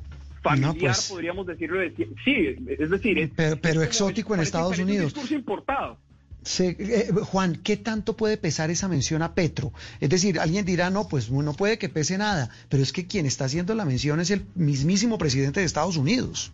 familiar, 0.49 0.73
No, 0.76 0.80
pues. 0.80 1.09
podríamos 1.09 1.47
decirlo. 1.47 1.80
de- 1.80 1.93
Sí, 2.23 2.55
es 2.80 2.89
decir, 2.89 3.19
es, 3.19 3.31
Pero, 3.35 3.57
pero 3.57 3.73
es 3.73 3.76
como- 3.76 3.84
exótico 3.84 4.34
en 4.35 4.41
Estados 4.41 4.80
Unidos. 4.80 5.05
Un 5.05 5.09
discurso 5.13 5.34
importado. 5.35 5.97
Se- 6.43 6.76
eh, 6.80 7.09
Juan, 7.23 7.55
¿qué 7.63 7.76
tanto 7.76 8.15
puede 8.15 8.38
pesar 8.38 8.69
esa 8.69 8.88
mención 8.88 9.23
a 9.23 9.34
Petro? 9.34 9.73
Es 9.99 10.09
decir, 10.09 10.39
alguien 10.39 10.63
dirá, 10.63 10.91
no, 10.91 11.07
pues 11.07 11.31
no 11.31 11.53
puede 11.53 11.80
que 11.80 11.89
pese 11.89 12.17
nada, 12.19 12.49
pero 12.69 12.84
es 12.84 12.93
que 12.93 13.07
quien 13.07 13.26
está 13.26 13.45
haciendo 13.45 13.73
la 13.73 13.84
mención 13.84 14.19
es 14.19 14.30
el 14.30 14.45
mismísimo 14.53 15.17
presidente 15.17 15.59
de 15.59 15.65
Estados 15.65 15.97
Unidos. 15.97 16.51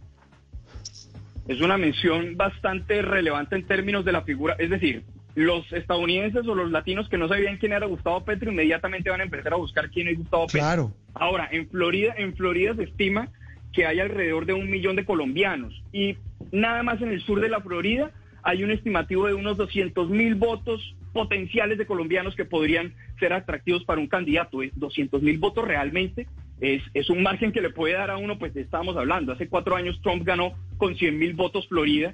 es 1.47 1.59
una 1.59 1.77
mención 1.77 2.37
bastante 2.37 3.01
relevante 3.01 3.55
en 3.55 3.65
términos 3.67 4.05
de 4.05 4.11
la 4.13 4.21
figura, 4.21 4.55
es 4.59 4.69
decir, 4.69 5.03
los 5.35 5.69
estadounidenses 5.73 6.45
o 6.47 6.55
los 6.55 6.71
latinos 6.71 7.09
que 7.09 7.17
no 7.17 7.27
sabían 7.27 7.57
quién 7.57 7.73
era 7.73 7.85
Gustavo 7.87 8.23
Petro 8.23 8.51
inmediatamente 8.51 9.09
van 9.09 9.21
a 9.21 9.23
empezar 9.23 9.53
a 9.53 9.57
buscar 9.57 9.89
quién 9.89 10.07
es 10.07 10.17
Gustavo 10.17 10.45
Petro. 10.47 10.59
Claro. 10.61 10.93
Ahora, 11.13 11.49
en 11.51 11.67
Florida, 11.69 12.13
en 12.17 12.35
Florida 12.37 12.75
se 12.75 12.83
estima 12.83 13.29
que 13.73 13.85
hay 13.85 13.99
alrededor 13.99 14.45
de 14.45 14.53
un 14.53 14.69
millón 14.69 14.95
de 14.95 15.05
colombianos. 15.05 15.81
Y 15.91 16.17
nada 16.51 16.83
más 16.83 17.01
en 17.01 17.09
el 17.09 17.21
sur 17.21 17.39
de 17.39 17.49
la 17.49 17.61
Florida 17.61 18.11
hay 18.43 18.63
un 18.63 18.71
estimativo 18.71 19.27
de 19.27 19.33
unos 19.33 19.57
200 19.57 20.09
mil 20.09 20.35
votos 20.35 20.95
potenciales 21.13 21.77
de 21.77 21.85
colombianos 21.85 22.35
que 22.35 22.45
podrían 22.45 22.93
ser 23.19 23.33
atractivos 23.33 23.83
para 23.83 24.01
un 24.01 24.07
candidato. 24.07 24.59
200 24.75 25.21
mil 25.21 25.37
votos 25.37 25.65
realmente 25.65 26.27
es, 26.59 26.81
es 26.93 27.09
un 27.09 27.23
margen 27.23 27.51
que 27.51 27.61
le 27.61 27.69
puede 27.69 27.95
dar 27.95 28.11
a 28.11 28.17
uno, 28.17 28.37
pues 28.39 28.55
estábamos 28.55 28.95
hablando, 28.95 29.33
hace 29.33 29.47
cuatro 29.47 29.75
años 29.75 29.99
Trump 30.01 30.23
ganó 30.23 30.53
con 30.77 30.95
100 30.95 31.17
mil 31.17 31.33
votos 31.33 31.67
Florida, 31.67 32.13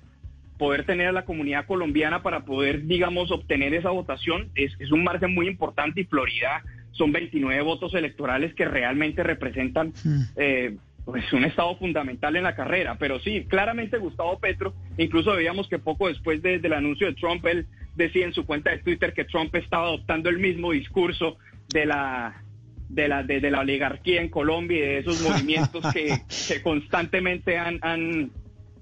poder 0.57 0.85
tener 0.85 1.07
a 1.07 1.11
la 1.11 1.25
comunidad 1.25 1.65
colombiana 1.65 2.23
para 2.23 2.45
poder, 2.45 2.85
digamos, 2.87 3.31
obtener 3.31 3.73
esa 3.73 3.91
votación 3.91 4.49
es, 4.55 4.73
es 4.79 4.91
un 4.91 5.03
margen 5.03 5.33
muy 5.33 5.47
importante 5.47 6.01
y 6.01 6.05
Florida 6.05 6.63
son 6.91 7.11
29 7.11 7.61
votos 7.61 7.93
electorales 7.93 8.53
que 8.55 8.65
realmente 8.65 9.21
representan 9.21 9.93
eh, 10.35 10.77
pues 11.07 11.31
un 11.31 11.45
estado 11.45 11.73
fundamental 11.77 12.35
en 12.35 12.43
la 12.43 12.53
carrera. 12.53 12.97
Pero 12.99 13.17
sí, 13.21 13.45
claramente 13.47 13.97
Gustavo 13.97 14.37
Petro, 14.39 14.73
incluso 14.97 15.33
veíamos 15.33 15.69
que 15.69 15.79
poco 15.79 16.09
después 16.09 16.41
de- 16.41 16.59
del 16.59 16.73
anuncio 16.73 17.07
de 17.07 17.13
Trump, 17.13 17.45
él 17.45 17.65
decía 17.95 18.25
en 18.25 18.33
su 18.33 18.45
cuenta 18.45 18.71
de 18.71 18.79
Twitter 18.79 19.13
que 19.13 19.23
Trump 19.23 19.55
estaba 19.55 19.87
adoptando 19.87 20.29
el 20.29 20.37
mismo 20.37 20.71
discurso 20.73 21.37
de 21.69 21.85
la 21.85 22.43
de 22.89 23.07
la 23.07 23.23
de, 23.23 23.39
de 23.39 23.51
la 23.51 23.61
oligarquía 23.61 24.21
en 24.21 24.27
Colombia 24.29 24.77
y 24.77 24.81
de 24.81 24.97
esos 24.99 25.21
movimientos 25.21 25.83
que, 25.93 26.61
constantemente 26.61 27.57
han, 27.57 27.79
han 27.81 28.31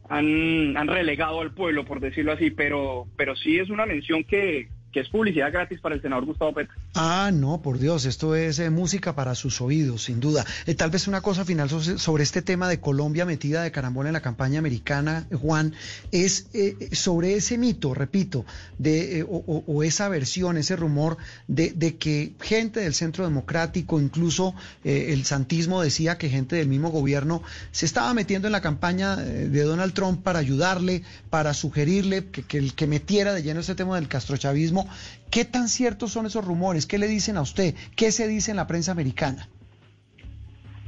han, 0.10 0.78
han 0.78 0.88
relegado 0.88 1.42
al 1.42 1.54
pueblo, 1.54 1.86
por 1.86 2.00
decirlo 2.00 2.32
así, 2.34 2.50
pero, 2.52 3.08
pero 3.18 3.36
sí 3.36 3.58
es 3.58 3.70
una 3.70 3.86
mención 3.88 4.24
que, 4.24 4.68
que 4.96 5.02
es 5.02 5.10
publicidad 5.10 5.52
gratis 5.52 5.82
para 5.82 5.94
el 5.96 6.02
senador 6.02 6.24
Gustavo 6.26 6.54
Petro. 6.54 6.74
Ah, 6.94 7.30
no, 7.34 7.62
por 7.62 7.80
Dios, 7.80 8.06
esto 8.06 8.34
es 8.34 8.60
eh, 8.60 8.70
música 8.70 9.14
para 9.14 9.36
sus 9.36 9.60
oídos, 9.60 10.04
sin 10.06 10.22
duda. 10.22 10.46
Eh, 10.66 10.74
tal 10.74 10.90
vez 10.90 11.10
una 11.10 11.20
cosa 11.20 11.44
final 11.44 11.70
so- 11.70 11.98
sobre 11.98 12.24
este 12.24 12.42
tema 12.42 12.70
de 12.70 12.80
Colombia 12.80 13.26
metida 13.26 13.62
de 13.62 13.72
carambola 13.74 14.08
en 14.08 14.14
la 14.14 14.22
campaña 14.22 14.58
americana, 14.60 15.28
Juan, 15.34 15.74
es 16.14 16.48
eh, 16.54 16.92
sobre 16.94 17.36
ese 17.36 17.58
mito, 17.58 17.94
repito, 17.94 18.46
de, 18.78 19.26
o, 19.30 19.84
esa 19.84 20.08
versión, 20.08 20.56
ese 20.56 20.78
rumor 20.78 21.18
de, 21.50 21.72
de 21.72 21.98
que 21.98 22.32
gente 22.40 22.80
del 22.80 22.94
centro 22.94 23.26
democrático, 23.26 24.00
incluso 24.00 24.56
el 24.86 25.26
santismo 25.26 25.82
decía 25.82 26.18
que 26.18 26.30
gente 26.30 26.56
del 26.56 26.70
mismo 26.70 26.90
gobierno 26.90 27.44
se 27.74 27.86
estaba 27.86 28.14
metiendo 28.14 28.48
en 28.48 28.54
la 28.54 28.62
campaña 28.62 29.18
de 29.18 29.62
Donald 29.64 29.92
Trump 29.94 30.24
para 30.24 30.40
ayudarle, 30.40 31.04
para 31.30 31.54
sugerirle 31.54 32.28
que, 32.28 32.44
que, 32.44 32.60
el- 32.60 32.74
que 32.76 32.88
metiera 32.88 33.34
de 33.34 33.44
lleno 33.44 33.60
este 33.60 33.76
tema 33.76 33.96
del 33.96 34.08
castrochavismo. 34.08 34.85
¿Qué 35.32 35.46
tan 35.46 35.68
ciertos 35.68 36.12
son 36.12 36.26
esos 36.26 36.46
rumores? 36.46 36.86
¿Qué 36.86 36.98
le 36.98 37.08
dicen 37.08 37.38
a 37.38 37.42
usted? 37.42 37.76
¿Qué 37.96 38.12
se 38.12 38.28
dice 38.28 38.52
en 38.52 38.58
la 38.58 38.68
prensa 38.68 38.92
americana? 38.92 39.48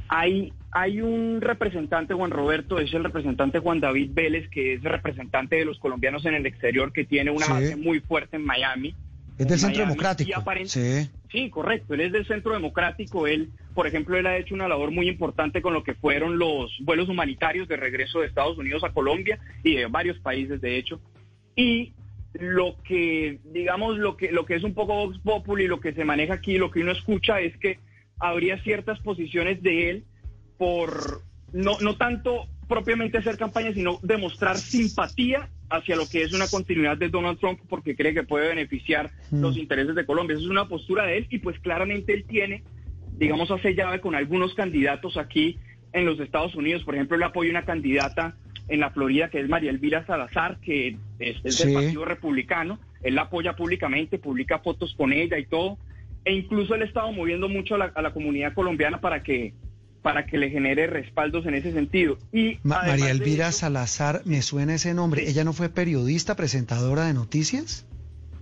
Hay, 0.08 0.52
hay 0.70 1.00
un 1.02 1.40
representante, 1.40 2.14
Juan 2.14 2.30
Roberto, 2.30 2.78
es 2.78 2.92
el 2.94 3.04
representante 3.04 3.58
Juan 3.58 3.80
David 3.80 4.10
Vélez, 4.14 4.48
que 4.50 4.74
es 4.74 4.82
representante 4.82 5.56
de 5.56 5.64
los 5.66 5.78
colombianos 5.78 6.24
en 6.24 6.34
el 6.34 6.46
exterior, 6.46 6.92
que 6.92 7.04
tiene 7.04 7.30
una 7.30 7.44
Sí. 7.46 7.52
base 7.52 7.76
muy 7.76 8.00
fuerte 8.00 8.36
en 8.36 8.44
Miami. 8.44 8.94
Es 9.36 9.46
del 9.46 9.52
En 9.54 9.58
Centro 9.60 9.82
Democrático. 9.82 10.30
y 10.30 10.32
aparent- 10.32 10.66
Sí. 10.66 11.10
Sí, 11.30 11.50
correcto. 11.50 11.92
Él 11.94 12.00
es 12.00 12.12
del 12.12 12.26
Centro 12.26 12.54
Democrático. 12.54 13.26
Él, 13.26 13.50
por 13.74 13.86
ejemplo, 13.86 14.16
él 14.16 14.26
ha 14.26 14.36
hecho 14.38 14.54
una 14.54 14.66
labor 14.66 14.90
muy 14.90 15.08
importante 15.08 15.60
con 15.60 15.74
lo 15.74 15.84
que 15.84 15.94
fueron 15.94 16.38
los 16.38 16.72
vuelos 16.80 17.08
humanitarios 17.08 17.68
de 17.68 17.76
regreso 17.76 18.20
de 18.20 18.26
Estados 18.28 18.56
Unidos 18.58 18.82
a 18.82 18.92
Colombia 18.92 19.38
y 19.62 19.76
de 19.76 19.86
varios 19.86 20.18
países, 20.20 20.60
de 20.60 20.78
hecho. 20.78 21.00
Y 21.54 21.92
lo 22.34 22.76
que, 22.82 23.40
digamos, 23.44 23.98
lo 23.98 24.16
que, 24.16 24.30
lo 24.32 24.44
que 24.44 24.54
es 24.54 24.64
un 24.64 24.74
poco 24.74 24.94
Vox 24.94 25.18
Populi, 25.18 25.66
lo 25.66 25.80
que 25.80 25.92
se 25.92 26.04
maneja 26.04 26.34
aquí, 26.34 26.58
lo 26.58 26.70
que 26.70 26.80
uno 26.80 26.92
escucha 26.92 27.40
es 27.40 27.56
que 27.58 27.78
habría 28.18 28.62
ciertas 28.62 28.98
posiciones 29.00 29.62
de 29.62 29.90
él 29.90 30.04
por 30.58 31.22
no, 31.52 31.78
no 31.80 31.96
tanto 31.96 32.46
propiamente 32.68 33.18
hacer 33.18 33.38
campaña, 33.38 33.72
sino 33.72 33.98
demostrar 34.02 34.58
simpatía 34.58 35.48
hacia 35.70 35.96
lo 35.96 36.06
que 36.08 36.22
es 36.22 36.32
una 36.32 36.48
continuidad 36.48 36.96
de 36.96 37.08
Donald 37.08 37.38
Trump 37.38 37.60
porque 37.68 37.96
cree 37.96 38.14
que 38.14 38.22
puede 38.22 38.48
beneficiar 38.48 39.10
Mm. 39.30 39.40
los 39.42 39.56
intereses 39.56 39.94
de 39.94 40.06
Colombia. 40.06 40.34
Esa 40.34 40.44
es 40.44 40.50
una 40.50 40.68
postura 40.68 41.04
de 41.04 41.18
él 41.18 41.26
y 41.30 41.38
pues 41.38 41.58
claramente 41.60 42.14
él 42.14 42.24
tiene, 42.26 42.62
digamos, 43.16 43.50
hace 43.50 43.74
llave 43.74 44.00
con 44.00 44.14
algunos 44.14 44.54
candidatos 44.54 45.16
aquí 45.16 45.58
en 45.92 46.04
los 46.04 46.18
Estados 46.20 46.54
Unidos. 46.54 46.84
Por 46.84 46.94
ejemplo, 46.94 47.16
él 47.16 47.22
apoya 47.22 47.50
una 47.50 47.64
candidata 47.64 48.36
en 48.68 48.80
la 48.80 48.90
Florida 48.90 49.30
que 49.30 49.40
es 49.40 49.48
María 49.48 49.70
Elvira 49.70 50.04
Salazar, 50.06 50.58
que 50.60 50.96
es, 51.18 51.36
es 51.44 51.58
del. 51.58 51.74
Partido 51.74 52.04
Republicano. 52.04 52.78
Él 53.02 53.14
la 53.14 53.22
apoya 53.22 53.54
públicamente, 53.56 54.18
publica 54.18 54.58
fotos 54.58 54.94
con 54.96 55.12
ella 55.12 55.38
y 55.38 55.46
todo. 55.46 55.78
E 56.24 56.32
incluso 56.34 56.74
él 56.74 56.82
ha 56.82 56.84
estado 56.84 57.10
moviendo 57.12 57.48
mucho 57.48 57.76
a 57.76 57.78
la, 57.78 57.84
a 57.94 58.02
la 58.02 58.12
comunidad 58.12 58.52
colombiana 58.54 59.00
para 59.00 59.22
que 59.22 59.54
para 60.02 60.26
que 60.26 60.38
le 60.38 60.48
genere 60.50 60.86
respaldos 60.86 61.44
en 61.46 61.54
ese 61.54 61.72
sentido. 61.72 62.18
Y 62.32 62.58
Ma- 62.62 62.82
María 62.86 63.10
Elvira 63.10 63.48
eso- 63.48 63.58
Salazar, 63.60 64.22
me 64.24 64.42
suena 64.42 64.74
ese 64.74 64.94
nombre. 64.94 65.28
¿Ella 65.28 65.42
no 65.44 65.52
fue 65.52 65.68
periodista, 65.68 66.36
presentadora 66.36 67.06
de 67.06 67.14
noticias? 67.14 67.84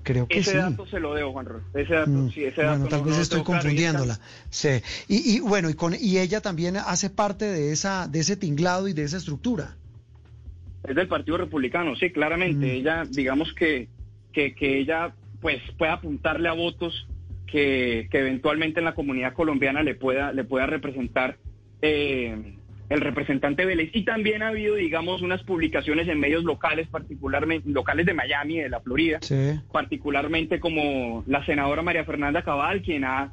Creo 0.03 0.28
que 0.28 0.39
ese 0.39 0.53
sí. 0.53 0.57
dato 0.59 0.86
se 0.86 1.01
lo 1.01 1.15
debo, 1.15 1.32
Juan 1.32 1.47
Ro- 1.47 1.61
Ese 1.74 1.94
dato, 1.94 2.11
Mm, 2.11 2.31
sí, 2.31 2.44
ese 2.44 2.62
dato 2.62 2.73
bueno, 2.78 2.89
tal 2.89 3.01
no- 3.01 3.07
vez 3.07 3.16
no 3.16 3.23
estoy 3.23 3.43
confundiéndola. 3.43 4.20
Sí. 4.51 4.69
Y, 5.09 5.36
y 5.36 5.40
bueno, 5.40 5.69
y, 5.70 5.74
con, 5.74 5.94
y 5.98 6.19
ella 6.19 6.40
también 6.40 6.77
hace 6.77 7.11
parte 7.11 7.47
de 7.47 7.73
esa 7.73 8.07
de 8.07 8.20
ese 8.20 8.36
tinglado 8.36 8.86
y 8.86 8.93
de 8.93 9.03
esa 9.05 9.16
estructura. 9.16 9.77
Es 10.88 10.94
del 10.94 11.08
Partido 11.08 11.36
Republicano, 11.38 11.96
sí, 11.96 12.10
claramente. 12.10 12.66
Mm. 12.66 12.70
Ella, 12.70 13.04
digamos 13.10 13.52
que, 13.54 13.88
que, 14.32 14.54
que 14.54 14.78
ella 14.78 15.12
pues 15.40 15.60
pueda 15.78 15.94
apuntarle 15.94 16.48
a 16.48 16.52
votos 16.52 17.06
que, 17.46 18.08
que 18.10 18.18
eventualmente 18.18 18.80
en 18.80 18.84
la 18.86 18.94
comunidad 18.94 19.34
colombiana 19.34 19.82
le 19.82 19.94
pueda, 19.94 20.32
le 20.32 20.44
pueda 20.44 20.66
representar 20.66 21.36
eh, 21.82 22.54
el 22.88 23.00
representante 23.00 23.64
Vélez. 23.64 23.90
Y 23.92 24.04
también 24.04 24.42
ha 24.42 24.48
habido, 24.48 24.76
digamos, 24.76 25.22
unas 25.22 25.42
publicaciones 25.42 26.08
en 26.08 26.20
medios 26.20 26.44
locales, 26.44 26.88
particularmente 26.88 27.68
locales 27.70 28.06
de 28.06 28.14
Miami, 28.14 28.58
de 28.60 28.68
la 28.68 28.80
Florida, 28.80 29.18
Sí. 29.22 29.60
particularmente 29.72 30.60
como 30.60 31.24
la 31.26 31.44
senadora 31.44 31.82
María 31.82 32.04
Fernanda 32.04 32.42
Cabal, 32.42 32.82
quien 32.82 33.04
ha, 33.04 33.32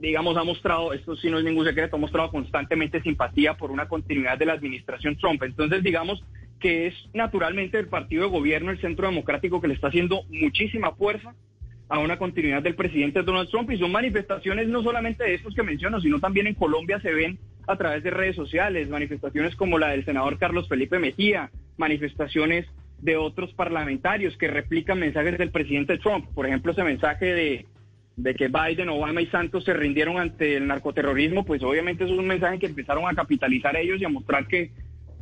digamos, 0.00 0.36
ha 0.36 0.44
mostrado, 0.44 0.92
esto 0.92 1.16
sí 1.16 1.30
no 1.30 1.38
es 1.38 1.44
ningún 1.44 1.66
secreto, 1.66 1.96
ha 1.96 2.00
mostrado 2.00 2.30
constantemente 2.30 3.02
simpatía 3.02 3.54
por 3.54 3.70
una 3.70 3.88
continuidad 3.88 4.38
de 4.38 4.46
la 4.46 4.52
administración 4.54 5.16
Trump. 5.16 5.42
Entonces, 5.42 5.82
digamos 5.82 6.22
que 6.62 6.86
es 6.86 6.94
naturalmente 7.12 7.78
el 7.78 7.88
partido 7.88 8.22
de 8.22 8.30
gobierno, 8.30 8.70
el 8.70 8.80
Centro 8.80 9.08
Democrático, 9.08 9.60
que 9.60 9.68
le 9.68 9.74
está 9.74 9.88
haciendo 9.88 10.22
muchísima 10.30 10.92
fuerza 10.92 11.34
a 11.88 11.98
una 11.98 12.16
continuidad 12.16 12.62
del 12.62 12.76
presidente 12.76 13.22
Donald 13.22 13.50
Trump. 13.50 13.70
Y 13.70 13.78
son 13.78 13.92
manifestaciones 13.92 14.68
no 14.68 14.82
solamente 14.82 15.24
de 15.24 15.34
estos 15.34 15.54
que 15.54 15.64
menciono, 15.64 16.00
sino 16.00 16.20
también 16.20 16.46
en 16.46 16.54
Colombia 16.54 17.00
se 17.00 17.12
ven 17.12 17.38
a 17.66 17.76
través 17.76 18.02
de 18.02 18.10
redes 18.10 18.36
sociales, 18.36 18.88
manifestaciones 18.88 19.56
como 19.56 19.78
la 19.78 19.88
del 19.88 20.04
senador 20.04 20.38
Carlos 20.38 20.68
Felipe 20.68 20.98
Mejía, 20.98 21.50
manifestaciones 21.76 22.66
de 22.98 23.16
otros 23.16 23.52
parlamentarios 23.54 24.36
que 24.36 24.48
replican 24.48 25.00
mensajes 25.00 25.36
del 25.36 25.50
presidente 25.50 25.98
Trump, 25.98 26.26
por 26.34 26.46
ejemplo 26.46 26.72
ese 26.72 26.84
mensaje 26.84 27.26
de, 27.26 27.66
de 28.16 28.34
que 28.34 28.48
Biden, 28.48 28.88
Obama 28.88 29.20
y 29.20 29.26
Santos 29.26 29.64
se 29.64 29.74
rindieron 29.74 30.18
ante 30.18 30.56
el 30.56 30.68
narcoterrorismo, 30.68 31.44
pues 31.44 31.62
obviamente 31.62 32.04
eso 32.04 32.12
es 32.12 32.18
un 32.18 32.28
mensaje 32.28 32.58
que 32.58 32.66
empezaron 32.66 33.06
a 33.08 33.14
capitalizar 33.14 33.76
ellos 33.76 34.00
y 34.00 34.04
a 34.04 34.08
mostrar 34.08 34.46
que, 34.46 34.70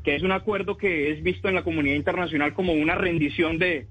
que 0.04 0.16
es 0.16 0.22
un 0.22 0.32
acuerdo 0.32 0.76
que 0.76 1.12
es 1.12 1.22
visto 1.22 1.48
en 1.48 1.54
la 1.54 1.62
comunidad 1.64 1.96
internacional 1.96 2.54
como 2.54 2.72
una 2.72 2.94
rendición 2.94 3.58
de, 3.58 3.86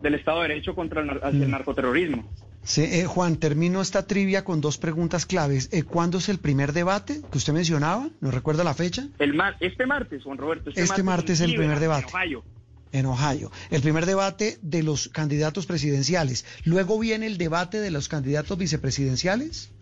del 0.00 0.14
Estado 0.14 0.42
de 0.42 0.48
Derecho 0.48 0.74
contra 0.74 1.02
el, 1.02 1.10
hacia 1.10 1.44
el 1.44 1.50
narcoterrorismo. 1.50 2.28
Sí, 2.62 2.82
eh, 2.82 3.06
Juan, 3.06 3.36
termino 3.36 3.80
esta 3.80 4.06
trivia 4.06 4.44
con 4.44 4.60
dos 4.60 4.76
preguntas 4.76 5.24
claves. 5.24 5.70
Eh, 5.72 5.82
¿Cuándo 5.82 6.18
es 6.18 6.28
el 6.28 6.38
primer 6.38 6.72
debate 6.74 7.22
que 7.32 7.38
usted 7.38 7.54
mencionaba? 7.54 8.10
¿No 8.20 8.30
recuerda 8.30 8.64
la 8.64 8.74
fecha? 8.74 9.08
El 9.18 9.32
mar 9.34 9.56
este 9.60 9.86
martes, 9.86 10.22
Juan 10.24 10.36
Roberto. 10.36 10.70
Este, 10.76 11.02
martes, 11.02 11.40
es 11.40 11.48
el 11.48 11.54
primer 11.56 11.80
debate. 11.80 12.06
En 12.10 12.14
Ohio. 12.14 12.44
En 12.92 13.06
Ohio. 13.06 13.50
El 13.70 13.80
primer 13.80 14.04
debate 14.04 14.58
de 14.62 14.82
los 14.82 15.08
candidatos 15.08 15.64
presidenciales. 15.64 16.44
Luego 16.64 16.98
viene 16.98 17.26
el 17.26 17.38
debate 17.38 17.80
de 17.80 17.90
los 17.90 18.08
candidatos 18.08 18.58
vicepresidenciales, 18.58 19.72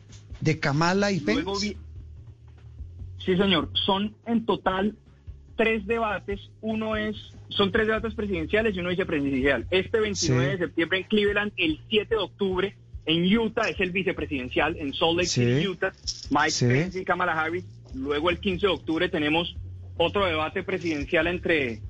de 0.41 0.61
Kamala 0.61 1.11
y 1.11 1.19
Pence. 1.21 1.43
Luego 1.43 1.59
vi- 1.59 1.77
Sí, 3.25 3.37
señor. 3.37 3.71
Son 3.87 4.15
en 4.27 4.47
total 4.47 4.95
tres 5.59 5.87
debates. 5.87 6.41
Uno 6.63 6.97
es, 6.97 7.15
son 7.51 7.71
tres 7.71 7.87
debates 7.89 8.15
presidenciales 8.15 8.75
y 8.75 8.79
uno 8.81 8.89
vicepresidencial. 8.89 9.67
Este 9.71 10.01
29 10.01 10.45
Sí. 10.45 10.51
de 10.53 10.59
septiembre 10.59 10.99
en 11.01 11.05
Cleveland, 11.05 11.53
el 11.59 11.79
7 11.91 12.15
de 12.15 12.21
octubre 12.23 12.75
en 13.05 13.39
Utah 13.39 13.69
es 13.69 13.79
el 13.81 13.91
vicepresidencial, 13.91 14.77
en 14.79 14.95
Salt 14.95 15.17
Lake 15.17 15.29
Sí. 15.29 15.45
City, 15.45 15.69
Utah, 15.69 15.93
Mike 16.31 16.51
Sí. 16.51 16.67
Pence 16.67 17.01
y 17.01 17.05
Kamala 17.05 17.33
Harris. 17.39 17.65
Luego 17.95 18.31
el 18.31 18.39
15 18.39 18.67
de 18.67 18.73
octubre 18.73 19.09
tenemos 19.11 19.55
otro 19.99 20.25
debate 20.27 20.63
presidencial 20.63 21.27
entre 21.27 21.81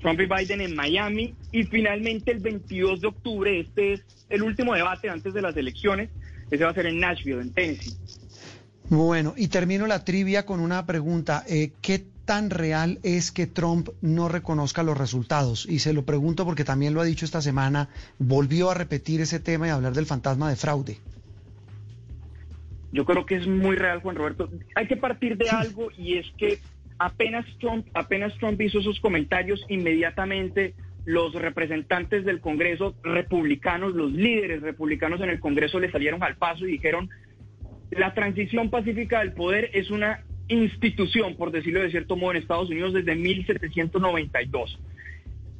Trump 0.00 0.20
y 0.20 0.26
Biden 0.26 0.60
en 0.60 0.74
Miami. 0.74 1.34
Y 1.52 1.64
finalmente 1.64 2.30
el 2.32 2.38
22 2.38 3.00
de 3.00 3.08
octubre, 3.08 3.60
este 3.60 3.92
es 3.94 4.02
el 4.30 4.42
último 4.42 4.74
debate 4.74 5.10
antes 5.10 5.34
de 5.34 5.42
las 5.42 5.56
elecciones. 5.56 6.10
Ese 6.50 6.64
va 6.64 6.70
a 6.70 6.74
ser 6.74 6.86
en 6.86 6.98
Nashville, 7.00 7.40
en 7.42 7.52
Tennessee. 7.52 7.92
Bueno, 8.90 9.34
y 9.36 9.48
termino 9.48 9.86
la 9.86 10.02
trivia 10.04 10.46
con 10.46 10.60
una 10.60 10.86
pregunta. 10.86 11.44
Eh, 11.46 11.72
¿Qué 11.82 12.04
tan 12.28 12.50
real 12.50 12.98
es 13.04 13.32
que 13.32 13.46
Trump 13.46 13.88
no 14.02 14.28
reconozca 14.28 14.82
los 14.82 14.98
resultados? 14.98 15.64
Y 15.66 15.78
se 15.78 15.94
lo 15.94 16.04
pregunto 16.04 16.44
porque 16.44 16.62
también 16.62 16.92
lo 16.92 17.00
ha 17.00 17.04
dicho 17.04 17.24
esta 17.24 17.40
semana, 17.40 17.88
volvió 18.18 18.70
a 18.70 18.74
repetir 18.74 19.22
ese 19.22 19.40
tema 19.40 19.66
y 19.66 19.70
a 19.70 19.76
hablar 19.76 19.94
del 19.94 20.04
fantasma 20.04 20.50
de 20.50 20.56
fraude. 20.56 20.98
Yo 22.92 23.06
creo 23.06 23.24
que 23.24 23.36
es 23.36 23.46
muy 23.46 23.76
real, 23.76 24.02
Juan 24.02 24.16
Roberto. 24.16 24.50
Hay 24.74 24.86
que 24.86 24.98
partir 24.98 25.38
de 25.38 25.48
algo 25.48 25.88
y 25.96 26.18
es 26.18 26.26
que 26.36 26.58
apenas 26.98 27.46
Trump, 27.60 27.86
apenas 27.94 28.36
Trump 28.36 28.60
hizo 28.60 28.80
esos 28.80 29.00
comentarios, 29.00 29.64
inmediatamente 29.70 30.74
los 31.06 31.32
representantes 31.32 32.26
del 32.26 32.42
Congreso 32.42 32.94
republicanos, 33.02 33.94
los 33.94 34.12
líderes 34.12 34.60
republicanos 34.60 35.22
en 35.22 35.30
el 35.30 35.40
Congreso 35.40 35.80
le 35.80 35.90
salieron 35.90 36.22
al 36.22 36.36
paso 36.36 36.66
y 36.66 36.72
dijeron, 36.72 37.08
la 37.90 38.12
transición 38.12 38.68
pacífica 38.68 39.20
del 39.20 39.32
poder 39.32 39.70
es 39.72 39.90
una 39.90 40.24
institución, 40.48 41.36
por 41.36 41.50
decirlo 41.50 41.80
de 41.80 41.90
cierto 41.90 42.16
modo, 42.16 42.32
en 42.32 42.38
Estados 42.38 42.70
Unidos 42.70 42.94
desde 42.94 43.14
1792. 43.14 44.78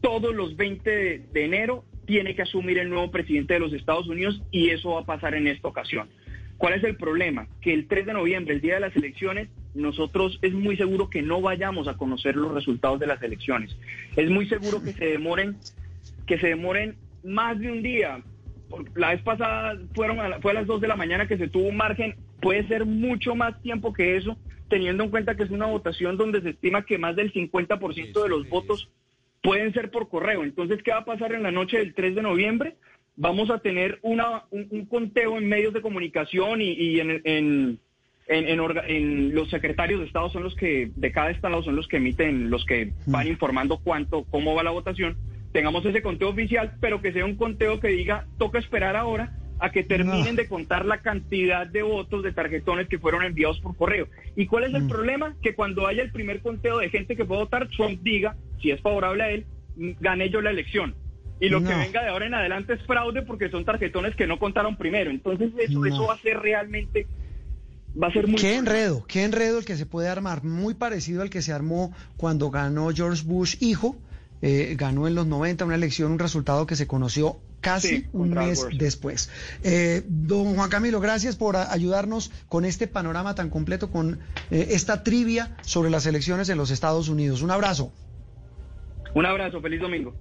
Todos 0.00 0.34
los 0.34 0.56
20 0.56 0.90
de, 0.90 1.44
enero 1.44 1.84
tiene 2.06 2.34
que 2.34 2.42
asumir 2.42 2.78
el 2.78 2.88
nuevo 2.88 3.10
presidente 3.10 3.54
de 3.54 3.60
los 3.60 3.72
Estados 3.72 4.08
Unidos 4.08 4.42
y 4.50 4.70
eso 4.70 4.92
va 4.92 5.00
a 5.00 5.06
pasar 5.06 5.34
en 5.34 5.46
esta 5.46 5.68
ocasión. 5.68 6.08
¿Cuál 6.56 6.74
es 6.74 6.84
el 6.84 6.96
problema? 6.96 7.46
Que 7.60 7.72
el 7.72 7.86
3 7.86 8.06
de 8.06 8.12
noviembre, 8.14 8.54
el 8.54 8.60
día 8.60 8.74
de 8.74 8.80
las 8.80 8.96
elecciones, 8.96 9.48
nosotros 9.74 10.38
es 10.42 10.52
muy 10.52 10.76
seguro 10.76 11.08
que 11.08 11.22
no 11.22 11.40
vayamos 11.40 11.86
a 11.86 11.96
conocer 11.96 12.36
los 12.36 12.52
resultados 12.52 12.98
de 12.98 13.06
las 13.06 13.22
elecciones. 13.22 13.76
Es 14.16 14.28
muy 14.28 14.48
seguro 14.48 14.82
que 14.82 14.92
se 14.92 15.06
demoren, 15.06 15.56
que 16.26 16.38
se 16.38 16.48
demoren 16.48 16.96
más 17.22 17.58
de 17.58 17.70
un 17.70 17.82
día. 17.82 18.22
La 18.96 19.10
vez 19.10 19.22
pasada 19.22 19.78
fueron 19.94 20.20
a 20.20 20.40
fue 20.40 20.52
a 20.52 20.54
las 20.54 20.66
2 20.66 20.80
de 20.80 20.88
la 20.88 20.96
mañana 20.96 21.28
que 21.28 21.38
se 21.38 21.48
tuvo 21.48 21.68
un 21.68 21.76
margen, 21.76 22.16
puede 22.40 22.66
ser 22.66 22.86
mucho 22.86 23.34
más 23.34 23.60
tiempo 23.62 23.92
que 23.92 24.16
eso, 24.16 24.36
teniendo 24.68 25.04
en 25.04 25.10
cuenta 25.10 25.36
que 25.36 25.42
es 25.44 25.50
una 25.50 25.66
votación 25.66 26.16
donde 26.16 26.40
se 26.42 26.50
estima 26.50 26.84
que 26.84 26.98
más 26.98 27.16
del 27.16 27.32
50% 27.32 28.22
de 28.22 28.28
los 28.28 28.48
votos 28.48 28.90
pueden 29.42 29.72
ser 29.72 29.90
por 29.90 30.08
correo. 30.08 30.42
Entonces, 30.44 30.82
¿qué 30.82 30.90
va 30.90 30.98
a 30.98 31.04
pasar 31.04 31.32
en 31.32 31.42
la 31.42 31.50
noche 31.50 31.78
del 31.78 31.94
3 31.94 32.14
de 32.14 32.22
noviembre? 32.22 32.76
Vamos 33.16 33.50
a 33.50 33.58
tener 33.58 33.98
una, 34.02 34.44
un, 34.50 34.66
un 34.70 34.86
conteo 34.86 35.38
en 35.38 35.48
medios 35.48 35.72
de 35.74 35.80
comunicación 35.80 36.60
y, 36.62 36.70
y 36.72 37.00
en, 37.00 37.10
en, 37.24 37.78
en- 38.28 38.60
en 38.86 39.34
los 39.34 39.48
secretarios 39.50 40.00
de 40.00 40.06
Estado 40.06 40.28
son 40.30 40.42
los 40.44 40.54
que, 40.54 40.90
de 40.94 41.12
cada 41.12 41.30
estado 41.30 41.62
son 41.62 41.76
los 41.76 41.88
que 41.88 41.96
emiten, 41.96 42.50
los 42.50 42.64
que 42.64 42.92
van 43.06 43.26
informando 43.26 43.78
cuánto, 43.82 44.24
cómo 44.24 44.54
va 44.54 44.62
la 44.62 44.70
votación. 44.70 45.16
Tengamos 45.52 45.84
ese 45.86 46.02
conteo 46.02 46.28
oficial, 46.28 46.74
pero 46.80 47.00
que 47.00 47.12
sea 47.12 47.24
un 47.24 47.36
conteo 47.36 47.80
que 47.80 47.88
diga, 47.88 48.26
toca 48.38 48.58
esperar 48.58 48.96
ahora 48.96 49.32
a 49.60 49.70
que 49.70 49.82
terminen 49.82 50.36
de 50.36 50.48
contar 50.48 50.84
la 50.84 50.98
cantidad 51.00 51.66
de 51.66 51.82
votos 51.82 52.22
de 52.22 52.32
tarjetones 52.32 52.88
que 52.88 52.98
fueron 52.98 53.24
enviados 53.24 53.60
por 53.60 53.76
correo. 53.76 54.06
¿Y 54.36 54.46
cuál 54.46 54.64
es 54.64 54.74
el 54.74 54.86
problema? 54.86 55.34
Que 55.42 55.54
cuando 55.54 55.86
haya 55.86 56.02
el 56.02 56.12
primer 56.12 56.40
conteo 56.40 56.78
de 56.78 56.90
gente 56.90 57.16
que 57.16 57.24
puede 57.24 57.42
votar, 57.42 57.68
Trump 57.68 58.00
diga, 58.02 58.36
si 58.62 58.70
es 58.70 58.80
favorable 58.80 59.22
a 59.24 59.30
él, 59.30 59.46
"Mm, 59.76 59.90
gané 60.00 60.30
yo 60.30 60.40
la 60.40 60.50
elección. 60.50 60.94
Y 61.40 61.48
lo 61.48 61.60
que 61.62 61.72
venga 61.74 62.02
de 62.02 62.08
ahora 62.08 62.26
en 62.26 62.34
adelante 62.34 62.72
es 62.74 62.82
fraude 62.84 63.22
porque 63.22 63.48
son 63.48 63.64
tarjetones 63.64 64.16
que 64.16 64.26
no 64.26 64.38
contaron 64.40 64.76
primero. 64.76 65.10
Entonces 65.10 65.52
eso, 65.58 65.78
No. 65.80 65.86
eso 65.86 66.06
va 66.08 66.14
a 66.14 66.18
ser 66.18 66.36
realmente, 66.38 67.06
va 68.00 68.08
a 68.08 68.12
ser 68.12 68.26
muy... 68.26 68.36
Qué 68.40 68.56
enredo, 68.56 69.04
qué 69.06 69.22
enredo 69.24 69.58
el 69.60 69.64
que 69.64 69.76
se 69.76 69.86
puede 69.86 70.08
armar, 70.08 70.42
muy 70.44 70.74
parecido 70.74 71.22
al 71.22 71.30
que 71.30 71.42
se 71.42 71.52
armó 71.52 71.92
cuando 72.16 72.50
ganó 72.50 72.90
George 72.92 73.22
Bush 73.24 73.56
hijo, 73.60 73.96
eh, 74.42 74.74
ganó 74.76 75.06
en 75.06 75.14
los 75.14 75.26
90 75.26 75.64
una 75.64 75.74
elección, 75.76 76.12
un 76.12 76.18
resultado 76.18 76.66
que 76.66 76.74
se 76.76 76.86
conoció 76.88 77.38
casi 77.60 77.88
Sí, 77.88 78.06
un 78.12 78.30
mes 78.30 78.66
después. 78.78 79.30
Eh, 79.62 80.02
don 80.08 80.54
Juan 80.54 80.70
Camilo, 80.70 81.00
gracias 81.00 81.36
por 81.36 81.56
a- 81.56 81.72
ayudarnos 81.72 82.30
con 82.48 82.64
este 82.64 82.86
panorama 82.86 83.34
tan 83.34 83.50
completo, 83.50 83.90
con 83.90 84.20
eh, 84.50 84.68
esta 84.70 85.02
trivia 85.02 85.56
sobre 85.62 85.90
las 85.90 86.06
elecciones 86.06 86.48
en 86.48 86.58
los 86.58 86.70
Estados 86.70 87.08
Unidos. 87.08 87.42
Un 87.42 87.50
abrazo. 87.50 87.92
Un 89.14 89.26
abrazo, 89.26 89.60
feliz 89.60 89.80
domingo. 89.80 90.14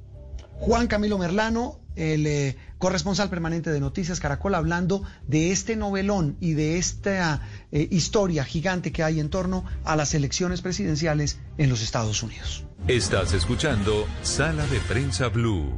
Juan 0.59 0.88
Camilo 0.88 1.19
Merlano, 1.19 1.80
el 1.95 2.26
eh, 2.26 2.55
corresponsal 2.80 3.30
permanente 3.30 3.69
de 3.69 3.80
Noticias 3.80 4.19
Caracol, 4.19 4.55
hablando 4.55 5.03
de 5.27 5.51
este 5.51 5.76
novelón 5.76 6.35
y 6.39 6.53
de 6.53 6.77
esta 6.80 7.47
eh, 7.72 7.88
historia 7.91 8.43
gigante 8.43 8.91
que 8.91 9.03
hay 9.03 9.19
en 9.19 9.30
torno 9.30 9.65
a 9.84 9.95
las 9.95 10.15
elecciones 10.15 10.61
presidenciales 10.61 11.39
en 11.59 11.69
los 11.69 11.84
Estados 11.84 12.23
Unidos. 12.23 12.65
Estás 12.88 13.34
escuchando 13.34 14.07
Sala 14.23 14.65
de 14.68 14.80
Prensa 14.80 15.27
Blue. 15.27 15.76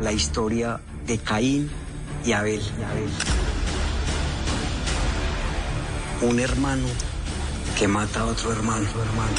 La 0.00 0.12
historia 0.12 0.80
de 1.06 1.18
Caín 1.18 1.70
y 2.24 2.32
Abel. 2.32 2.60
Un 6.22 6.38
hermano 6.40 6.86
que 7.78 7.88
mata 7.88 8.20
a 8.20 8.26
otro 8.26 8.52
hermano. 8.52 8.86
hermano. 8.88 9.32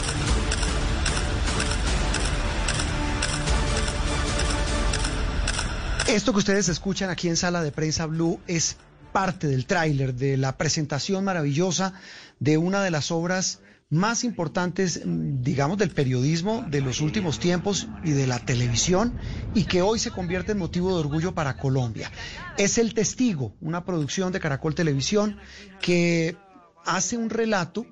Esto 6.08 6.34
que 6.34 6.40
ustedes 6.40 6.70
escuchan 6.70 7.10
aquí 7.10 7.30
en 7.30 7.38
Sala 7.38 7.62
de 7.62 7.72
Prensa 7.72 8.06
Blue 8.06 8.40
es 8.48 8.78
parte 9.14 9.48
del 9.48 9.66
tráiler, 9.66 10.16
de 10.16 10.38
la 10.38 10.58
presentación 10.58 11.24
maravillosa 11.24 11.94
de 12.40 12.58
una 12.58 12.84
de 12.84 12.92
las 12.92 13.12
obras 13.12 13.60
más 13.90 14.24
importantes, 14.24 15.02
mm, 15.04 15.42
digamos, 15.42 15.78
del 15.78 15.90
periodismo 15.90 16.64
de 16.70 16.82
los 16.82 17.02
últimos 17.02 17.40
tiempos 17.40 17.88
y 18.04 18.12
de 18.12 18.28
la 18.28 18.40
televisión 18.40 19.14
y 19.56 19.64
que 19.64 19.82
hoy 19.82 19.98
se 19.98 20.12
convierte 20.12 20.52
en 20.52 20.60
motivo 20.60 20.90
de 20.90 21.00
orgullo 21.00 21.34
para 21.34 21.58
Colombia. 21.58 22.12
Es 22.58 22.78
El 22.78 22.94
Testigo, 22.94 23.56
una 23.62 23.86
producción 23.86 24.32
de 24.32 24.40
Caracol 24.40 24.76
Televisión 24.76 25.38
que 25.82 26.38
hace 26.86 27.18
un 27.18 27.30
relato 27.30 27.86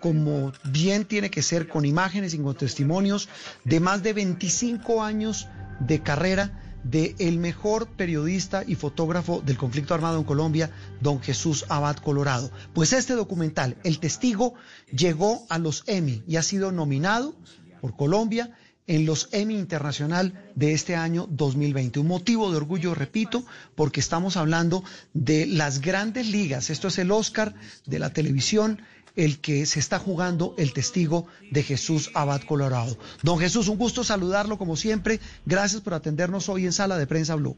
como 0.00 0.52
bien 0.64 1.04
tiene 1.04 1.30
que 1.30 1.42
ser, 1.42 1.68
con 1.68 1.84
imágenes 1.84 2.32
y 2.32 2.38
con 2.38 2.54
testimonios 2.54 3.28
de 3.64 3.80
más 3.80 4.02
de 4.02 4.14
25 4.14 5.02
años 5.02 5.46
de 5.80 6.00
carrera 6.00 6.69
de 6.84 7.14
el 7.18 7.38
mejor 7.38 7.88
periodista 7.88 8.64
y 8.66 8.74
fotógrafo 8.74 9.40
del 9.40 9.58
conflicto 9.58 9.94
armado 9.94 10.18
en 10.18 10.24
Colombia, 10.24 10.70
don 11.00 11.20
Jesús 11.20 11.64
Abad 11.68 11.96
Colorado. 11.96 12.50
Pues 12.72 12.92
este 12.92 13.14
documental, 13.14 13.76
El 13.84 13.98
Testigo, 13.98 14.54
llegó 14.92 15.46
a 15.48 15.58
los 15.58 15.84
Emmy 15.86 16.22
y 16.26 16.36
ha 16.36 16.42
sido 16.42 16.72
nominado 16.72 17.34
por 17.80 17.96
Colombia 17.96 18.50
en 18.86 19.06
los 19.06 19.28
Emmy 19.30 19.56
Internacional 19.56 20.50
de 20.56 20.72
este 20.72 20.96
año 20.96 21.28
2020. 21.30 22.00
Un 22.00 22.08
motivo 22.08 22.50
de 22.50 22.56
orgullo, 22.56 22.92
repito, 22.92 23.44
porque 23.76 24.00
estamos 24.00 24.36
hablando 24.36 24.82
de 25.14 25.46
las 25.46 25.80
grandes 25.80 26.26
ligas. 26.26 26.70
Esto 26.70 26.88
es 26.88 26.98
el 26.98 27.12
Oscar 27.12 27.54
de 27.86 28.00
la 28.00 28.12
televisión, 28.12 28.82
el 29.20 29.38
que 29.38 29.66
se 29.66 29.78
está 29.78 29.98
jugando 29.98 30.54
el 30.56 30.72
testigo 30.72 31.26
de 31.50 31.62
Jesús 31.62 32.10
Abad 32.14 32.40
Colorado. 32.42 32.96
Don 33.22 33.38
Jesús, 33.38 33.68
un 33.68 33.76
gusto 33.76 34.02
saludarlo 34.02 34.56
como 34.56 34.76
siempre. 34.76 35.20
Gracias 35.44 35.82
por 35.82 35.94
atendernos 35.94 36.48
hoy 36.48 36.64
en 36.64 36.72
Sala 36.72 36.96
de 36.96 37.06
Prensa 37.06 37.34
Blue. 37.34 37.56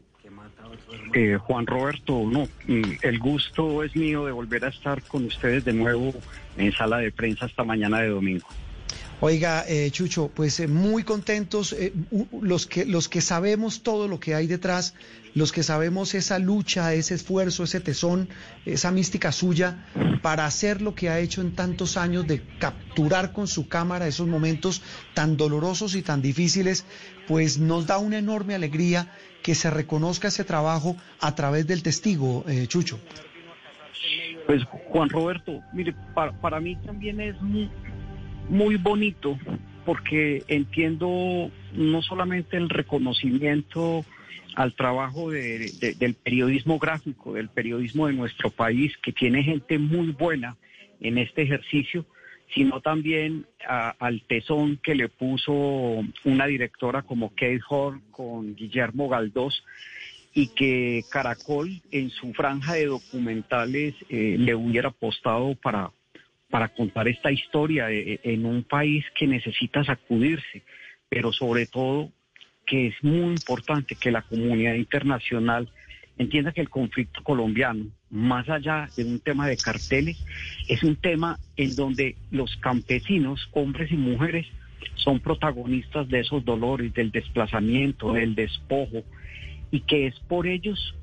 Eh, 1.13 1.37
Juan 1.37 1.65
Roberto, 1.67 2.23
no, 2.25 2.47
mm, 2.67 2.97
el 3.01 3.19
gusto 3.19 3.83
es 3.83 3.95
mío 3.95 4.25
de 4.25 4.31
volver 4.31 4.65
a 4.65 4.69
estar 4.69 5.01
con 5.03 5.25
ustedes 5.25 5.63
de 5.63 5.71
nuevo 5.71 6.13
en 6.57 6.71
sala 6.71 6.97
de 6.97 7.11
prensa 7.11 7.45
esta 7.45 7.63
mañana 7.63 8.01
de 8.01 8.09
domingo. 8.09 8.47
Oiga, 9.19 9.63
eh, 9.67 9.89
Chucho, 9.91 10.29
pues 10.33 10.59
eh, 10.59 10.67
muy 10.67 11.03
contentos 11.03 11.71
eh, 11.73 11.93
los 12.41 12.67
que 12.67 12.85
los 12.85 13.07
que 13.07 13.21
sabemos 13.21 13.81
todo 13.81 14.09
lo 14.09 14.19
que 14.19 14.35
hay 14.35 14.47
detrás, 14.47 14.95
los 15.35 15.51
que 15.51 15.63
sabemos 15.63 16.13
esa 16.13 16.39
lucha, 16.39 16.93
ese 16.93 17.15
esfuerzo, 17.15 17.63
ese 17.63 17.79
tesón, 17.79 18.29
esa 18.65 18.91
mística 18.91 19.31
suya 19.31 19.85
para 20.21 20.45
hacer 20.45 20.81
lo 20.81 20.95
que 20.95 21.09
ha 21.09 21.19
hecho 21.19 21.41
en 21.41 21.55
tantos 21.55 21.97
años 21.97 22.27
de 22.27 22.41
capturar 22.59 23.33
con 23.33 23.47
su 23.47 23.67
cámara 23.67 24.07
esos 24.07 24.27
momentos 24.27 24.81
tan 25.13 25.37
dolorosos 25.37 25.95
y 25.95 26.01
tan 26.01 26.21
difíciles, 26.21 26.85
pues 27.27 27.57
nos 27.57 27.87
da 27.87 27.97
una 27.97 28.17
enorme 28.17 28.55
alegría 28.55 29.11
que 29.41 29.55
se 29.55 29.69
reconozca 29.69 30.29
ese 30.29 30.43
trabajo 30.43 30.95
a 31.19 31.35
través 31.35 31.67
del 31.67 31.83
testigo, 31.83 32.45
eh, 32.47 32.67
Chucho. 32.67 32.99
Pues 34.45 34.63
Juan 34.89 35.09
Roberto, 35.09 35.61
mire, 35.73 35.95
para, 36.13 36.31
para 36.33 36.59
mí 36.59 36.75
también 36.77 37.19
es 37.19 37.41
muy, 37.41 37.69
muy 38.49 38.75
bonito 38.77 39.37
porque 39.85 40.43
entiendo 40.47 41.49
no 41.75 42.01
solamente 42.01 42.57
el 42.57 42.69
reconocimiento 42.69 44.05
al 44.55 44.73
trabajo 44.75 45.31
de- 45.31 45.71
de- 45.79 45.95
del 45.95 46.13
periodismo 46.15 46.77
gráfico, 46.79 47.33
del 47.33 47.49
periodismo 47.49 48.07
de 48.07 48.13
nuestro 48.13 48.49
país, 48.51 48.95
que 49.01 49.11
tiene 49.11 49.43
gente 49.43 49.79
muy 49.79 50.11
buena 50.11 50.55
en 51.01 51.17
este 51.17 51.41
ejercicio, 51.41 52.05
sino 52.53 52.81
también 52.81 53.45
al 53.67 54.21
tesón 54.27 54.77
que 54.83 54.93
le 54.93 55.09
puso 55.09 55.51
una 56.23 56.45
directora 56.45 57.01
como 57.01 57.29
Kate 57.29 57.61
Hall 57.67 57.99
con 58.11 58.55
Guillermo 58.55 59.09
Galdós 59.09 59.63
y 60.35 60.47
que 60.47 61.03
Caracol 61.09 61.81
en 61.91 62.09
su 62.11 62.31
franja 62.33 62.73
de 62.73 62.85
documentales 62.87 63.95
eh, 64.09 64.35
le 64.37 64.53
hubiera 64.53 64.89
apostado 64.89 65.55
para, 65.55 65.91
para 66.51 66.67
contar 66.69 67.07
esta 67.07 67.31
historia 67.31 67.91
eh, 67.91 68.19
en 68.23 68.45
un 68.45 68.63
país 68.63 69.03
que 69.17 69.25
necesita 69.25 69.83
sacudirse, 69.83 70.61
pero 71.13 71.31
sobre 71.31 71.67
todo 71.67 72.11
que 72.65 72.87
es 72.87 72.95
muy 73.03 73.33
importante 73.33 73.93
que 73.93 74.09
la 74.09 74.23
comunidad 74.23 74.73
internacional 74.73 75.69
entienda 76.17 76.51
que 76.51 76.61
el 76.61 76.69
conflicto 76.69 77.21
colombiano, 77.23 77.85
más 78.09 78.49
allá 78.49 78.89
de 78.97 79.05
un 79.05 79.19
tema 79.19 79.47
de 79.47 79.57
carteles, 79.57 80.17
es 80.67 80.81
un 80.81 80.95
tema 80.95 81.37
en 81.55 81.75
donde 81.75 82.15
los 82.31 82.55
campesinos, 82.57 83.47
hombres 83.51 83.91
y 83.91 83.95
mujeres, 83.95 84.47
son 84.95 85.19
protagonistas 85.19 86.07
de 86.09 86.21
esos 86.21 86.43
dolores, 86.43 86.91
del 86.95 87.11
desplazamiento, 87.11 88.13
del 88.13 88.33
despojo, 88.33 89.03
y 89.69 89.81
que 89.81 90.07
es 90.07 90.19
por 90.21 90.47
ellos 90.47 90.95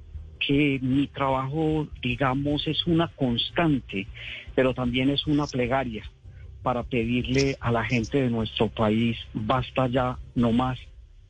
que 0.44 0.80
mi 0.82 1.06
trabajo, 1.06 1.86
digamos, 2.02 2.66
es 2.66 2.84
una 2.86 3.08
constante, 3.08 4.08
pero 4.56 4.74
también 4.74 5.10
es 5.10 5.24
una 5.28 5.46
plegaria 5.46 6.02
para 6.62 6.82
pedirle 6.82 7.56
a 7.60 7.72
la 7.72 7.84
gente 7.84 8.22
de 8.22 8.30
nuestro 8.30 8.68
país, 8.68 9.16
basta 9.32 9.86
ya, 9.88 10.18
no 10.34 10.52
más, 10.52 10.78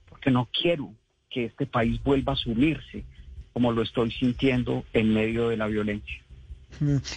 porque 0.08 0.30
no 0.30 0.48
quiero 0.52 0.92
que 1.28 1.46
este 1.46 1.66
país 1.66 2.02
vuelva 2.02 2.32
a 2.32 2.36
sumirse 2.36 3.04
como 3.52 3.72
lo 3.72 3.82
estoy 3.82 4.10
sintiendo 4.12 4.84
en 4.92 5.12
medio 5.12 5.48
de 5.48 5.56
la 5.56 5.66
violencia. 5.66 6.22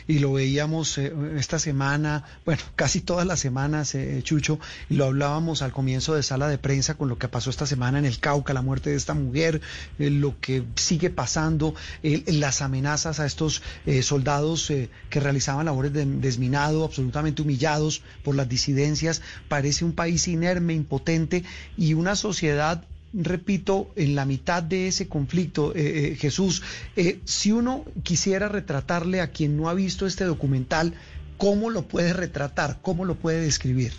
Y 0.07 0.19
lo 0.19 0.33
veíamos 0.33 0.97
eh, 0.97 1.13
esta 1.37 1.59
semana, 1.59 2.25
bueno, 2.45 2.61
casi 2.75 3.01
todas 3.01 3.25
las 3.25 3.39
semanas, 3.39 3.95
eh, 3.95 4.19
Chucho, 4.23 4.59
y 4.89 4.95
lo 4.95 5.05
hablábamos 5.05 5.61
al 5.61 5.71
comienzo 5.71 6.15
de 6.15 6.23
sala 6.23 6.47
de 6.47 6.57
prensa 6.57 6.95
con 6.95 7.07
lo 7.07 7.17
que 7.17 7.27
pasó 7.27 7.49
esta 7.49 7.65
semana 7.65 7.99
en 7.99 8.05
el 8.05 8.19
Cauca, 8.19 8.53
la 8.53 8.61
muerte 8.61 8.89
de 8.89 8.97
esta 8.97 9.13
mujer, 9.13 9.61
eh, 9.99 10.09
lo 10.09 10.39
que 10.39 10.63
sigue 10.75 11.09
pasando, 11.09 11.75
las 12.01 12.61
amenazas 12.61 13.19
a 13.19 13.25
estos 13.25 13.61
eh, 13.85 14.01
soldados 14.03 14.71
que 15.09 15.19
realizaban 15.19 15.65
labores 15.65 15.93
de 15.93 16.05
desminado, 16.05 16.83
absolutamente 16.83 17.41
humillados 17.41 18.01
por 18.23 18.35
las 18.35 18.49
disidencias. 18.49 19.21
Parece 19.47 19.85
un 19.85 19.93
país 19.93 20.27
inerme, 20.27 20.73
impotente 20.73 21.43
y 21.77 21.93
una 21.93 22.15
sociedad 22.15 22.85
repito, 23.13 23.91
en 23.95 24.15
la 24.15 24.25
mitad 24.25 24.63
de 24.63 24.87
ese 24.87 25.07
conflicto, 25.07 25.75
eh, 25.75 26.13
eh, 26.13 26.15
Jesús, 26.15 26.63
eh, 26.95 27.19
si 27.25 27.51
uno 27.51 27.85
quisiera 28.03 28.49
retratarle 28.49 29.21
a 29.21 29.31
quien 29.31 29.55
no 29.55 29.69
ha 29.69 29.73
visto 29.73 30.07
este 30.07 30.25
documental, 30.25 30.93
¿cómo 31.37 31.69
lo 31.69 31.87
puede 31.87 32.13
retratar? 32.13 32.79
¿Cómo 32.81 33.05
lo 33.05 33.15
puede 33.15 33.41
describir? 33.41 33.93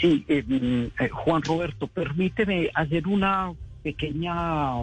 Sí, 0.00 0.24
eh, 0.28 0.42
mm, 0.46 1.08
Juan 1.10 1.42
Roberto, 1.42 1.86
permíteme 1.86 2.70
hacer 2.74 3.06
una 3.06 3.52
pequeña 3.82 4.82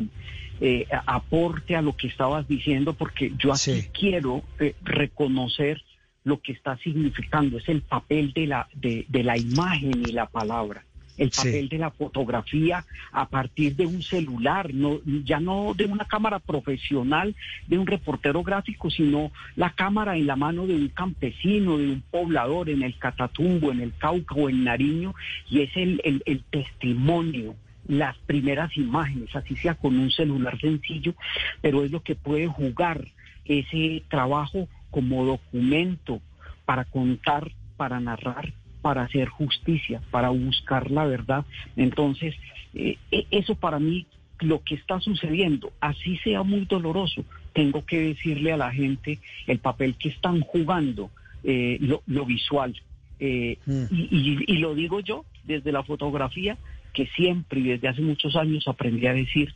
eh, 0.59 0.87
aporte 1.05 1.75
a 1.75 1.81
lo 1.81 1.95
que 1.95 2.07
estabas 2.07 2.47
diciendo, 2.47 2.93
porque 2.93 3.33
yo 3.37 3.53
aquí 3.53 3.83
quiero 3.93 4.43
reconocer 4.81 5.81
lo 6.23 6.41
que 6.41 6.51
está 6.51 6.77
significando, 6.77 7.57
es 7.57 7.69
el 7.69 7.81
papel 7.81 8.33
de 8.33 8.47
la, 8.47 8.67
de, 8.73 9.05
de 9.07 9.23
la 9.23 9.37
imagen 9.37 10.03
y 10.05 10.11
la 10.11 10.25
palabra 10.25 10.83
el 11.19 11.31
Sí. 11.31 11.37
papel 11.47 11.69
de 11.69 11.77
la 11.77 11.91
fotografía 11.91 12.83
a 13.11 13.27
partir 13.29 13.75
de 13.75 13.85
un 13.85 14.01
celular, 14.01 14.73
no, 14.73 14.99
ya 15.23 15.39
no 15.39 15.73
de 15.75 15.85
una 15.85 16.05
cámara 16.05 16.39
profesional, 16.39 17.35
de 17.67 17.77
un 17.77 17.85
reportero 17.85 18.41
gráfico, 18.43 18.89
sino 18.89 19.31
la 19.55 19.71
cámara 19.71 20.17
en 20.17 20.25
la 20.25 20.35
mano 20.35 20.65
de 20.65 20.75
un 20.75 20.87
campesino, 20.89 21.77
de 21.77 21.91
un 21.91 22.01
poblador 22.09 22.69
en 22.69 22.81
el 22.83 22.97
Catatumbo, 22.97 23.71
en 23.71 23.81
el 23.81 23.93
Cauca 23.97 24.33
o 24.35 24.49
en 24.49 24.63
Nariño, 24.63 25.13
y 25.49 25.61
es 25.61 25.69
el, 25.75 26.01
el- 26.03 26.23
el 26.25 26.43
testimonio 26.49 27.55
las 27.87 28.15
primeras 28.19 28.75
imágenes, 28.77 29.35
así 29.35 29.55
sea 29.55 29.73
con 29.73 29.97
un 29.97 30.11
celular 30.11 30.59
sencillo, 30.61 31.15
pero 31.61 31.83
es 31.83 31.89
lo 31.91 32.03
que 32.03 32.13
puede 32.15 32.47
jugar 32.47 33.07
ese 33.45 34.03
trabajo 34.09 34.67
como 34.91 35.25
documento 35.25 36.21
para 36.65 36.85
contar, 36.85 37.51
para 37.77 37.99
narrar, 37.99 38.53
para 38.81 39.03
hacer 39.03 39.27
justicia, 39.29 40.01
para 40.11 40.29
buscar 40.29 40.91
la 40.91 41.05
verdad. 41.05 41.45
Entonces, 41.75 42.35
eh, 42.73 42.97
eh, 43.11 43.25
eso 43.31 43.55
para 43.55 43.79
mí, 43.79 44.05
lo 44.39 44.63
que 44.63 44.75
está 44.75 44.99
sucediendo, 45.01 45.73
así 45.81 46.17
sea 46.17 46.43
muy 46.43 46.65
doloroso, 46.65 47.25
tengo 47.53 47.85
que 47.85 47.99
decirle 47.99 48.53
a 48.53 48.57
la 48.57 48.71
gente 48.71 49.19
el 49.47 49.59
papel 49.59 49.95
que 49.95 50.09
están 50.09 50.41
jugando, 50.41 51.11
eh, 51.43 51.77
lo, 51.81 52.03
lo 52.07 52.25
visual. 52.25 52.73
Eh, 53.19 53.57
y, 53.91 54.07
y- 54.11 54.43
y 54.47 54.57
lo 54.59 54.75
digo 54.75 55.01
yo 55.01 55.25
desde 55.43 55.71
la 55.73 55.83
fotografía, 55.83 56.57
que 56.93 57.07
siempre 57.07 57.59
y 57.59 57.63
desde 57.63 57.87
hace 57.89 58.01
muchos 58.01 58.35
años 58.35 58.67
aprendí 58.67 59.07
a 59.07 59.13
decir 59.13 59.53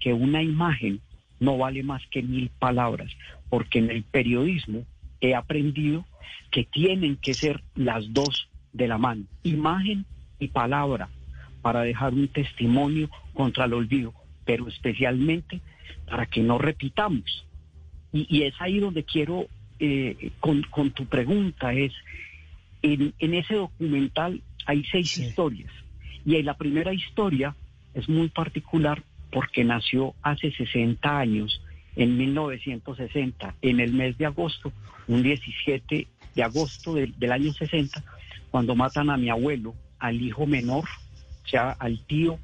que 0.00 0.12
una 0.12 0.42
imagen 0.42 1.00
no 1.40 1.56
vale 1.58 1.82
más 1.82 2.02
que 2.10 2.22
mil 2.22 2.50
palabras, 2.58 3.10
porque 3.48 3.78
en 3.78 3.90
el 3.90 4.02
periodismo 4.02 4.84
he 5.20 5.34
aprendido 5.34 6.04
que 6.50 6.64
tienen 6.64 7.16
que 7.16 7.34
ser 7.34 7.62
las 7.74 8.12
dos 8.12 8.48
de 8.76 8.88
la 8.88 8.98
mano, 8.98 9.24
imagen 9.42 10.04
y 10.38 10.48
palabra, 10.48 11.08
para 11.62 11.82
dejar 11.82 12.14
un 12.14 12.28
testimonio 12.28 13.10
contra 13.34 13.64
el 13.64 13.74
olvido, 13.74 14.12
pero 14.44 14.68
especialmente 14.68 15.60
para 16.08 16.26
que 16.26 16.42
no 16.42 16.58
repitamos. 16.58 17.46
Y, 18.12 18.26
y 18.28 18.42
es 18.44 18.54
ahí 18.60 18.78
donde 18.78 19.04
quiero, 19.04 19.46
eh, 19.78 20.30
con, 20.40 20.62
con 20.62 20.90
tu 20.90 21.06
pregunta, 21.06 21.72
es, 21.72 21.92
en, 22.82 23.14
en 23.18 23.34
ese 23.34 23.54
documental 23.54 24.42
hay 24.66 24.84
seis 24.84 25.18
historias, 25.18 25.72
y 26.24 26.42
la 26.42 26.54
primera 26.54 26.92
historia 26.92 27.54
es 27.94 28.08
muy 28.08 28.28
particular 28.28 29.02
porque 29.30 29.64
nació 29.64 30.14
hace 30.22 30.52
60 30.52 31.18
años, 31.18 31.62
en 31.96 32.16
1960, 32.16 33.54
en 33.62 33.80
el 33.80 33.92
mes 33.92 34.18
de 34.18 34.26
agosto, 34.26 34.72
un 35.08 35.22
17 35.22 36.06
de 36.34 36.42
agosto 36.42 36.94
del, 36.94 37.18
del 37.18 37.32
año 37.32 37.52
60, 37.52 38.04
cuando 38.50 38.74
matan 38.74 39.10
a 39.10 39.16
mi 39.16 39.30
abuelo, 39.30 39.74
al 39.98 40.20
hijo 40.20 40.46
menor, 40.46 40.84
o 41.44 41.48
sea, 41.48 41.70
al 41.70 41.98
tío, 42.06 42.38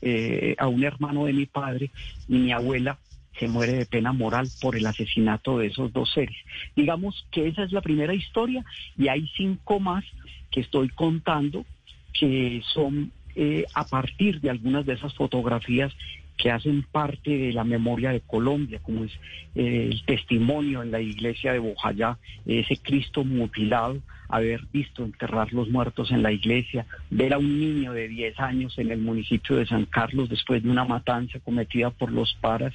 eh, 0.00 0.54
a 0.58 0.68
un 0.68 0.84
hermano 0.84 1.24
de 1.24 1.32
mi 1.32 1.46
padre, 1.46 1.90
y 2.28 2.36
mi 2.36 2.52
abuela 2.52 2.98
se 3.38 3.48
muere 3.48 3.72
de 3.72 3.86
pena 3.86 4.12
moral 4.12 4.50
por 4.60 4.76
el 4.76 4.86
asesinato 4.86 5.58
de 5.58 5.66
esos 5.66 5.92
dos 5.92 6.10
seres. 6.12 6.36
Digamos 6.74 7.26
que 7.30 7.48
esa 7.48 7.64
es 7.64 7.72
la 7.72 7.82
primera 7.82 8.14
historia 8.14 8.64
y 8.96 9.08
hay 9.08 9.28
cinco 9.36 9.78
más 9.78 10.04
que 10.50 10.60
estoy 10.60 10.88
contando 10.90 11.64
que 12.12 12.62
son 12.72 13.12
eh, 13.34 13.66
a 13.74 13.86
partir 13.88 14.40
de 14.40 14.48
algunas 14.48 14.86
de 14.86 14.94
esas 14.94 15.14
fotografías 15.14 15.92
que 16.36 16.50
hacen 16.50 16.82
parte 16.82 17.36
de 17.36 17.52
la 17.52 17.64
memoria 17.64 18.10
de 18.10 18.20
Colombia, 18.20 18.80
como 18.82 19.04
es 19.04 19.12
eh, 19.54 19.88
el 19.90 20.04
testimonio 20.04 20.82
en 20.82 20.90
la 20.90 21.00
iglesia 21.00 21.52
de 21.52 21.58
Bojayá, 21.58 22.18
ese 22.44 22.76
Cristo 22.76 23.24
mutilado, 23.24 24.00
haber 24.28 24.62
visto 24.72 25.04
enterrar 25.04 25.52
los 25.52 25.68
muertos 25.68 26.10
en 26.10 26.22
la 26.22 26.32
iglesia, 26.32 26.84
ver 27.10 27.32
a 27.32 27.38
un 27.38 27.60
niño 27.60 27.92
de 27.92 28.08
10 28.08 28.40
años 28.40 28.78
en 28.78 28.90
el 28.90 28.98
municipio 28.98 29.56
de 29.56 29.66
San 29.66 29.86
Carlos 29.86 30.28
después 30.28 30.62
de 30.62 30.70
una 30.70 30.84
matanza 30.84 31.38
cometida 31.40 31.90
por 31.90 32.10
los 32.10 32.34
paras, 32.40 32.74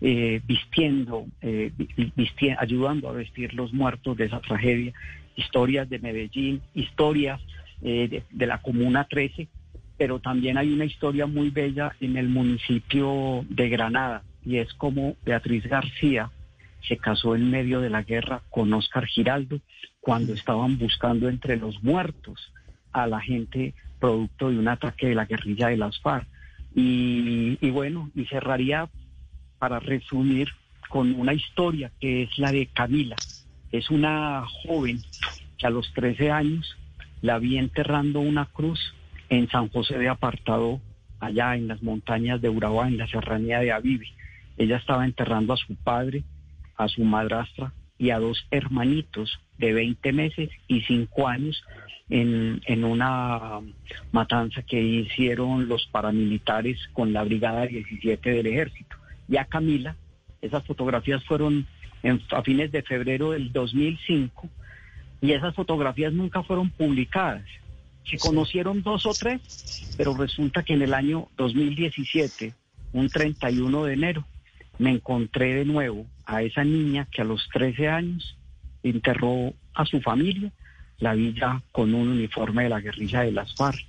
eh, 0.00 0.40
vistiendo, 0.46 1.26
eh, 1.42 1.72
ayudando 2.58 3.08
a 3.08 3.12
vestir 3.12 3.54
los 3.54 3.72
muertos 3.72 4.16
de 4.16 4.26
esa 4.26 4.40
tragedia, 4.40 4.92
historias 5.36 5.90
de 5.90 5.98
Medellín, 5.98 6.62
historias 6.74 7.40
de, 7.80 8.22
de 8.30 8.46
la 8.46 8.62
Comuna 8.62 9.04
13, 9.04 9.46
pero 9.96 10.18
también 10.18 10.58
hay 10.58 10.72
una 10.72 10.84
historia 10.84 11.26
muy 11.26 11.50
bella 11.50 11.94
en 12.00 12.16
el 12.16 12.28
municipio 12.28 13.44
de 13.48 13.68
Granada 13.68 14.22
y 14.44 14.58
es 14.58 14.72
como 14.74 15.16
Beatriz 15.24 15.64
García 15.66 16.30
se 16.86 16.98
casó 16.98 17.34
en 17.34 17.50
medio 17.50 17.80
de 17.80 17.90
la 17.90 18.02
guerra 18.02 18.42
con 18.50 18.72
Óscar 18.72 19.06
Giraldo 19.06 19.60
cuando 20.00 20.34
estaban 20.34 20.78
buscando 20.78 21.28
entre 21.28 21.56
los 21.56 21.82
muertos 21.82 22.52
a 22.92 23.06
la 23.06 23.20
gente 23.20 23.74
producto 23.98 24.50
de 24.50 24.58
un 24.58 24.68
ataque 24.68 25.08
de 25.08 25.14
la 25.14 25.24
guerrilla 25.24 25.68
de 25.68 25.78
las 25.78 25.98
FARC. 26.00 26.26
Y, 26.74 27.56
y 27.60 27.70
bueno, 27.70 28.10
y 28.14 28.26
cerraría 28.26 28.88
para 29.58 29.80
resumir 29.80 30.48
con 30.90 31.14
una 31.14 31.32
historia 31.32 31.90
que 32.00 32.24
es 32.24 32.38
la 32.38 32.52
de 32.52 32.66
Camila. 32.66 33.16
Es 33.72 33.90
una 33.90 34.44
joven 34.64 35.00
que 35.56 35.66
a 35.66 35.70
los 35.70 35.90
13 35.94 36.30
años 36.30 36.76
la 37.22 37.38
vi 37.38 37.56
enterrando 37.56 38.20
una 38.20 38.44
cruz 38.44 38.94
en 39.28 39.48
San 39.48 39.68
José 39.68 39.98
de 39.98 40.08
Apartado, 40.08 40.80
allá 41.20 41.54
en 41.56 41.68
las 41.68 41.82
montañas 41.82 42.40
de 42.40 42.48
Urabá, 42.48 42.88
en 42.88 42.98
la 42.98 43.06
serranía 43.06 43.60
de 43.60 43.72
Avivi. 43.72 44.12
Ella 44.56 44.76
estaba 44.76 45.04
enterrando 45.04 45.52
a 45.52 45.56
su 45.56 45.74
padre, 45.76 46.24
a 46.76 46.88
su 46.88 47.04
madrastra 47.04 47.72
y 47.98 48.10
a 48.10 48.18
dos 48.18 48.46
hermanitos 48.50 49.40
de 49.58 49.72
20 49.72 50.12
meses 50.12 50.50
y 50.68 50.82
5 50.82 51.28
años 51.28 51.64
en, 52.10 52.60
en 52.66 52.84
una 52.84 53.60
matanza 54.12 54.62
que 54.62 54.80
hicieron 54.80 55.68
los 55.68 55.86
paramilitares 55.86 56.78
con 56.92 57.12
la 57.12 57.24
Brigada 57.24 57.66
17 57.66 58.30
del 58.30 58.46
Ejército. 58.46 58.96
Y 59.28 59.36
a 59.36 59.46
Camila, 59.46 59.96
esas 60.42 60.64
fotografías 60.64 61.24
fueron 61.24 61.66
en, 62.02 62.20
a 62.30 62.42
fines 62.42 62.70
de 62.70 62.82
febrero 62.82 63.30
del 63.30 63.52
2005 63.52 64.48
y 65.20 65.32
esas 65.32 65.54
fotografías 65.54 66.12
nunca 66.12 66.42
fueron 66.42 66.70
publicadas. 66.70 67.44
Se 68.04 68.18
conocieron 68.18 68.82
dos 68.82 69.06
o 69.06 69.14
tres, 69.14 69.94
pero 69.96 70.14
resulta 70.16 70.62
que 70.62 70.74
en 70.74 70.82
el 70.82 70.94
año 70.94 71.28
2017, 71.36 72.54
un 72.92 73.08
31 73.08 73.84
de 73.84 73.94
enero, 73.94 74.24
me 74.78 74.90
encontré 74.90 75.54
de 75.54 75.64
nuevo 75.64 76.06
a 76.26 76.42
esa 76.42 76.64
niña 76.64 77.08
que 77.10 77.22
a 77.22 77.24
los 77.24 77.48
13 77.52 77.88
años 77.88 78.36
enterró 78.82 79.54
a 79.74 79.84
su 79.86 80.00
familia, 80.00 80.52
la 80.98 81.14
vi 81.14 81.34
ya 81.34 81.62
con 81.72 81.94
un 81.94 82.08
uniforme 82.08 82.64
de 82.64 82.68
la 82.68 82.80
guerrilla 82.80 83.22
de 83.22 83.32
las 83.32 83.54
FARC, 83.54 83.84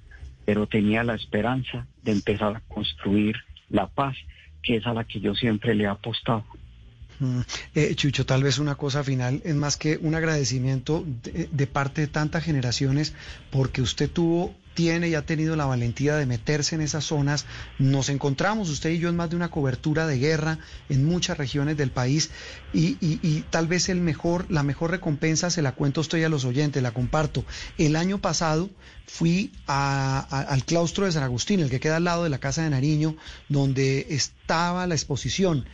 pero 0.45 0.67
tenía 0.67 1.03
la 1.03 1.15
esperanza 1.15 1.87
de 2.03 2.11
empezar 2.11 2.55
a 2.55 2.61
construir 2.61 3.35
la 3.69 3.87
paz, 3.87 4.15
que 4.61 4.77
es 4.77 4.85
a 4.85 4.93
la 4.93 5.03
que 5.03 5.19
yo 5.19 5.35
siempre 5.35 5.75
le 5.75 5.85
he 5.85 5.87
apostado. 5.87 6.45
Mm, 7.19 7.39
eh, 7.75 7.95
Chucho, 7.95 8.25
tal 8.25 8.43
vez 8.43 8.59
una 8.59 8.75
cosa 8.75 9.03
final 9.03 9.41
es 9.45 9.55
más 9.55 9.77
que 9.77 9.97
un 10.01 10.15
agradecimiento 10.15 11.05
de, 11.23 11.67
parte 11.67 12.01
de 12.01 12.07
tantas 12.07 12.43
generaciones 12.43 13.13
porque 13.51 13.81
usted 13.81 14.09
tuvo, 14.09 14.53
tiene 14.73 15.07
y 15.07 15.15
ha 15.15 15.25
tenido 15.25 15.55
la 15.55 15.65
valentía 15.65 16.17
de 16.17 16.25
meterse 16.25 16.75
en 16.75 16.81
esas 16.81 17.05
zonas. 17.05 17.45
Nos 17.79 18.09
encontramos, 18.09 18.69
usted 18.69 18.89
y 18.89 18.99
yo, 18.99 19.07
en 19.07 19.15
más 19.15 19.29
de 19.29 19.37
una 19.37 19.49
cobertura 19.49 20.05
de 20.07 20.17
guerra 20.17 20.59
en 20.89 21.05
muchas 21.05 21.37
regiones 21.37 21.77
del 21.77 21.91
país 21.91 22.31
y, 22.73 23.45
tal 23.49 23.67
vez 23.67 23.87
el 23.87 24.01
mejor, 24.01 24.45
la 24.51 24.63
mejor 24.63 24.91
recompensa 24.91 25.49
se 25.49 25.61
la 25.61 25.71
cuento 25.71 26.01
estoy 26.01 26.23
a 26.23 26.29
los 26.29 26.43
oyentes, 26.43 26.83
la 26.83 26.91
comparto. 26.91 27.45
El 27.77 27.95
año 27.95 28.19
pasado 28.19 28.69
fui 29.07 29.53
al 29.67 30.65
claustro 30.65 31.05
de 31.05 31.13
San 31.13 31.23
Agustín, 31.23 31.61
el 31.61 31.69
que 31.69 31.79
queda 31.79 31.95
al 31.95 32.03
lado 32.03 32.25
de 32.25 32.29
la 32.29 32.39
Casa 32.39 32.63
de 32.63 32.69
Nariño, 32.69 33.15
donde 33.47 34.07
estaba 34.09 34.85
la 34.87 34.95
exposición 34.95 35.65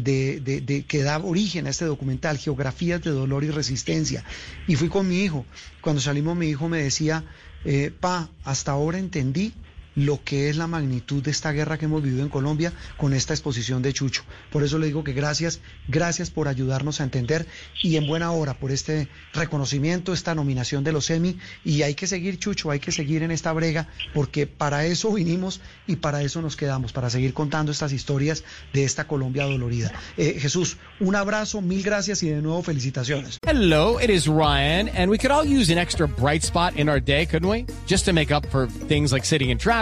de, 0.00 0.40
de, 0.40 0.60
de, 0.60 0.84
que 0.84 1.02
da 1.02 1.18
origen 1.18 1.66
a 1.66 1.70
este 1.70 1.84
documental, 1.84 2.38
Geografías 2.38 3.02
de 3.02 3.10
Dolor 3.10 3.44
y 3.44 3.50
Resistencia. 3.50 4.24
Y 4.66 4.76
fui 4.76 4.88
con 4.88 5.08
mi 5.08 5.22
hijo. 5.22 5.44
Cuando 5.80 6.00
salimos 6.00 6.36
mi 6.36 6.48
hijo 6.48 6.68
me 6.68 6.82
decía, 6.82 7.24
eh, 7.64 7.92
pa, 7.98 8.30
hasta 8.44 8.72
ahora 8.72 8.98
entendí 8.98 9.52
lo 9.94 10.22
que 10.24 10.48
es 10.48 10.56
la 10.56 10.66
magnitud 10.66 11.22
de 11.22 11.30
esta 11.30 11.52
guerra 11.52 11.78
que 11.78 11.86
hemos 11.86 12.02
vivido 12.02 12.22
en 12.22 12.28
Colombia 12.28 12.72
con 12.96 13.12
esta 13.12 13.34
exposición 13.34 13.82
de 13.82 13.92
Chucho. 13.92 14.22
Por 14.50 14.62
eso 14.62 14.78
le 14.78 14.86
digo 14.86 15.04
que 15.04 15.12
gracias, 15.12 15.60
gracias 15.88 16.30
por 16.30 16.48
ayudarnos 16.48 17.00
a 17.00 17.04
entender 17.04 17.46
y 17.82 17.96
en 17.96 18.06
buena 18.06 18.30
hora 18.32 18.54
por 18.54 18.70
este 18.70 19.08
reconocimiento, 19.32 20.12
esta 20.12 20.34
nominación 20.34 20.84
de 20.84 20.92
los 20.92 21.10
Emmy. 21.10 21.38
Y 21.64 21.82
hay 21.82 21.94
que 21.94 22.06
seguir, 22.06 22.38
Chucho, 22.38 22.70
hay 22.70 22.80
que 22.80 22.92
seguir 22.92 23.22
en 23.22 23.30
esta 23.30 23.52
brega 23.52 23.88
porque 24.14 24.46
para 24.46 24.84
eso 24.86 25.12
vinimos 25.12 25.60
y 25.86 25.96
para 25.96 26.22
eso 26.22 26.42
nos 26.42 26.56
quedamos, 26.56 26.92
para 26.92 27.10
seguir 27.10 27.34
contando 27.34 27.72
estas 27.72 27.92
historias 27.92 28.44
de 28.72 28.84
esta 28.84 29.06
Colombia 29.06 29.44
dolorida. 29.44 29.92
Eh, 30.16 30.38
Jesús, 30.38 30.76
un 31.00 31.16
abrazo, 31.16 31.60
mil 31.60 31.82
gracias 31.82 32.22
y 32.22 32.28
de 32.28 32.40
nuevo 32.42 32.62
felicitaciones. 32.62 33.38
Hello, 33.44 33.98
it 33.98 34.10
is 34.10 34.28
Ryan, 34.28 34.88
and 34.88 35.10
we 35.10 35.18
could 35.18 35.30
all 35.30 35.44
use 35.44 35.70
an 35.70 35.78
extra 35.78 36.06
bright 36.06 36.42
spot 36.42 36.76
in 36.76 36.88
our 36.88 37.00
day, 37.00 37.26
couldn't 37.26 37.48
we? 37.48 37.66
Just 37.86 38.04
to 38.06 38.12
make 38.12 38.30
up 38.30 38.46
for 38.46 38.66
things 38.66 39.12
like 39.12 39.24
sitting 39.24 39.50
in 39.50 39.58
traffic, 39.58 39.81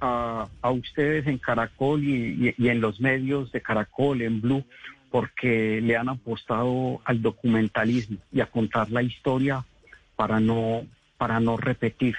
a, 0.00 0.48
a 0.62 0.70
ustedes 0.70 1.26
en 1.26 1.38
Caracol 1.38 2.04
y, 2.04 2.54
y, 2.56 2.64
y 2.64 2.68
en 2.68 2.80
los 2.80 3.00
medios 3.00 3.50
de 3.52 3.60
Caracol, 3.60 4.22
en 4.22 4.40
Blue, 4.40 4.64
porque 5.10 5.80
le 5.80 5.96
han 5.96 6.08
apostado 6.08 7.00
al 7.04 7.22
documentalismo 7.22 8.18
y 8.32 8.40
a 8.40 8.46
contar 8.46 8.90
la 8.90 9.02
historia 9.02 9.64
para 10.16 10.40
no, 10.40 10.86
para 11.16 11.40
no 11.40 11.56
repetir. 11.56 12.16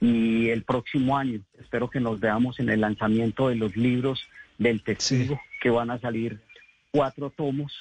Y 0.00 0.50
el 0.50 0.62
próximo 0.62 1.16
año 1.16 1.40
espero 1.58 1.88
que 1.88 2.00
nos 2.00 2.20
veamos 2.20 2.60
en 2.60 2.68
el 2.68 2.80
lanzamiento 2.82 3.48
de 3.48 3.56
los 3.56 3.76
libros 3.76 4.28
del 4.58 4.82
testigo, 4.82 5.34
sí. 5.34 5.58
que 5.60 5.70
van 5.70 5.90
a 5.90 5.98
salir 5.98 6.40
cuatro 6.90 7.30
tomos, 7.30 7.72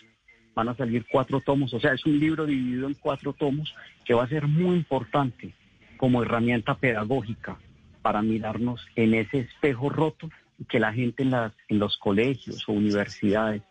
van 0.53 0.69
a 0.69 0.75
salir 0.75 1.05
cuatro 1.11 1.41
tomos, 1.41 1.73
o 1.73 1.79
sea, 1.79 1.93
es 1.93 2.05
un 2.05 2.19
libro 2.19 2.45
dividido 2.45 2.87
en 2.87 2.93
cuatro 2.93 3.33
tomos 3.33 3.73
que 4.05 4.13
va 4.13 4.23
a 4.23 4.29
ser 4.29 4.47
muy 4.47 4.77
importante 4.77 5.53
como 5.97 6.23
herramienta 6.23 6.75
pedagógica 6.75 7.57
para 8.05 8.21
mirarnos 8.21 8.85
en 8.95 9.15
ese 9.15 9.39
espejo 9.39 9.89
roto 9.89 10.29
que 10.69 10.79
la 10.79 10.93
gente 10.93 11.23
en, 11.23 11.31
las, 11.31 11.53
en 11.67 11.79
los 11.79 11.97
colegios 11.97 12.63
o 12.69 12.73
universidades 12.73 13.63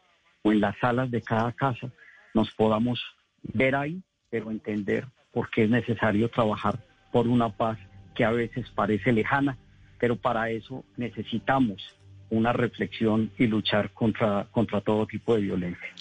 o 0.43 0.51
en 0.51 0.61
las 0.61 0.77
salas 0.79 1.09
de 1.13 1.23
cada 1.23 1.53
casa 1.53 1.93
nos 2.35 2.51
podamos 2.51 3.01
ver 3.45 3.77
ahí, 3.77 4.03
pero 4.31 4.51
entender 4.51 5.07
por 5.33 5.51
qué 5.51 5.63
es 5.63 5.71
necesario 5.71 6.29
trabajar 6.31 6.81
por 7.13 7.29
una 7.29 7.49
paz 7.51 7.79
que 8.17 8.25
a 8.25 8.33
veces 8.33 8.69
parece 8.71 9.13
lejana, 9.13 9.57
pero 10.01 10.17
para 10.17 10.51
eso 10.51 10.85
necesitamos 10.97 11.81
una 12.29 12.53
reflexión 12.53 13.31
y 13.39 13.47
luchar 13.47 13.91
contra, 13.91 14.49
contra 14.51 14.81
todo 14.81 15.07
tipo 15.07 15.37
de 15.37 15.43
violencia. 15.43 15.95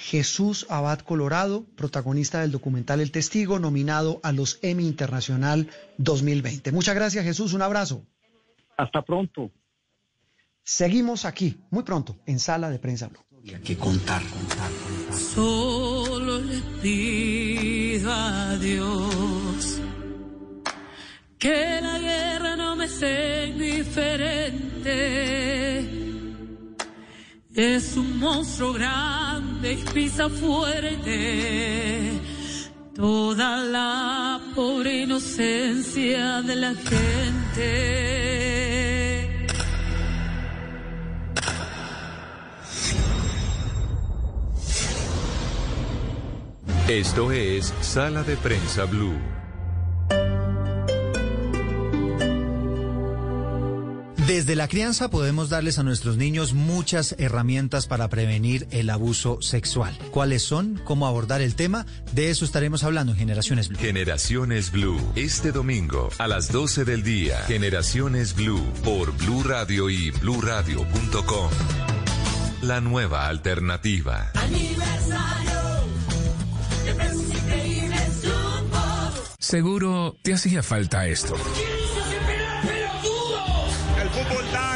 Jesús 0.00 0.66
Abad 0.70 1.00
Colorado, 1.00 1.66
protagonista 1.76 2.40
del 2.40 2.50
documental 2.50 3.00
El 3.00 3.12
Testigo, 3.12 3.58
nominado 3.58 4.18
a 4.22 4.32
los 4.32 4.58
Emmy 4.62 4.86
Internacional 4.86 5.68
2020. 5.98 6.72
Muchas 6.72 6.94
gracias 6.94 7.22
Jesús, 7.22 7.52
un 7.52 7.60
abrazo. 7.60 8.06
Hasta 8.78 9.02
pronto. 9.02 9.50
Seguimos 10.62 11.26
aquí, 11.26 11.58
muy 11.70 11.82
pronto, 11.82 12.16
en 12.24 12.38
Sala 12.38 12.70
de 12.70 12.78
Prensa 12.78 13.08
Blue. 13.08 13.20
Que 13.62 13.76
contar, 13.76 14.22
contar, 14.22 14.70
contar. 14.70 15.18
Solo 15.18 16.38
le 16.38 16.60
pido 16.80 18.10
a 18.10 18.56
Dios 18.56 19.80
que 21.38 21.78
la 21.82 21.98
guerra 21.98 22.56
no 22.56 22.74
me 22.74 22.88
sea 22.88 23.46
indiferente. 23.46 24.80
Es 27.54 27.96
un 27.98 28.18
monstruo 28.18 28.72
grande 28.72 29.49
y 29.62 29.76
pisa 29.92 30.28
fuerte 30.30 32.20
toda 32.94 33.58
la 33.58 34.40
pobre 34.54 35.02
inocencia 35.02 36.42
de 36.42 36.56
la 36.56 36.74
gente. 36.74 38.10
Esto 46.88 47.30
es 47.30 47.72
Sala 47.80 48.22
de 48.22 48.36
Prensa 48.36 48.84
Blue. 48.84 49.39
Desde 54.30 54.54
la 54.54 54.68
crianza 54.68 55.10
podemos 55.10 55.48
darles 55.48 55.80
a 55.80 55.82
nuestros 55.82 56.16
niños 56.16 56.52
muchas 56.52 57.16
herramientas 57.18 57.88
para 57.88 58.08
prevenir 58.08 58.68
el 58.70 58.88
abuso 58.88 59.42
sexual. 59.42 59.98
¿Cuáles 60.12 60.44
son? 60.44 60.80
¿Cómo 60.84 61.08
abordar 61.08 61.40
el 61.40 61.56
tema? 61.56 61.84
De 62.12 62.30
eso 62.30 62.44
estaremos 62.44 62.84
hablando 62.84 63.10
en 63.10 63.18
Generaciones 63.18 63.68
Blue. 63.68 63.80
Generaciones 63.80 64.70
Blue, 64.70 65.00
este 65.16 65.50
domingo 65.50 66.10
a 66.18 66.28
las 66.28 66.52
12 66.52 66.84
del 66.84 67.02
día. 67.02 67.38
Generaciones 67.48 68.36
Blue 68.36 68.64
por 68.84 69.10
Blue 69.16 69.42
Radio 69.42 69.90
y 69.90 70.12
bluradio.com. 70.12 71.50
La 72.62 72.80
nueva 72.80 73.26
alternativa. 73.26 74.30
Aniversario. 74.34 75.50
Seguro 79.40 80.16
te 80.22 80.34
hacía 80.34 80.62
falta 80.62 81.08
esto. 81.08 81.34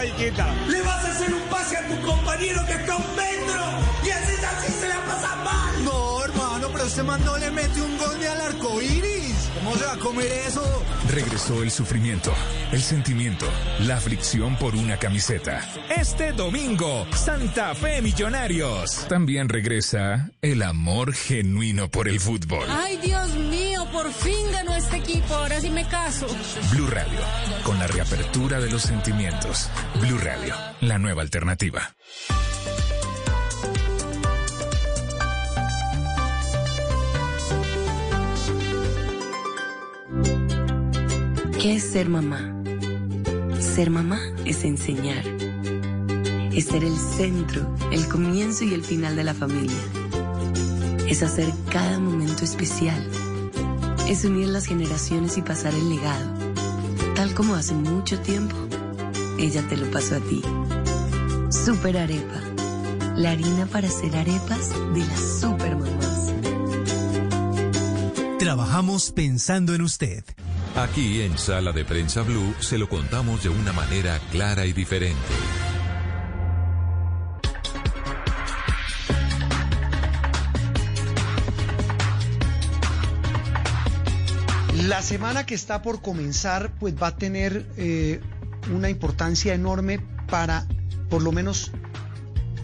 Le 0.05 0.83
vas 0.83 1.03
a 1.03 1.11
hacer 1.13 1.33
un 1.33 1.41
pase 1.49 1.79
a 1.79 1.89
tu 1.89 1.99
compañero 2.07 2.61
que 2.67 2.73
está 2.73 2.95
un 2.95 3.17
metro 3.17 3.65
y 4.05 4.11
así 4.11 4.35
así 4.45 4.73
se 4.73 4.89
la 4.89 5.03
pasa 5.07 5.35
mal. 5.37 5.85
No, 5.85 6.23
hermano, 6.23 6.69
pero 6.73 6.85
este 6.85 7.03
man 7.03 7.25
no 7.25 7.39
le 7.39 7.51
mete 7.51 7.81
un 7.81 7.97
gol 7.97 8.19
ni 8.21 8.27
al 8.27 8.41
arco 8.43 8.83
iris. 8.83 9.49
¿Cómo 9.55 9.75
se 9.77 9.85
va 9.87 9.95
a 9.95 9.99
comer 9.99 10.31
eso? 10.47 10.83
Regresó 11.11 11.63
el 11.63 11.71
sufrimiento, 11.71 12.35
el 12.73 12.83
sentimiento, 12.83 13.47
la 13.81 13.97
aflicción 13.97 14.57
por 14.57 14.75
una 14.77 14.99
camiseta. 14.99 15.67
Este 15.97 16.33
domingo, 16.33 17.07
Santa 17.15 17.75
Fe 17.75 18.03
Millonarios. 18.03 19.07
También 19.09 19.49
regresa 19.49 20.31
el 20.43 20.63
amor 20.63 21.15
genuino 21.15 21.91
por 21.91 22.09
el 22.09 22.21
fútbol. 22.21 22.67
Ay, 22.69 22.99
Dios 22.99 23.35
mío, 23.37 23.74
por 23.93 24.13
fin 24.13 24.51
ganó 24.53 24.75
este 24.75 24.97
equipo. 24.97 25.35
Ahora 25.35 25.61
sí 25.61 25.71
me 25.71 25.87
caso. 25.87 26.27
Blue 26.73 26.87
Radio, 26.87 27.19
con 27.65 27.79
la 27.79 27.87
reapertura 27.87 28.61
de 28.61 28.71
los 28.71 28.83
sentimientos. 28.83 29.69
Blue 30.01 30.19
Radio, 30.19 30.55
la 30.81 30.99
nueva 30.99 31.23
alternativa. 31.23 31.95
¿Qué 41.61 41.77
es 41.77 41.93
ser 41.93 42.09
mamá? 42.09 42.63
Ser 43.59 43.89
mamá 43.91 44.21
es 44.45 44.65
enseñar. 44.65 45.25
Es 46.53 46.67
ser 46.67 46.85
el 46.85 46.97
centro, 46.97 47.75
el 47.91 48.07
comienzo 48.09 48.65
y 48.65 48.75
el 48.75 48.85
final 48.85 49.17
de 49.17 49.25
la 49.25 49.35
familia. 49.35 49.77
Es 51.09 51.23
hacer 51.23 51.51
cada 51.71 51.99
momento 51.99 52.45
especial. 52.45 53.03
Es 54.09 54.23
unir 54.25 54.49
las 54.49 54.67
generaciones 54.67 55.39
y 55.39 55.43
pasar 55.43 55.75
el 55.75 55.89
legado. 55.89 56.35
Tal 57.15 57.33
como 57.35 57.55
hace 57.55 57.73
mucho 57.73 58.21
tiempo, 58.21 58.55
ella 59.39 59.67
te 59.67 59.79
lo 59.79 59.91
pasó 59.91 60.17
a 60.17 60.21
ti. 60.21 60.43
Super 61.51 61.97
Arepa. 61.97 62.41
La 63.17 63.31
harina 63.31 63.65
para 63.67 63.89
hacer 63.89 64.15
arepas 64.15 64.71
de 64.93 65.01
las 65.01 65.41
super 65.41 65.77
mamás. 65.77 66.33
Trabajamos 68.39 69.11
pensando 69.13 69.75
en 69.75 69.81
usted. 69.81 70.23
Aquí 70.77 71.23
en 71.23 71.39
Sala 71.39 71.73
de 71.73 71.87
Prensa 71.87 72.23
Blue 72.23 72.55
se 72.59 72.77
lo 72.77 72.89
contamos 72.89 73.43
de 73.43 73.49
una 73.49 73.73
manera 73.73 74.21
clara 74.31 74.67
y 74.67 74.75
diferente. 74.75 75.17
La 84.87 85.01
semana 85.01 85.47
que 85.47 85.55
está 85.55 85.81
por 85.81 86.03
comenzar, 86.03 86.71
pues 86.79 86.95
va 86.95 87.07
a 87.07 87.17
tener 87.17 87.67
eh, 87.79 88.21
una 88.71 88.91
importancia 88.91 89.55
enorme 89.55 89.99
para 90.29 90.67
por 91.09 91.23
lo 91.23 91.33
menos 91.33 91.73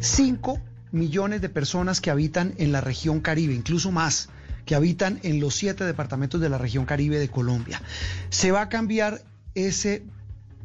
5 0.00 0.60
millones 0.92 1.40
de 1.40 1.48
personas 1.48 2.02
que 2.02 2.10
habitan 2.10 2.52
en 2.58 2.72
la 2.72 2.82
región 2.82 3.20
Caribe, 3.20 3.54
incluso 3.54 3.90
más, 3.90 4.28
que 4.66 4.74
habitan 4.74 5.18
en 5.22 5.40
los 5.40 5.54
siete 5.54 5.84
departamentos 5.84 6.42
de 6.42 6.50
la 6.50 6.58
región 6.58 6.84
Caribe 6.84 7.18
de 7.18 7.30
Colombia. 7.30 7.80
Se 8.28 8.50
va 8.50 8.60
a 8.60 8.68
cambiar 8.68 9.22
ese 9.54 10.02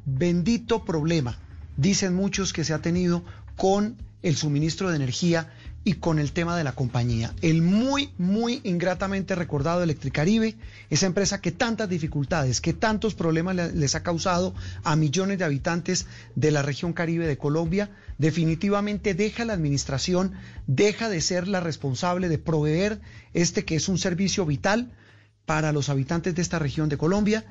bendito 0.05 0.83
problema, 0.83 1.37
dicen 1.77 2.15
muchos 2.15 2.51
que 2.51 2.65
se 2.65 2.73
ha 2.73 2.79
tenido 2.79 3.23
con 3.55 3.95
el 4.23 4.35
suministro 4.35 4.89
de 4.89 4.97
energía 4.97 5.53
y 5.87 5.93
con 5.93 6.19
el 6.19 6.31
tema 6.33 6.57
de 6.57 6.63
la 6.63 6.73
compañía. 6.73 7.33
El 7.41 7.61
muy, 7.61 8.09
muy 8.17 8.59
ingratamente 8.63 9.35
recordado 9.35 9.83
Electricaribe, 9.83 10.55
esa 10.89 11.05
empresa 11.05 11.39
que 11.39 11.51
tantas 11.53 11.87
dificultades, 11.87 12.59
que 12.59 12.73
tantos 12.73 13.13
problemas 13.13 13.55
le- 13.55 13.71
les 13.71 13.93
ha 13.95 14.01
causado 14.03 14.53
a 14.83 14.95
millones 14.95 15.37
de 15.37 15.45
habitantes 15.45 16.07
de 16.35 16.49
la 16.51 16.63
región 16.63 16.91
Caribe 16.91 17.27
de 17.27 17.37
Colombia, 17.37 17.91
definitivamente 18.17 19.13
deja 19.13 19.45
la 19.45 19.53
administración, 19.53 20.33
deja 20.67 21.07
de 21.07 21.21
ser 21.21 21.47
la 21.47 21.59
responsable 21.59 22.29
de 22.29 22.39
proveer 22.39 22.99
este 23.33 23.63
que 23.63 23.75
es 23.75 23.87
un 23.87 23.97
servicio 23.99 24.45
vital 24.45 24.91
para 25.45 25.71
los 25.71 25.89
habitantes 25.89 26.33
de 26.33 26.41
esta 26.41 26.57
región 26.57 26.89
de 26.89 26.97
Colombia 26.97 27.45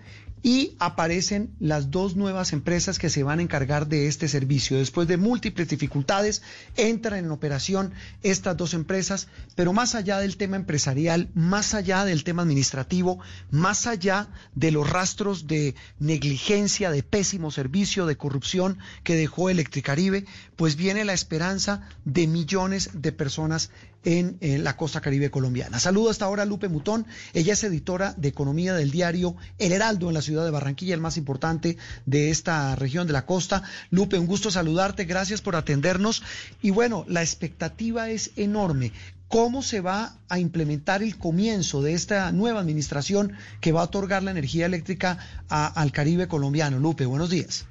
y 0.45 0.77
aparecen 0.79 1.55
las 1.59 1.91
dos 1.91 2.17
nuevas 2.17 2.53
empresas 2.53 2.99
que 2.99 3.09
se 3.09 3.23
van 3.23 3.39
a 3.39 3.43
encargar 3.43 3.89
de 3.89 4.09
este 4.09 4.29
servicio. 4.29 4.77
Después 4.77 5.09
de 5.09 5.17
múltiples 5.17 5.71
dificultades, 5.71 6.43
entran 6.77 7.25
en 7.25 7.31
operación 7.31 7.95
estas 8.23 8.55
dos 8.55 8.75
empresas, 8.75 9.29
pero 9.55 9.73
más 9.73 9.95
allá 9.95 10.19
del 10.19 10.37
tema 10.37 10.57
empresarial, 10.57 11.31
más 11.35 11.73
allá 11.73 12.05
del 12.05 12.25
tema 12.25 12.43
administrativo, 12.43 13.21
más 13.51 13.87
allá 13.87 14.29
de 14.55 14.71
los 14.71 14.89
rastros 14.89 15.47
de 15.47 15.75
negligencia, 15.99 16.91
de 16.91 17.03
pésimo 17.03 17.51
servicio, 17.51 18.05
de 18.05 18.19
corrupción 18.19 18.77
que 19.03 19.17
dejó 19.17 19.49
Electricaribe, 19.49 20.27
pues 20.57 20.77
viene 20.77 21.07
la 21.07 21.15
esperanza 21.15 21.89
de 22.05 22.27
millones 22.27 22.91
de 22.93 23.13
personas 23.13 23.71
en 24.05 24.37
eh, 24.41 24.59
la 24.59 24.77
costa 24.77 25.01
caribe 25.01 25.31
colombiana. 25.31 25.81
Saludo 25.81 26.11
hasta 26.11 26.25
ahora 26.25 26.43
a 26.43 26.47
Lupe 26.47 26.69
Mutón, 26.69 27.07
ella 27.33 27.53
es 27.53 27.65
editora 27.65 28.15
de 28.17 28.29
economía 28.29 28.75
del 28.75 28.91
diario 28.91 29.37
El 29.59 29.73
Heraldo 29.73 30.09
en 30.09 30.15
la 30.15 30.23
ciudad 30.23 30.45
de 30.45 30.51
Barranquilla, 30.51 30.95
el 30.95 31.01
más 31.01 31.17
importante 31.17 31.77
de 32.07 32.31
esta 32.31 32.77
región 32.77 33.07
de 33.07 33.13
la 33.13 33.27
costa. 33.27 33.63
Lupe, 33.91 34.19
un 34.19 34.27
gusto 34.27 34.51
saludarte, 34.51 35.05
gracias 35.05 35.41
por 35.41 35.57
atendernos. 35.57 36.23
Y 36.63 36.71
bueno, 36.71 37.05
la 37.09 37.23
expectativa 37.23 38.11
es 38.11 38.33
enorme. 38.37 38.93
¿Cómo 39.29 39.63
se 39.63 39.81
va 39.81 40.17
a 40.29 40.39
implementar 40.39 41.03
el 41.03 41.19
comienzo 41.19 41.83
de 41.83 41.95
esta 41.95 42.31
nueva 42.31 42.61
administración 42.61 43.33
que 43.61 43.73
va 43.73 43.81
a 43.81 43.85
otorgar 43.85 44.23
la 44.23 44.31
energía 44.31 44.67
eléctrica 44.67 45.19
al 45.49 45.93
Caribe 45.93 46.29
colombiano? 46.29 46.79
Lupe, 46.79 47.07
buenos 47.07 47.31
días. 47.31 47.67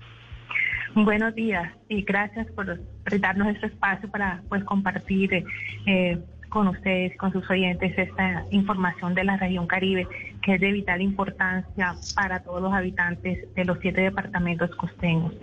Buenos 0.96 1.34
días 1.34 1.72
y 1.90 2.04
gracias 2.04 2.46
por 2.52 2.80
darnos 3.20 3.48
este 3.48 3.66
espacio 3.66 4.10
para 4.12 4.44
pues 4.48 4.64
compartir 4.64 5.44
eh, 5.88 6.20
con 6.50 6.68
ustedes, 6.68 7.18
con 7.18 7.32
sus 7.34 7.50
oyentes, 7.50 7.98
esta 7.98 8.46
información 8.52 9.16
de 9.16 9.24
la 9.24 9.38
región 9.38 9.66
Caribe 9.66 10.08
que 10.44 10.54
es 10.54 10.62
de 10.62 10.72
vital 10.72 11.02
importancia 11.02 11.96
para 12.16 12.44
todos 12.44 12.62
los 12.62 12.74
habitantes 12.74 13.52
de 13.56 13.66
los 13.66 13.80
siete 13.80 14.02
departamentos 14.02 14.70
costeños. 14.76 15.34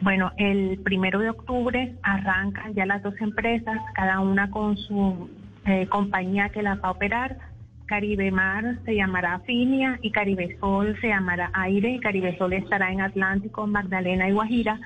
Bueno, 0.00 0.32
el 0.38 0.78
primero 0.82 1.18
de 1.18 1.28
octubre 1.28 1.94
arrancan 2.02 2.72
ya 2.74 2.86
las 2.86 3.02
dos 3.02 3.14
empresas, 3.20 3.78
cada 3.94 4.20
una 4.20 4.50
con 4.50 4.78
su 4.78 5.28
eh, 5.66 5.86
compañía 5.88 6.48
que 6.48 6.62
las 6.62 6.78
va 6.78 6.88
a 6.88 6.92
operar. 6.92 7.36
Caribe 7.86 8.32
Mar 8.32 8.78
se 8.84 8.96
llamará 8.96 9.34
Afinia 9.34 9.98
y 10.02 10.10
Caribe 10.10 10.56
Sol 10.58 10.96
se 11.00 11.08
llamará 11.08 11.50
Aire. 11.54 12.00
Caribe 12.00 12.36
Sol 12.36 12.52
estará 12.52 12.90
en 12.92 13.00
Atlántico, 13.00 13.66
Magdalena 13.66 14.28
y 14.28 14.32
Guajira. 14.32 14.80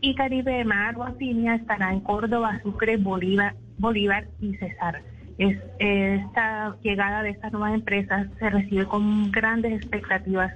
Y 0.00 0.14
Caribe 0.14 0.64
Mar 0.64 0.96
o 0.98 1.04
Afinia 1.04 1.54
estará 1.54 1.92
en 1.92 2.00
Córdoba, 2.00 2.60
Sucre, 2.62 2.98
Bolívar, 2.98 3.54
Bolívar 3.78 4.26
y 4.40 4.54
Cesar. 4.56 5.02
Es, 5.38 5.58
esta 5.78 6.76
llegada 6.82 7.22
de 7.22 7.30
estas 7.30 7.52
nuevas 7.52 7.74
empresas 7.74 8.28
se 8.38 8.50
recibe 8.50 8.84
con 8.84 9.32
grandes 9.32 9.72
expectativas 9.72 10.52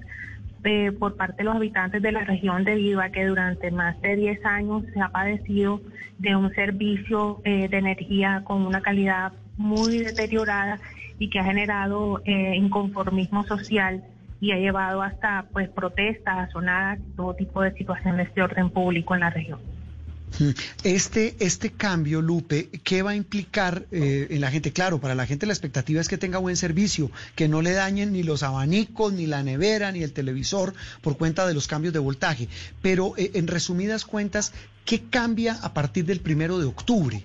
eh, 0.65 0.93
por 0.93 1.17
parte 1.17 1.39
de 1.39 1.45
los 1.45 1.57
habitantes 1.57 2.03
de 2.03 2.13
la 2.13 2.25
región 2.25 2.65
debido 2.65 3.01
a 3.01 3.09
que 3.09 3.25
durante 3.25 3.71
más 3.71 4.01
de 4.03 4.17
10 4.17 4.45
años 4.45 4.85
se 4.93 5.01
ha 5.01 5.09
padecido 5.09 5.81
de 6.19 6.37
un 6.37 6.53
servicio 6.55 7.41
eh, 7.45 7.69
de 7.69 7.79
energía 7.79 8.43
con 8.45 8.67
una 8.67 8.83
calidad 8.83 9.33
muy 9.57 9.99
deteriorada 9.99 10.79
y 11.19 11.31
que 11.31 11.39
ha 11.39 11.45
generado 11.45 12.23
eh, 12.25 12.57
inconformismo 12.57 13.45
social 13.47 14.05
y 14.41 14.53
ha 14.53 14.57
llevado 14.57 15.03
hasta 15.03 15.47
pues 15.53 15.69
protestas, 15.69 16.51
sonadas, 16.53 16.99
todo 17.17 17.35
tipo 17.35 17.63
de 17.63 17.73
situaciones 17.73 18.35
de 18.35 18.43
orden 18.43 18.71
público 18.71 19.15
en 19.15 19.21
la 19.21 19.31
región. 19.31 19.59
Este, 20.83 21.37
este 21.39 21.71
cambio, 21.71 22.21
Lupe, 22.21 22.69
¿qué 22.85 23.03
va 23.03 23.13
a 23.13 23.17
implicar 23.17 23.87
eh, 23.91 24.27
en 24.31 24.41
la 24.41 24.51
gente? 24.51 24.73
Claro, 24.73 25.01
para 25.01 25.15
la 25.15 25.25
gente 25.25 25.47
la 25.47 25.53
expectativa 25.53 26.01
es 26.01 26.09
que 26.09 26.19
tenga 26.19 26.39
buen 26.39 26.57
servicio, 26.57 27.11
que 27.35 27.49
no 27.49 27.63
le 27.63 27.73
dañen 27.73 28.13
ni 28.13 28.23
los 28.23 28.43
abanicos, 28.43 29.13
ni 29.13 29.27
la 29.27 29.43
nevera, 29.43 29.93
ni 29.93 30.03
el 30.03 30.13
televisor 30.13 30.75
por 31.01 31.17
cuenta 31.17 31.47
de 31.47 31.55
los 31.55 31.69
cambios 31.69 31.95
de 31.95 32.01
voltaje. 32.01 32.49
Pero 32.83 33.15
eh, 33.17 33.31
en 33.35 33.47
resumidas 33.47 34.05
cuentas, 34.05 34.53
¿qué 34.85 35.05
cambia 35.05 35.55
a 35.63 35.73
partir 35.73 36.05
del 36.05 36.21
primero 36.21 36.59
de 36.59 36.67
octubre? 36.67 37.25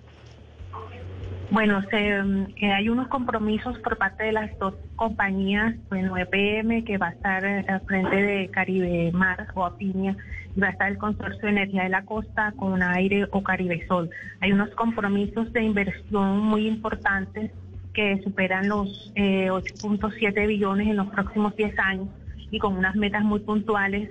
Bueno, 1.52 1.82
se, 1.90 2.18
eh, 2.18 2.72
hay 2.72 2.88
unos 2.88 3.10
compromisos 3.10 3.78
por 3.80 3.98
parte 3.98 4.23
de 4.23 4.32
las 4.32 4.57
dos 4.57 4.73
compañías, 4.95 5.76
bueno, 5.90 6.15
EPM, 6.15 6.86
que 6.86 6.98
va 6.98 7.07
a 7.07 7.11
estar 7.11 7.44
eh, 7.44 7.65
al 7.68 7.82
frente 7.82 8.15
de 8.15 8.48
Caribe 8.48 9.11
Mar 9.11 9.49
o 9.53 9.65
Apiña, 9.65 10.15
y 10.56 10.60
va 10.61 10.68
a 10.68 10.69
estar 10.69 10.90
el 10.90 10.98
Consorcio 10.98 11.41
de 11.41 11.49
Energía 11.49 11.84
de 11.84 11.90
la 11.90 12.06
Costa 12.06 12.53
con 12.56 12.82
Aire 12.82 13.28
o 13.32 13.44
Caribe 13.44 13.86
Sol. 13.86 14.10
Hay 14.40 14.53
unos 14.53 14.69
compromisos 14.76 15.52
de 15.52 15.64
inversión 15.64 16.40
muy 16.40 16.68
importantes 16.68 17.52
que 17.94 18.22
superan 18.23 18.69
los 18.69 19.11
eh, 19.15 19.49
8.7 19.52 20.48
billones 20.48 20.88
en 20.88 20.95
los 20.95 21.07
próximos 21.07 21.53
10 21.57 21.78
años 21.80 22.07
y 22.49 22.60
con 22.60 22.78
unas 22.78 22.95
metas 22.95 23.26
muy 23.26 23.41
puntuales 23.41 24.10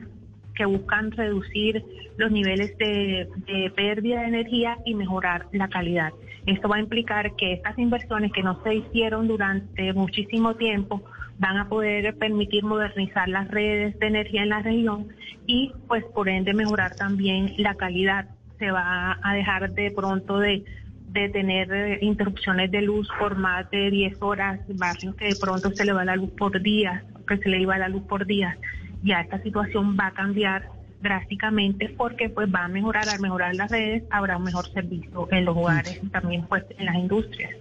que 0.55 0.65
buscan 0.65 1.11
reducir 1.11 1.85
los 2.17 2.31
niveles 2.31 2.77
de, 2.79 3.29
pérdida 3.75 4.21
de 4.21 4.29
energía 4.29 4.79
y 4.85 4.95
mejorar 4.95 5.47
la 5.53 5.69
calidad. 5.69 6.13
Esto 6.47 6.69
va 6.69 6.77
a 6.77 6.81
implicar 6.81 7.35
que 7.37 7.53
estas 7.53 7.79
inversiones 7.79 8.33
que 8.33 8.43
no 8.43 8.63
se 8.63 8.75
hicieron 8.75 9.29
durante 9.29 9.93
muchísimo 9.93 10.55
tiempo 10.55 11.03
van 11.39 11.57
a 11.57 11.69
poder 11.69 12.17
permitir 12.17 12.65
modernizar 12.65 13.29
las 13.29 13.49
redes 13.49 13.99
de 13.99 14.07
energía 14.07 14.43
en 14.43 14.51
la 14.51 14.61
región 14.61 15.09
y 15.47 15.73
pues 15.89 16.05
por 16.05 16.29
ende 16.29 16.53
mejorar 16.53 16.95
también 16.97 17.55
la 17.57 17.75
calidad. 17.75 18.29
Se 18.59 18.71
va 18.71 19.19
a 19.23 19.35
dejar 19.35 19.73
de 19.73 19.91
pronto 19.91 20.39
de, 20.39 20.65
de 21.13 21.29
tener 21.31 21.73
eh, 21.73 21.99
interrupciones 22.03 22.71
de 22.71 22.83
luz 22.83 23.09
por 23.19 23.37
más 23.37 23.71
de 23.71 23.91
10 23.91 24.21
horas, 24.21 24.61
barrios 24.69 25.15
que 25.17 25.27
de 25.29 25.37
pronto 25.41 25.71
se 25.71 25.85
le 25.85 25.93
va 25.93 26.05
la 26.05 26.17
luz 26.17 26.31
por 26.33 26.61
días, 26.61 27.03
que 27.27 27.39
se 27.39 27.49
le 27.49 27.61
iba 27.61 27.79
la 27.79 27.89
luz 27.89 28.03
por 28.03 28.27
días. 28.27 28.57
Ya 29.03 29.21
esta 29.21 29.43
situación 29.43 29.97
va 29.99 30.09
a 30.09 30.13
cambiar 30.13 30.69
drásticamente 31.01 31.89
porque 31.97 32.29
pues 32.29 32.49
va 32.53 32.65
a 32.65 32.69
mejorar, 32.69 33.09
al 33.09 33.21
mejorar 33.21 33.55
las 33.55 33.71
redes 33.71 34.03
habrá 34.11 34.37
un 34.37 34.45
mejor 34.45 34.71
servicio 34.73 35.29
en 35.31 35.45
los 35.45 35.57
hogares 35.57 35.99
y 36.03 36.09
también 36.09 36.45
pues 36.47 36.65
en 36.79 36.87
las 36.87 36.97
industrias. 36.97 37.53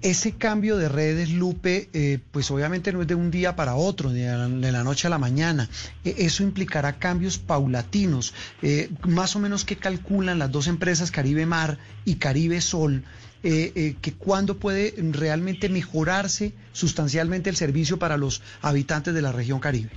Ese 0.00 0.32
cambio 0.36 0.76
de 0.76 0.88
redes, 0.88 1.32
Lupe, 1.32 1.88
eh, 1.92 2.20
pues 2.30 2.52
obviamente 2.52 2.92
no 2.92 3.02
es 3.02 3.08
de 3.08 3.16
un 3.16 3.32
día 3.32 3.56
para 3.56 3.74
otro, 3.74 4.10
de 4.10 4.26
la, 4.26 4.48
de 4.48 4.70
la 4.70 4.84
noche 4.84 5.08
a 5.08 5.10
la 5.10 5.18
mañana. 5.18 5.68
Eh, 6.04 6.14
eso 6.18 6.44
implicará 6.44 6.98
cambios 7.00 7.38
paulatinos. 7.38 8.32
Eh, 8.62 8.90
más 9.08 9.34
o 9.34 9.40
menos, 9.40 9.64
¿qué 9.64 9.74
calculan 9.74 10.38
las 10.38 10.52
dos 10.52 10.68
empresas 10.68 11.10
Caribe 11.10 11.46
Mar 11.46 11.78
y 12.04 12.16
Caribe 12.16 12.60
Sol? 12.60 13.04
que 13.40 14.14
cuándo 14.18 14.58
puede 14.58 14.94
realmente 15.12 15.68
mejorarse 15.68 16.54
sustancialmente 16.72 17.48
el 17.48 17.54
servicio 17.54 17.96
para 17.96 18.16
los 18.16 18.42
habitantes 18.62 19.14
de 19.14 19.22
la 19.22 19.30
región 19.30 19.60
Caribe. 19.60 19.90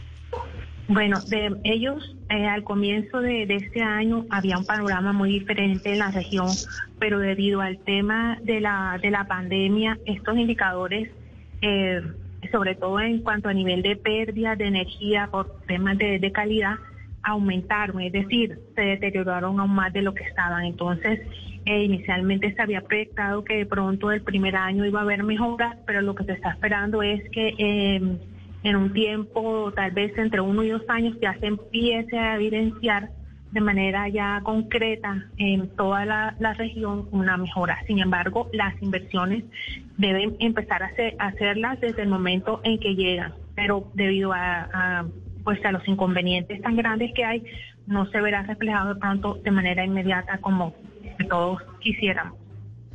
Bueno, 0.88 1.20
de 1.30 1.56
ellos 1.64 2.16
eh, 2.30 2.48
al 2.48 2.64
comienzo 2.64 3.22
de, 3.22 3.44
este 3.44 3.82
año 3.82 4.26
había 4.30 4.58
un 4.58 4.66
panorama 4.66 5.14
muy 5.14 5.32
diferente 5.32 5.94
en 5.94 6.00
la 6.00 6.12
región, 6.12 6.50
pero 7.00 7.20
debido 7.20 7.62
al 7.62 7.78
tema 7.80 8.38
de 8.44 8.60
la, 8.60 9.00
de 9.02 9.12
la 9.12 9.26
pandemia, 9.26 9.98
estos 10.06 10.38
indicadores, 10.38 11.10
eh, 11.62 12.02
sobre 12.52 12.76
todo 12.76 13.00
en 13.00 13.22
cuanto 13.22 13.50
a 13.50 13.54
nivel 13.54 13.82
de 13.82 13.96
pérdida 13.96 14.56
de 14.56 14.68
energía 14.68 15.30
por 15.32 15.62
temas 15.68 15.98
de, 15.98 16.32
calidad, 16.34 16.76
aumentaron, 17.24 18.02
es 18.02 18.12
decir, 18.12 18.60
se 18.76 18.82
deterioraron 18.82 19.60
aún 19.60 19.74
más 19.74 19.94
de 19.94 20.02
lo 20.02 20.14
que 20.14 20.24
estaban. 20.24 20.66
Entonces, 20.66 21.22
eh, 21.66 21.84
inicialmente 21.84 22.54
se 22.54 22.62
había 22.62 22.82
proyectado 22.82 23.44
que 23.44 23.58
de 23.58 23.66
pronto 23.66 24.12
el 24.12 24.24
primer 24.24 24.56
año 24.56 24.86
iba 24.86 25.00
a 25.00 25.04
haber 25.04 25.24
mejoras, 25.24 25.78
pero 25.86 26.02
lo 26.02 26.16
que 26.16 26.24
se 26.24 26.34
está 26.34 26.52
esperando 26.52 27.04
es 27.04 27.22
que 27.30 28.20
en 28.64 28.76
un 28.76 28.94
tiempo, 28.94 29.72
tal 29.76 29.92
vez 29.92 30.18
entre 30.18 30.42
uno 30.42 30.64
y 30.64 30.70
dos 30.70 30.84
años, 30.88 31.18
ya 31.22 31.34
se 31.40 31.48
empiece 31.48 32.18
a 32.18 32.36
evidenciar 32.36 33.10
de 33.52 33.62
manera 33.62 34.08
ya 34.08 34.42
concreta 34.44 35.26
en 35.38 35.68
toda 35.76 36.06
la, 36.06 36.54
región 36.58 37.08
una 37.12 37.38
mejora. 37.38 37.80
Sin 37.86 38.00
embargo, 38.00 38.50
las 38.54 38.82
inversiones 38.82 39.44
deben 39.98 40.36
empezar 40.40 40.84
a, 40.84 40.92
hacerlas 41.20 41.80
desde 41.82 42.04
el 42.04 42.10
momento 42.10 42.62
en 42.64 42.80
que 42.80 42.96
llegan, 42.96 43.34
pero 43.56 43.92
debido 43.94 44.32
a, 44.32 44.70
a, 44.74 45.06
pues 45.44 45.64
a 45.66 45.72
los 45.72 45.86
inconvenientes 45.88 46.62
tan 46.62 46.78
grandes 46.78 47.14
que 47.14 47.26
hay, 47.26 47.44
no 47.88 48.06
se 48.08 48.22
verá 48.22 48.44
reflejado 48.44 48.94
de 48.94 49.00
pronto 49.00 49.36
de 49.44 49.52
manera 49.52 49.84
inmediata 49.84 50.38
como 50.38 50.74
todos 51.30 51.62
quisiéramos. 51.80 52.41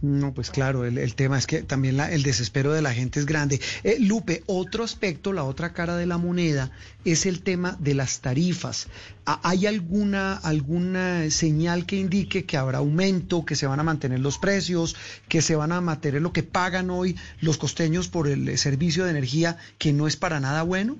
No, 0.02 0.34
pues 0.34 0.50
claro, 0.50 0.84
el, 0.84 1.14
tema 1.14 1.38
es 1.38 1.46
que 1.46 1.62
también 1.62 1.98
el 1.98 2.22
desespero 2.22 2.72
de 2.72 2.82
la 2.82 2.92
gente 2.92 3.18
es 3.18 3.24
grande. 3.24 3.60
Eh, 3.82 3.96
Lupe, 3.98 4.42
otro 4.46 4.84
aspecto, 4.84 5.32
la 5.32 5.44
otra 5.44 5.72
cara 5.72 5.96
de 5.96 6.04
la 6.04 6.18
moneda, 6.18 6.70
es 7.04 7.24
el 7.24 7.42
tema 7.42 7.76
de 7.80 7.94
las 7.94 8.20
tarifas. 8.20 8.88
¿Hay 9.24 9.66
alguna, 9.66 10.34
alguna 10.34 11.30
señal 11.30 11.86
que 11.86 11.96
indique 11.96 12.44
que 12.44 12.58
habrá 12.58 12.78
aumento, 12.78 13.46
que 13.46 13.56
se 13.56 13.66
van 13.66 13.80
a 13.80 13.84
mantener 13.84 14.20
los 14.20 14.38
precios, 14.38 14.96
que 15.28 15.40
se 15.40 15.56
van 15.56 15.72
a 15.72 15.80
mantener 15.80 16.20
lo 16.20 16.32
que 16.32 16.42
pagan 16.42 16.90
hoy 16.90 17.16
los 17.40 17.56
costeños 17.56 18.08
por 18.08 18.28
el 18.28 18.58
servicio 18.58 19.04
de 19.04 19.10
energía, 19.10 19.56
que 19.78 19.94
no 19.94 20.06
es 20.06 20.16
para 20.16 20.40
nada 20.40 20.62
bueno? 20.62 20.98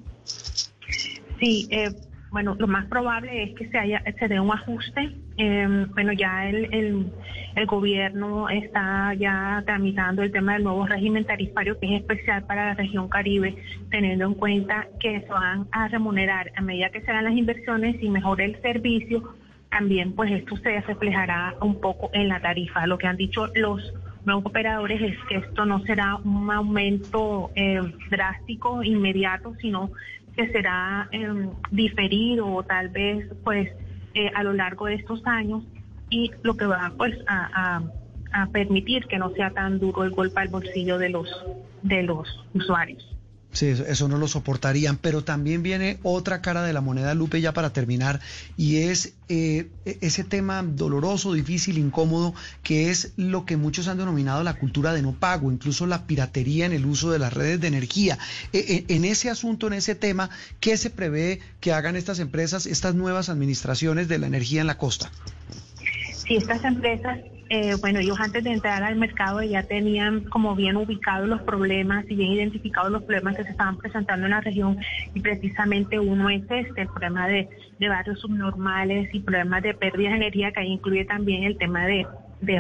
Sí, 1.39 1.69
eh, 1.71 1.95
bueno, 2.31 2.55
lo 2.59 2.67
más 2.67 2.87
probable 2.87 3.45
es 3.45 3.55
que 3.57 3.69
se 3.69 3.79
haya 3.79 4.03
se 4.19 4.29
dé 4.29 4.41
un 4.41 4.51
ajuste. 4.51 5.15
Em, 5.37 5.91
bueno, 5.93 6.13
ya 6.13 6.49
el, 6.49 6.75
el, 6.75 7.13
el, 7.57 7.67
gobierno 7.67 8.49
está 8.49 9.15
ya 9.15 9.63
tramitando 9.67 10.23
el 10.23 10.31
tema 10.31 10.55
del 10.55 10.65
nuevo 10.65 10.87
régimen 10.87 11.25
tarifario 11.25 11.79
que 11.79 11.87
es 11.87 12.01
especial 12.01 12.45
para 12.45 12.67
la 12.67 12.75
región 12.75 13.09
Caribe, 13.09 13.57
teniendo 13.91 14.27
en 14.27 14.35
cuenta 14.35 14.87
que 15.01 15.21
se 15.21 15.29
van 15.29 15.67
a 15.73 15.89
remunerar 15.89 16.53
a 16.57 16.61
medida 16.61 16.91
que 16.91 17.01
se 17.01 17.11
hagan 17.11 17.25
las 17.25 17.35
inversiones 17.35 17.97
y 18.03 18.09
mejore 18.11 18.45
el 18.45 18.61
servicio. 18.63 19.35
También, 19.71 20.13
pues 20.13 20.31
esto 20.31 20.57
se 20.59 20.81
reflejará 20.81 21.55
un 21.61 21.81
poco 21.81 22.11
en 22.13 22.29
la 22.29 22.41
tarifa. 22.41 22.87
Lo 22.87 22.99
que 22.99 23.07
han 23.07 23.17
dicho 23.17 23.49
los 23.55 23.93
nuevos 24.25 24.45
operadores 24.47 25.01
es 25.01 25.17
que 25.29 25.37
esto 25.37 25.65
no 25.65 25.81
será 25.85 26.17
un 26.17 26.51
aumento 26.51 27.51
eh, 27.55 27.81
drástico, 28.11 28.83
inmediato, 28.83 29.55
sino 29.61 29.91
que 30.37 30.49
será 30.49 31.09
em, 31.13 31.51
diferido 31.71 32.47
o 32.47 32.63
tal 32.63 32.91
vez 32.91 33.27
pues 33.43 33.71
eh, 34.15 34.31
a 34.35 34.43
lo 34.43 34.53
largo 34.53 34.87
de 34.87 34.95
estos 34.95 35.27
años 35.27 35.65
y 36.11 36.31
lo 36.43 36.57
que 36.57 36.67
va 36.67 36.93
pues 36.97 37.15
a, 37.27 37.83
permitir 38.53 39.07
que 39.07 39.17
no 39.17 39.31
sea 39.31 39.51
tan 39.51 39.79
duro 39.79 40.05
el 40.05 40.11
golpe 40.11 40.41
al 40.41 40.49
bolsillo 40.49 40.99
de 40.99 41.09
los 41.09 41.27
de 41.83 42.03
los 42.03 42.29
usuarios. 42.53 43.17
Sí, 43.57 43.69
eso, 43.69 44.07
no 44.07 44.19
lo 44.19 44.29
soportarían, 44.29 44.99
pero 44.99 45.25
también 45.25 45.63
viene 45.63 45.99
otra 46.03 46.43
cara 46.43 46.63
de 46.63 46.75
la 46.75 46.83
moneda, 46.83 47.15
Lupe, 47.15 47.41
ya 47.41 47.55
para 47.55 47.73
terminar, 47.73 48.21
y 48.59 48.83
es 48.83 49.15
eh, 49.31 49.71
e, 49.87 49.97
ese 50.03 50.25
tema 50.25 50.63
doloroso, 50.63 51.33
difícil, 51.33 51.79
incómodo, 51.79 52.35
que 52.63 52.91
es 52.91 53.13
lo 53.17 53.47
que 53.47 53.57
muchos 53.57 53.89
han 53.89 53.97
denominado 53.97 54.43
la 54.43 54.59
cultura 54.59 54.93
de 54.93 55.01
no 55.01 55.13
pago, 55.13 55.51
incluso 55.51 55.87
la 55.87 56.07
piratería 56.07 56.67
en 56.67 56.75
el 56.75 56.85
uso 56.85 57.11
de 57.11 57.19
las 57.19 57.33
redes 57.33 57.59
de 57.59 57.69
energía. 57.69 58.19
E, 58.53 58.85
e, 58.89 58.95
en 58.95 59.07
ese 59.07 59.31
asunto, 59.31 59.69
en 59.69 59.73
ese 59.73 59.95
tema, 59.95 60.29
¿qué 60.61 60.77
se 60.77 60.91
prevé 60.91 61.41
que 61.61 61.73
hagan 61.73 61.97
estas 61.97 62.19
empresas, 62.19 62.67
estas 62.67 62.95
nuevas 62.95 63.31
administraciones 63.31 64.07
de 64.07 64.19
la 64.19 64.27
energía 64.27 64.61
en 64.61 64.67
la 64.67 64.77
costa? 64.77 65.11
Sí, 66.27 66.37
estas 66.37 66.65
empresas 66.65 67.19
eh, 67.49 67.77
bueno, 67.81 68.01
ellos 68.01 68.19
antes 68.19 68.43
de 68.43 68.51
entrar 68.51 68.83
al 68.83 68.97
mercado 68.97 69.41
ya 69.41 69.63
tenían 69.63 70.25
como 70.25 70.57
bien 70.57 70.77
ubicados 70.77 71.29
los 71.29 71.43
problemas 71.43 72.05
y 72.09 72.17
bien 72.17 72.33
identificados 72.33 72.91
los 72.91 73.05
problemas 73.05 73.37
que 73.37 73.45
se 73.45 73.51
estaban 73.51 73.77
presentando 73.77 74.27
en 74.27 74.33
la 74.33 74.41
región 74.41 74.79
y 75.15 75.21
precisamente 75.21 76.01
uno 76.01 76.29
es 76.29 76.43
este, 76.49 76.83
el 76.83 76.89
problema 76.89 77.29
de, 77.29 77.49
barrios 77.89 78.19
subnormales 78.19 79.15
y 79.15 79.21
problemas 79.21 79.63
de 79.63 79.75
pérdida 79.75 80.11
de 80.11 80.17
energía 80.17 80.51
que 80.51 80.61
ahí 80.61 80.73
incluye 80.73 81.05
también 81.05 81.45
el 81.45 81.57
tema 81.57 81.87
de, 81.87 82.05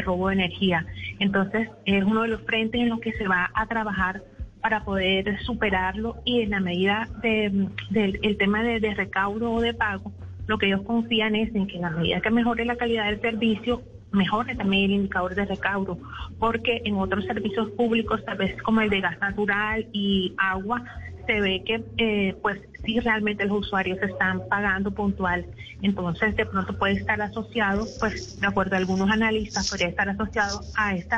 robo 0.02 0.28
de 0.28 0.34
energía. 0.34 0.86
Entonces 1.18 1.68
es 1.84 2.04
uno 2.04 2.22
de 2.22 2.28
los 2.28 2.42
frentes 2.42 2.80
en 2.80 2.88
los 2.88 3.00
que 3.00 3.12
se 3.12 3.26
va 3.26 3.50
a 3.54 3.66
trabajar 3.66 4.22
para 4.60 4.84
poder 4.84 5.40
superarlo 5.42 6.16
y 6.24 6.42
en 6.42 6.50
la 6.50 6.60
medida 6.60 7.08
del 7.22 7.70
de, 7.90 8.36
tema 8.38 8.62
de, 8.62 8.78
de 8.78 8.94
recaudo 8.94 9.52
o 9.52 9.60
de 9.60 9.74
pago, 9.74 10.12
lo 10.46 10.58
que 10.58 10.66
ellos 10.66 10.82
confían 10.82 11.34
es 11.34 11.54
en 11.54 11.66
que 11.66 11.76
en 11.76 11.82
la 11.82 11.90
medida 11.90 12.20
que 12.20 12.30
mejore 12.30 12.64
la 12.64 12.76
calidad 12.76 13.06
del 13.06 13.20
servicio, 13.20 13.82
mejore 14.12 14.54
también 14.54 14.84
el 14.84 14.90
indicador 14.92 15.34
de 15.34 15.44
recaudo, 15.44 15.98
porque 16.38 16.82
en 16.84 16.96
otros 16.96 17.24
servicios 17.24 17.70
públicos, 17.72 18.24
tal 18.24 18.38
vez 18.38 18.60
como 18.62 18.80
el 18.80 18.90
de 18.90 19.00
gas 19.00 19.18
natural 19.20 19.86
y 19.92 20.34
agua, 20.38 20.84
se 21.26 21.40
ve 21.40 21.62
que 21.66 21.84
eh, 21.98 22.36
pues 22.40 22.60
sí 22.84 23.00
realmente 23.00 23.44
los 23.46 23.66
usuarios 23.66 24.00
están 24.00 24.42
pagando 24.48 24.92
puntual. 24.92 25.44
Entonces 25.82 26.36
de 26.36 26.46
pronto 26.46 26.78
puede 26.78 26.94
estar 26.94 27.20
asociado, 27.20 27.84
pues 27.98 28.40
de 28.40 28.46
acuerdo 28.46 28.76
a 28.76 28.78
algunos 28.78 29.10
analistas, 29.10 29.68
podría 29.68 29.88
estar 29.88 30.08
asociado 30.08 30.60
a 30.76 30.94
este 30.94 31.16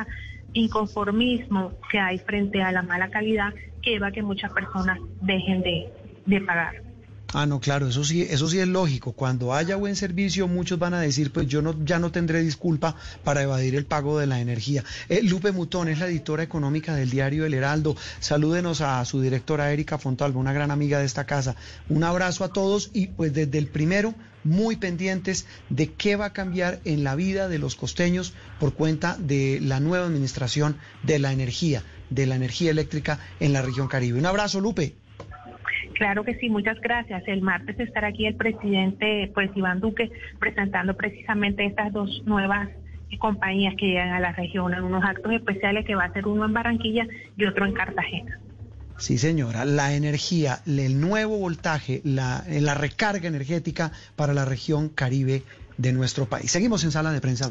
inconformismo 0.55 1.73
que 1.91 1.99
hay 1.99 2.19
frente 2.19 2.63
a 2.63 2.73
la 2.73 2.83
mala 2.83 3.11
calidad 3.11 3.53
que 3.83 3.91
lleva 3.91 4.09
a 4.09 4.13
que 4.13 4.23
muchas 4.23 4.51
personas 4.53 4.99
dejen 5.21 5.63
de 5.63 6.41
pagar. 6.41 6.88
Ah, 7.35 7.45
no, 7.45 7.61
claro, 7.61 7.89
eso 7.89 8.05
sí, 8.05 8.23
eso 8.23 8.49
sí 8.49 8.59
es 8.59 8.67
lógico. 8.67 9.13
Cuando 9.13 9.53
haya 9.53 9.77
buen 9.77 9.97
servicio, 9.97 10.49
muchos 10.49 10.79
van 10.79 10.95
a 10.95 11.01
decir, 11.01 11.31
pues 11.31 11.47
yo 11.47 11.61
no, 11.61 11.77
ya 11.85 11.99
no 11.99 12.11
tendré 12.11 12.41
disculpa 12.41 12.97
para 13.23 13.43
evadir 13.43 13.75
el 13.75 13.85
pago 13.85 14.19
de 14.19 14.27
la 14.27 14.41
energía. 14.41 14.83
Eh, 15.11 15.21
Lupe 15.23 15.53
Mutón 15.53 15.89
es 15.89 15.99
la 15.99 16.07
editora 16.07 16.43
económica 16.43 16.95
del 16.95 17.11
diario 17.11 17.45
El 17.45 17.53
Heraldo. 17.53 17.97
Salúdenos 18.19 18.81
a 18.81 19.05
su 19.05 19.21
directora 19.21 19.71
Erika 19.71 19.99
Fontalvo, 19.99 20.41
una 20.41 20.55
gran 20.55 20.71
amiga 20.71 21.01
de 21.01 21.05
esta 21.05 21.27
casa. 21.27 21.55
Un 21.91 22.03
abrazo 22.03 22.45
a 22.45 22.53
todos 22.53 22.89
y 22.95 23.09
pues 23.09 23.35
desde 23.35 23.59
el 23.59 23.67
primero, 23.67 24.15
muy 24.43 24.77
pendientes 24.77 25.45
de 25.69 25.93
qué 25.93 26.17
va 26.17 26.27
a 26.27 26.33
cambiar 26.33 26.81
en 26.87 27.05
la 27.05 27.15
vida 27.15 27.49
de 27.49 27.59
los 27.59 27.77
costeños 27.77 28.33
por 28.59 28.73
cuenta 28.73 29.19
de 29.19 29.59
la 29.61 29.81
nueva 29.81 30.07
administración 30.07 30.79
de 31.03 31.19
la 31.19 31.33
energía, 31.33 31.83
de 32.09 32.25
la 32.25 32.37
energía 32.37 32.71
eléctrica 32.71 33.21
en 33.39 33.53
la 33.53 33.61
región 33.61 33.87
Caribe. 33.87 34.19
Un 34.19 34.25
abrazo, 34.25 34.61
Lupe. 34.61 34.97
Claro 35.99 36.23
que 36.23 36.37
sí, 36.37 36.49
muchas 36.49 36.81
gracias. 36.81 37.25
El 37.27 37.43
martes 37.43 37.79
estará 37.81 38.09
aquí 38.09 38.25
el 38.25 38.37
presidente, 38.37 39.33
pues 39.35 39.51
Iván 39.57 39.81
Duque, 39.81 40.13
presentando 40.39 40.97
precisamente 40.97 41.67
estas 41.67 41.93
dos 41.93 42.23
nuevas 42.25 42.69
compañías 43.19 43.75
que 43.77 43.87
llegan 43.87 44.11
a 44.11 44.21
la 44.21 44.31
región 44.31 44.73
en 44.75 44.85
unos 44.85 45.03
actos 45.03 45.33
especiales 45.33 45.85
que 45.85 45.97
va 45.97 46.05
a 46.05 46.13
ser 46.13 46.29
uno 46.29 46.45
en 46.45 46.53
Barranquilla 46.53 47.05
y 47.37 47.45
otro 47.47 47.67
en 47.67 47.73
Cartagena. 47.73 48.39
Sí, 48.97 49.19
señora, 49.19 49.65
la 49.65 49.93
energía, 49.93 50.61
el 50.67 51.01
nuevo 51.01 51.37
voltaje, 51.37 52.01
la, 52.05 52.45
la 52.49 52.75
recarga 52.75 53.27
energética 53.27 53.91
para 54.15 54.35
la 54.35 54.45
región 54.45 54.91
Caribe 54.91 55.43
de 55.79 55.93
nuestro 55.93 56.27
país. 56.27 56.53
Seguimos 56.53 56.85
en 56.85 56.93
sala 56.93 57.11
de 57.11 57.21
prensa. 57.21 57.51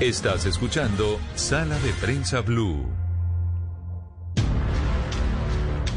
Estás 0.00 0.44
escuchando 0.44 1.18
Sala 1.36 1.78
de 1.78 1.90
Prensa 1.94 2.42
Blue. 2.42 2.86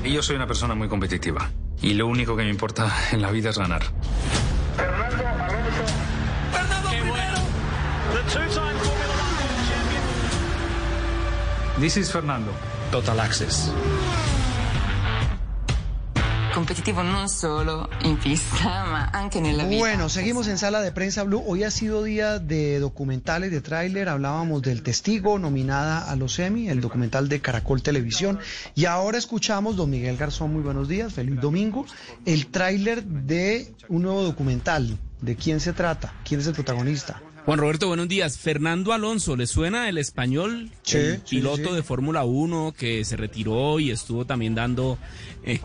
Y 0.05 0.13
yo 0.13 0.23
soy 0.23 0.37
una 0.37 0.47
persona 0.47 0.73
muy 0.73 0.87
competitiva. 0.87 1.51
Y 1.81 1.95
lo 1.95 2.07
único 2.07 2.37
que 2.37 2.43
me 2.43 2.49
importa 2.49 2.89
en 3.11 3.21
la 3.21 3.29
vida 3.29 3.49
es 3.49 3.57
ganar. 3.57 3.81
This 11.81 11.97
is 11.97 12.09
Fernando. 12.09 12.53
Total 12.91 13.19
Access. 13.19 13.69
Competitivo 16.59 17.01
non 17.01 17.29
solo 17.29 17.87
in 18.01 18.17
pista, 18.17 18.83
ma 18.83 19.09
anche 19.13 19.39
nella 19.39 19.63
vita. 19.63 19.79
Bueno, 19.79 20.09
seguimos 20.09 20.45
en 20.49 20.57
sala 20.57 20.81
de 20.81 20.91
prensa 20.91 21.23
Blue. 21.23 21.41
Hoy 21.47 21.63
ha 21.63 21.71
sido 21.71 22.03
día 22.03 22.37
de 22.37 22.79
documentales, 22.79 23.49
de 23.49 23.61
tráiler. 23.61 24.09
Hablábamos 24.09 24.61
del 24.61 24.83
Testigo, 24.83 25.39
nominada 25.39 26.11
a 26.11 26.17
los 26.17 26.37
Emmy, 26.37 26.67
el 26.67 26.81
documental 26.81 27.29
de 27.29 27.39
Caracol 27.39 27.81
Televisión. 27.81 28.39
Y 28.75 28.85
ahora 28.85 29.17
escuchamos, 29.17 29.77
don 29.77 29.89
Miguel 29.89 30.17
Garzón, 30.17 30.51
muy 30.51 30.61
buenos 30.61 30.89
días, 30.89 31.13
feliz 31.13 31.39
domingo, 31.39 31.85
el 32.25 32.47
tráiler 32.47 33.05
de 33.05 33.73
un 33.87 34.01
nuevo 34.01 34.21
documental. 34.21 34.97
¿De 35.21 35.37
quién 35.37 35.61
se 35.61 35.71
trata? 35.71 36.13
¿Quién 36.25 36.41
es 36.41 36.47
el 36.47 36.55
protagonista? 36.55 37.21
Juan 37.45 37.57
Roberto, 37.57 37.87
buenos 37.87 38.07
días. 38.07 38.37
Fernando 38.37 38.93
Alonso, 38.93 39.35
¿le 39.35 39.47
suena 39.47 39.89
el 39.89 39.97
español? 39.97 40.69
Sí, 40.83 40.97
el 40.97 41.15
sí, 41.25 41.37
piloto 41.37 41.69
sí. 41.69 41.75
de 41.75 41.83
Fórmula 41.83 42.23
1 42.23 42.75
que 42.77 43.03
se 43.05 43.17
retiró 43.17 43.79
y 43.79 43.91
estuvo 43.91 44.25
también 44.25 44.53
dando, 44.53 44.99
eh, 45.43 45.59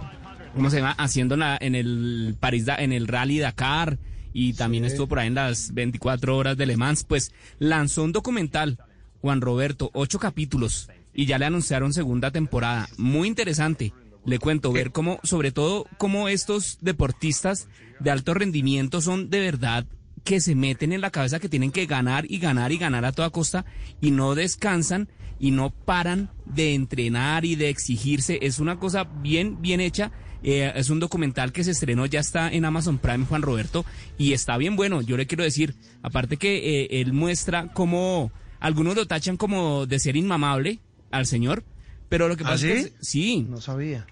¿cómo 0.55 0.70
se 0.70 0.78
llama? 0.78 0.93
Haciendo 0.98 1.36
la- 1.36 1.59
en 1.60 1.74
el 1.74 2.36
París, 2.40 2.64
en 2.78 2.93
el 2.93 3.06
Rally 3.09 3.39
Dakar 3.39 3.98
y 4.32 4.55
también 4.55 4.85
Sí. 4.85 4.89
estuvo 4.89 5.06
por 5.09 5.18
ahí 5.18 5.26
en 5.28 5.35
las 5.35 5.72
24 5.74 6.36
horas 6.36 6.56
de 6.56 6.66
Le 6.66 6.76
Mans. 6.76 7.05
Pues 7.05 7.32
lanzó 7.59 8.02
un 8.05 8.12
documental, 8.12 8.78
Juan 9.20 9.40
Roberto, 9.40 9.90
ocho 9.94 10.18
capítulos 10.18 10.89
y 11.14 11.26
ya 11.26 11.39
le 11.39 11.47
anunciaron 11.47 11.93
segunda 11.93 12.31
temporada. 12.31 12.89
Muy 12.98 13.28
interesante. 13.28 13.93
Le 14.26 14.39
cuento, 14.39 14.72
ver 14.72 14.90
cómo, 14.90 15.20
sobre 15.22 15.52
todo, 15.52 15.86
cómo 15.98 16.28
estos 16.28 16.78
deportistas 16.81 17.68
de 18.01 18.10
alto 18.10 18.32
rendimiento 18.32 19.01
son 19.02 19.28
de 19.28 19.40
verdad 19.40 19.86
que 20.24 20.40
se 20.40 20.55
meten 20.55 20.94
en 20.94 21.02
la 21.02 21.10
cabeza 21.10 21.39
que 21.39 21.51
tienen 21.51 21.70
que 21.70 21.85
ganar 21.85 22.24
y 22.31 22.39
ganar 22.39 22.72
y 22.72 22.78
ganar 22.78 23.05
a 23.05 23.12
toda 23.12 23.28
costa 23.28 23.66
y 24.01 24.10
no 24.10 24.35
descansan 24.35 25.09
y 25.39 25.51
no 25.51 25.68
paran 25.70 26.31
de 26.47 26.72
entrenar 26.74 27.44
y 27.44 27.56
de 27.56 27.68
exigirse. 27.68 28.39
Es 28.40 28.59
una 28.60 28.78
cosa 28.78 29.05
bien, 29.05 29.60
bien 29.60 29.81
hecha. 29.81 30.10
Eh, 30.44 30.70
es 30.76 30.90
un 30.90 31.00
documental 31.00 31.52
que 31.52 31.64
se 31.64 31.70
estrenó, 31.70 32.04
ya 32.04 32.20
está 32.20 32.52
en 32.52 32.66
Amazon 32.66 32.98
Prime, 32.98 33.24
Juan 33.24 33.40
Roberto, 33.42 33.84
y 34.18 34.34
está 34.34 34.58
bien 34.58 34.76
bueno. 34.76 35.00
Yo 35.00 35.16
le 35.16 35.26
quiero 35.26 35.42
decir, 35.42 35.74
aparte 36.02 36.36
que 36.36 36.82
eh, 36.82 37.00
él 37.00 37.14
muestra 37.14 37.72
cómo 37.72 38.30
algunos 38.60 38.94
lo 38.94 39.06
tachan 39.06 39.38
como 39.38 39.86
de 39.86 39.98
ser 39.98 40.16
inmamable 40.16 40.80
al 41.10 41.26
señor, 41.26 41.64
pero 42.10 42.28
lo 42.28 42.36
que 42.36 42.44
¿Ah, 42.44 42.48
pasa 42.48 42.68
es 42.68 42.90
que 42.90 42.92
sí, 43.00 43.46
No 43.48 43.60
sabía. 43.60 44.06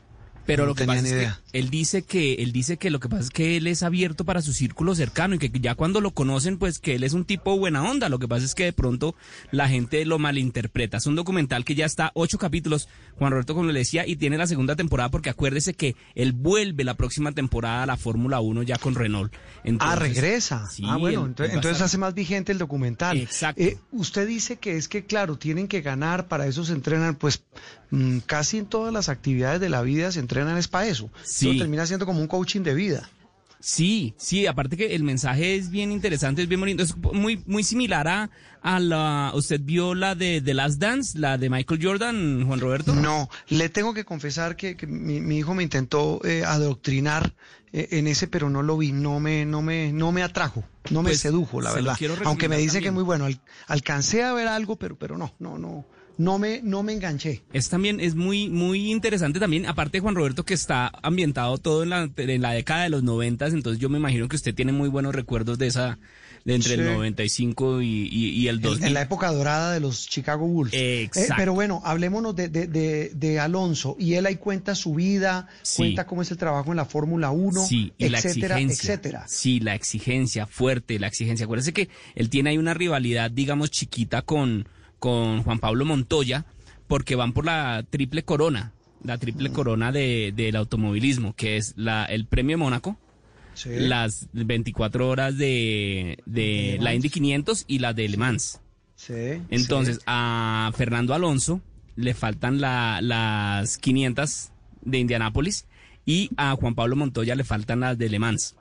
Pero 0.46 0.64
No 0.64 0.70
lo 0.70 0.74
que 0.74 0.84
pasa 0.84 1.06
es 1.06 1.12
que 1.12 1.58
él 1.58 1.70
dice 1.70 2.02
que 2.02 2.34
él 2.34 2.52
dice 2.52 2.76
que 2.76 2.90
lo 2.90 3.00
que 3.00 3.08
pasa 3.08 3.22
es 3.24 3.30
que 3.30 3.56
él 3.56 3.66
es 3.66 3.82
abierto 3.82 4.24
para 4.24 4.42
su 4.42 4.52
círculo 4.52 4.94
cercano 4.94 5.34
y 5.34 5.38
que 5.38 5.50
ya 5.60 5.74
cuando 5.74 6.00
lo 6.00 6.12
conocen 6.12 6.58
pues 6.58 6.78
que 6.78 6.94
él 6.94 7.04
es 7.04 7.12
un 7.12 7.24
tipo 7.24 7.56
buena 7.58 7.82
onda. 7.88 8.08
Lo 8.08 8.18
que 8.18 8.28
pasa 8.28 8.44
es 8.44 8.54
que 8.54 8.64
de 8.64 8.72
pronto 8.72 9.14
la 9.50 9.68
gente 9.68 10.04
lo 10.04 10.18
malinterpreta. 10.18 10.96
Es 10.96 11.06
un 11.06 11.14
documental 11.14 11.64
que 11.64 11.74
ya 11.74 11.86
está 11.86 12.10
ocho 12.14 12.38
capítulos, 12.38 12.88
Juan 13.18 13.30
Roberto 13.32 13.54
como 13.54 13.70
le 13.70 13.78
decía, 13.80 14.06
y 14.06 14.16
tiene 14.16 14.36
la 14.38 14.46
segunda 14.46 14.76
temporada 14.76 15.10
porque 15.10 15.30
acuérdese 15.30 15.74
que 15.74 15.94
él 16.14 16.32
vuelve 16.32 16.84
la 16.84 16.94
próxima 16.94 17.32
temporada 17.32 17.82
a 17.82 17.86
la 17.86 17.96
Fórmula 17.96 18.40
1 18.40 18.62
ya 18.62 18.78
con 18.78 18.94
Renault. 18.94 19.32
ah, 19.78 19.96
regresa. 19.96 20.68
sí, 20.70 20.82
ah, 20.86 20.96
bueno, 20.96 21.26
entonces, 21.26 21.54
estar- 21.56 21.82
hace 21.84 21.98
más 21.98 22.14
vigente 22.14 22.52
el 22.52 22.58
documental. 22.58 23.16
Exacto. 23.18 23.62
Eh, 23.62 23.78
usted 23.92 24.26
dice 24.26 24.56
que 24.56 24.76
es 24.76 24.88
que, 24.88 25.04
claro, 25.04 25.36
tienen 25.38 25.68
que 25.68 25.82
ganar, 25.82 26.28
para 26.28 26.46
eso 26.46 26.64
se 26.64 26.72
entrenan, 26.72 27.14
pues 27.14 27.42
mm, 27.90 28.18
casi 28.26 28.58
en 28.58 28.66
todas 28.66 28.92
las 28.92 29.08
actividades 29.08 29.60
de 29.60 29.68
la 29.68 29.82
vida 29.82 30.10
se 30.10 30.20
entrenan 30.20 30.31
es 30.58 30.68
para 30.68 30.86
eso. 30.86 31.10
Sí. 31.24 31.48
Eso 31.50 31.58
termina 31.58 31.86
siendo 31.86 32.06
como 32.06 32.20
un 32.20 32.26
coaching 32.28 32.60
de 32.62 32.74
vida. 32.74 33.08
Sí, 33.60 34.14
sí, 34.16 34.48
aparte 34.48 34.76
que 34.76 34.92
el 34.96 35.04
mensaje 35.04 35.54
es 35.54 35.70
bien 35.70 35.92
interesante, 35.92 36.42
es 36.42 36.48
bien 36.48 36.58
bonito, 36.60 36.82
es 36.82 36.96
muy, 36.96 37.44
muy 37.46 37.62
similar 37.62 38.08
a, 38.08 38.28
a 38.60 38.80
la, 38.80 39.30
¿usted 39.36 39.60
vio 39.62 39.94
la 39.94 40.16
de 40.16 40.40
The 40.44 40.52
Last 40.52 40.80
Dance, 40.80 41.16
la 41.16 41.38
de 41.38 41.48
Michael 41.48 41.78
Jordan, 41.80 42.44
Juan 42.44 42.58
Roberto? 42.58 42.92
No, 42.92 43.30
le 43.50 43.68
tengo 43.68 43.94
que 43.94 44.04
confesar 44.04 44.56
que, 44.56 44.76
que 44.76 44.88
mi, 44.88 45.20
mi 45.20 45.38
hijo 45.38 45.54
me 45.54 45.62
intentó 45.62 46.20
eh, 46.24 46.42
adoctrinar 46.44 47.34
eh, 47.72 47.86
en 47.92 48.08
ese, 48.08 48.26
pero 48.26 48.50
no 48.50 48.64
lo 48.64 48.76
vi, 48.78 48.90
no 48.90 49.20
me, 49.20 49.44
no 49.46 49.62
me, 49.62 49.92
no 49.92 50.10
me 50.10 50.24
atrajo, 50.24 50.64
no 50.90 51.04
me 51.04 51.10
Pues, 51.10 51.20
sedujo, 51.20 51.60
la 51.60 51.70
verdad. 51.72 51.96
Aunque 52.24 52.48
me 52.48 52.56
dice 52.56 52.78
que 52.80 52.86
también. 52.86 52.94
muy 52.94 53.04
bueno, 53.04 53.26
al- 53.26 53.40
alcancé 53.68 54.24
a 54.24 54.32
ver 54.32 54.48
algo, 54.48 54.74
pero, 54.74 54.98
pero 54.98 55.16
no, 55.16 55.34
no, 55.38 55.56
no, 55.56 55.86
no 56.22 56.38
me, 56.38 56.60
no 56.62 56.82
me 56.82 56.92
enganché. 56.92 57.42
Es 57.52 57.68
también, 57.68 57.98
es 58.00 58.14
muy, 58.14 58.48
muy 58.48 58.90
interesante 58.90 59.40
también, 59.40 59.66
aparte 59.66 60.00
Juan 60.00 60.14
Roberto 60.14 60.44
que 60.44 60.54
está 60.54 60.90
ambientado 61.02 61.58
todo 61.58 61.82
en 61.82 61.90
la, 61.90 62.10
en 62.16 62.42
la 62.42 62.52
década 62.52 62.84
de 62.84 62.90
los 62.90 63.02
noventas, 63.02 63.52
entonces 63.52 63.80
yo 63.80 63.88
me 63.88 63.98
imagino 63.98 64.28
que 64.28 64.36
usted 64.36 64.54
tiene 64.54 64.72
muy 64.72 64.88
buenos 64.88 65.14
recuerdos 65.14 65.58
de 65.58 65.66
esa, 65.66 65.98
de 66.44 66.54
entre 66.54 66.74
Sí. 66.74 66.80
el 66.80 66.86
95 66.86 67.82
y, 67.82 67.86
y, 68.10 68.30
y 68.30 68.48
el 68.48 68.56
En- 68.56 68.62
2000. 68.62 68.86
En 68.88 68.94
la 68.94 69.02
época 69.02 69.30
dorada 69.32 69.72
de 69.72 69.80
los 69.80 70.08
Chicago 70.08 70.46
Bulls. 70.46 70.72
Eh, 70.74 71.02
Exacto. 71.04 71.34
pero 71.36 71.54
bueno, 71.54 71.80
hablémonos 71.84 72.34
de, 72.36 72.48
de, 72.48 72.66
de, 72.66 73.10
de 73.14 73.38
Alonso. 73.40 73.96
Y 73.98 74.14
él 74.14 74.26
ahí 74.26 74.36
cuenta 74.36 74.74
su 74.74 74.94
vida, 74.94 75.48
Sí. 75.62 75.76
cuenta 75.78 76.06
cómo 76.06 76.22
es 76.22 76.30
el 76.30 76.36
trabajo 76.38 76.70
en 76.72 76.76
la 76.76 76.84
Fórmula 76.84 77.30
1, 77.30 77.64
Sí, 77.66 77.92
y 77.98 78.06
etcétera, 78.06 78.56
la 78.56 78.60
exigencia. 78.60 78.92
etcétera. 78.94 79.24
Sí, 79.28 79.60
la 79.60 79.74
exigencia 79.74 80.46
fuerte, 80.46 80.98
la 80.98 81.06
exigencia. 81.06 81.44
Acuérdese 81.44 81.72
que 81.72 81.88
él 82.14 82.28
tiene 82.30 82.50
ahí 82.50 82.58
una 82.58 82.74
rivalidad, 82.74 83.30
digamos, 83.30 83.70
chiquita 83.70 84.22
con, 84.22 84.66
con 85.02 85.42
Juan 85.42 85.58
Pablo 85.58 85.84
Montoya, 85.84 86.46
porque 86.86 87.16
van 87.16 87.32
por 87.32 87.44
la 87.44 87.84
triple 87.90 88.22
corona, 88.22 88.72
la 89.02 89.18
triple 89.18 89.48
Mm. 89.48 89.52
corona 89.52 89.90
de, 89.90 90.32
del 90.36 90.54
automovilismo, 90.54 91.34
que 91.34 91.56
es 91.56 91.74
la, 91.76 92.04
el 92.04 92.26
premio 92.26 92.56
Mónaco, 92.56 92.96
Sí. 93.54 93.70
las 93.72 94.28
24 94.32 95.08
horas 95.08 95.36
de, 95.36 96.18
de 96.24 96.78
la 96.80 96.94
Indy 96.94 97.10
500 97.10 97.64
y 97.66 97.80
las 97.80 97.96
de 97.96 98.08
Le 98.08 98.16
Mans. 98.16 98.60
Sí, 98.94 99.42
Entonces, 99.50 99.96
sí. 99.96 100.02
a 100.06 100.70
Fernando 100.76 101.14
Alonso 101.14 101.60
le 101.96 102.14
faltan 102.14 102.60
la- 102.60 103.00
las 103.02 103.78
500 103.78 104.52
de 104.82 104.98
Indianápolis 105.00 105.66
y 106.06 106.30
a 106.36 106.54
Juan 106.54 106.76
Pablo 106.76 106.94
Montoya 106.94 107.34
le 107.34 107.42
faltan 107.42 107.80
las 107.80 107.98
de 107.98 108.08
Le 108.08 108.20
Mans. 108.20 108.54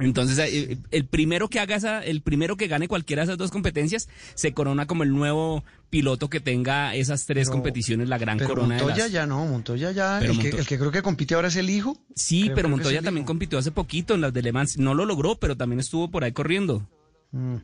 Entonces, 0.00 0.38
eh, 0.38 0.78
el 0.90 1.04
primero 1.06 1.48
que 1.48 1.60
haga 1.60 1.76
esa, 1.76 2.02
el 2.04 2.22
primero 2.22 2.56
que 2.56 2.66
gane 2.66 2.88
cualquiera 2.88 3.22
de 3.22 3.24
esas 3.24 3.38
dos 3.38 3.50
competencias 3.50 4.08
se 4.34 4.52
corona 4.52 4.86
como 4.86 5.02
el 5.02 5.10
nuevo 5.10 5.62
piloto 5.90 6.28
que 6.30 6.40
tenga 6.40 6.94
esas 6.94 7.26
tres 7.26 7.48
Pero- 7.48 7.52
competiciones, 7.58 8.08
la 8.08 8.18
gran 8.18 8.38
pero 8.38 8.48
corona 8.50 8.76
de 8.76 8.82
Montoya 8.82 9.04
las- 9.04 9.12
ya 9.12 9.26
no, 9.26 9.46
Montoya 9.46 9.92
ya, 9.92 10.16
Pero 10.20 10.32
el, 10.32 10.38
que, 10.40 10.48
el 10.48 10.66
que 10.66 10.78
creo 10.78 10.90
que 10.90 11.02
compite 11.02 11.34
ahora 11.34 11.48
es 11.48 11.56
el 11.56 11.68
hijo. 11.70 11.98
Sí, 12.16 12.44
Creo- 12.44 12.54
pero 12.54 12.68
creo 12.68 12.76
Montoya 12.78 13.02
también 13.02 13.22
hijo. 13.22 13.26
compitió 13.28 13.58
hace 13.58 13.70
poquito 13.70 14.14
en 14.14 14.22
las 14.22 14.32
de 14.32 14.42
Le 14.42 14.52
Mans. 14.52 14.78
No 14.78 14.94
lo 14.94 15.04
logró, 15.04 15.36
pero 15.36 15.56
también 15.56 15.80
estuvo 15.80 16.10
por 16.10 16.24
ahí 16.24 16.32
corriendo. 16.32 16.88
Mm. 17.32 17.56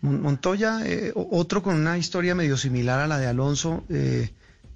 Mon- 0.00 0.20
Montoya, 0.22 0.80
eh, 0.86 1.12
otro 1.14 1.62
con 1.62 1.76
una 1.76 1.96
historia 1.98 2.34
medio 2.34 2.56
similar 2.56 3.00
a 3.00 3.06
la 3.06 3.18
de 3.18 3.26
Alonso, 3.26 3.84
eh, 3.88 4.30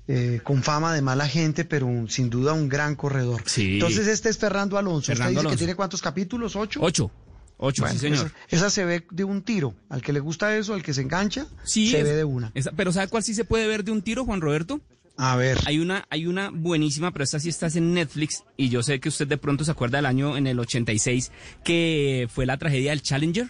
eh, 0.08 0.40
con 0.42 0.62
fama 0.62 0.94
de 0.94 1.02
mala 1.02 1.28
gente, 1.28 1.64
pero 1.64 1.86
un- 1.86 2.08
sin 2.08 2.30
duda 2.30 2.52
un 2.54 2.68
gran 2.68 2.96
corredor. 2.96 3.42
Sí. 3.46 3.74
Entonces 3.74 4.06
este 4.08 4.28
es 4.30 4.38
Fernando 4.38 4.78
Alonso. 4.78 5.06
Fernando 5.12 5.28
¿Usted 5.28 5.30
dice 5.30 5.40
Alonso. 5.40 5.54
que 5.54 5.58
tiene 5.58 5.74
cuántos 5.76 6.00
capítulos? 6.02 6.56
¿Ocho? 6.56 6.80
Ocho. 6.82 7.10
Ocho, 7.60 7.82
Bueno, 7.82 7.94
sí, 7.94 8.00
señor. 8.00 8.26
Esa, 8.48 8.56
esa 8.56 8.70
se 8.70 8.84
ve 8.84 9.04
de 9.10 9.24
un 9.24 9.42
tiro. 9.42 9.74
Al 9.88 10.00
que 10.00 10.12
le 10.12 10.20
gusta 10.20 10.56
eso, 10.56 10.74
al 10.74 10.82
que 10.82 10.94
se 10.94 11.02
engancha, 11.02 11.46
Sí, 11.64 11.90
se 11.90 11.98
es- 11.98 12.04
ve 12.04 12.14
de 12.14 12.24
una. 12.24 12.52
esa- 12.54 12.70
pero 12.72 12.92
¿sabe 12.92 13.08
cuál 13.08 13.22
sí 13.24 13.34
se 13.34 13.44
puede 13.44 13.66
ver 13.66 13.82
de 13.84 13.90
un 13.92 14.00
tiro, 14.02 14.24
Juan 14.24 14.40
Roberto? 14.40 14.80
A 15.16 15.34
ver. 15.34 15.58
Hay 15.66 15.80
una, 15.80 16.06
hay 16.10 16.26
una 16.28 16.50
buenísima, 16.50 17.10
pero 17.12 17.24
esta 17.24 17.40
sí 17.40 17.48
está 17.48 17.66
en 17.66 17.92
Netflix 17.94 18.44
y 18.56 18.68
yo 18.68 18.84
sé 18.84 19.00
que 19.00 19.08
usted 19.08 19.26
de 19.26 19.36
pronto 19.38 19.64
se 19.64 19.72
acuerda 19.72 19.98
del 19.98 20.06
año 20.06 20.36
en 20.36 20.46
el 20.46 20.60
86 20.60 21.32
que 21.64 22.28
fue 22.32 22.46
la 22.46 22.56
tragedia 22.58 22.90
del 22.92 23.02
Challenger. 23.02 23.48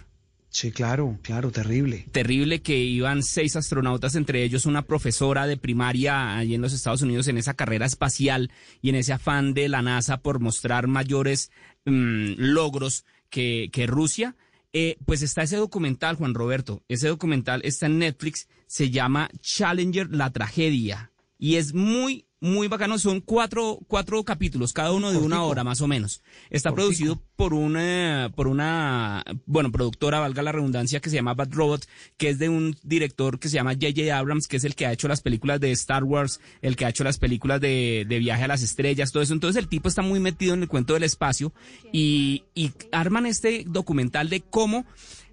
Sí, 0.51 0.73
claro, 0.73 1.19
claro, 1.23 1.51
terrible. 1.51 2.07
Terrible 2.11 2.63
que 2.63 2.77
iban 2.79 3.23
seis 3.23 3.55
astronautas, 3.55 4.15
entre 4.15 4.43
ellos 4.43 4.67
una 4.67 4.83
profesora 4.83 5.47
de 5.47 5.57
primaria 5.57 6.37
allí 6.37 6.55
en 6.55 6.63
los 6.63 6.73
Estados 6.73 7.03
Unidos 7.03 7.29
en 7.29 7.37
esa 7.37 7.55
carrera 7.55 7.87
espacial 7.87 8.51
y 8.81 8.89
en 8.89 8.95
ese 8.95 9.13
afán 9.13 9.53
de 9.53 9.69
la 9.69 9.83
NASA 9.83 10.23
por 10.23 10.41
mostrar 10.41 10.87
mayores 10.87 11.51
mm, 11.85 12.35
logros 12.37 13.05
que, 13.29 13.69
que 13.73 13.87
Rusia. 13.87 14.37
Eh, 14.73 14.97
pues 15.07 15.23
está 15.23 15.43
ese 15.43 15.57
documental, 15.57 16.17
Juan 16.17 16.35
Roberto. 16.35 16.83
Ese 16.89 17.09
documental 17.09 17.61
está 17.65 17.87
en 17.87 17.99
Netflix, 17.99 18.49
se 18.67 18.91
llama 18.91 19.31
Challenger, 19.41 20.09
la 20.11 20.31
tragedia. 20.31 21.11
Y 21.39 21.57
es 21.57 21.75
muy, 21.75 22.27
muy 22.41 22.69
bacano. 22.69 22.99
Son 22.99 23.21
cuatro, 23.21 23.79
cuatro 23.89 24.23
capítulos, 24.25 24.73
cada 24.73 24.93
uno 24.93 25.11
de 25.11 25.19
una 25.19 25.43
hora 25.43 25.65
más 25.65 25.81
o 25.81 25.89
menos. 25.89 26.23
Está 26.51 26.71
Cortico. 26.71 26.87
producido 26.87 27.23
por 27.37 27.55
una, 27.55 28.33
por 28.35 28.49
una, 28.49 29.25
bueno, 29.47 29.71
productora, 29.71 30.21
valga 30.21 30.43
la 30.43 30.53
redundancia, 30.53 31.01
que 31.01 31.11
se 31.11 31.17
llama 31.17 31.35
Bad 31.35 31.53
Robot, 31.53 31.87
que 32.17 32.31
es 32.31 32.39
de 32.39 32.49
un 32.49 32.77
director 32.83 33.39
que 33.39 33.49
se 33.49 33.55
llama 33.55 33.75
J.J. 33.75 34.17
Abrams, 34.17 34.49
que 34.49 34.57
es 34.57 34.65
el 34.65 34.75
que 34.75 34.87
ha 34.87 34.93
hecho 34.93 35.09
las 35.09 35.21
películas 35.21 35.61
de 35.61 35.71
Star 35.73 36.05
Wars, 36.05 36.41
el 36.63 36.77
que 36.77 36.85
ha 36.85 36.91
hecho 36.91 37.05
las 37.05 37.19
películas 37.19 37.61
de, 37.61 38.07
de 38.09 38.19
Viaje 38.19 38.45
a 38.45 38.49
las 38.49 38.63
Estrellas, 38.63 39.13
todo 39.13 39.23
eso. 39.23 39.35
Entonces 39.35 39.63
el 39.63 39.69
tipo 39.69 39.89
está 39.89 40.03
muy 40.03 40.21
metido 40.21 40.55
en 40.55 40.63
el 40.63 40.69
cuento 40.69 40.95
del 40.95 41.05
espacio 41.05 41.53
y, 41.93 42.45
y 42.55 42.73
arman 42.93 43.27
este 43.27 43.65
documental 43.67 44.29
de 44.29 44.41
cómo 44.41 44.85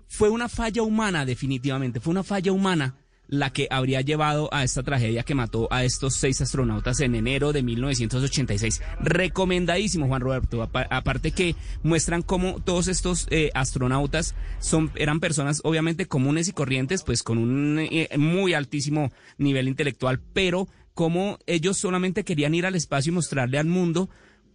fue 0.08 0.30
una 0.30 0.50
falla 0.50 0.84
humana, 0.84 1.26
definitivamente, 1.26 2.00
fue 2.00 2.12
una 2.12 2.24
falla 2.24 2.52
humana 2.52 2.96
la 3.28 3.52
que 3.52 3.68
habría 3.72 4.02
llevado 4.02 4.50
a 4.54 4.64
esta 4.64 4.84
tragedia 4.84 5.24
que 5.24 5.34
mató 5.36 5.68
a 5.72 5.84
estos 5.84 6.16
seis 6.16 6.42
astronautas 6.42 7.00
en 7.00 7.16
enero 7.16 7.54
de 7.54 7.64
1986. 7.64 8.82
Recomendadísimo, 9.00 10.08
Juan 10.08 10.22
Roberto. 10.22 10.62
Apa- 10.62 10.88
aparte 10.90 11.32
que 11.32 11.56
muestran 11.84 12.22
cómo 12.22 12.60
todos 12.62 12.88
estos 12.88 13.28
eh, 13.32 13.50
astronautas 13.54 14.36
son, 14.60 14.92
eran 14.96 15.20
personas 15.20 15.62
obviamente 15.64 16.06
comunes 16.06 16.48
y 16.48 16.54
corrientes, 16.54 17.04
pues 17.04 17.24
con 17.24 17.38
un 17.38 17.80
eh, 17.80 18.10
muy 18.18 18.54
altísimo 18.54 19.12
nivel 19.38 19.68
intelectual, 19.68 20.20
pero 20.34 20.68
cómo 20.94 21.40
ellos 21.48 21.78
solamente 21.78 22.24
querían 22.24 22.56
ir 22.56 22.66
al 22.66 22.76
espacio 22.76 23.12
y 23.12 23.16
mostrarle 23.16 23.58
al 23.58 23.66
mundo, 23.68 24.10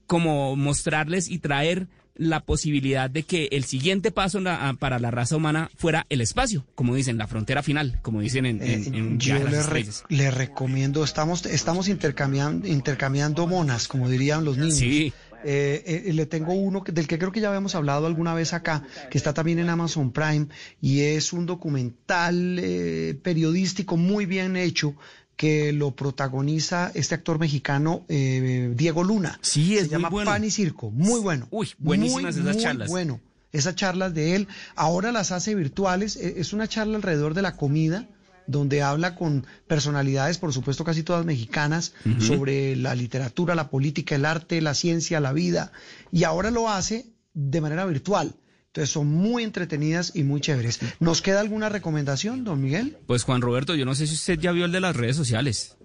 como 0.06 0.56
mostrarles 0.56 1.28
y 1.28 1.38
traer 1.38 1.88
la 2.20 2.40
posibilidad 2.44 3.08
de 3.08 3.22
que 3.22 3.48
el 3.52 3.64
siguiente 3.64 4.10
paso 4.10 4.40
la- 4.40 4.68
a- 4.68 4.74
para 4.74 4.98
la 4.98 5.10
raza 5.10 5.36
humana 5.36 5.70
fuera 5.74 6.04
el 6.10 6.20
espacio, 6.20 6.66
como 6.74 6.94
dicen, 6.94 7.16
la 7.16 7.26
frontera 7.26 7.62
final, 7.62 7.98
como 8.02 8.20
dicen 8.20 8.44
en, 8.44 8.62
en, 8.62 8.94
en 8.94 9.18
Yo 9.18 9.34
le, 9.36 9.44
re- 9.46 9.58
Estrellas. 9.60 10.04
le 10.10 10.30
recomiendo, 10.30 11.02
estamos, 11.02 11.46
estamos 11.46 11.88
intercambiando, 11.88 12.68
intercambiando 12.68 13.46
monas, 13.46 13.88
como 13.88 14.08
dirían 14.10 14.44
los 14.44 14.58
niños. 14.58 14.76
Sí. 14.76 15.12
Eh, 15.42 16.04
eh, 16.06 16.12
le 16.12 16.26
tengo 16.26 16.52
uno 16.52 16.84
que- 16.84 16.92
del 16.92 17.06
que 17.06 17.18
creo 17.18 17.32
que 17.32 17.40
ya 17.40 17.48
habíamos 17.48 17.74
hablado 17.74 18.06
alguna 18.06 18.34
vez 18.34 18.52
acá, 18.52 18.84
que 19.10 19.16
está 19.16 19.32
también 19.32 19.58
en 19.58 19.70
Amazon 19.70 20.12
Prime 20.12 20.48
y 20.82 21.00
es 21.00 21.32
un 21.32 21.46
documental 21.46 22.58
eh, 22.60 23.18
periodístico 23.22 23.96
muy 23.96 24.26
bien 24.26 24.56
hecho 24.56 24.94
que 25.40 25.72
lo 25.72 25.92
protagoniza 25.92 26.92
este 26.94 27.14
actor 27.14 27.38
mexicano 27.38 28.04
eh, 28.10 28.74
Diego 28.76 29.02
Luna. 29.02 29.38
Sí, 29.40 29.78
es 29.78 29.84
Se 29.84 29.88
llama 29.88 30.10
bueno. 30.10 30.30
Pan 30.30 30.44
y 30.44 30.50
Circo, 30.50 30.90
muy 30.90 31.18
bueno. 31.18 31.48
Uy, 31.50 31.70
buenísimas 31.78 32.34
Muy, 32.34 32.42
esas 32.42 32.56
muy 32.56 32.62
charlas. 32.62 32.90
Bueno, 32.90 33.20
esas 33.50 33.74
charlas 33.74 34.12
de 34.12 34.36
él, 34.36 34.48
ahora 34.76 35.12
las 35.12 35.32
hace 35.32 35.54
virtuales, 35.54 36.16
eh, 36.16 36.34
es 36.36 36.52
una 36.52 36.68
charla 36.68 36.96
alrededor 36.96 37.32
de 37.32 37.40
la 37.40 37.56
comida 37.56 38.06
donde 38.46 38.82
habla 38.82 39.14
con 39.14 39.46
personalidades, 39.66 40.36
por 40.36 40.52
supuesto 40.52 40.84
casi 40.84 41.04
todas 41.04 41.24
mexicanas, 41.24 41.94
sobre 42.18 42.76
la 42.76 42.94
literatura, 42.94 43.54
la 43.54 43.70
política, 43.70 44.16
el 44.16 44.26
arte, 44.26 44.60
la 44.60 44.74
ciencia, 44.74 45.20
la 45.20 45.32
vida, 45.32 45.72
y 46.12 46.24
ahora 46.24 46.50
lo 46.50 46.68
hace 46.68 47.06
de 47.32 47.62
manera 47.62 47.86
virtual. 47.86 48.34
Entonces 48.72 48.90
son 48.92 49.08
muy 49.08 49.42
entretenidas 49.42 50.12
y 50.14 50.22
muy 50.22 50.40
chéveres. 50.40 50.78
¿Nos 51.00 51.22
queda 51.22 51.40
alguna 51.40 51.68
recomendación, 51.68 52.44
don 52.44 52.62
Miguel? 52.62 52.98
Pues 53.08 53.24
Juan 53.24 53.40
Roberto, 53.40 53.74
yo 53.74 53.84
no 53.84 53.96
sé 53.96 54.06
si 54.06 54.14
usted 54.14 54.38
ya 54.38 54.52
vio 54.52 54.64
el 54.64 54.70
de 54.70 54.78
las 54.80 54.94
redes 54.94 55.16
sociales. 55.16 55.76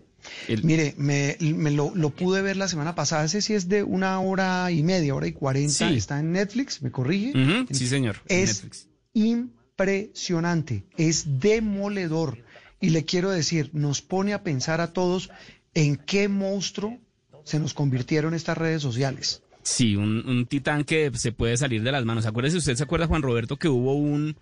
El- 0.48 0.64
Mire, 0.64 0.94
me, 0.98 1.36
me 1.40 1.72
lo, 1.72 1.92
lo 1.96 2.12
pude 2.12 2.44
ver 2.44 2.58
la 2.58 2.68
semana 2.68 2.94
pasada, 2.94 3.26
ese 3.26 3.42
sí 3.42 3.56
es 3.56 3.68
de 3.70 3.82
una 3.82 4.20
hora 4.20 4.70
y 4.72 4.84
media, 4.84 5.16
hora 5.16 5.26
y 5.28 5.32
cuarenta, 5.34 5.90
Sí. 5.90 5.96
está 5.98 6.20
en 6.20 6.32
Netflix, 6.32 6.84
¿me 6.84 6.92
corrige? 6.92 7.34
Sí, 7.72 7.88
señor, 7.88 8.18
Es 8.28 8.64
Netflix. 8.64 8.88
impresionante, 9.14 10.86
es 10.98 11.40
demoledor. 11.40 12.44
Y 12.80 12.90
le 12.90 13.04
quiero 13.06 13.32
decir, 13.32 13.72
nos 13.74 14.02
pone 14.04 14.34
a 14.34 14.44
pensar 14.44 14.80
a 14.80 14.94
todos 14.94 15.32
en 15.74 15.96
qué 15.96 16.28
monstruo 16.28 17.00
se 17.46 17.60
nos 17.60 17.74
convirtieron 17.74 18.34
estas 18.36 18.58
redes 18.60 18.82
sociales. 18.84 19.42
Sí, 19.68 19.96
un, 19.96 20.24
un 20.30 20.46
titán 20.46 20.84
que 20.84 21.10
se 21.16 21.32
puede 21.32 21.58
salir 21.58 21.82
de 21.82 21.92
las 21.92 22.06
manos. 22.06 22.28
Acuérdese, 22.28 22.58
usted 22.58 22.76
se 22.76 22.84
acuerda, 22.84 23.08
Juan 23.08 23.24
Roberto, 23.24 23.58
que 23.58 23.68
hubo 23.68 23.96
un 23.96 24.38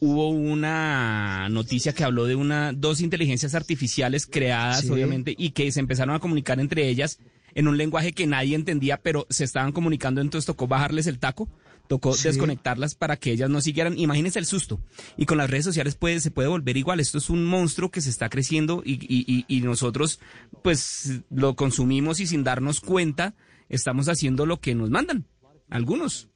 hubo 0.00 0.28
una 0.30 1.48
noticia 1.48 1.92
que 1.94 2.02
habló 2.02 2.26
de 2.26 2.34
una 2.34 2.72
dos 2.72 3.00
inteligencias 3.00 3.54
artificiales 3.54 4.26
creadas, 4.26 4.80
Sí. 4.82 4.90
obviamente, 4.90 5.32
y 5.38 5.50
que 5.50 5.70
se 5.70 5.78
empezaron 5.78 6.14
a 6.16 6.18
comunicar 6.18 6.58
entre 6.58 6.88
ellas 6.88 7.20
en 7.54 7.68
un 7.68 7.78
lenguaje 7.78 8.12
que 8.12 8.26
nadie 8.26 8.56
entendía, 8.56 8.96
pero 9.00 9.28
se 9.30 9.44
estaban 9.44 9.70
comunicando, 9.70 10.20
entonces 10.20 10.44
tocó 10.46 10.66
bajarles 10.66 11.06
el 11.06 11.20
taco, 11.20 11.48
tocó 11.86 12.12
Sí. 12.14 12.24
desconectarlas 12.24 12.96
para 12.96 13.16
que 13.16 13.30
ellas 13.30 13.48
no 13.48 13.60
siguieran. 13.60 13.96
Imagínense 13.96 14.40
el 14.40 14.46
susto. 14.46 14.80
Y 15.16 15.24
con 15.26 15.38
las 15.38 15.48
redes 15.48 15.64
sociales 15.66 15.94
puede, 15.94 16.18
se 16.18 16.32
puede 16.32 16.48
volver 16.48 16.76
igual. 16.76 16.98
Esto 16.98 17.18
es 17.18 17.30
un 17.30 17.44
monstruo 17.44 17.92
que 17.92 18.00
se 18.00 18.10
está 18.10 18.28
creciendo 18.28 18.82
y, 18.84 18.94
y- 18.94 19.24
y- 19.32 19.44
y 19.46 19.60
nosotros, 19.60 20.18
pues, 20.64 21.20
lo 21.30 21.54
consumimos 21.54 22.18
y 22.18 22.26
sin 22.26 22.42
darnos 22.42 22.80
cuenta, 22.80 23.34
estamos 23.68 24.08
haciendo 24.08 24.46
lo 24.46 24.60
que 24.60 24.74
nos 24.74 24.90
mandan. 24.90 25.26
Algunos. 25.70 26.28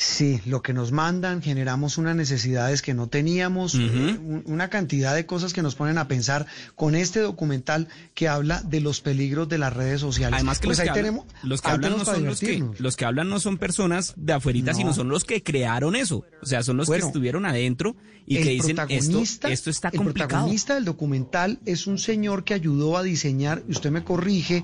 Sí, 0.00 0.40
lo 0.46 0.62
que 0.62 0.72
nos 0.72 0.92
mandan, 0.92 1.42
generamos 1.42 1.98
unas 1.98 2.14
necesidades 2.14 2.82
que 2.82 2.94
no 2.94 3.08
teníamos, 3.08 3.74
un- 3.74 4.44
una 4.46 4.70
cantidad 4.70 5.12
de 5.12 5.26
cosas 5.26 5.52
que 5.52 5.60
nos 5.60 5.74
ponen 5.74 5.98
a 5.98 6.06
pensar 6.06 6.46
con 6.76 6.94
este 6.94 7.18
documental 7.18 7.88
que 8.14 8.28
habla 8.28 8.62
de 8.62 8.80
los 8.80 9.00
peligros 9.00 9.48
de 9.48 9.58
las 9.58 9.72
redes 9.72 10.00
sociales. 10.00 10.36
Además 10.36 10.60
que 10.60 10.68
pues 10.68 10.78
los, 10.78 10.82
ahí 10.86 10.92
que 10.92 11.00
tenemos, 11.00 11.24
los 11.42 11.60
que 11.60 11.68
hablan 11.70 11.98
no 11.98 12.04
son 12.04 12.24
los 12.26 12.38
que, 12.38 12.46
divertirnos. 12.46 12.80
los 12.80 12.96
que 12.96 13.04
hablan 13.06 13.28
no 13.28 13.40
son 13.40 13.58
personas 13.58 14.14
de 14.16 14.34
afuerita, 14.34 14.70
No. 14.70 14.78
sino 14.78 14.94
son 14.94 15.08
los 15.08 15.24
que 15.24 15.42
crearon 15.42 15.96
eso. 15.96 16.24
O 16.40 16.46
sea, 16.46 16.62
son 16.62 16.76
los 16.76 16.86
Bueno, 16.86 17.02
que 17.02 17.08
estuvieron 17.08 17.44
adentro 17.44 17.96
y 18.24 18.36
el 18.36 18.44
que 18.44 18.50
dicen 18.50 18.76
esto, 18.90 19.48
esto 19.48 19.70
está 19.70 19.88
El 19.88 19.96
complicado. 19.96 20.28
protagonista 20.28 20.74
del 20.76 20.84
documental 20.84 21.58
es 21.66 21.88
un 21.88 21.98
señor 21.98 22.44
que 22.44 22.54
ayudó 22.54 22.96
a 22.98 23.02
diseñar, 23.02 23.64
y 23.66 23.72
usted 23.72 23.90
me 23.90 24.04
corrige, 24.04 24.62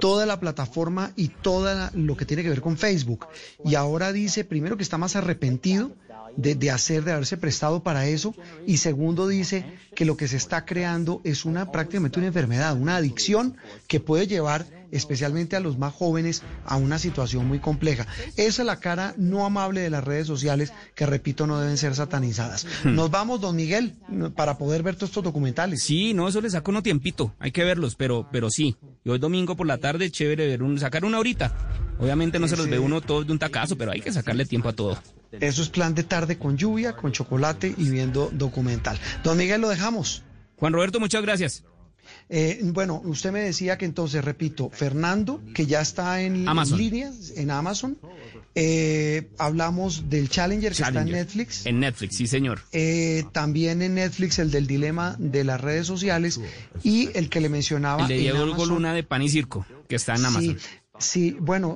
toda 0.00 0.26
la 0.26 0.38
plataforma 0.38 1.10
y 1.16 1.28
todo 1.28 1.90
lo 1.94 2.16
que 2.16 2.24
tiene 2.24 2.44
que 2.44 2.50
ver 2.50 2.60
con 2.60 2.76
Facebook. 2.76 3.26
Y 3.64 3.74
ahora 3.74 4.12
dice, 4.12 4.44
primero, 4.44 4.75
que 4.76 4.82
está 4.82 4.98
más 4.98 5.16
arrepentido 5.16 5.92
de, 6.36 6.54
de 6.54 6.70
hacer, 6.70 7.04
de 7.04 7.12
haberse 7.12 7.36
prestado 7.36 7.82
para 7.82 8.06
eso. 8.06 8.34
Y 8.66 8.78
segundo, 8.78 9.28
dice 9.28 9.64
que 9.94 10.04
lo 10.04 10.16
que 10.16 10.28
se 10.28 10.36
está 10.36 10.64
creando 10.64 11.20
es 11.24 11.44
una 11.44 11.72
prácticamente 11.72 12.18
una 12.18 12.28
enfermedad, 12.28 12.76
una 12.76 12.96
adicción 12.96 13.56
que 13.86 14.00
puede 14.00 14.26
llevar 14.26 14.66
especialmente 14.90 15.56
a 15.56 15.60
los 15.60 15.78
más 15.78 15.92
jóvenes 15.92 16.42
a 16.64 16.76
una 16.76 16.98
situación 16.98 17.46
muy 17.46 17.58
compleja. 17.58 18.06
Esa 18.36 18.62
es 18.62 18.66
la 18.66 18.80
cara 18.80 19.14
no 19.16 19.44
amable 19.44 19.80
de 19.80 19.90
las 19.90 20.04
redes 20.04 20.26
sociales 20.26 20.72
que, 20.94 21.06
repito, 21.06 21.46
no 21.46 21.60
deben 21.60 21.76
ser 21.76 21.94
satanizadas. 21.94 22.66
Hmm. 22.84 22.94
Nos 22.94 23.10
vamos, 23.10 23.40
don 23.40 23.56
Miguel, 23.56 23.94
para 24.34 24.58
poder 24.58 24.82
ver 24.82 24.96
todos 24.96 25.10
estos 25.10 25.24
documentales. 25.24 25.82
Sí, 25.82 26.14
no, 26.14 26.28
eso 26.28 26.40
le 26.40 26.50
saca 26.50 26.70
uno 26.70 26.82
tiempito, 26.82 27.34
hay 27.38 27.52
que 27.52 27.64
verlos, 27.64 27.94
pero, 27.96 28.28
pero 28.30 28.50
sí. 28.50 28.76
Y 29.04 29.10
hoy 29.10 29.18
domingo 29.18 29.56
por 29.56 29.66
la 29.66 29.78
tarde, 29.78 30.10
chévere 30.10 30.46
ver 30.46 30.62
un, 30.62 30.78
sacar 30.78 31.04
una 31.04 31.18
horita. 31.18 31.54
Obviamente 31.98 32.38
no 32.38 32.48
se 32.48 32.56
los 32.56 32.68
ve 32.68 32.78
uno 32.78 33.00
todos 33.00 33.26
de 33.26 33.32
un 33.32 33.38
tacazo, 33.38 33.76
pero 33.76 33.92
hay 33.92 34.00
que 34.00 34.12
sacarle 34.12 34.44
tiempo 34.44 34.68
a 34.68 34.72
todo. 34.72 34.98
Eso 35.32 35.62
es 35.62 35.68
plan 35.68 35.94
de 35.94 36.02
tarde 36.02 36.38
con 36.38 36.56
lluvia, 36.56 36.94
con 36.94 37.12
chocolate 37.12 37.74
y 37.76 37.90
viendo 37.90 38.30
documental. 38.32 38.98
Don 39.24 39.36
Miguel, 39.36 39.60
lo 39.60 39.68
dejamos. 39.68 40.22
Juan 40.56 40.72
Roberto, 40.72 41.00
muchas 41.00 41.22
gracias. 41.22 41.64
Eh, 42.28 42.60
bueno, 42.62 43.00
usted 43.04 43.32
me 43.32 43.40
decía 43.40 43.78
que 43.78 43.84
entonces, 43.84 44.24
repito, 44.24 44.70
Fernando, 44.70 45.40
que 45.54 45.66
ya 45.66 45.80
está 45.80 46.22
en, 46.22 46.48
Amazon. 46.48 46.78
en 46.78 46.84
línea, 46.84 47.12
en 47.36 47.50
Amazon. 47.50 47.98
Eh, 48.54 49.28
hablamos 49.38 50.08
del 50.08 50.28
Challenger, 50.28 50.72
que 50.72 50.82
está 50.82 51.02
en. 51.02 51.10
Netflix. 51.10 51.66
En 51.66 51.80
Netflix, 51.80 52.16
sí, 52.16 52.26
señor. 52.26 52.62
Eh, 52.72 53.24
también 53.32 53.82
en 53.82 53.94
Netflix 53.94 54.38
el 54.38 54.50
del 54.50 54.66
dilema 54.66 55.14
de 55.18 55.44
las 55.44 55.60
redes 55.60 55.86
sociales 55.86 56.40
y 56.82 57.10
el 57.14 57.28
que 57.28 57.40
le 57.40 57.48
mencionaba 57.48 58.02
El 58.02 58.08
de 58.08 58.16
Diego. 58.16 58.66
Luna 58.66 58.94
de 58.94 59.02
Pan 59.02 59.22
y 59.22 59.28
Circo, 59.28 59.66
que 59.88 59.96
está 59.96 60.14
en 60.14 60.24
Amazon. 60.24 60.58
Sí, 60.58 60.66
sí, 60.98 61.36
bueno, 61.38 61.74